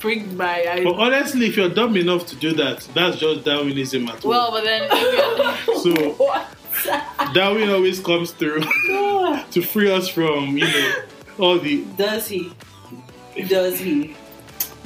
pricked 0.00 0.32
my. 0.32 0.64
I, 0.64 0.84
But 0.84 0.94
honestly, 0.94 1.46
if 1.46 1.56
you're 1.56 1.68
dumb 1.68 1.96
enough 1.96 2.26
to 2.26 2.36
do 2.36 2.52
that, 2.54 2.80
that's 2.94 3.18
just 3.18 3.44
Darwinism 3.44 4.08
at 4.08 4.24
all. 4.24 4.30
well, 4.30 4.50
but 4.50 4.64
then 4.64 4.88
so 5.82 6.12
What? 6.18 7.34
Darwin 7.34 7.70
always 7.70 8.00
comes 8.00 8.32
through 8.32 8.60
to 9.50 9.62
free 9.62 9.90
us 9.90 10.08
from, 10.08 10.56
you 10.58 10.64
know, 10.66 10.92
all 11.38 11.58
the. 11.58 11.84
Does 11.96 12.28
he? 12.28 12.52
Does 13.48 13.78
he? 13.78 14.14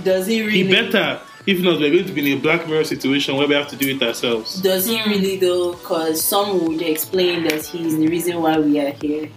Does 0.03 0.27
he 0.27 0.41
really? 0.43 0.65
He 0.65 0.71
better. 0.71 1.21
If 1.47 1.61
not, 1.63 1.81
we're 1.81 1.91
going 1.91 2.05
to 2.05 2.13
be 2.13 2.33
in 2.33 2.39
a 2.39 2.41
black 2.41 2.69
mirror 2.69 2.85
situation 2.85 3.35
where 3.37 3.49
we 3.49 3.55
have 3.55 3.69
to 3.69 3.77
do 3.77 3.89
it 3.89 4.03
ourselves. 4.03 4.61
Does 4.61 4.87
he 4.87 4.99
hmm. 4.99 5.11
really 5.11 5.37
though? 5.37 5.73
Because 5.73 6.23
some 6.23 6.65
would 6.67 6.83
explain 6.83 7.45
that 7.45 7.65
he's 7.65 7.97
the 7.97 8.07
reason 8.09 8.41
why 8.43 8.59
we 8.59 8.79
are 8.79 8.93
here. 8.93 9.29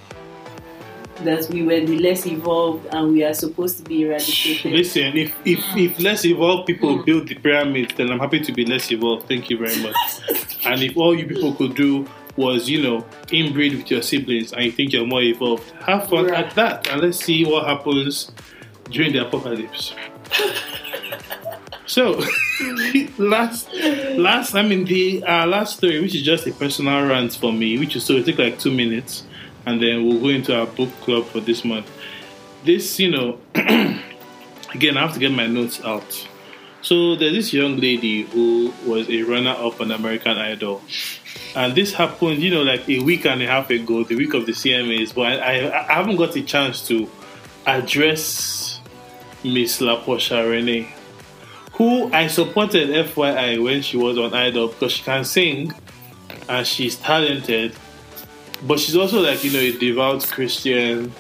That 1.24 1.48
we 1.50 1.64
were 1.64 1.80
the 1.80 1.98
less 2.00 2.26
evolved 2.26 2.88
and 2.94 3.14
we 3.14 3.24
are 3.24 3.34
supposed 3.34 3.78
to 3.78 3.84
be 3.84 4.02
eradicated. 4.04 4.72
Listen, 4.74 5.16
if 5.18 5.34
if, 5.46 5.60
if 5.76 6.00
less 6.00 6.26
evolved 6.26 6.68
people 6.68 7.02
build 7.04 7.28
the 7.28 7.36
pyramids, 7.36 7.94
then 7.96 8.10
I'm 8.12 8.20
happy 8.20 8.40
to 8.42 8.52
be 8.52 8.66
less 8.66 8.92
evolved. 8.92 9.28
Thank 9.28 9.50
you 9.50 9.58
very 9.58 9.82
much. 9.82 9.96
and 10.66 10.82
if 10.84 10.98
all 10.98 11.16
you 11.16 11.26
people 11.26 11.54
could 11.56 11.76
do 11.76 12.08
was, 12.36 12.70
you 12.70 12.82
know, 12.82 13.06
inbreed 13.28 13.78
with 13.78 13.90
your 13.92 14.02
siblings 14.02 14.54
and 14.54 14.66
you 14.66 14.72
think 14.72 14.92
you're 14.92 15.06
more 15.06 15.22
evolved, 15.22 15.70
have 15.82 16.10
fun 16.10 16.26
Right. 16.26 16.46
at 16.46 16.56
that. 16.56 16.88
And 16.90 17.02
let's 17.02 17.24
see 17.24 17.46
what 17.46 17.66
happens 17.68 18.32
during 18.90 19.14
the 19.14 19.26
apocalypse. 19.26 19.94
So, 21.86 22.20
last, 23.18 23.72
last, 24.16 24.56
I 24.56 24.64
mean, 24.64 24.86
the 24.86 25.24
uh, 25.24 25.46
last 25.46 25.78
story, 25.78 26.00
which 26.02 26.16
is 26.16 26.24
just 26.24 26.48
a 26.48 26.52
personal 26.54 27.06
rant 27.08 27.36
for 27.36 27.52
me, 27.54 27.78
which 27.78 27.96
is 27.96 28.04
so 28.06 28.14
it 28.14 28.26
took 28.26 28.40
like 28.40 28.58
two 28.58 28.72
minutes, 28.72 29.24
and 29.66 29.82
then 29.82 30.06
we'll 30.06 30.20
go 30.20 30.30
into 30.30 30.58
our 30.58 30.66
book 30.66 30.92
club 31.02 31.26
for 31.26 31.40
this 31.40 31.64
month. 31.64 31.90
This, 32.64 33.00
you 33.00 33.12
know, 33.12 33.40
again, 33.56 34.98
I 34.98 35.02
have 35.02 35.14
to 35.14 35.20
get 35.20 35.32
my 35.32 35.48
notes 35.48 35.84
out. 35.84 36.28
So 36.82 37.16
there's 37.16 37.34
this 37.34 37.54
young 37.54 37.78
lady 37.78 38.24
who 38.24 38.74
was 38.86 39.10
a 39.10 39.24
runner-up 39.24 39.80
on 39.80 39.92
American 39.92 40.38
Idol, 40.38 40.82
and 41.56 41.76
this 41.76 41.94
happened, 41.94 42.44
you 42.44 42.52
know, 42.52 42.64
like 42.64 42.88
a 42.90 43.00
week 43.00 43.26
and 43.26 43.42
a 43.42 43.48
half 43.48 43.70
ago, 43.70 44.04
the 44.04 44.16
week 44.16 44.34
of 44.34 44.46
the 44.46 44.52
CMAs. 44.52 45.16
But 45.16 45.42
I, 45.42 45.70
I, 45.70 45.90
I 45.90 45.94
haven't 45.94 46.18
got 46.18 46.36
a 46.36 46.42
chance 46.42 46.86
to 46.88 47.10
address 47.66 48.82
Miss 49.44 49.80
LaPorsha 49.80 50.44
Renae 50.46 50.88
who 51.74 52.12
I 52.14 52.28
supported 52.28 52.90
FYI 52.90 53.62
when 53.62 53.82
she 53.82 53.98
was 53.98 54.18
on 54.18 54.34
Idol 54.34 54.68
because 54.68 54.92
she 54.92 55.04
can 55.04 55.26
sing 55.26 55.74
and 56.48 56.66
she's 56.68 56.96
talented, 56.96 57.76
but 58.64 58.80
she's 58.80 58.96
also 58.96 59.22
like 59.22 59.44
you 59.44 59.52
know 59.52 59.60
a 59.60 59.78
devout 59.78 60.26
Christian. 60.32 61.12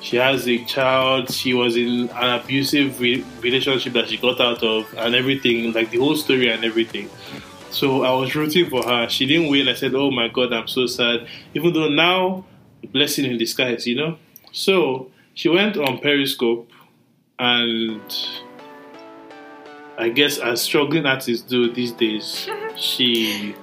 She 0.00 0.16
has 0.16 0.48
a 0.48 0.58
child. 0.64 1.30
She 1.32 1.54
was 1.54 1.76
in 1.76 2.08
an 2.10 2.40
abusive 2.40 2.98
re- 2.98 3.24
relationship 3.40 3.92
that 3.92 4.08
she 4.08 4.16
got 4.16 4.40
out 4.40 4.62
of, 4.62 4.92
and 4.96 5.14
everything 5.14 5.72
like 5.72 5.90
the 5.90 5.98
whole 5.98 6.16
story 6.16 6.50
and 6.50 6.64
everything. 6.64 7.08
So 7.70 8.02
I 8.02 8.12
was 8.12 8.34
rooting 8.34 8.68
for 8.68 8.82
her. 8.82 9.08
She 9.08 9.26
didn't 9.26 9.48
win. 9.48 9.68
I 9.68 9.74
said, 9.74 9.94
"Oh 9.94 10.10
my 10.10 10.28
God, 10.28 10.52
I'm 10.52 10.68
so 10.68 10.86
sad." 10.86 11.26
Even 11.54 11.72
though 11.72 11.88
now, 11.88 12.44
blessing 12.92 13.24
in 13.24 13.38
disguise, 13.38 13.86
you 13.86 13.94
know. 13.94 14.18
So 14.50 15.10
she 15.34 15.48
went 15.48 15.76
on 15.76 15.98
Periscope 15.98 16.70
and 17.38 18.00
I 19.98 20.08
guess 20.08 20.38
as 20.38 20.62
struggling 20.62 21.06
artists 21.06 21.46
do 21.46 21.72
these 21.72 21.92
days, 21.92 22.48
she 22.76 23.54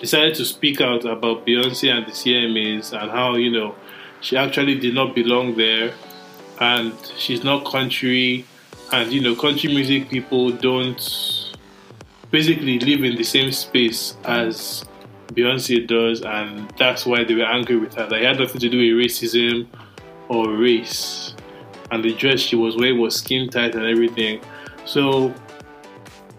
decided 0.00 0.34
to 0.36 0.44
speak 0.44 0.80
out 0.80 1.04
about 1.04 1.46
Beyonce 1.46 1.92
and 1.92 2.06
the 2.06 2.12
CMAs 2.12 2.92
and 2.92 3.10
how, 3.10 3.36
you 3.36 3.50
know, 3.50 3.74
she 4.20 4.36
actually 4.36 4.78
did 4.78 4.94
not 4.94 5.14
belong 5.14 5.56
there 5.56 5.92
and 6.60 6.92
she's 7.16 7.44
not 7.44 7.64
country 7.64 8.44
and, 8.92 9.12
you 9.12 9.20
know, 9.20 9.34
country 9.34 9.72
music 9.72 10.08
people 10.08 10.50
don't 10.50 11.54
basically 12.30 12.78
live 12.78 13.04
in 13.04 13.16
the 13.16 13.24
same 13.24 13.52
space 13.52 14.16
as 14.24 14.84
Beyonce 15.28 15.86
does 15.86 16.22
and 16.22 16.70
that's 16.78 17.04
why 17.06 17.24
they 17.24 17.34
were 17.34 17.44
angry 17.44 17.76
with 17.76 17.94
her. 17.94 18.08
It 18.14 18.24
had 18.24 18.38
nothing 18.38 18.60
to 18.60 18.68
do 18.68 18.78
with 18.78 19.04
racism 19.04 19.66
or 20.28 20.52
race. 20.52 21.34
And 21.90 22.02
the 22.02 22.14
dress 22.14 22.40
she 22.40 22.56
was 22.56 22.76
wearing 22.76 22.98
was 22.98 23.16
skin 23.16 23.48
tight 23.48 23.74
and 23.74 23.86
everything. 23.86 24.40
So 24.84 25.32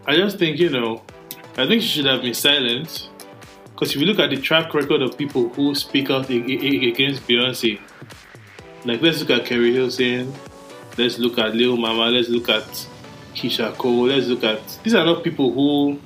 I 0.06 0.16
just 0.16 0.38
think, 0.38 0.60
you 0.60 0.70
know, 0.70 1.04
I 1.58 1.68
think 1.68 1.82
she 1.82 1.88
should 1.88 2.06
have 2.06 2.22
been 2.22 2.34
silent. 2.34 3.07
Because 3.78 3.94
if 3.94 4.02
you 4.02 4.08
look 4.08 4.18
at 4.18 4.32
the 4.32 4.38
track 4.38 4.74
record 4.74 5.04
of 5.04 5.16
people 5.20 5.50
who 5.50 5.76
speak 5.76 6.10
out 6.10 6.28
against 6.32 7.28
Beyonce, 7.28 7.80
like 8.86 9.04
let's 9.04 9.20
look 9.20 9.30
at 9.30 9.46
Keri 9.46 9.72
Hilson, 9.72 10.34
let's 10.98 11.20
look 11.20 11.38
at 11.38 11.54
Lil 11.54 11.78
Mama, 11.78 12.06
let's 12.10 12.28
look 12.28 12.50
at 12.50 12.66
Keyshia 13.36 13.78
Cole, 13.78 14.08
let's 14.08 14.26
look 14.26 14.44
at 14.44 14.80
these 14.82 14.96
are 14.96 15.06
not 15.06 15.24
people 15.24 15.54
who 15.54 16.00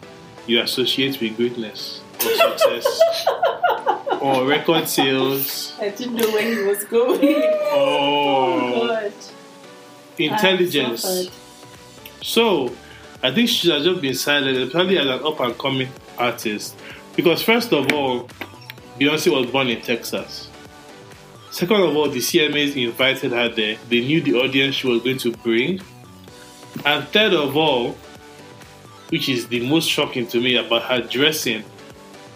you 0.48 0.60
associate 0.60 1.22
with 1.22 1.38
greatness 1.38 2.02
or 2.16 2.36
success. 2.36 3.26
or 4.22 4.46
record 4.46 4.86
sales 4.90 5.74
I 5.80 5.92
didn't 5.92 6.16
know 6.16 6.30
where 6.32 6.54
he 6.54 6.68
was 6.68 6.84
going. 6.84 7.22
or 7.24 7.72
oh. 7.72 8.72
oh, 8.74 8.88
God. 8.88 9.14
intelligence. 10.18 11.30
So, 12.22 12.76
I 13.24 13.32
think 13.32 13.48
she 13.48 13.72
has 13.72 13.86
just 13.86 14.02
been 14.02 14.14
silent, 14.14 14.58
especially 14.58 14.98
as 14.98 15.06
an 15.06 15.26
up 15.26 15.40
and 15.40 15.58
coming 15.58 15.88
artist. 16.18 16.76
Because, 17.16 17.42
first 17.42 17.74
of 17.74 17.92
all, 17.92 18.30
Beyonce 19.00 19.32
was 19.32 19.52
born 19.52 19.68
in 19.68 19.82
Texas. 19.82 20.50
Second 21.52 21.82
of 21.82 21.96
all, 21.96 22.10
the 22.10 22.20
CMAs 22.20 22.82
invited 22.82 23.32
her 23.32 23.50
there. 23.50 23.78
They 23.90 24.02
knew 24.02 24.22
the 24.22 24.36
audience 24.36 24.76
she 24.76 24.88
was 24.88 25.02
going 25.02 25.18
to 25.20 25.32
bring. 25.32 25.82
And 26.86 27.06
third 27.10 27.34
of 27.34 27.58
all, 27.58 27.98
which 29.10 29.28
is 29.28 29.48
the 29.48 29.68
most 29.68 29.90
shocking 29.90 30.26
to 30.28 30.40
me 30.40 30.56
about 30.56 30.84
her 30.84 31.02
dressing, 31.02 31.64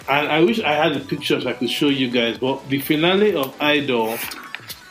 and 0.07 0.27
I 0.27 0.41
wish 0.41 0.59
I 0.59 0.73
had 0.73 0.93
the 0.93 0.99
pictures 0.99 1.45
I 1.45 1.53
could 1.53 1.69
show 1.69 1.87
you 1.87 2.11
guys, 2.11 2.37
but 2.37 2.67
the 2.69 2.79
finale 2.79 3.35
of 3.35 3.55
Idol, 3.59 4.17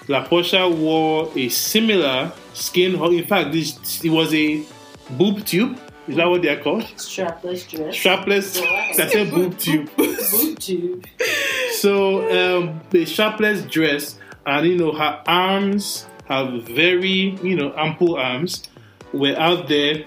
LaPorsha 0.09 0.74
wore 0.74 1.31
a 1.36 1.48
similar 1.51 2.32
skin. 2.52 3.01
In 3.01 3.24
fact, 3.24 3.52
this 3.52 4.05
it 4.05 4.11
was 4.11 4.35
a 4.35 4.65
boob 5.11 5.44
tube. 5.44 5.78
Is 6.06 6.16
that 6.16 6.28
what 6.28 6.43
they're 6.43 6.62
called? 6.62 6.82
Strapless 6.97 7.68
dress. 7.68 7.94
Strapless. 7.94 8.60
Wow. 8.60 9.05
I 9.05 9.09
said 9.09 9.31
boob 9.31 9.59
tube. 9.59 9.90
Boob 9.97 10.59
tube. 10.59 11.06
So 11.72 12.18
um, 12.59 12.81
the 12.90 13.05
strapless 13.05 13.68
dress, 13.70 14.18
and 14.44 14.66
you 14.66 14.76
know 14.76 14.93
her 14.93 15.22
arms 15.26 16.06
have 16.26 16.64
very 16.64 17.39
you 17.43 17.56
know 17.56 17.74
ample 17.76 18.16
arms, 18.16 18.64
were 19.12 19.35
out 19.39 19.68
there 19.68 20.05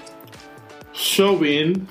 showing, 0.94 1.88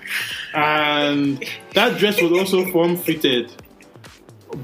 and 0.55 1.45
that 1.75 1.99
dress 1.99 2.21
was 2.23 2.33
also 2.33 2.65
form 2.73 2.97
fitted. 2.97 3.53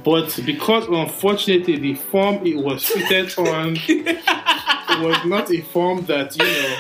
But 0.05 0.39
because 0.47 0.87
unfortunately 0.87 1.79
the 1.79 1.95
form 1.95 2.47
it 2.47 2.57
was 2.57 2.87
fitted 2.87 3.37
on 3.39 3.75
was 5.03 5.25
not 5.27 5.51
a 5.51 5.61
form 5.63 6.05
that 6.07 6.37
you 6.37 6.45
know 6.45 6.77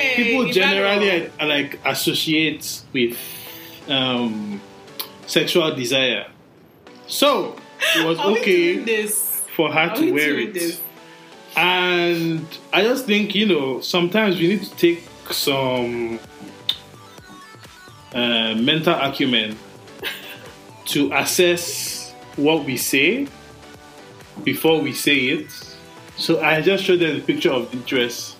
Hey, 0.00 0.24
people 0.24 0.52
generally 0.52 1.08
better- 1.20 1.32
uh, 1.40 1.46
like 1.46 1.78
associate 1.84 2.82
with 2.92 3.16
um, 3.88 4.60
sexual 5.26 5.74
desire. 5.74 6.26
So 7.06 7.56
it 7.96 8.04
was 8.06 8.18
okay 8.38 8.78
this? 8.78 9.42
for 9.56 9.72
her 9.72 9.90
Are 9.90 9.96
to 9.96 10.00
we 10.02 10.12
wear 10.12 10.38
it. 10.38 10.54
this? 10.54 10.80
And 11.56 12.46
I 12.72 12.82
just 12.82 13.06
think, 13.06 13.34
you 13.34 13.46
know, 13.46 13.80
sometimes 13.80 14.38
we 14.38 14.48
need 14.48 14.62
to 14.62 14.76
take 14.76 15.02
some 15.30 16.18
uh, 18.14 18.54
mental 18.54 18.94
acumen 18.94 19.56
to 20.86 21.12
assess 21.12 22.12
what 22.36 22.64
we 22.64 22.76
say 22.76 23.26
before 24.44 24.80
we 24.80 24.92
say 24.92 25.16
it. 25.26 25.50
So 26.16 26.40
I 26.40 26.60
just 26.60 26.84
showed 26.84 27.00
them 27.00 27.16
the 27.16 27.22
picture 27.22 27.50
of 27.50 27.70
the 27.70 27.78
dress. 27.78 28.36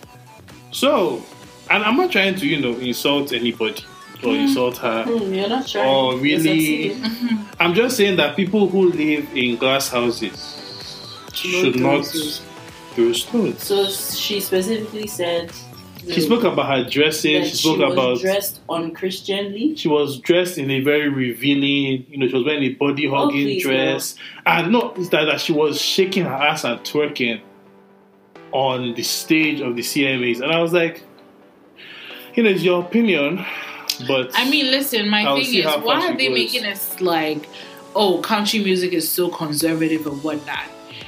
So, 0.70 1.24
and 1.70 1.84
I'm 1.84 1.96
not 1.96 2.10
trying 2.10 2.34
to, 2.34 2.46
you 2.46 2.60
know, 2.60 2.76
insult 2.78 3.32
anybody 3.32 3.84
or 4.24 4.34
insult 4.34 4.78
her. 4.78 5.04
Hmm, 5.04 5.32
you're 5.32 5.48
not 5.48 5.66
trying. 5.66 5.86
Oh, 5.86 6.12
You're 6.12 6.20
really? 6.20 6.96
I'm 7.60 7.74
just 7.74 7.96
saying 7.96 8.16
that 8.16 8.36
people 8.36 8.68
who 8.68 8.90
live 8.90 9.28
in 9.34 9.56
glass 9.56 9.88
houses 9.88 10.56
should 11.32 11.76
not 11.76 12.04
throw 12.04 13.12
stones. 13.12 13.62
So 13.62 13.86
she 13.88 14.40
specifically 14.40 15.06
said. 15.06 15.52
She 16.08 16.22
spoke 16.22 16.44
about 16.44 16.66
her 16.66 16.88
dressing. 16.88 17.44
She 17.44 17.56
spoke 17.56 17.78
was 17.78 17.92
about 17.92 18.20
dressed 18.20 18.66
unchristianly. 18.68 19.78
she 19.78 19.86
was 19.86 20.18
dressed 20.18 20.56
in 20.56 20.70
a 20.70 20.80
very 20.80 21.10
revealing. 21.10 22.06
You 22.08 22.18
know, 22.18 22.26
she 22.26 22.34
was 22.34 22.44
wearing 22.44 22.62
a 22.62 22.70
body 22.70 23.06
hugging 23.06 23.44
please, 23.44 23.62
dress, 23.62 24.14
and 24.46 24.72
no, 24.72 24.94
it's 24.96 25.10
that, 25.10 25.26
that 25.26 25.42
she 25.42 25.52
was 25.52 25.80
shaking 25.80 26.24
her 26.24 26.32
ass 26.32 26.64
and 26.64 26.80
twerking 26.80 27.42
on 28.52 28.94
the 28.94 29.02
stage 29.02 29.60
of 29.60 29.76
the 29.76 29.82
CMAs, 29.82 30.40
and 30.40 30.50
I 30.50 30.60
was 30.60 30.72
like, 30.72 31.02
you 32.34 32.42
know, 32.42 32.50
it's 32.50 32.62
your 32.62 32.82
opinion, 32.84 33.44
but 34.06 34.30
I 34.34 34.48
mean, 34.50 34.66
listen, 34.70 35.08
my 35.08 35.24
I'll 35.24 35.36
thing 35.36 35.54
is, 35.54 35.64
why 35.66 36.06
are 36.08 36.16
they 36.16 36.28
goes. 36.28 36.34
making 36.38 36.64
us 36.66 37.00
like, 37.00 37.48
oh, 37.94 38.18
country 38.22 38.60
music 38.62 38.92
is 38.92 39.08
so 39.08 39.28
conservative 39.28 40.06
and 40.06 40.22
whatnot? 40.22 40.64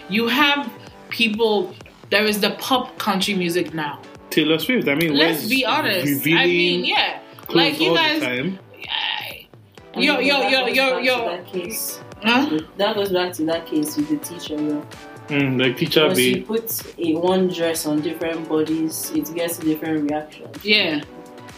You 0.09 0.28
have 0.28 0.70
people. 1.09 1.74
There 2.11 2.24
is 2.27 2.40
the 2.40 2.51
pop 2.59 2.99
country 2.99 3.35
music 3.35 3.73
now. 3.73 4.01
Taylor 4.31 4.59
Swift. 4.59 4.89
I 4.89 4.94
mean, 4.94 5.15
Let's 5.16 5.49
be 5.49 5.65
honest. 5.65 6.07
Revealing 6.07 6.39
I 6.43 6.47
mean, 6.47 6.85
yeah, 6.85 7.20
like 7.51 7.81
you 7.81 7.94
guys. 7.94 8.20
the 8.20 8.27
time. 8.27 8.59
I- 8.89 9.47
And 9.94 10.05
Yo, 10.05 10.15
that 10.15 10.24
yo, 10.24 10.40
goes 10.40 10.53
yo, 10.53 10.65
back 10.65 10.74
yo, 10.74 10.99
to 10.99 11.05
yo. 11.05 11.28
That 11.36 11.47
case. 11.47 12.01
Huh? 12.23 12.59
That 12.78 12.94
goes 12.94 13.11
back 13.11 13.32
to 13.35 13.44
that 13.47 13.66
case 13.66 13.97
with 13.97 14.09
the 14.11 14.16
teacher. 14.16 14.82
Though. 15.28 15.35
Mm, 15.36 15.61
like 15.61 15.77
teacher 15.77 16.07
Once 16.07 16.19
you 16.19 16.35
be 16.36 16.40
put 16.43 16.82
a 16.99 17.15
one 17.15 17.49
dress 17.49 17.86
on 17.86 18.01
different 18.01 18.49
bodies, 18.49 19.11
it 19.15 19.32
gets 19.35 19.59
a 19.59 19.62
different 19.62 20.11
reaction. 20.11 20.49
Yeah, 20.62 21.03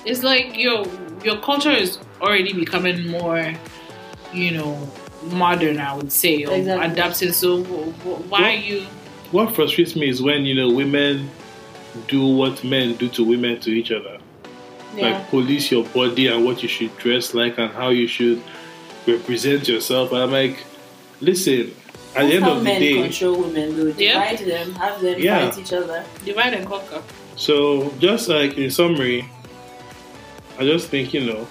it's 0.04 0.22
like 0.22 0.56
your 0.56 0.84
your 1.24 1.38
culture 1.38 1.70
is 1.70 1.98
already 2.20 2.52
becoming 2.52 3.08
more, 3.08 3.52
you 4.32 4.50
know, 4.52 4.76
modern. 5.30 5.78
I 5.80 5.94
would 5.94 6.12
say, 6.12 6.44
or 6.44 6.54
Exactly. 6.54 6.86
adapting. 6.92 7.32
So 7.32 7.62
wh- 7.64 7.92
wh- 8.02 8.30
why 8.30 8.40
Well- 8.40 8.44
are 8.50 8.52
you? 8.52 8.82
what 9.32 9.54
frustrates 9.54 9.96
me 9.96 10.08
is 10.08 10.22
when 10.22 10.44
you 10.44 10.54
know 10.54 10.70
women 10.70 11.28
do 12.08 12.24
what 12.26 12.62
men 12.64 12.94
do 12.96 13.08
to 13.08 13.24
women 13.24 13.58
to 13.60 13.70
each 13.70 13.90
other. 13.90 14.18
Yeah. 14.96 15.10
like 15.18 15.28
police 15.30 15.72
your 15.72 15.82
body 15.86 16.28
and 16.28 16.44
what 16.44 16.62
you 16.62 16.68
should 16.68 16.96
dress 16.98 17.34
like 17.34 17.58
and 17.58 17.68
how 17.72 17.88
you 17.88 18.06
should 18.06 18.40
represent 19.08 19.66
yourself. 19.66 20.12
And 20.12 20.22
I'm 20.22 20.30
like, 20.30 20.56
listen, 21.20 21.74
at 22.16 22.22
the 22.26 22.30
That's 22.30 22.34
end 22.34 22.44
of 22.44 22.58
the 22.58 22.64
men 22.64 22.80
day, 22.80 23.02
control 23.02 23.40
women 23.42 23.76
though. 23.76 23.94
Yeah. 23.98 24.30
Divide 24.32 24.46
them, 24.46 24.74
have 24.74 25.00
them 25.00 25.16
Yeah. 25.20 25.50
fight 25.50 25.58
each 25.58 25.72
other. 25.72 26.04
Divide 26.24 26.54
and 26.54 26.66
conquer. 26.66 27.02
so 27.36 27.90
just 27.98 28.28
like 28.28 28.56
in 28.56 28.70
summary, 28.70 29.28
I 30.58 30.64
just 30.64 30.88
think 30.88 31.12
you 31.12 31.24
know, 31.24 31.46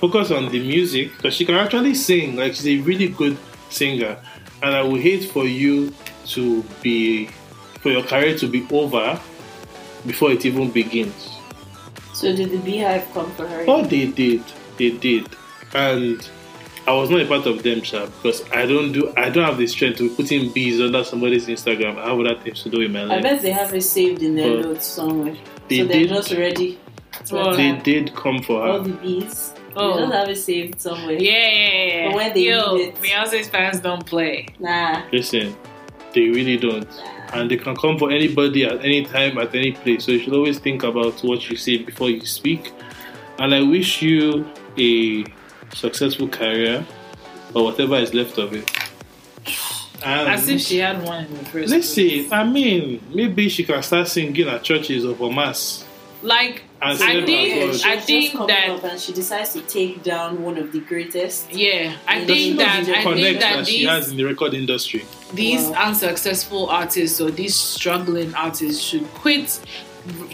focus 0.00 0.30
on 0.30 0.50
the 0.50 0.60
music 0.60 1.12
because 1.16 1.34
she 1.34 1.44
can 1.44 1.56
actually 1.56 1.94
sing. 1.94 2.36
Like 2.36 2.54
she's 2.54 2.66
a 2.68 2.78
really 2.78 3.08
good 3.08 3.36
singer, 3.70 4.16
and 4.62 4.74
I 4.74 4.82
would 4.82 5.00
hate 5.00 5.24
for 5.30 5.44
you 5.46 5.92
to 6.26 6.62
be 6.82 7.26
for 7.80 7.90
your 7.90 8.02
career 8.02 8.36
to 8.38 8.46
be 8.48 8.66
over 8.70 9.20
before 10.06 10.30
it 10.30 10.44
even 10.46 10.70
begins. 10.70 11.30
So 12.14 12.34
did 12.34 12.50
the 12.50 12.58
beehive 12.58 13.06
come 13.12 13.30
for 13.32 13.46
her? 13.48 13.64
Oh, 13.66 13.82
they 13.84 14.06
did. 14.06 14.42
They 14.78 14.90
did. 14.90 15.26
And 15.74 16.26
I 16.86 16.92
was 16.92 17.08
not 17.08 17.20
a 17.22 17.26
part 17.26 17.46
of 17.46 17.62
them, 17.62 17.82
sha, 17.82 18.04
because 18.06 18.44
I 18.52 18.66
don't 18.66 18.92
do. 18.92 19.12
I 19.16 19.30
don't 19.30 19.44
have 19.44 19.56
the 19.56 19.66
strength 19.66 19.98
to 19.98 20.14
put 20.14 20.30
in 20.30 20.52
bees 20.52 20.80
under 20.80 21.02
somebody's 21.02 21.46
Instagram. 21.46 21.96
I 21.98 22.10
have 22.10 22.20
other 22.20 22.34
things 22.42 22.62
to 22.64 22.68
do 22.68 22.82
in 22.82 22.92
my 22.92 23.04
life. 23.04 23.10
I 23.10 23.14
life. 23.14 23.22
bet 23.22 23.42
they 23.42 23.52
have 23.52 23.72
it 23.74 23.82
saved 23.82 24.22
in 24.22 24.34
their 24.36 24.56
But 24.58 24.66
notes 24.66 24.86
somewhere. 24.86 25.34
they 25.68 25.78
so 25.78 25.84
they're 25.86 25.98
did- 26.00 26.08
just 26.10 26.32
ready 26.32 26.78
to 27.26 27.34
Well, 27.34 27.56
They 27.56 27.72
did 27.78 28.14
come 28.14 28.42
for 28.42 28.62
all 28.66 28.82
the 28.82 28.90
bees. 28.92 29.54
Oh. 29.76 29.94
They 29.94 30.00
just 30.02 30.12
have 30.14 30.28
it 30.28 30.36
saved 30.36 30.80
somewhere. 30.80 31.14
Yeah, 31.14 31.30
yeah, 31.30 31.86
yeah. 31.86 32.06
But 32.08 32.16
when 32.16 32.34
they 32.34 32.40
Yo, 32.50 32.76
need 32.76 32.88
it- 32.88 32.94
Beyonce's 33.02 33.48
fans 33.48 33.80
don't 33.80 34.04
play. 34.04 34.46
Nah. 34.60 35.02
Listen, 35.10 35.56
they 36.12 36.28
really 36.28 36.58
don't, 36.58 36.86
and 37.32 37.50
they 37.50 37.56
can 37.56 37.74
come 37.76 37.98
for 37.98 38.10
anybody 38.10 38.64
at 38.64 38.84
any 38.84 39.04
time, 39.06 39.38
at 39.38 39.54
any 39.54 39.72
place. 39.72 40.04
So 40.04 40.12
you 40.12 40.18
should 40.18 40.34
always 40.34 40.58
think 40.58 40.82
about 40.82 41.14
what 41.24 41.48
you 41.48 41.56
say 41.56 41.78
before 41.78 42.10
you 42.10 42.24
speak. 42.26 42.72
And 43.38 43.54
I 43.54 43.62
wish 43.62 44.02
you 44.02 44.44
a 44.78 45.24
successful 45.72 46.28
career, 46.28 46.84
or 47.54 47.64
whatever 47.64 47.96
is 47.96 48.12
left 48.14 48.38
of 48.38 48.52
it. 48.54 48.70
And 50.04 50.28
As 50.28 50.48
if 50.48 50.60
she 50.60 50.78
had 50.78 51.02
one 51.02 51.24
in 51.24 51.32
the 51.38 51.44
first 51.46 51.70
Listen, 51.70 52.04
place. 52.04 52.32
I 52.32 52.44
mean, 52.44 53.00
maybe 53.14 53.48
she 53.48 53.64
can 53.64 53.82
start 53.82 54.06
singing 54.08 54.48
at 54.48 54.62
churches 54.62 55.04
or 55.04 55.14
for 55.14 55.32
mass. 55.32 55.84
Like, 56.22 56.62
And 56.82 57.02
I 57.02 57.24
think- 57.24 57.84
I 57.86 57.98
think 58.00 58.32
that- 58.48 58.80
and 58.84 59.00
she 59.00 59.12
decides 59.12 59.52
to 59.54 59.60
take 59.60 60.02
down 60.02 60.42
one 60.42 60.58
of 60.58 60.72
the 60.72 60.80
greatest. 60.80 61.52
yeah, 61.52 61.92
I 62.06 62.18
Does 62.20 62.26
Does 62.28 62.36
think 62.36 62.38
she 62.38 62.52
that 62.58 62.86
know 62.86 62.92
I 62.92 62.96
think 62.96 63.08
connect 63.16 63.40
that 63.40 63.56
that 63.56 63.66
she 63.68 63.84
has 63.84 64.10
in 64.10 64.16
the 64.16 64.24
record 64.24 64.52
industry? 64.54 65.04
these 65.32 65.62
Wow. 65.62 65.86
unsuccessful 65.88 66.68
artists 66.68 67.20
or 67.20 67.30
these 67.30 67.54
struggling 67.54 68.34
artists 68.34 68.82
should 68.82 69.06
quit 69.14 69.58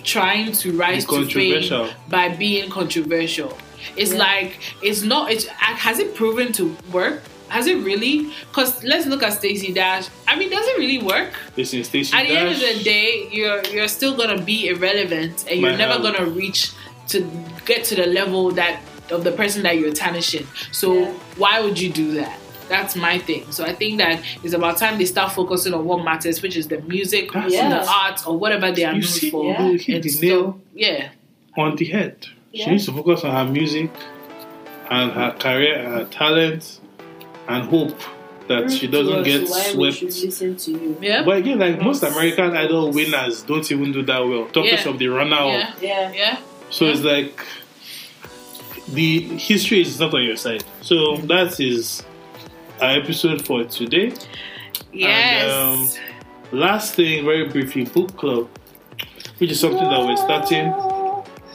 trying 0.02 0.50
to 0.52 0.72
rise 0.72 1.04
to 1.06 1.24
fame 1.26 1.88
by 2.08 2.28
being 2.30 2.68
controversial. 2.70 3.56
It's 3.96 4.12
Yeah. 4.12 4.18
like 4.18 4.52
it's 4.82 5.02
not. 5.02 5.30
It's 5.32 5.46
has 5.46 5.98
it 5.98 6.14
proven 6.14 6.52
to 6.54 6.76
work? 6.92 7.22
Has 7.48 7.66
it 7.66 7.78
really? 7.78 8.30
Because 8.48 8.82
let's 8.84 9.06
look 9.06 9.22
at 9.24 9.32
Stacey 9.32 9.72
Dash. 9.72 10.06
I 10.28 10.36
mean, 10.36 10.50
does 10.50 10.64
it 10.68 10.78
really 10.78 10.98
work? 10.98 11.32
Listen, 11.56 11.82
Stacey 11.82 12.16
At 12.16 12.28
the 12.28 12.36
end 12.36 12.48
of 12.50 12.60
the 12.60 12.82
day, 12.84 13.28
you're 13.32 13.62
you're 13.72 13.88
still 13.88 14.16
gonna 14.16 14.40
be 14.40 14.68
irrelevant, 14.68 15.44
and 15.50 15.60
you're 15.60 15.76
never 15.76 15.94
have- 15.94 16.02
gonna 16.02 16.26
reach 16.26 16.70
to 17.08 17.28
get 17.66 17.82
to 17.84 17.96
the 17.96 18.06
level 18.06 18.52
that 18.52 18.80
of 19.10 19.24
the 19.24 19.32
person 19.32 19.64
that 19.64 19.76
you're 19.78 19.92
tarnishing. 19.92 20.46
So 20.70 20.96
Yeah. 21.00 21.12
why 21.36 21.60
would 21.60 21.80
you 21.80 21.88
do 21.90 22.12
that? 22.12 22.38
That's 22.68 22.94
my 22.94 23.18
thing. 23.18 23.46
So 23.50 23.64
I 23.64 23.72
think 23.74 23.98
that 23.98 24.22
it's 24.44 24.54
about 24.54 24.76
time 24.78 24.96
they 24.98 25.04
start 25.04 25.32
focusing 25.32 25.74
on 25.74 25.84
what 25.84 26.04
matters, 26.04 26.40
which 26.42 26.56
is 26.56 26.68
the 26.68 26.80
music, 26.82 27.32
That's 27.32 27.52
it. 27.52 27.68
the 27.68 27.84
art, 27.90 28.20
or 28.28 28.38
whatever 28.38 28.70
they 28.70 28.84
are 28.84 28.92
You 28.94 29.00
known 29.00 29.10
see, 29.10 29.28
for. 29.30 29.44
yeah. 29.50 29.66
you 29.70 29.76
hit 29.78 29.94
And 29.96 30.04
the 30.04 30.08
so- 30.08 30.20
nail 30.24 30.60
yeah, 30.72 31.08
on 31.58 31.74
the 31.74 31.86
head. 31.86 32.28
She 32.52 32.66
needs 32.70 32.86
to 32.86 32.92
focus 32.92 33.22
on 33.24 33.30
her 33.46 33.50
music 33.52 33.90
and 34.90 35.12
her 35.12 35.32
career, 35.38 35.74
and 35.78 35.88
her 35.94 36.04
talent, 36.06 36.80
and 37.48 37.68
hope 37.68 37.96
that 38.48 38.70
she 38.72 38.88
mm, 38.88 38.92
doesn't 38.92 39.14
To 39.14 39.20
us, 39.20 39.26
get 39.26 39.48
why 39.48 39.74
we 39.80 39.92
should 39.92 40.12
swept. 40.12 40.24
listen 40.42 40.56
to 40.56 40.70
you. 40.72 40.96
Yeah. 41.00 41.22
But 41.24 41.36
again, 41.38 41.60
like 41.60 41.80
most 41.80 42.02
American 42.02 42.56
Idol 42.56 42.90
winners 42.90 43.42
don't 43.42 43.70
even 43.70 43.92
do 43.92 44.02
that 44.02 44.18
well. 44.18 44.46
Talking 44.46 44.72
Yeah. 44.74 44.88
of 44.88 44.98
the 44.98 45.06
runner 45.08 45.36
up. 45.36 45.46
yeah. 45.46 45.72
Yeah. 45.80 46.12
Yeah. 46.12 46.38
So 46.70 46.86
it's 46.86 47.02
like 47.02 47.40
the 48.88 49.20
history 49.38 49.82
is 49.82 50.00
not 50.00 50.12
on 50.14 50.24
your 50.24 50.36
side. 50.36 50.64
So 50.80 51.16
that 51.18 51.60
is 51.60 52.02
our 52.80 52.90
episode 52.98 53.46
for 53.46 53.62
today. 53.64 54.12
Yes. 54.92 55.52
Um, 55.52 55.88
last 56.58 56.94
thing, 56.96 57.24
very 57.24 57.46
briefly, 57.48 57.84
book 57.84 58.16
club, 58.16 58.48
which 59.38 59.52
is 59.52 59.60
something 59.60 59.78
that 59.88 60.00
we're 60.00 60.16
starting 60.16 60.72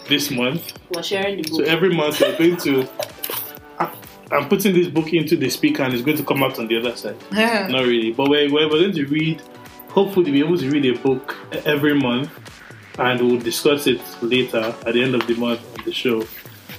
this 0.07 0.31
month. 0.31 0.73
We're 0.93 1.03
sharing 1.03 1.41
the 1.41 1.49
So 1.49 1.63
every 1.63 1.93
month 1.93 2.21
we're 2.21 2.37
going 2.37 2.57
to. 2.57 2.87
I'm 4.31 4.49
putting 4.49 4.73
this 4.73 4.87
book 4.87 5.13
into 5.13 5.37
the 5.37 5.49
speaker 5.49 5.83
and 5.83 5.93
it's 5.93 6.03
going 6.03 6.17
to 6.17 6.23
come 6.23 6.41
out 6.41 6.57
on 6.57 6.67
the 6.67 6.77
other 6.77 6.95
side. 6.95 7.15
Yeah. 7.31 7.67
Not 7.69 7.83
really, 7.83 8.11
but 8.11 8.27
we're, 8.27 8.51
we're 8.51 8.67
going 8.67 8.91
to 8.93 9.05
read. 9.05 9.41
Hopefully, 9.89 10.31
be 10.31 10.39
able 10.39 10.57
to 10.57 10.69
read 10.69 10.85
a 10.85 10.99
book 10.99 11.35
every 11.65 11.93
month, 11.93 12.29
and 12.99 13.21
we'll 13.21 13.39
discuss 13.39 13.87
it 13.87 14.01
later 14.21 14.75
at 14.85 14.93
the 14.93 15.01
end 15.01 15.15
of 15.15 15.25
the 15.25 15.35
month 15.35 15.61
on 15.79 15.85
the 15.85 15.93
show. 15.93 16.25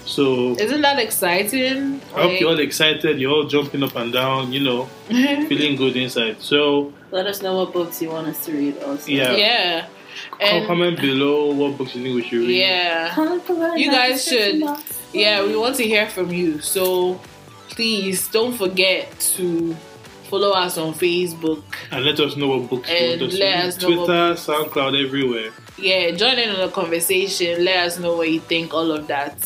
So 0.05 0.55
Isn't 0.57 0.83
that 0.83 0.99
exciting? 0.99 2.01
I 2.15 2.23
hope 2.23 2.41
you're 2.41 2.51
all 2.51 2.61
excited. 2.61 3.19
You're 3.19 3.33
all 3.33 3.47
jumping 3.47 3.83
up 3.83 3.97
and 3.97 4.13
down. 4.13 4.53
You 4.53 4.61
know, 4.61 4.85
feeling 5.09 5.77
good 5.77 5.97
inside. 5.97 6.41
So 6.43 6.93
Let 7.11 7.27
us 7.27 7.43
know 7.43 7.57
what 7.57 7.73
books 7.73 8.03
you 8.03 8.11
want 8.11 8.29
us 8.29 8.45
to 8.47 8.53
read 8.53 8.79
also. 8.83 9.11
Yeah. 9.11 9.33
yeah. 9.33 9.87
Co- 10.31 10.39
And- 10.45 10.67
comment 10.67 11.01
below 11.01 11.53
what 11.53 11.77
books 11.79 11.95
you 11.95 12.03
think 12.03 12.15
we 12.17 12.23
should 12.23 12.41
read. 12.47 12.59
Yeah. 12.59 13.75
You 13.77 13.91
guys 13.91 14.27
should- 14.27 14.63
Yeah, 15.13 15.45
we 15.47 15.57
want 15.57 15.77
to 15.77 15.85
hear 15.85 16.07
from 16.09 16.33
you. 16.33 16.61
So 16.61 17.21
please 17.71 18.29
don't 18.29 18.53
forget 18.57 19.19
to 19.37 19.75
follow 20.31 20.51
us 20.51 20.77
on 20.79 20.93
Facebook. 20.95 21.63
And 21.91 22.05
let 22.05 22.19
us 22.21 22.37
know 22.37 22.49
what 22.49 22.69
books 22.69 22.89
you 22.91 22.97
And 22.97 23.21
want 23.21 23.33
us 23.33 23.39
to 23.39 23.45
let 23.45 23.55
read. 23.57 23.65
us 23.67 23.81
know 23.83 23.89
Twitter, 23.89 24.29
what 24.29 24.37
SoundCloud, 24.39 25.05
everywhere. 25.07 25.51
Yeah, 25.79 26.11
join 26.13 26.39
in 26.39 26.51
on 26.51 26.61
the 26.67 26.69
conversation. 26.73 27.65
Let 27.65 27.87
us 27.87 27.99
know 27.99 28.17
what 28.17 28.31
you 28.31 28.41
think, 28.41 28.75
all 28.75 28.91
of 28.91 29.07
that. 29.09 29.37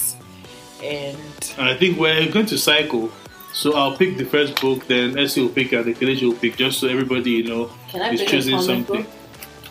And 0.83 1.17
And 1.59 1.69
I 1.69 1.75
think 1.77 1.99
we're 1.99 2.27
going 2.31 2.47
to 2.47 2.59
cycle. 2.59 3.11
So 3.53 3.75
I'll 3.75 3.97
pick 3.97 4.17
the 4.17 4.25
first 4.25 4.61
book, 4.61 4.87
then 4.87 5.19
Essie 5.19 5.43
will 5.43 5.49
pick 5.51 5.73
and 5.73 5.85
the 5.85 5.93
Kelechi 5.93 6.23
will 6.23 6.35
pick, 6.35 6.57
just 6.57 6.79
so 6.79 6.87
everybody, 6.89 7.33
you 7.33 7.45
know, 7.45 7.71
Can 7.91 8.01
I 8.01 8.13
is 8.13 8.25
choosing 8.25 8.61
something. 8.63 9.03
book? 9.03 9.07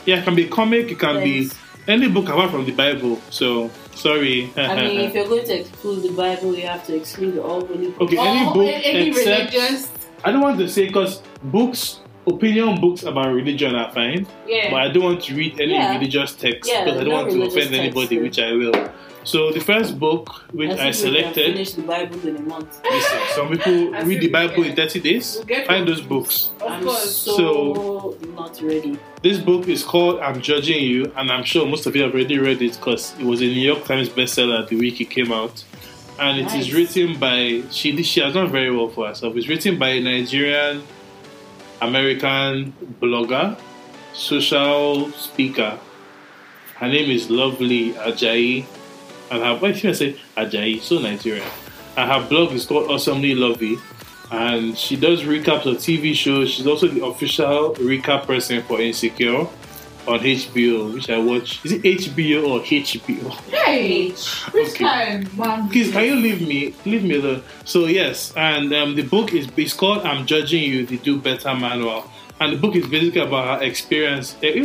Yeah, 0.10 0.22
it 0.22 0.24
can 0.24 0.34
be 0.36 0.46
a 0.46 0.50
comic, 0.50 0.90
it 0.92 0.98
can 0.98 1.18
Thanks. 1.18 1.54
be 1.54 1.92
any 1.92 2.08
book 2.10 2.30
apart 2.30 2.50
from 2.50 2.66
the 2.66 2.72
Bible. 2.72 3.22
So 3.30 3.70
sorry. 3.94 4.52
I 4.58 4.76
mean, 4.76 5.00
if 5.08 5.14
you're 5.14 5.28
going 5.28 5.46
to 5.46 5.60
exclude 5.60 6.02
the 6.02 6.12
Bible, 6.14 6.56
you 6.56 6.66
have 6.66 6.84
to 6.88 6.96
exclude 6.96 7.38
all 7.38 7.64
holy 7.64 7.92
books. 7.92 8.02
Okay, 8.02 8.18
any 8.18 8.46
Oh, 8.48 8.54
book 8.54 8.72
any 8.84 9.10
except 9.10 9.54
religious. 9.54 9.92
I 10.24 10.32
don't 10.32 10.42
want 10.42 10.58
to 10.60 10.68
say 10.68 10.88
because 10.88 11.22
books, 11.44 12.00
opinion 12.26 12.82
books 12.82 13.04
about 13.04 13.32
religion 13.34 13.76
are 13.76 13.92
fine, 13.92 14.26
Yeah. 14.48 14.72
but 14.72 14.82
I 14.82 14.88
don't 14.92 15.04
want 15.04 15.22
to 15.26 15.36
read 15.36 15.60
any 15.62 15.74
Yeah. 15.74 15.94
religious 15.96 16.34
text 16.34 16.68
Yeah, 16.72 16.86
because 16.86 17.02
I 17.02 17.04
don't 17.04 17.10
no 17.14 17.16
want 17.18 17.30
to 17.32 17.42
offend 17.44 17.70
text, 17.70 17.74
anybody, 17.80 18.16
yeah. 18.16 18.22
which 18.24 18.40
I 18.40 18.52
will. 18.54 18.90
So 19.30 19.52
the 19.52 19.60
first 19.60 20.00
book 20.00 20.28
which 20.52 20.72
I, 20.72 20.76
think 20.76 20.80
we 20.80 20.84
can 20.86 20.94
selected. 20.94 21.54
finish 21.54 21.72
the 21.74 21.84
Bible 21.84 22.28
in 22.28 22.36
a 22.38 22.42
month. 22.42 22.82
Listen, 22.84 23.20
some 23.36 23.50
people 23.50 23.92
read 24.10 24.22
the 24.22 24.30
Bible 24.30 24.64
in 24.64 24.76
30 24.76 25.00
days. 25.02 25.38
We'll 25.48 25.66
Find 25.66 25.88
those 25.88 26.02
books. 26.02 26.50
Of 26.60 26.82
course. 26.84 27.16
so, 27.16 28.18
not 28.36 28.60
ready. 28.64 28.98
This 29.22 29.38
book 29.38 29.68
is 29.68 29.84
called 29.84 30.20
I'm 30.20 30.42
Judging 30.42 30.82
You, 30.82 31.12
and 31.16 31.32
I'm 31.32 31.44
sure 31.44 31.68
most 31.68 31.86
of 31.86 31.96
you 31.96 32.02
have 32.02 32.12
already 32.16 32.40
read 32.40 32.60
it 32.64 32.74
because 32.74 33.14
it 33.20 33.24
was 33.24 33.42
a 33.42 33.46
New 33.46 33.62
York 33.72 33.86
Times 33.86 34.10
bestseller 34.10 34.68
the 34.68 34.78
week 34.78 35.00
it 35.00 35.12
came 35.12 35.32
out. 35.32 35.64
And 36.18 36.40
it 36.40 36.48
is 36.48 36.66
Nice. 36.68 36.74
written 36.74 37.20
by, 37.20 37.62
she, 37.70 38.02
she 38.02 38.22
has 38.22 38.34
done 38.34 38.50
very 38.52 38.76
well 38.76 38.90
for 38.90 39.10
herself. 39.10 39.36
It's 39.36 39.48
written 39.48 39.78
by 39.78 39.90
a 39.90 40.02
Nigerian 40.02 40.82
American 41.82 42.74
blogger, 43.00 43.60
social 44.14 45.12
speaker. 45.12 45.78
Her 46.78 46.88
name 46.88 47.12
is 47.12 47.28
Luvvie 47.28 47.94
Ajayi. 47.94 48.66
And 49.32 49.42
her, 49.44 49.56
why 49.58 49.72
should 49.74 49.92
I 49.92 49.94
say 49.94 50.16
Ajayi? 50.38 50.82
So 50.82 51.00
Nigerian. 51.00 51.48
And 51.98 52.10
her 52.12 52.28
blog 52.28 52.52
is 52.54 52.66
called 52.66 52.90
Awesomely 52.90 53.36
Luvvie. 53.36 53.80
And 54.32 54.78
she 54.78 54.96
does 54.96 55.24
recaps 55.24 55.66
of 55.66 55.78
TV 55.78 56.14
shows. 56.14 56.52
She's 56.52 56.68
also 56.68 56.88
the 56.88 57.04
official 57.04 57.74
recap 57.76 58.26
person 58.26 58.62
for 58.64 58.80
Insecure 58.80 59.48
on 60.08 60.20
HBO, 60.20 60.94
which 60.94 61.10
I 61.10 61.18
watch. 61.18 61.64
Is 61.66 61.72
it 61.74 61.82
HBO 61.84 62.48
or 62.48 62.60
HBO? 62.62 63.32
Hey, 63.52 64.10
which 64.52 64.70
Okay. 64.76 64.84
time, 64.86 65.30
mom? 65.36 65.70
Please, 65.70 65.92
can 65.92 66.06
you 66.06 66.16
leave 66.16 66.42
me? 66.48 66.74
Leave 66.86 67.04
me 67.04 67.16
alone. 67.16 67.44
So 67.66 67.86
yes, 67.86 68.34
and 68.36 68.74
um, 68.74 68.96
the 68.96 69.04
book 69.04 69.34
is 69.34 69.48
it's 69.58 69.74
called 69.74 70.04
"I'm 70.06 70.26
Judging 70.26 70.64
You: 70.64 70.86
The 70.86 70.98
Do 70.98 71.20
Better 71.20 71.54
Manual," 71.54 72.10
and 72.40 72.54
the 72.54 72.58
book 72.58 72.76
is 72.76 72.88
basically 72.88 73.22
about 73.22 73.60
her 73.60 73.66
experience. 73.66 74.36
eh, 74.42 74.64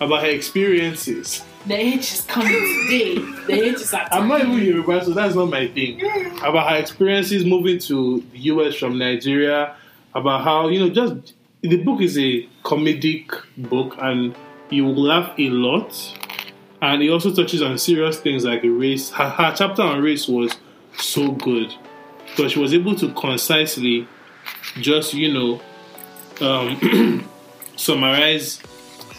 about 0.00 0.22
her 0.22 0.28
experiences. 0.30 1.42
The 1.66 1.74
age 1.74 2.12
is 2.12 2.20
coming 2.22 2.52
today. 2.52 3.14
The 3.48 3.52
age 3.52 3.74
is 3.74 3.92
at 3.92 4.12
I'm 4.14 4.28
not 4.28 4.40
even 4.42 4.56
Yoruba, 4.56 5.04
so 5.04 5.10
that's 5.10 5.34
not 5.34 5.46
my 5.50 5.66
thing. 5.66 6.00
About 6.42 6.70
her 6.70 6.76
experiences 6.76 7.44
moving 7.44 7.80
to 7.80 8.22
the 8.32 8.38
US 8.38 8.76
from 8.76 8.98
Nigeria, 8.98 9.74
about 10.14 10.44
how, 10.44 10.68
you 10.68 10.78
know, 10.78 10.88
just 10.88 11.34
the 11.62 11.82
book 11.82 12.00
is 12.00 12.16
a 12.18 12.46
comedic 12.62 13.32
book 13.58 13.96
and 13.98 14.36
you 14.70 14.84
will 14.84 14.94
laugh 15.02 15.34
a 15.38 15.48
lot. 15.50 15.92
And 16.82 17.02
it 17.02 17.10
also 17.10 17.34
touches 17.34 17.62
on 17.62 17.78
serious 17.78 18.20
things 18.20 18.44
like 18.44 18.60
race. 18.62 19.10
Her, 19.10 19.28
her 19.28 19.52
chapter 19.56 19.82
on 19.82 20.00
race 20.00 20.28
was 20.28 20.52
so 20.96 21.32
good 21.32 21.74
because 22.28 22.52
she 22.52 22.60
was 22.60 22.74
able 22.74 22.94
to 22.94 23.12
concisely 23.14 24.06
just, 24.76 25.14
you 25.14 25.32
know, 25.32 25.60
um, 26.40 27.28
summarize 27.76 28.60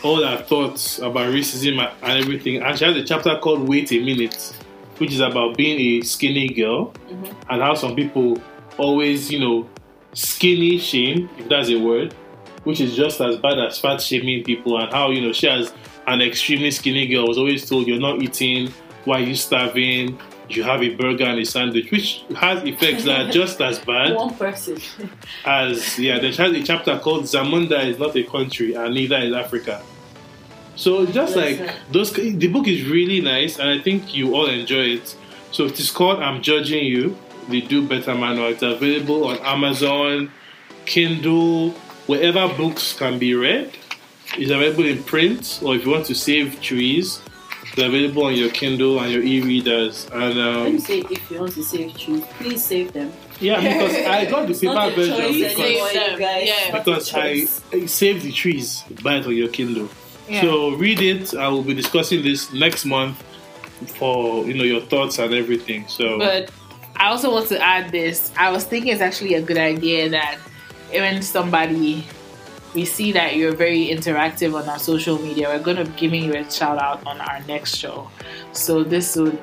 all 0.07 0.23
her 0.23 0.37
thoughts 0.37 0.99
about 0.99 1.33
racism 1.33 1.79
and 2.01 2.23
everything. 2.23 2.61
And 2.61 2.79
she 2.79 2.85
has 2.85 2.95
a 2.95 3.03
chapter 3.03 3.37
called 3.39 3.67
Wait 3.67 3.91
a 3.91 3.99
Minute, 3.99 4.53
which 4.99 5.11
is 5.11 5.19
about 5.19 5.57
being 5.57 6.01
a 6.01 6.05
skinny 6.05 6.47
girl 6.47 6.93
mm-hmm. 7.09 7.25
and 7.49 7.61
how 7.61 7.75
some 7.75 7.93
people 7.93 8.41
always, 8.77 9.29
you 9.29 9.39
know, 9.39 9.69
skinny 10.13 10.77
shame, 10.77 11.29
if 11.37 11.49
that's 11.49 11.69
a 11.69 11.75
word, 11.75 12.13
which 12.63 12.79
is 12.79 12.95
just 12.95 13.19
as 13.19 13.35
bad 13.37 13.59
as 13.59 13.79
fat 13.79 14.01
shaming 14.01 14.45
people, 14.45 14.77
and 14.77 14.91
how, 14.93 15.09
you 15.09 15.19
know, 15.19 15.33
she 15.33 15.47
has 15.47 15.73
an 16.07 16.21
extremely 16.21 16.71
skinny 16.71 17.05
girl 17.07 17.27
was 17.27 17.37
always 17.37 17.67
told 17.69 17.85
you're 17.85 17.99
not 17.99 18.21
eating, 18.21 18.71
why 19.03 19.17
are 19.17 19.23
you 19.23 19.35
starving? 19.35 20.17
You 20.47 20.63
have 20.63 20.81
a 20.81 20.95
burger 20.95 21.25
and 21.25 21.39
a 21.39 21.45
sandwich, 21.45 21.91
which 21.91 22.23
has 22.37 22.63
effects 22.63 23.03
that 23.03 23.27
are 23.27 23.29
just 23.29 23.59
as 23.59 23.79
bad 23.79 24.15
One 24.15 24.33
person. 24.33 24.77
as 25.43 25.99
yeah, 25.99 26.19
there's 26.19 26.37
has 26.37 26.53
a 26.53 26.63
chapter 26.63 26.97
called 26.97 27.25
Zamunda 27.25 27.85
is 27.85 27.99
not 27.99 28.15
a 28.15 28.23
country 28.23 28.73
and 28.73 28.93
neither 28.93 29.17
is 29.17 29.33
Africa. 29.33 29.83
So 30.77 31.05
just 31.05 31.35
Yes, 31.35 31.35
like 31.35 31.57
sir. 31.57 31.75
those, 31.91 32.13
the 32.13 32.47
book 32.47 32.67
is 32.67 32.85
really 32.87 33.19
nice, 33.19 33.57
and 33.59 33.69
I 33.69 33.79
think 33.79 34.13
you 34.15 34.35
all 34.35 34.45
enjoy 34.47 34.85
it. 34.97 35.15
So 35.51 35.65
it 35.65 35.79
is 35.79 35.89
called 35.91 36.19
"I'm 36.21 36.41
Judging 36.41 36.85
You." 36.85 37.17
The 37.49 37.61
Do 37.61 37.81
Better 37.87 38.13
Manual. 38.13 38.47
It's 38.49 38.61
available 38.61 39.25
on 39.25 39.37
Amazon, 39.39 40.31
Kindle, 40.85 41.71
wherever 42.05 42.47
books 42.49 42.91
can 42.93 43.17
be 43.19 43.33
read. 43.35 43.71
It's 44.37 44.51
available 44.51 44.85
in 44.85 45.01
print, 45.03 45.61
or 45.63 45.75
if 45.75 45.85
you 45.85 45.91
want 45.91 46.05
to 46.07 46.13
save 46.15 46.61
trees, 46.61 47.21
it's 47.63 47.81
available 47.81 48.23
on 48.25 48.35
your 48.35 48.49
Kindle 48.49 48.99
and 48.99 49.09
your 49.13 49.23
e-readers. 49.23 50.07
And 50.11 50.35
Let 50.35 50.65
me 50.65 50.75
um, 50.75 50.79
say, 50.79 50.99
if 51.09 51.31
you 51.31 51.39
want 51.39 51.53
to 51.53 51.63
save 51.63 51.97
trees, 51.97 52.23
please 52.37 52.61
save 52.63 52.91
them. 52.91 53.13
yeah, 53.39 53.61
because 53.61 53.95
I 54.17 54.25
got 54.25 54.45
the 54.47 54.51
It's 54.51 54.63
not 54.63 54.89
paper 54.89 55.01
a 55.01 55.05
version 55.05 55.17
choice 55.17 55.35
because- 55.55 55.59
anymore, 55.59 55.87
Save 55.89 55.93
you 56.03 56.09
them, 56.09 56.19
guys. 56.19 56.47
yeah. 56.47 56.53
It's 56.59 56.71
not 56.73 56.81
a 56.81 56.83
because 56.83 57.13
I, 57.13 57.21
choice. 57.21 57.61
I 57.71 57.85
save 57.85 58.23
the 58.23 58.31
trees, 58.33 58.83
buy 59.01 59.15
it 59.19 59.25
on 59.25 59.35
your 59.37 59.47
Kindle. 59.47 59.87
Yeah. 60.29 60.41
So 60.41 60.71
read 60.75 60.99
it. 61.01 61.33
I 61.35 61.47
will 61.47 61.63
be 61.63 61.73
discussing 61.73 62.21
this 62.23 62.51
next 62.53 62.85
month 62.85 63.21
for 63.97 64.45
you 64.45 64.53
know 64.55 64.63
your 64.63 64.81
thoughts 64.81 65.19
and 65.19 65.33
everything. 65.33 65.87
So 65.87 66.17
But 66.17 66.49
I 66.95 67.07
also 67.09 67.31
want 67.31 67.47
to 67.49 67.61
add 67.61 67.91
this. 67.91 68.31
I 68.37 68.51
was 68.51 68.63
thinking 68.65 68.91
it's 68.91 69.01
actually 69.01 69.35
a 69.35 69.41
good 69.41 69.57
idea 69.57 70.09
that 70.09 70.37
when 70.91 71.21
somebody 71.21 72.03
we 72.73 72.85
see 72.85 73.11
that 73.13 73.35
you're 73.37 73.55
very 73.55 73.87
interactive 73.87 74.53
on 74.53 74.67
our 74.69 74.77
social 74.79 75.17
media, 75.19 75.47
we're 75.49 75.63
going 75.63 75.77
to 75.77 75.85
be 75.85 75.97
giving 75.97 76.23
you 76.23 76.33
a 76.35 76.49
shout 76.51 76.77
out 76.77 77.05
on 77.07 77.19
our 77.21 77.39
next 77.47 77.77
show. 77.77 78.09
So 78.51 78.83
this 78.83 79.15
would 79.15 79.39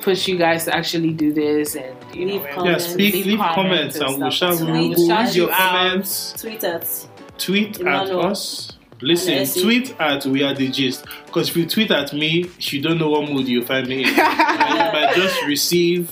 push 0.00 0.28
you 0.28 0.38
guys 0.38 0.64
to 0.66 0.74
actually 0.74 1.12
do 1.12 1.32
this 1.32 1.74
and 1.74 1.94
you 2.14 2.26
Leave 2.26 2.40
we're- 2.42 2.50
yeah, 2.50 2.54
comments. 2.54 2.86
speak, 2.86 3.14
leave 3.14 3.26
leave 3.26 3.38
comments 3.38 3.54
comments, 3.54 3.96
and 3.98 4.08
and 4.10 4.18
we'll 4.22 4.30
shout. 4.30 4.60
We'll, 4.60 4.88
we'll 4.90 5.08
shout 5.08 5.26
read 5.26 5.34
your 5.34 5.46
you 5.48 5.52
out. 5.52 5.70
comments. 5.72 6.32
Tweet 6.40 6.64
us. 6.64 7.08
Tweet 7.38 7.80
at 7.80 8.10
us. 8.10 8.72
Listen, 9.00 9.46
tweet 9.62 9.94
at 10.00 10.26
We 10.26 10.42
Are 10.42 10.54
the 10.54 10.68
Gist. 10.68 11.04
Because 11.26 11.50
if 11.50 11.56
you 11.56 11.66
tweet 11.68 11.90
at 11.90 12.12
me, 12.12 12.50
you 12.58 12.82
don't 12.82 12.98
know 12.98 13.10
what 13.10 13.30
mood 13.30 13.46
you 13.46 13.64
find 13.64 13.86
me 13.86 14.02
in. 14.02 14.08
and 14.08 14.16
you 14.16 14.92
might 14.92 15.12
just 15.14 15.44
receive 15.46 16.10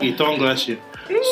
a 0.00 0.14
tongue 0.16 0.40
lashing. 0.40 0.78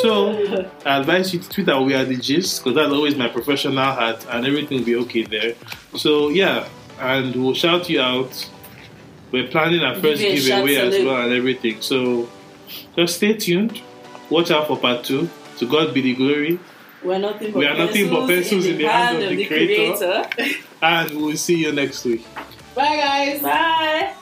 So 0.01 0.67
I 0.85 0.99
advise 0.99 1.33
you 1.33 1.39
to 1.39 1.49
tweet 1.49 1.69
at 1.69 1.81
We 1.81 1.95
Are 1.95 2.05
the 2.05 2.17
Gist 2.17 2.63
because 2.63 2.75
that's 2.75 2.91
always 2.91 3.15
my 3.15 3.29
professional 3.29 3.77
hat 3.77 4.25
and 4.29 4.45
everything 4.45 4.79
will 4.79 4.85
be 4.85 4.95
okay 4.97 5.23
there. 5.23 5.55
So 5.95 6.29
yeah, 6.29 6.67
and 6.99 7.35
we'll 7.35 7.55
shout 7.55 7.89
you 7.89 7.99
out. 8.01 8.49
We're 9.31 9.47
planning 9.47 9.81
our 9.81 9.95
first 9.95 10.21
you 10.21 10.29
a 10.29 10.37
shout 10.37 10.65
giveaway 10.65 10.75
as 10.75 10.93
salute. 10.93 11.07
well 11.07 11.21
and 11.23 11.33
everything. 11.33 11.81
So 11.81 12.29
just 12.95 13.15
stay 13.17 13.33
tuned. 13.33 13.81
Watch 14.29 14.51
out 14.51 14.67
for 14.67 14.77
part 14.77 15.03
two. 15.03 15.29
To 15.57 15.67
God 15.67 15.93
be 15.93 16.01
the 16.01 16.15
glory. 16.15 16.59
We're 17.03 17.17
nothing 17.17 17.51
but 17.51 17.59
We 17.59 17.65
are 17.65 17.77
nothing 17.77 18.09
but 18.09 18.27
pencils 18.27 18.65
in 18.65 18.77
the 18.77 18.87
hand 18.87 19.23
of 19.23 19.29
the 19.29 19.45
creator. 19.45 20.27
creator. 20.29 20.63
And 20.81 21.11
we'll 21.11 21.37
see 21.37 21.55
you 21.55 21.71
next 21.71 22.05
week. 22.05 22.25
Bye, 22.75 22.97
guys. 22.97 23.41
Bye. 23.41 24.13